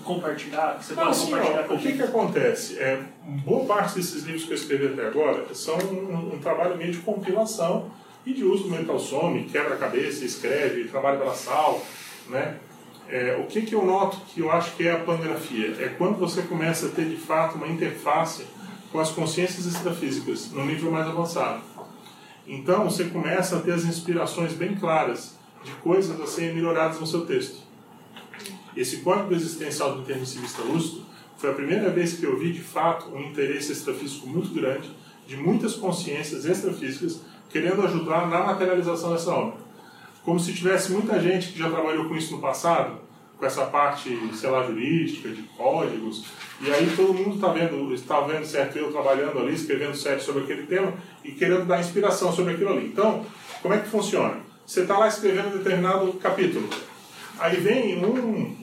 compartilhar? 0.03 0.77
Que 0.77 0.85
você 0.85 0.93
pode 0.93 1.09
assim, 1.09 1.25
compartilhar 1.25 1.65
ó, 1.69 1.73
o 1.73 1.79
que, 1.79 1.93
que 1.93 2.03
acontece? 2.03 2.77
É, 2.77 3.01
boa 3.45 3.65
parte 3.65 3.95
desses 3.95 4.23
livros 4.23 4.43
que 4.43 4.51
eu 4.51 4.55
escrevi 4.55 4.87
até 4.87 5.07
agora 5.07 5.45
são 5.55 5.77
um, 5.77 6.35
um 6.35 6.39
trabalho 6.39 6.75
meio 6.75 6.91
de 6.91 6.99
compilação 6.99 7.89
e 8.25 8.33
de 8.33 8.43
uso 8.43 8.63
do 8.63 8.69
mental 8.69 8.99
some, 8.99 9.45
quebra-cabeça, 9.45 10.25
escreve, 10.25 10.89
trabalha 10.89 11.17
pela 11.17 11.33
sal, 11.33 11.81
né? 12.27 12.57
É, 13.09 13.37
o 13.41 13.45
que, 13.45 13.61
que 13.61 13.73
eu 13.73 13.85
noto 13.85 14.17
que 14.27 14.41
eu 14.41 14.51
acho 14.51 14.75
que 14.75 14.85
é 14.85 14.91
a 14.91 14.99
pangrafia? 14.99 15.77
É 15.79 15.87
quando 15.97 16.17
você 16.17 16.41
começa 16.41 16.87
a 16.87 16.89
ter 16.89 17.05
de 17.05 17.15
fato 17.15 17.55
uma 17.55 17.69
interface 17.69 18.45
com 18.91 18.99
as 18.99 19.11
consciências 19.11 19.65
extrafísicas, 19.65 20.51
no 20.51 20.65
nível 20.65 20.91
mais 20.91 21.07
avançado. 21.07 21.61
Então 22.47 22.85
você 22.85 23.05
começa 23.05 23.57
a 23.57 23.59
ter 23.59 23.73
as 23.73 23.83
inspirações 23.83 24.53
bem 24.53 24.73
claras 24.75 25.35
de 25.63 25.71
coisas 25.73 26.19
a 26.21 26.25
serem 26.25 26.55
melhoradas 26.55 26.97
no 26.97 27.05
seu 27.05 27.25
texto. 27.25 27.61
Esse 28.75 28.97
código 28.97 29.33
existencial 29.33 29.95
do 29.95 30.01
intermissivista 30.01 30.61
lúcido 30.61 31.05
foi 31.37 31.49
a 31.49 31.53
primeira 31.53 31.89
vez 31.89 32.13
que 32.13 32.25
eu 32.25 32.39
vi 32.39 32.53
de 32.53 32.61
fato 32.61 33.09
um 33.13 33.19
interesse 33.19 33.73
extrafísico 33.73 34.27
muito 34.27 34.53
grande 34.53 34.89
de 35.27 35.35
muitas 35.35 35.75
consciências 35.75 36.45
extrafísicas 36.45 37.21
querendo 37.49 37.81
ajudar 37.85 38.27
na 38.29 38.39
materialização 38.39 39.11
dessa 39.11 39.31
obra. 39.31 39.57
Como 40.23 40.39
se 40.39 40.53
tivesse 40.53 40.91
muita 40.91 41.19
gente 41.19 41.51
que 41.51 41.59
já 41.59 41.69
trabalhou 41.69 42.07
com 42.07 42.15
isso 42.15 42.33
no 42.33 42.41
passado, 42.41 42.99
com 43.37 43.45
essa 43.45 43.65
parte, 43.65 44.17
sei 44.33 44.49
lá, 44.49 44.63
jurídica, 44.63 45.29
de 45.29 45.43
códigos, 45.55 46.25
e 46.59 46.71
aí 46.71 46.91
todo 46.95 47.13
mundo 47.13 47.35
está 47.35 47.49
vendo, 47.49 47.93
está 47.93 48.21
vendo 48.21 48.45
certo 48.45 48.77
eu 48.77 48.91
trabalhando 48.91 49.37
ali, 49.39 49.53
escrevendo 49.53 49.95
certo 49.95 50.23
sobre 50.23 50.43
aquele 50.43 50.63
tema 50.65 50.93
e 51.23 51.31
querendo 51.31 51.65
dar 51.65 51.79
inspiração 51.79 52.33
sobre 52.33 52.53
aquilo 52.53 52.71
ali. 52.71 52.87
Então, 52.87 53.25
como 53.61 53.73
é 53.73 53.79
que 53.79 53.87
funciona? 53.87 54.37
Você 54.65 54.81
está 54.81 54.97
lá 54.97 55.07
escrevendo 55.07 55.49
um 55.49 55.57
determinado 55.57 56.13
capítulo, 56.13 56.67
aí 57.39 57.57
vem 57.57 58.03
um, 58.03 58.57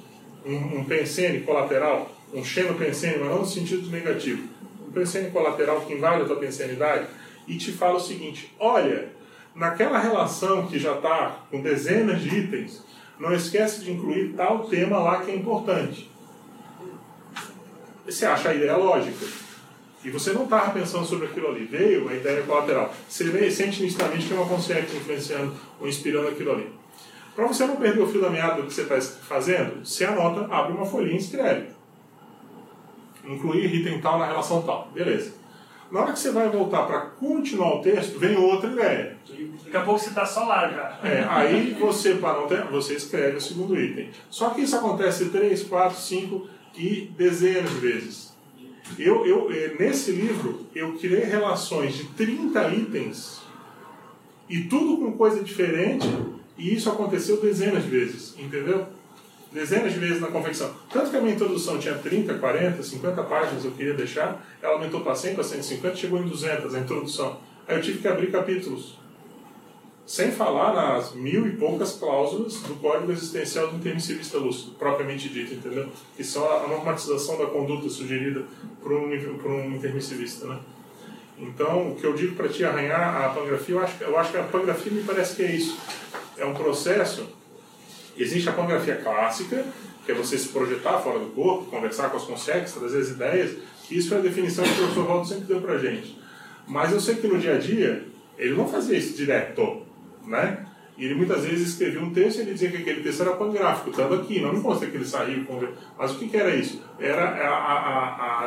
um, 0.45 0.79
um 0.79 0.85
pensene 0.85 1.41
colateral, 1.41 2.11
um 2.33 2.45
xenopensene, 2.45 3.19
mas 3.19 3.31
não 3.31 3.39
no 3.39 3.47
sentido 3.47 3.89
negativo, 3.91 4.49
um 4.87 4.91
pensene 4.91 5.31
colateral 5.31 5.83
que 5.83 5.93
invade 5.95 6.23
a 6.23 6.25
tua 6.27 6.37
pensenidade 6.37 7.07
e 7.47 7.57
te 7.57 7.71
fala 7.71 7.95
o 7.95 8.01
seguinte: 8.01 8.53
olha, 8.59 9.13
naquela 9.55 9.99
relação 9.99 10.67
que 10.67 10.79
já 10.79 10.95
está 10.95 11.45
com 11.51 11.63
dezenas 11.63 12.21
de 12.21 12.37
itens, 12.37 12.83
não 13.19 13.33
esquece 13.33 13.85
de 13.85 13.93
incluir 13.93 14.35
tal 14.37 14.65
tema 14.65 14.99
lá 14.99 15.25
que 15.25 15.31
é 15.31 15.37
importante. 15.37 16.11
Você 18.05 18.27
acha 18.27 18.51
a 18.51 18.55
ideia 18.55 18.77
lógica? 18.77 19.27
E 20.05 20.11
você 20.11 20.33
não 20.33 20.45
estava 20.45 20.73
pensando 20.73 21.07
sobre 21.07 21.27
aquilo 21.27 21.49
ali. 21.49 21.65
Veio 21.65 22.09
a 22.09 22.15
ideia 22.15 22.43
colateral. 22.43 22.93
Você 23.09 23.25
vê, 23.25 23.51
sente 23.51 23.83
nitidamente 23.83 24.27
que 24.27 24.35
é 24.35 24.37
uma 24.37 24.47
consciência 24.47 24.97
influenciando 24.97 25.55
ou 25.81 25.89
inspirando 25.89 26.29
aquilo 26.29 26.53
ali. 26.53 26.71
Para 27.35 27.47
você 27.47 27.67
não 27.67 27.77
perder 27.77 28.03
o 28.03 28.07
fio 28.07 28.21
da 28.21 28.29
meada 28.29 28.61
do 28.61 28.69
que 28.69 28.75
você 28.75 28.83
está 28.83 29.01
fazendo, 29.01 29.85
você 29.85 30.05
anota, 30.05 30.47
abre 30.55 30.73
uma 30.73 30.85
folhinha 30.85 31.17
e 31.17 31.19
escreve. 31.19 31.69
Incluir 33.25 33.75
item 33.75 34.01
tal 34.01 34.19
na 34.19 34.27
relação 34.27 34.63
tal. 34.63 34.91
Beleza. 34.93 35.33
Na 35.95 36.01
hora 36.01 36.13
que 36.13 36.19
você 36.19 36.33
vai 36.33 36.51
voltar 36.51 36.83
para 36.89 37.03
continuar 37.03 37.77
o 37.77 37.81
texto, 37.81 38.19
vem 38.19 38.37
outra 38.37 38.69
ideia. 38.69 39.17
Daqui 39.65 39.77
a 39.77 39.83
pouco 39.83 40.01
você 40.01 40.09
está 40.09 40.27
só 40.27 40.45
lá 40.45 40.69
já. 40.69 41.09
É, 41.09 41.25
aí 41.31 41.73
você, 41.79 42.15
para 42.15 42.41
não 42.41 42.49
ter, 42.49 42.65
você 42.65 42.95
escreve 42.95 43.37
o 43.37 43.41
segundo 43.41 43.81
item. 43.81 44.11
Só 44.29 44.51
que 44.51 44.63
isso 44.63 44.75
acontece 44.75 45.27
3, 45.27 45.63
4, 45.63 45.97
5 45.97 46.49
e 46.77 47.13
dezenas 47.17 47.71
de 47.71 47.77
vezes. 47.77 48.37
Eu, 48.99 49.25
eu, 49.25 49.53
eh, 49.53 49.77
nesse 49.79 50.11
livro, 50.11 50.67
eu 50.75 50.95
criei 50.95 51.27
relações 51.27 51.95
de 51.95 52.07
30 52.07 52.71
itens 52.71 53.41
e 54.51 54.63
tudo 54.63 54.97
com 54.97 55.13
coisa 55.13 55.45
diferente, 55.45 56.09
e 56.59 56.75
isso 56.75 56.91
aconteceu 56.91 57.41
dezenas 57.41 57.85
de 57.85 57.91
vezes, 57.91 58.35
entendeu? 58.37 58.89
Dezenas 59.55 59.93
de 59.93 60.01
vezes 60.01 60.21
na 60.21 60.27
confecção. 60.27 60.75
Tanto 60.93 61.11
que 61.11 61.17
a 61.17 61.21
minha 61.21 61.33
introdução 61.33 61.79
tinha 61.79 61.95
30, 61.95 62.35
40, 62.35 62.83
50 62.83 63.23
páginas, 63.23 63.65
eu 63.65 63.71
queria 63.71 63.95
deixar, 63.95 64.45
ela 64.61 64.73
aumentou 64.75 65.01
para 65.01 65.15
100, 65.15 65.37
para 65.37 65.45
150, 65.45 65.95
chegou 65.95 66.19
em 66.19 66.27
200 66.27 66.75
a 66.75 66.81
introdução. 66.81 67.39
Aí 67.69 67.77
eu 67.77 67.81
tive 67.81 68.01
que 68.01 68.09
abrir 68.09 68.33
capítulos. 68.33 68.99
Sem 70.05 70.33
falar 70.33 70.75
nas 70.75 71.15
mil 71.15 71.47
e 71.47 71.53
poucas 71.53 71.93
cláusulas 71.93 72.55
do 72.63 72.75
Código 72.75 73.13
Existencial 73.13 73.69
do 73.69 73.77
Intermissivista 73.77 74.39
Lúcido, 74.39 74.73
propriamente 74.73 75.29
dito, 75.29 75.55
entendeu? 75.55 75.89
Que 76.17 76.25
são 76.25 76.51
a 76.51 76.67
normatização 76.67 77.39
da 77.39 77.47
conduta 77.47 77.89
sugerida 77.89 78.43
por 78.83 78.93
um, 78.93 79.39
por 79.39 79.53
um 79.53 79.77
intermissivista, 79.77 80.47
né? 80.47 80.59
Então, 81.39 81.93
o 81.93 81.95
que 81.95 82.05
eu 82.05 82.13
digo 82.13 82.35
para 82.35 82.49
te 82.49 82.65
arranhar 82.65 83.25
a 83.25 83.29
pangrafia, 83.29 83.77
eu 83.77 83.81
acho, 83.81 84.03
eu 84.03 84.19
acho 84.19 84.33
que 84.33 84.37
a 84.37 84.43
pangrafia 84.43 84.93
me 84.93 85.03
parece 85.05 85.37
que 85.37 85.43
é 85.43 85.53
isso. 85.53 85.79
É 86.37 86.45
um 86.45 86.55
processo. 86.55 87.44
Existe 88.17 88.49
a 88.49 88.53
pangrafia 88.53 88.97
clássica, 88.97 89.65
que 90.05 90.13
é 90.13 90.15
você 90.15 90.39
se 90.39 90.49
projetar 90.49 90.99
fora 90.99 91.19
do 91.19 91.27
corpo, 91.27 91.71
conversar 91.71 92.11
com 92.11 92.17
as 92.17 92.25
consciências, 92.25 92.73
trazer 92.73 92.99
as 92.99 93.11
ideias. 93.11 93.57
Isso 93.91 94.15
é 94.15 94.19
a 94.19 94.21
definição 94.21 94.65
que 94.65 94.71
o 94.71 94.77
professor 94.77 95.07
Waldo 95.07 95.29
sempre 95.29 95.45
deu 95.45 95.61
para 95.61 95.79
gente. 95.79 96.19
Mas 96.67 96.93
eu 96.93 97.01
sei 97.01 97.17
que 97.17 97.27
no 97.27 97.39
dia 97.39 97.55
a 97.55 97.59
dia, 97.59 98.07
ele 98.39 98.55
não 98.55 98.69
fazia 98.69 98.97
isso 98.97 99.17
direto, 99.17 99.83
né? 100.27 100.67
E 100.97 101.05
ele 101.05 101.15
muitas 101.15 101.45
vezes 101.45 101.71
escrevia 101.71 102.01
um 102.01 102.13
texto 102.13 102.39
e 102.39 102.43
ele 102.43 102.53
dizia 102.53 102.71
que 102.71 102.77
aquele 102.79 103.03
texto 103.03 103.23
era 103.23 103.33
pangráfico, 103.33 103.91
estando 103.91 104.15
aqui, 104.15 104.41
não 104.41 104.53
me 104.53 104.61
consta 104.61 104.87
que 104.87 104.97
ele 104.97 105.05
saiu. 105.05 105.45
Mas 105.99 106.13
o 106.13 106.19
que, 106.19 106.29
que 106.29 106.37
era 106.37 106.55
isso? 106.55 106.83
Era 107.01 107.25
a, 107.25 107.49
a, 107.49 108.47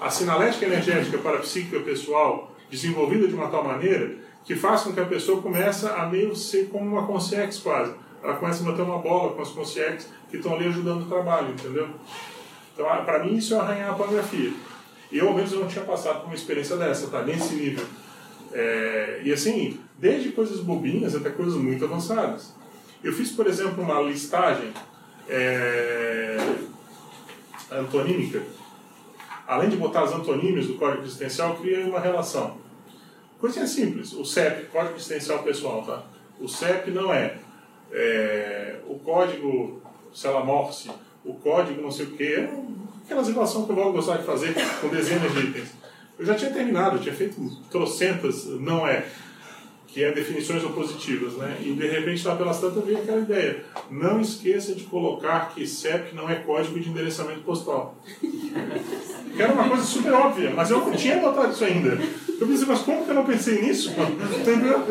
a, 0.00 0.06
a 0.06 0.10
sinalética 0.10 0.66
energética 0.66 1.18
para 1.18 1.36
a 1.36 1.40
psíquica 1.40 1.80
pessoal 1.80 2.52
desenvolvida 2.68 3.28
de 3.28 3.34
uma 3.34 3.48
tal 3.48 3.62
maneira 3.62 4.16
que 4.44 4.54
faz 4.54 4.82
com 4.82 4.92
que 4.92 5.00
a 5.00 5.06
pessoa 5.06 5.42
comece 5.42 5.86
a 5.86 6.06
meio 6.06 6.34
ser 6.34 6.68
como 6.68 6.86
uma 6.86 7.06
consciência 7.06 7.62
quase. 7.62 7.94
Ela 8.26 8.34
começa 8.34 8.60
a 8.64 8.70
bater 8.72 8.82
uma 8.82 8.98
bola 8.98 9.34
com 9.34 9.42
as 9.42 9.50
consciências 9.50 10.08
que 10.28 10.38
estão 10.38 10.56
ali 10.56 10.66
ajudando 10.66 11.02
o 11.02 11.06
trabalho, 11.06 11.50
entendeu? 11.52 11.88
Então, 12.74 12.84
para 13.04 13.22
mim, 13.22 13.36
isso 13.36 13.54
é 13.54 13.58
arranhar 13.58 13.90
a 13.90 13.94
pangrafia. 13.94 14.52
Eu, 15.12 15.28
ao 15.28 15.34
menos, 15.34 15.52
não 15.52 15.68
tinha 15.68 15.84
passado 15.84 16.22
por 16.22 16.26
uma 16.26 16.34
experiência 16.34 16.76
dessa, 16.76 17.06
tá? 17.06 17.22
Nesse 17.22 17.54
nível. 17.54 17.86
É, 18.52 19.20
e 19.22 19.32
assim, 19.32 19.78
desde 19.96 20.30
coisas 20.30 20.58
bobinhas 20.58 21.14
até 21.14 21.30
coisas 21.30 21.54
muito 21.54 21.84
avançadas. 21.84 22.52
Eu 23.02 23.12
fiz, 23.12 23.30
por 23.30 23.46
exemplo, 23.46 23.80
uma 23.80 24.00
listagem 24.00 24.72
é, 25.28 26.36
antonímica. 27.70 28.42
Além 29.46 29.68
de 29.68 29.76
botar 29.76 30.02
as 30.02 30.12
antonímias 30.12 30.66
do 30.66 30.74
código 30.74 31.04
existencial, 31.04 31.50
eu 31.50 31.56
criei 31.58 31.84
uma 31.84 32.00
relação. 32.00 32.58
Coisinha 33.38 33.68
simples. 33.68 34.12
O 34.12 34.24
CEP, 34.24 34.66
Código 34.72 34.96
Existencial 34.96 35.44
Pessoal, 35.44 35.82
tá? 35.82 36.02
O 36.40 36.48
CEP 36.48 36.90
não 36.90 37.14
é, 37.14 37.38
é 37.96 38.76
o 38.86 38.98
código, 38.98 39.80
sei 40.12 40.30
lá, 40.30 40.44
Morse, 40.44 40.90
o 41.24 41.34
código 41.34 41.80
não 41.80 41.90
sei 41.90 42.06
o 42.06 42.10
quê. 42.10 42.46
É 42.46 42.50
aquelas 43.04 43.28
relações 43.28 43.64
que 43.64 43.72
eu 43.72 43.76
vou 43.76 43.92
gostar 43.92 44.18
de 44.18 44.24
fazer 44.24 44.54
com 44.80 44.88
dezenas 44.88 45.32
de 45.32 45.40
itens. 45.40 45.68
Eu 46.18 46.26
já 46.26 46.34
tinha 46.34 46.50
terminado, 46.50 46.96
eu 46.96 47.02
tinha 47.02 47.14
feito 47.14 47.40
trocentas, 47.70 48.46
não 48.46 48.86
é, 48.86 49.06
que 49.96 50.04
é 50.04 50.12
definições 50.12 50.62
opositivas, 50.62 51.38
né? 51.38 51.56
E 51.62 51.72
de 51.72 51.86
repente, 51.86 52.28
lá 52.28 52.36
pelas 52.36 52.60
tantas, 52.60 52.84
veio 52.84 52.98
aquela 52.98 53.20
ideia. 53.20 53.64
Não 53.90 54.20
esqueça 54.20 54.74
de 54.74 54.84
colocar 54.84 55.54
que 55.54 55.66
CEP 55.66 56.14
não 56.14 56.28
é 56.28 56.34
código 56.34 56.78
de 56.78 56.90
endereçamento 56.90 57.40
postal. 57.40 57.96
Que 58.20 59.40
era 59.42 59.54
uma 59.54 59.66
coisa 59.66 59.82
super 59.82 60.12
óbvia, 60.12 60.52
mas 60.54 60.70
eu 60.70 60.80
não 60.80 60.92
tinha 60.92 61.18
notado 61.18 61.50
isso 61.50 61.64
ainda. 61.64 61.98
Eu 62.38 62.46
pensei, 62.46 62.66
mas 62.66 62.80
como 62.80 63.06
que 63.06 63.10
eu 63.10 63.14
não 63.14 63.24
pensei 63.24 63.62
nisso? 63.62 63.90
Entendeu? 64.38 64.84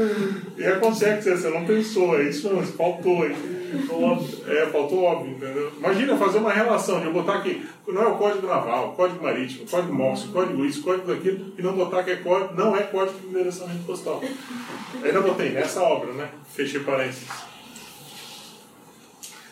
E 0.57 0.65
acontece 0.65 1.29
que 1.29 1.37
você 1.37 1.49
não 1.51 1.65
pensou, 1.65 2.19
é 2.19 2.23
isso 2.23 2.51
não, 2.51 2.63
faltou 2.63 3.27
aí. 3.71 4.57
É, 4.57 4.65
faltou 4.67 5.03
óbvio, 5.03 5.31
entendeu? 5.31 5.71
Imagina 5.77 6.17
fazer 6.17 6.37
uma 6.37 6.51
relação 6.51 6.99
de 6.99 7.09
botar 7.09 7.35
aqui, 7.35 7.67
não 7.87 8.01
é 8.01 8.07
o 8.07 8.17
código 8.17 8.47
naval, 8.47 8.93
código 8.93 9.23
marítimo, 9.23 9.67
código 9.67 9.93
Morse, 9.93 10.27
código 10.27 10.65
isso, 10.65 10.83
código 10.83 11.07
daquilo, 11.07 11.53
e 11.57 11.61
não 11.61 11.73
botar 11.73 12.03
que 12.03 12.11
é 12.11 12.15
código, 12.17 12.53
não 12.53 12.75
é 12.75 12.83
código 12.83 13.19
de 13.19 13.27
endereçamento 13.27 13.83
postal. 13.85 14.21
Ainda 15.03 15.21
botei 15.21 15.49
nessa 15.49 15.81
obra, 15.81 16.11
né? 16.13 16.29
Fechei 16.53 16.81
parênteses. 16.81 17.27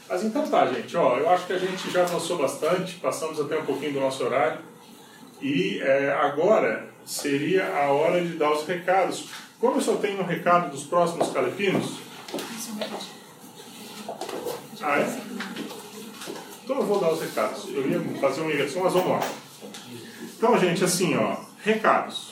Mas 0.10 0.23
então 0.23 0.48
tá, 0.48 0.68
gente, 0.68 0.95
ó, 0.95 1.18
eu 1.18 1.30
acho 1.30 1.48
que 1.48 1.53
a 1.53 1.57
gente 1.57 1.90
já 1.90 2.03
avançou 2.03 2.38
bastante, 2.38 2.95
passamos 2.95 3.40
até 3.40 3.57
um 3.57 3.65
pouquinho 3.65 3.94
do 3.94 3.99
nosso 3.99 4.23
horário. 4.23 4.60
E 5.41 5.80
é, 5.81 6.14
agora 6.14 6.88
seria 7.06 7.68
a 7.76 7.91
hora 7.91 8.23
de 8.23 8.35
dar 8.35 8.52
os 8.52 8.65
recados. 8.65 9.30
Como 9.60 9.77
eu 9.77 9.81
só 9.81 9.95
tenho 9.95 10.22
um 10.22 10.26
recado 10.26 10.72
dos 10.72 10.84
próximos 10.84 11.31
calepinos. 11.31 11.98
Ah, 14.81 14.99
é? 14.99 15.19
Então 16.64 16.77
eu 16.77 16.85
vou 16.85 16.99
dar 16.99 17.11
os 17.11 17.22
recados. 17.22 17.68
Eu 17.69 17.90
ia 17.90 17.99
fazer 18.19 18.41
uma 18.41 18.52
inversão, 18.52 18.84
mas 18.84 18.94
vamos 18.94 19.10
lá. 19.10 19.19
Então, 20.38 20.57
gente, 20.57 20.84
assim, 20.84 21.15
ó, 21.15 21.38
recados. 21.64 22.31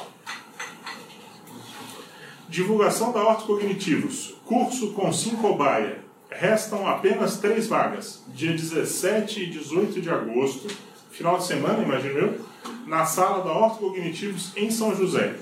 Divulgação 2.48 3.12
da 3.12 3.24
Hortos 3.24 3.46
Cognitivos. 3.46 4.36
Curso 4.46 4.92
com 4.92 5.12
5 5.12 5.54
baia. 5.56 6.04
Restam 6.30 6.88
apenas 6.88 7.38
três 7.38 7.68
vagas. 7.68 8.24
Dia 8.28 8.52
17 8.52 9.44
e 9.44 9.50
18 9.50 10.02
de 10.02 10.10
agosto. 10.10 10.68
Final 11.12 11.38
de 11.38 11.46
semana, 11.46 11.84
imagino 11.84 12.18
eu. 12.18 12.46
Na 12.86 13.06
sala 13.06 13.44
da 13.44 13.52
Hortos 13.52 13.80
Cognitivos 13.80 14.52
em 14.58 14.70
São 14.70 14.96
José. 14.96 15.36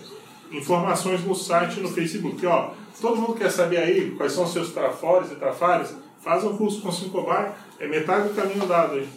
Informações 0.51 1.23
no 1.23 1.33
site 1.33 1.79
e 1.79 1.81
no 1.81 1.89
Facebook. 1.89 2.45
Ó, 2.45 2.71
todo 3.01 3.17
mundo 3.17 3.35
quer 3.35 3.51
saber 3.51 3.77
aí 3.77 4.11
quais 4.11 4.33
são 4.33 4.43
os 4.43 4.53
seus 4.53 4.71
trafores 4.71 5.31
e 5.31 5.35
trafares? 5.35 5.95
Faz 6.21 6.43
um 6.43 6.57
curso 6.57 6.81
com 6.81 6.91
5 6.91 7.21
baia. 7.21 7.53
É 7.79 7.87
metade 7.87 8.29
do 8.29 8.35
caminho 8.35 8.65
dado 8.65 8.95
aí. 8.95 9.09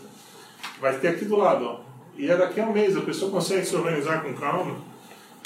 Vai 0.81 0.99
ter 0.99 1.09
aqui 1.09 1.25
do 1.25 1.37
lado, 1.37 1.65
ó. 1.65 1.81
E 2.17 2.31
é 2.31 2.37
daqui 2.37 2.61
a 2.61 2.65
um 2.65 2.73
mês. 2.73 2.97
A 2.97 3.01
pessoa 3.01 3.31
consegue 3.31 3.65
se 3.65 3.75
organizar 3.75 4.23
com 4.23 4.33
calma 4.35 4.93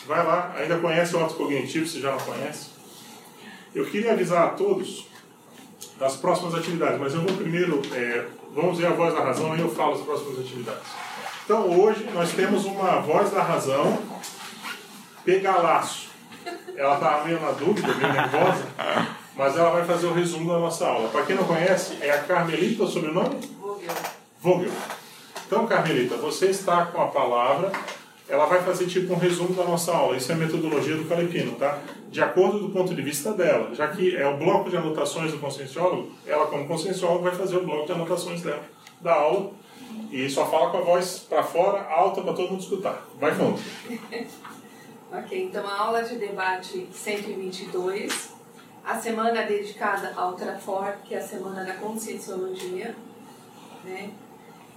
Vai 0.06 0.24
lá, 0.24 0.54
ainda 0.56 0.78
conhece 0.78 1.16
o 1.16 1.18
autocognitivo, 1.18 1.84
se 1.84 2.00
já 2.00 2.12
não 2.12 2.18
conhece. 2.18 2.70
Eu 3.74 3.84
queria 3.86 4.12
avisar 4.12 4.44
a 4.44 4.50
todos 4.50 5.08
das 5.98 6.16
próximas 6.16 6.54
atividades, 6.54 7.00
mas 7.00 7.12
eu 7.12 7.22
vou 7.22 7.36
primeiro, 7.36 7.82
é, 7.92 8.24
vamos 8.54 8.78
ver 8.78 8.86
a 8.86 8.90
voz 8.90 9.12
da 9.12 9.24
razão, 9.24 9.52
aí 9.52 9.60
eu 9.60 9.68
falo 9.68 9.94
as 9.94 10.02
próximas 10.02 10.38
atividades. 10.38 10.86
Então 11.44 11.68
hoje 11.76 12.08
nós 12.14 12.32
temos 12.32 12.64
uma 12.64 13.00
voz 13.00 13.30
da 13.30 13.42
razão 13.42 14.00
pegalaço. 15.24 16.10
Ela 16.76 16.94
está 16.94 17.24
meio 17.24 17.40
na 17.40 17.50
dúvida, 17.50 17.92
meio 17.94 18.12
nervosa, 18.12 18.64
mas 19.36 19.56
ela 19.56 19.70
vai 19.70 19.84
fazer 19.84 20.06
o 20.06 20.12
resumo 20.12 20.52
da 20.52 20.58
nossa 20.58 20.86
aula. 20.86 21.08
Para 21.08 21.24
quem 21.24 21.36
não 21.36 21.44
conhece, 21.44 21.98
é 22.00 22.10
a 22.10 22.22
Carmelita, 22.22 22.84
o 22.84 22.88
sobrenome? 22.88 23.36
Vogel. 23.60 23.94
Vogel. 24.40 24.72
Então, 25.46 25.66
Carmelita, 25.66 26.16
você 26.16 26.46
está 26.46 26.86
com 26.86 27.00
a 27.00 27.06
palavra 27.08 27.70
ela 28.28 28.46
vai 28.46 28.60
fazer 28.62 28.86
tipo 28.86 29.12
um 29.12 29.16
resumo 29.16 29.54
da 29.54 29.64
nossa 29.64 29.92
aula. 29.92 30.16
Isso 30.16 30.30
é 30.32 30.34
a 30.34 30.38
metodologia 30.38 30.96
do 30.96 31.04
Calepino, 31.04 31.52
tá? 31.52 31.78
De 32.10 32.20
acordo 32.20 32.58
do 32.58 32.70
ponto 32.70 32.94
de 32.94 33.00
vista 33.00 33.32
dela. 33.32 33.74
Já 33.74 33.88
que 33.88 34.16
é 34.16 34.26
o 34.26 34.36
bloco 34.36 34.68
de 34.68 34.76
anotações 34.76 35.30
do 35.30 35.38
conscienciólogo, 35.38 36.10
ela 36.26 36.46
como 36.46 36.66
conscienciólogo 36.66 37.22
vai 37.22 37.34
fazer 37.34 37.56
o 37.56 37.64
bloco 37.64 37.86
de 37.86 37.92
anotações 37.92 38.42
dela, 38.42 38.64
da 39.00 39.14
aula. 39.14 39.52
E 40.10 40.28
só 40.28 40.44
fala 40.46 40.70
com 40.70 40.78
a 40.78 40.80
voz 40.80 41.20
para 41.28 41.42
fora, 41.42 41.86
alta, 41.88 42.20
para 42.20 42.32
todo 42.32 42.50
mundo 42.50 42.60
escutar. 42.60 43.06
Vai 43.18 43.32
fundo. 43.32 43.60
ok, 45.12 45.44
então 45.44 45.66
a 45.66 45.78
aula 45.78 46.02
de 46.02 46.16
debate 46.16 46.88
122. 46.92 48.35
A 48.86 48.94
semana 49.00 49.42
dedicada 49.42 50.12
ao 50.14 50.34
Trafor, 50.34 50.98
que 51.04 51.16
é 51.16 51.18
a 51.18 51.22
semana 51.22 51.64
da 51.64 51.74
conscienciologia. 51.74 52.94
Né? 53.84 54.12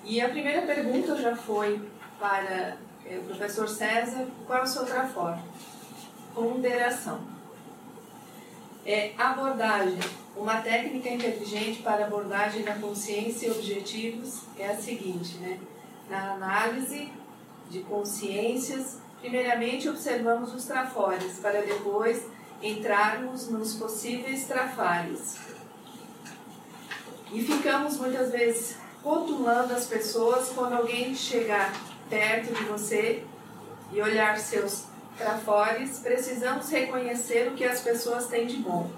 E 0.03 0.19
a 0.19 0.27
primeira 0.30 0.64
pergunta 0.64 1.15
já 1.15 1.36
foi 1.36 1.80
para 2.19 2.76
é, 3.06 3.19
professor 3.27 3.69
César, 3.69 4.26
qual 4.48 4.60
é 4.60 4.64
o 4.64 4.68
seu 4.68 4.84
trafor? 4.84 5.38
Ponderação. 6.34 7.22
É, 8.84 9.14
abordagem. 9.15 9.99
Uma 10.36 10.61
técnica 10.61 11.10
inteligente 11.10 11.84
para 11.84 12.06
abordagem 12.06 12.64
da 12.64 12.73
consciência 12.73 13.48
e 13.48 13.52
objetivos 13.52 14.41
é 14.57 14.69
a 14.69 14.76
seguinte, 14.76 15.38
né? 15.38 15.60
Na 16.10 16.34
análise 16.34 17.11
de 17.69 17.81
consciências 17.81 18.98
Primeiramente, 19.19 19.90
observamos 19.90 20.53
os 20.53 20.65
trafores, 20.65 21.40
para 21.40 21.61
depois 21.61 22.26
entrarmos 22.61 23.49
nos 23.49 23.76
possíveis 23.76 24.45
trafares. 24.45 25.38
E 27.31 27.41
ficamos 27.44 27.98
muitas 27.98 28.31
vezes 28.31 28.77
rotulando 29.03 29.73
as 29.73 29.86
pessoas 29.86 30.49
quando 30.49 30.73
alguém 30.73 31.15
chegar 31.15 31.73
perto 32.10 32.53
de 32.53 32.64
você 32.64 33.23
e 33.91 34.02
olhar 34.02 34.38
seus 34.38 34.86
trafores, 35.18 35.99
precisamos 35.99 36.69
reconhecer 36.69 37.49
o 37.49 37.56
que 37.56 37.64
as 37.64 37.81
pessoas 37.81 38.27
têm 38.27 38.48
de 38.48 38.57
bom. 38.57 38.90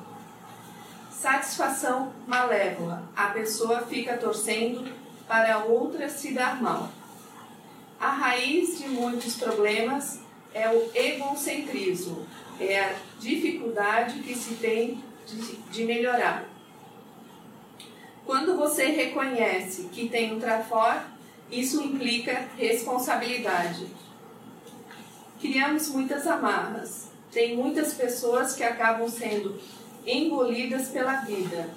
Satisfação 1.12 2.14
malévola. 2.28 3.04
A 3.16 3.28
pessoa 3.28 3.82
fica 3.82 4.18
torcendo 4.18 4.92
para 5.28 5.60
outra 5.60 6.10
se 6.10 6.34
dar 6.34 6.62
mal. 6.62 6.90
A 8.00 8.10
raiz 8.10 8.80
de 8.80 8.88
muitos 8.88 9.36
problemas 9.36 10.20
é 10.54 10.70
o 10.70 10.90
egocentrismo, 10.94 12.26
é 12.60 12.80
a 12.80 12.96
dificuldade 13.22 14.20
que 14.20 14.36
se 14.36 14.56
tem 14.56 15.02
de, 15.28 15.58
de 15.58 15.86
melhorar. 15.86 16.50
Quando 18.26 18.58
você 18.58 18.88
reconhece 18.88 19.84
que 19.92 20.10
tem 20.10 20.34
um 20.34 20.40
trafor, 20.40 21.04
isso 21.52 21.84
implica 21.84 22.48
responsabilidade. 22.58 23.86
Criamos 25.40 25.90
muitas 25.90 26.26
amarras. 26.26 27.12
Tem 27.32 27.56
muitas 27.56 27.94
pessoas 27.94 28.56
que 28.56 28.64
acabam 28.64 29.08
sendo 29.10 29.62
engolidas 30.06 30.90
pela 30.90 31.22
vida 31.22 31.70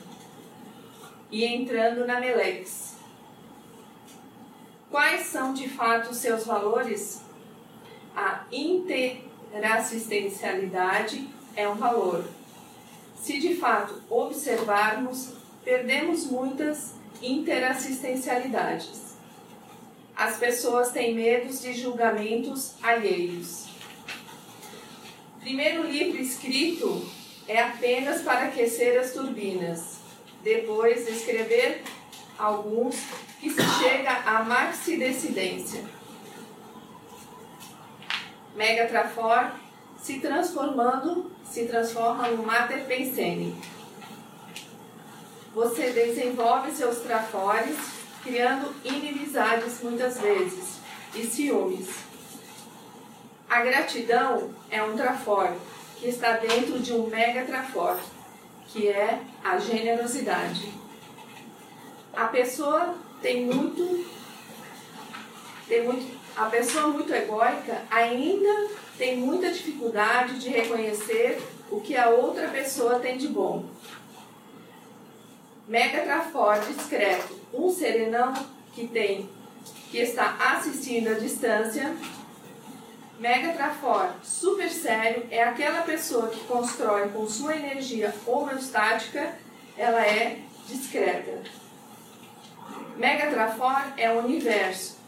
e 1.31 1.45
entrando 1.45 2.05
na 2.07 2.19
Melex. 2.21 2.95
Quais 4.91 5.27
são 5.27 5.53
de 5.53 5.69
fato 5.69 6.11
os 6.11 6.17
seus 6.19 6.47
valores? 6.47 7.23
A 8.15 8.45
interassistencialidade 8.53 11.34
é 11.57 11.69
um 11.69 11.75
valor. 11.75 12.25
Se 13.17 13.39
de 13.39 13.55
fato 13.57 14.03
observarmos, 14.11 15.33
perdemos 15.65 16.27
muitas 16.27 16.95
interassistencialidades. 17.23 19.15
As 20.17 20.37
pessoas 20.37 20.93
têm 20.93 21.15
medos 21.15 21.61
de 21.61 21.73
julgamentos 21.73 22.75
alheios. 22.83 23.67
Primeiro 25.41 25.87
livro 25.87 26.21
escrito 26.21 27.05
é 27.49 27.61
apenas 27.61 28.23
para 28.23 28.47
aquecer 28.47 28.99
as 28.99 29.13
turbinas. 29.13 29.99
Depois, 30.43 31.09
escrever 31.09 31.83
alguns 32.39 32.97
que 33.41 33.51
se 33.51 33.63
chega 33.79 34.11
à 34.11 34.45
maxidecidência. 34.45 35.85
Megatrafor 38.55 39.64
se 40.05 40.21
transformando, 40.21 41.31
se 41.51 41.65
transforma 41.65 42.29
no 42.29 42.43
mater 42.43 42.85
pensene. 42.85 43.57
Você 45.55 45.93
desenvolve 45.93 46.73
seus 46.73 46.99
trafores, 46.99 47.75
criando 48.23 48.75
inimizades 48.85 49.81
muitas 49.83 50.21
vezes 50.21 50.79
e 51.15 51.25
ciúmes. 51.25 51.89
A 53.49 53.63
gratidão 53.63 54.51
é 54.71 54.83
um 54.83 54.95
trafor 54.95 55.51
que 55.97 56.09
está 56.09 56.33
dentro 56.33 56.81
de 56.81 56.93
um 56.93 57.07
mega 57.07 57.47
trafor, 57.47 57.99
que 58.69 58.89
é 58.89 59.21
a 59.43 59.57
generosidade. 59.57 60.71
A 62.13 62.27
pessoa 62.27 62.95
tem 63.23 63.47
muito, 63.47 64.05
tem 65.67 65.83
muito, 65.83 66.21
a 66.37 66.45
pessoa 66.45 66.89
muito 66.89 67.11
egóica 67.11 67.81
ainda 67.91 68.84
tem 68.97 69.17
muita 69.17 69.53
dificuldade 69.53 70.39
de 70.39 70.49
reconhecer 70.49 71.43
o 71.71 71.81
que 71.81 71.97
a 71.97 72.11
outra 72.11 72.49
pessoa 72.49 72.99
tem 72.99 73.17
de 73.17 73.29
bom. 73.29 73.65
Mega 75.67 76.03
trafor 76.03 76.59
discreto, 76.61 77.41
um 77.53 77.71
serenão 77.71 78.35
que 78.75 78.87
tem 78.87 79.29
que 79.91 79.99
está 79.99 80.37
assistindo 80.57 81.09
à 81.09 81.15
distância 81.15 81.95
Mega 83.19 83.53
Trafor, 83.53 84.11
super 84.25 84.69
sério, 84.69 85.27
é 85.31 85.43
aquela 85.43 85.83
pessoa 85.83 86.29
que 86.29 86.41
constrói 86.41 87.09
com 87.11 87.29
sua 87.29 87.55
energia 87.55 88.13
homeostática, 88.27 89.35
ela 89.79 90.05
é 90.05 90.41
discreta. 90.67 91.43
Mega 92.97 93.29
Trafor 93.29 93.83
é 93.97 94.13
o 94.13 94.19
universo. 94.19 94.99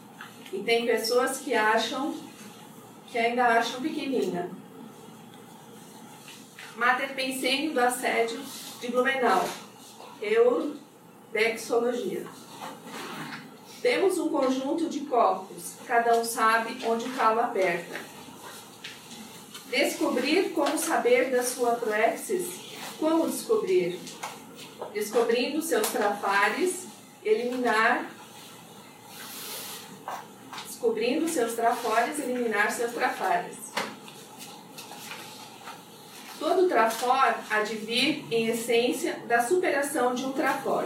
E 0.53 0.61
tem 0.61 0.87
pessoas 0.87 1.39
que 1.39 1.53
acham, 1.53 2.15
que 3.17 3.21
ainda 3.21 3.47
acham 3.47 3.81
pequenina. 3.81 4.51
Mater 6.77 7.15
Pensênio 7.15 7.73
do 7.73 7.81
Assédio 7.81 8.39
de 8.79 8.89
Blumenau. 8.89 9.43
Eudexologia. 10.21 12.27
Temos 13.81 14.19
um 14.19 14.29
conjunto 14.29 14.91
de 14.91 15.01
corpos, 15.01 15.77
cada 15.87 16.19
um 16.19 16.25
sabe 16.27 16.77
onde 16.85 17.07
o 17.07 17.13
calo. 17.15 17.41
Descobrir 19.71 20.51
como 20.51 20.77
saber 20.77 21.31
da 21.31 21.43
sua 21.43 21.77
proexis. 21.77 22.77
Como 23.01 23.31
descobrir? 23.31 23.99
Descobrindo 24.93 25.63
seus 25.63 25.89
trafares, 25.89 26.87
eliminar. 27.25 28.11
Descobrindo 30.77 31.27
seus 31.27 31.55
trafores, 31.55 32.19
eliminar 32.19 32.71
seus 32.71 32.93
trafares. 32.93 33.57
Todo 36.39 36.69
trafor 36.69 37.35
há 37.49 37.63
de 37.63 37.77
vir, 37.77 38.27
em 38.31 38.49
essência, 38.49 39.15
da 39.27 39.43
superação 39.43 40.15
de 40.15 40.27
um 40.27 40.33
trafor. 40.33 40.85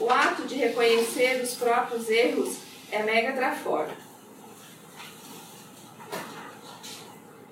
O 0.00 0.08
ato 0.08 0.44
de 0.44 0.54
reconhecer 0.54 1.42
os 1.42 1.54
próprios 1.56 2.08
erros 2.08 2.56
é 2.90 3.02
mega 3.02 3.32
trafor. 3.32 3.90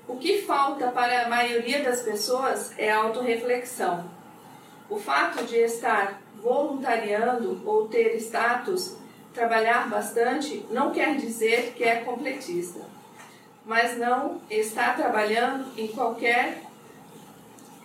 O 0.09 0.17
que 0.17 0.41
falta 0.41 0.91
para 0.91 1.27
a 1.27 1.29
maioria 1.29 1.85
das 1.85 2.01
pessoas 2.01 2.73
é 2.79 2.91
autorreflexão. 2.91 4.11
O 4.89 4.99
fato 4.99 5.45
de 5.45 5.57
estar 5.57 6.23
voluntariando 6.43 7.61
ou 7.67 7.87
ter 7.87 8.17
status, 8.17 8.97
trabalhar 9.33 9.89
bastante, 9.89 10.65
não 10.71 10.91
quer 10.91 11.17
dizer 11.17 11.75
que 11.77 11.85
é 11.85 11.97
completista, 11.97 12.81
mas 13.65 13.97
não 13.99 14.41
está 14.51 14.95
trabalhando 14.95 15.67
em 15.77 15.89
qualquer 15.89 16.63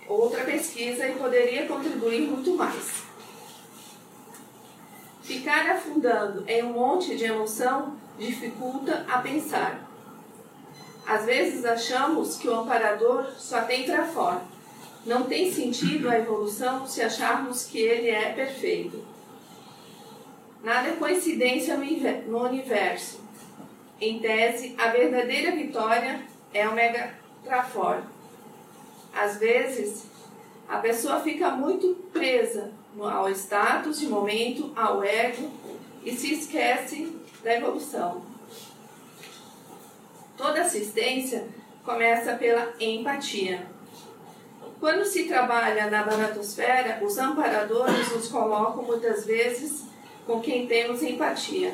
outra 0.08 0.44
pesquisa 0.44 1.08
e 1.08 1.16
poderia 1.16 1.68
contribuir 1.68 2.22
muito 2.22 2.56
mais. 2.56 3.04
Ficar 5.22 5.72
afundando 5.72 6.44
em 6.48 6.64
um 6.64 6.74
monte 6.74 7.16
de 7.16 7.26
emoção 7.26 7.98
dificulta 8.18 9.06
a 9.10 9.20
pensar. 9.20 9.90
Às 11.06 11.26
vezes 11.26 11.66
achamos 11.66 12.38
que 12.38 12.48
o 12.48 12.56
amparador 12.56 13.26
só 13.38 13.62
tem 13.62 13.86
trafor. 13.86 14.42
Não 15.06 15.24
tem 15.24 15.52
sentido 15.52 16.10
a 16.10 16.18
evolução 16.18 16.88
se 16.88 17.02
acharmos 17.02 17.64
que 17.64 17.78
ele 17.78 18.10
é 18.10 18.34
perfeito. 18.34 19.15
Nada 20.66 20.90
é 20.90 20.94
coincidência 20.94 21.78
no 21.78 22.44
universo. 22.44 23.20
Em 24.02 24.18
tese, 24.18 24.74
a 24.80 24.88
verdadeira 24.88 25.52
vitória 25.52 26.22
é 26.52 26.68
o 26.68 26.74
mega 26.74 27.14
trafor. 27.44 28.02
Às 29.14 29.38
vezes, 29.38 30.08
a 30.68 30.80
pessoa 30.80 31.20
fica 31.20 31.52
muito 31.52 31.94
presa 32.12 32.72
ao 33.00 33.30
status 33.30 34.00
de 34.00 34.08
momento, 34.08 34.74
ao 34.76 35.04
ego 35.04 35.52
e 36.04 36.16
se 36.16 36.34
esquece 36.34 37.16
da 37.44 37.54
evolução. 37.54 38.24
Toda 40.36 40.62
assistência 40.62 41.48
começa 41.84 42.34
pela 42.38 42.74
empatia. 42.80 43.68
Quando 44.80 45.06
se 45.06 45.26
trabalha 45.26 45.92
na 45.92 46.02
baratosfera, 46.02 47.06
os 47.06 47.20
amparadores 47.20 48.12
nos 48.12 48.28
colocam 48.30 48.82
muitas 48.82 49.28
vezes 49.28 49.94
com 50.26 50.40
quem 50.42 50.68
temos 50.68 51.04
empatia. 51.04 51.74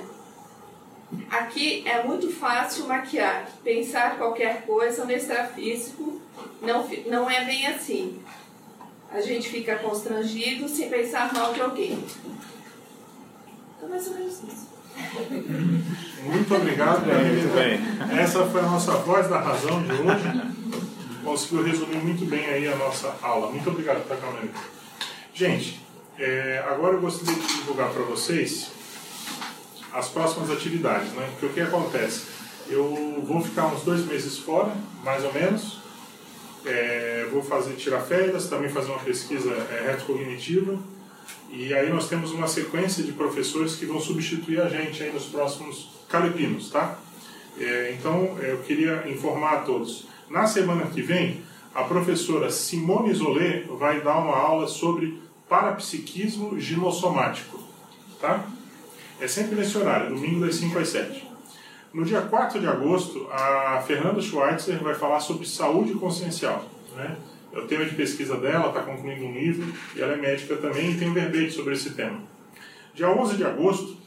Aqui 1.29 1.83
é 1.85 2.03
muito 2.03 2.31
fácil 2.31 2.87
maquiar, 2.87 3.49
pensar 3.63 4.17
qualquer 4.17 4.65
coisa 4.65 5.03
no 5.03 5.11
extrafísico, 5.11 6.21
não, 6.61 6.87
não 7.07 7.29
é 7.29 7.43
bem 7.43 7.67
assim 7.67 8.21
a 9.13 9.19
gente 9.19 9.49
fica 9.49 9.75
constrangido 9.77 10.67
sem 10.69 10.89
pensar 10.89 11.33
mal 11.33 11.53
de 11.53 11.61
alguém. 11.61 12.01
Então, 13.77 13.89
mais 13.89 14.07
ou 14.07 14.13
menos 14.13 14.33
isso. 14.33 14.71
Muito 16.23 16.55
obrigado, 16.55 17.05
Muito 17.05 17.53
bem. 17.53 18.19
Essa 18.19 18.45
foi 18.45 18.61
a 18.61 18.65
nossa 18.65 18.91
voz 18.93 19.27
da 19.27 19.39
razão 19.39 19.83
de 19.83 19.91
hoje. 19.91 20.53
Conseguiu 21.23 21.63
resumir 21.63 21.97
muito 21.97 22.25
bem 22.25 22.45
aí 22.45 22.67
a 22.67 22.75
nossa 22.77 23.13
aula. 23.21 23.51
Muito 23.51 23.69
obrigado, 23.69 24.07
Takamento. 24.07 24.59
Gente, 25.33 25.81
é, 26.17 26.63
agora 26.67 26.95
eu 26.95 27.01
gostaria 27.01 27.33
de 27.33 27.47
divulgar 27.47 27.89
para 27.89 28.03
vocês 28.03 28.71
as 29.93 30.07
próximas 30.09 30.49
atividades, 30.49 31.11
né? 31.13 31.27
Porque 31.31 31.45
o 31.45 31.49
que 31.49 31.61
acontece? 31.61 32.23
Eu 32.67 33.23
vou 33.25 33.41
ficar 33.41 33.67
uns 33.67 33.81
dois 33.83 34.05
meses 34.05 34.37
fora, 34.37 34.73
mais 35.03 35.23
ou 35.23 35.33
menos. 35.33 35.81
É, 36.65 37.27
vou 37.31 37.41
fazer 37.41 37.73
tirar 37.73 38.01
férias, 38.01 38.47
também 38.47 38.69
fazer 38.69 38.91
uma 38.91 38.99
pesquisa 38.99 39.49
é, 39.49 39.91
retrocognitiva. 39.91 40.77
E 41.49 41.73
aí 41.73 41.89
nós 41.89 42.07
temos 42.07 42.31
uma 42.31 42.47
sequência 42.47 43.03
de 43.03 43.11
professores 43.11 43.75
que 43.75 43.85
vão 43.85 43.99
substituir 43.99 44.61
a 44.61 44.69
gente 44.69 45.03
aí 45.03 45.11
nos 45.11 45.25
próximos 45.25 45.89
calepinos, 46.07 46.69
tá? 46.69 46.97
É, 47.59 47.95
então 47.97 48.37
eu 48.39 48.59
queria 48.59 49.03
informar 49.09 49.53
a 49.53 49.59
todos. 49.61 50.07
Na 50.29 50.47
semana 50.47 50.85
que 50.85 51.01
vem, 51.01 51.41
a 51.75 51.83
professora 51.83 52.49
Simone 52.49 53.11
Isolé 53.11 53.65
vai 53.77 54.01
dar 54.01 54.17
uma 54.19 54.37
aula 54.37 54.67
sobre 54.67 55.19
parapsiquismo 55.51 56.57
ginossomático, 56.57 57.59
tá? 58.21 58.45
É 59.19 59.27
sempre 59.27 59.55
nesse 59.55 59.77
horário, 59.77 60.15
domingo 60.15 60.45
das 60.45 60.55
5 60.55 60.79
às 60.79 60.87
7. 60.87 61.27
No 61.93 62.05
dia 62.05 62.21
4 62.21 62.57
de 62.57 62.67
agosto, 62.67 63.27
a 63.29 63.83
Fernanda 63.85 64.21
Schweitzer 64.21 64.81
vai 64.81 64.95
falar 64.95 65.19
sobre 65.19 65.45
saúde 65.45 65.93
consciencial. 65.95 66.63
Né? 66.95 67.17
É 67.51 67.59
o 67.59 67.67
tema 67.67 67.83
de 67.83 67.93
pesquisa 67.95 68.37
dela, 68.37 68.69
está 68.69 68.81
concluindo 68.81 69.25
um 69.25 69.33
livro, 69.33 69.73
e 69.93 70.01
ela 70.01 70.13
é 70.13 70.15
médica 70.15 70.55
também 70.55 70.91
e 70.91 70.97
tem 70.97 71.09
um 71.09 71.13
verbete 71.13 71.51
sobre 71.51 71.73
esse 71.73 71.89
tema. 71.89 72.21
Dia 72.93 73.09
11 73.09 73.35
de 73.35 73.43
agosto, 73.43 73.97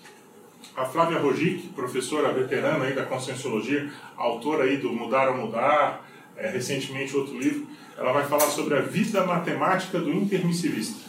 a 0.75 0.87
Flávia 0.87 1.19
Rogic, 1.19 1.69
professora 1.75 2.33
veterana 2.33 2.87
aí 2.87 2.95
da 2.95 3.05
Conscienciologia, 3.05 3.93
autora 4.17 4.65
aí 4.65 4.79
do 4.79 4.91
Mudar 4.91 5.29
ou 5.29 5.37
Mudar, 5.37 6.09
é, 6.39 6.49
recentemente 6.49 7.15
outro 7.15 7.39
livro, 7.39 7.67
ela 7.99 8.13
vai 8.13 8.25
falar 8.25 8.47
sobre 8.47 8.79
a 8.79 8.81
vida 8.81 9.27
matemática 9.27 9.99
do 9.99 10.11
intermissivista. 10.11 11.04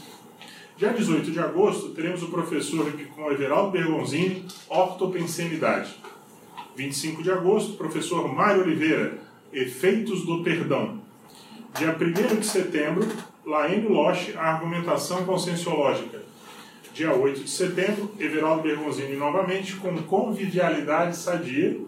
Dia 0.78 0.92
18 0.92 1.32
de 1.32 1.40
agosto, 1.40 1.92
teremos 1.92 2.22
o 2.22 2.28
professor 2.28 2.92
com 3.16 3.32
Everaldo 3.32 3.72
Bergonzini, 3.72 4.46
ortopensenidade. 4.68 5.96
25 6.76 7.24
de 7.24 7.32
agosto, 7.32 7.78
professor 7.78 8.28
Mário 8.28 8.64
Oliveira, 8.64 9.18
Efeitos 9.54 10.26
do 10.26 10.44
Perdão. 10.44 11.00
Dia 11.78 11.96
1 11.96 12.42
de 12.42 12.46
setembro, 12.46 13.08
Laene 13.46 13.88
Loche, 13.88 14.34
a 14.36 14.42
argumentação 14.42 15.24
conscienciológica. 15.24 16.22
Dia 16.94 17.16
8 17.16 17.40
de 17.46 17.50
setembro, 17.50 18.12
Everaldo 18.20 18.64
Bergonzini 18.64 19.16
novamente 19.16 19.78
com 19.78 19.96
convivialidade 20.04 21.16
sadia. 21.16 21.80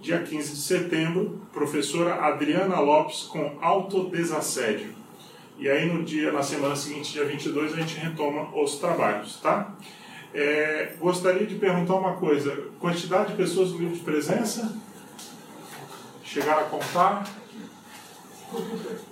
Dia 0.00 0.22
15 0.22 0.50
de 0.52 0.60
setembro, 0.60 1.42
professora 1.52 2.14
Adriana 2.14 2.78
Lopes 2.78 3.24
com 3.24 3.58
autodesassédio. 3.60 4.97
E 5.58 5.68
aí 5.68 5.92
no 5.92 6.04
dia, 6.04 6.30
na 6.30 6.42
semana 6.42 6.76
seguinte, 6.76 7.12
dia 7.12 7.24
22, 7.24 7.72
a 7.72 7.76
gente 7.76 7.96
retoma 7.96 8.48
os 8.56 8.76
trabalhos, 8.76 9.40
tá? 9.40 9.74
É, 10.32 10.94
gostaria 11.00 11.44
de 11.44 11.56
perguntar 11.56 11.94
uma 11.94 12.14
coisa: 12.14 12.56
quantidade 12.78 13.32
de 13.32 13.36
pessoas 13.36 13.72
no 13.72 13.78
livro 13.78 13.96
de 13.96 14.02
presença? 14.02 14.72
Chegaram 16.22 16.60
a 16.60 16.64
contar? 16.64 17.28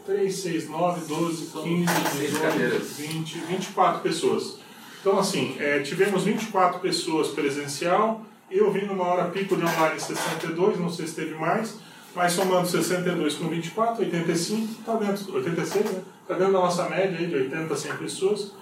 3, 0.07 0.35
6, 0.35 0.69
9, 0.69 1.07
12, 1.07 1.47
15, 1.47 1.95
18, 2.21 2.85
20, 2.85 3.39
24 3.39 4.01
pessoas. 4.01 4.59
Então, 5.01 5.19
assim, 5.19 5.57
é, 5.59 5.81
tivemos 5.81 6.23
24 6.23 6.81
pessoas 6.81 7.29
presencial, 7.29 8.25
eu 8.51 8.71
vim 8.71 8.87
numa 8.87 9.05
hora 9.05 9.31
pico 9.31 9.57
de 9.57 9.65
online 9.65 9.99
62, 9.99 10.79
não 10.79 10.91
sei 10.91 11.07
se 11.07 11.15
teve 11.15 11.35
mais, 11.35 11.79
mas 12.15 12.33
somando 12.33 12.67
62 12.69 13.35
com 13.35 13.49
24, 13.49 14.05
85, 14.05 14.81
está 14.81 14.95
dentro, 14.95 15.35
86, 15.35 15.85
né? 15.85 16.03
Está 16.27 16.35
dentro 16.35 16.55
da 16.55 16.59
nossa 16.59 16.89
média 16.89 17.17
aí 17.17 17.29
de 17.29 17.37
80 17.37 17.73
a 17.73 17.77
100 17.77 17.97
pessoas, 17.99 18.53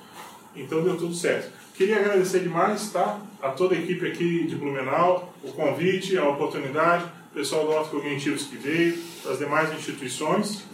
então 0.54 0.82
deu 0.82 0.98
tudo 0.98 1.14
certo. 1.14 1.50
Queria 1.72 1.98
agradecer 1.98 2.40
demais 2.40 2.92
tá, 2.92 3.18
a 3.40 3.48
toda 3.48 3.74
a 3.74 3.78
equipe 3.78 4.06
aqui 4.06 4.44
de 4.46 4.54
Blumenau, 4.54 5.32
o 5.42 5.50
convite, 5.50 6.18
a 6.18 6.28
oportunidade, 6.28 7.06
o 7.30 7.34
pessoal 7.34 7.64
do 7.64 7.72
Auto 7.72 7.88
Cognitivos 7.88 8.44
que 8.44 8.58
veio, 8.58 8.98
das 9.24 9.38
demais 9.38 9.72
instituições. 9.72 10.64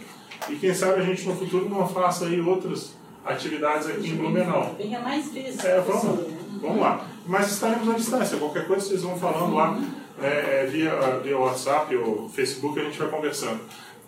E 0.49 0.57
quem 0.57 0.73
sabe 0.73 0.99
a 0.99 1.05
gente 1.05 1.25
no 1.25 1.33
futuro 1.33 1.69
não 1.69 1.87
faça 1.87 2.25
aí 2.25 2.41
outras 2.41 2.93
atividades 3.23 3.87
aqui 3.87 4.09
em 4.09 4.15
Blumenau. 4.17 4.75
Venha 4.77 4.99
mais 4.99 5.31
vezes. 5.31 5.63
É, 5.63 5.79
vamos, 5.79 6.27
vamos 6.61 6.81
lá. 6.81 7.07
Mas 7.25 7.53
estaremos 7.53 7.89
à 7.89 7.93
distância, 7.93 8.37
qualquer 8.37 8.67
coisa 8.67 8.85
vocês 8.85 9.01
vão 9.01 9.17
falando 9.17 9.55
lá 9.55 9.79
é, 10.21 10.65
via, 10.65 10.91
via 11.23 11.37
WhatsApp 11.37 11.95
ou 11.95 12.27
Facebook, 12.27 12.77
a 12.77 12.83
gente 12.83 12.99
vai 12.99 13.07
conversando. 13.07 13.61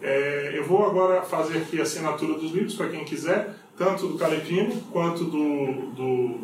É, 0.04 0.52
eu 0.54 0.66
vou 0.66 0.86
agora 0.86 1.22
fazer 1.22 1.60
aqui 1.60 1.80
a 1.80 1.84
assinatura 1.84 2.34
dos 2.34 2.52
livros 2.52 2.76
para 2.76 2.90
quem 2.90 3.06
quiser, 3.06 3.56
tanto 3.78 4.06
do 4.06 4.18
Calepino 4.18 4.76
quanto 4.92 5.24
do, 5.24 5.66
do 5.96 6.40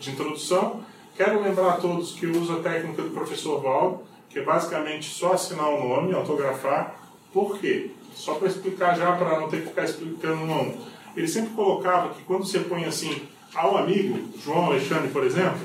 de 0.00 0.10
introdução. 0.10 0.80
Quero 1.16 1.40
lembrar 1.40 1.74
a 1.74 1.76
todos 1.76 2.14
que 2.14 2.26
uso 2.26 2.54
a 2.54 2.60
técnica 2.60 3.02
do 3.02 3.10
professor 3.10 3.62
Val, 3.62 4.02
que 4.28 4.40
é 4.40 4.42
basicamente 4.42 5.08
só 5.08 5.34
assinar 5.34 5.68
o 5.68 5.88
nome, 5.88 6.12
autografar. 6.14 6.96
Por 7.32 7.58
quê? 7.58 7.92
Só 8.12 8.34
para 8.34 8.48
explicar 8.48 8.96
já, 8.96 9.12
para 9.12 9.38
não 9.38 9.48
ter 9.48 9.62
que 9.62 9.68
ficar 9.68 9.84
explicando 9.84 10.42
um. 10.42 10.76
Ele 11.16 11.28
sempre 11.28 11.54
colocava 11.54 12.12
que 12.12 12.24
quando 12.24 12.44
você 12.44 12.58
põe 12.58 12.86
assim, 12.86 13.22
ao 13.54 13.78
amigo, 13.78 14.18
João 14.44 14.66
Alexandre, 14.66 15.10
por 15.10 15.24
exemplo, 15.24 15.60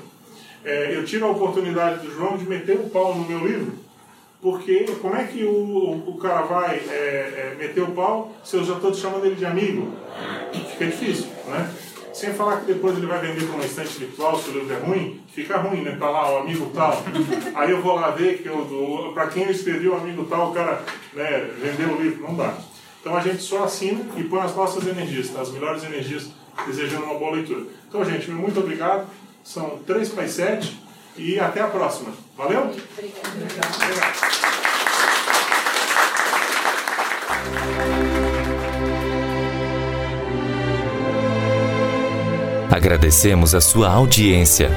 é, 0.64 0.96
eu 0.96 1.04
tive 1.06 1.24
a 1.24 1.28
oportunidade 1.28 2.06
do 2.06 2.14
João 2.14 2.38
de 2.38 2.48
meter 2.48 2.78
o 2.78 2.90
pau 2.90 3.16
no 3.16 3.28
meu 3.28 3.46
livro, 3.46 3.74
porque 4.42 4.86
como 5.02 5.16
é 5.16 5.26
que 5.26 5.44
o, 5.44 6.04
o 6.08 6.18
cara 6.18 6.42
vai 6.42 6.78
é, 6.78 7.54
é, 7.54 7.56
meter 7.60 7.84
o 7.84 7.92
pau 7.92 8.32
se 8.44 8.58
eu 8.58 8.64
já 8.64 8.74
estou 8.74 8.92
chamando 8.94 9.26
ele 9.26 9.36
de 9.36 9.46
amigo? 9.46 9.94
Fica 10.72 10.86
difícil, 10.88 11.28
né? 11.48 11.72
Sem 12.12 12.34
falar 12.34 12.60
que 12.62 12.74
depois 12.74 12.98
ele 12.98 13.06
vai 13.06 13.20
vender 13.20 13.46
para 13.46 13.56
uma 13.56 13.66
estante 13.66 14.00
virtual, 14.00 14.38
se 14.38 14.50
o 14.50 14.54
livro 14.54 14.74
é 14.74 14.80
ruim, 14.80 15.22
fica 15.28 15.58
ruim, 15.58 15.82
né? 15.82 15.96
Tá 15.98 16.10
lá 16.10 16.34
o 16.34 16.38
amigo 16.40 16.70
tal. 16.74 17.04
Aí 17.56 17.72
eu 17.72 17.82
vou 17.82 17.96
lá 17.96 18.10
ver 18.10 18.40
que 18.42 18.48
eu, 18.48 19.12
para 19.14 19.28
quem 19.28 19.44
eu 19.44 19.52
escrevi 19.52 19.88
o 19.88 19.96
amigo 19.96 20.26
tal, 20.26 20.50
o 20.50 20.54
cara 20.54 20.84
né, 21.14 21.50
vendeu 21.62 21.96
o 21.96 22.02
livro. 22.02 22.24
Não 22.24 22.36
dá. 22.36 22.58
Então 23.00 23.16
a 23.16 23.22
gente 23.22 23.42
só 23.42 23.64
assina 23.64 24.04
e 24.18 24.24
põe 24.24 24.42
as 24.42 24.56
nossas 24.56 24.86
energias, 24.86 25.30
tá? 25.30 25.42
as 25.42 25.52
melhores 25.52 25.84
energias, 25.84 26.30
desejando 26.66 27.06
uma 27.06 27.18
boa 27.18 27.36
leitura. 27.36 27.66
Então, 27.88 28.04
gente, 28.04 28.30
muito 28.30 28.60
obrigado. 28.60 29.08
São 29.44 29.80
três 29.86 30.10
para 30.10 30.28
sete 30.28 30.78
e 31.18 31.40
até 31.40 31.62
a 31.62 31.68
próxima. 31.68 32.14
Valeu? 32.38 32.62
Obrigado. 32.62 33.76
obrigado. 33.76 34.62
Agradecemos 42.72 43.54
a 43.54 43.60
sua 43.60 43.90
audiência. 43.90 44.72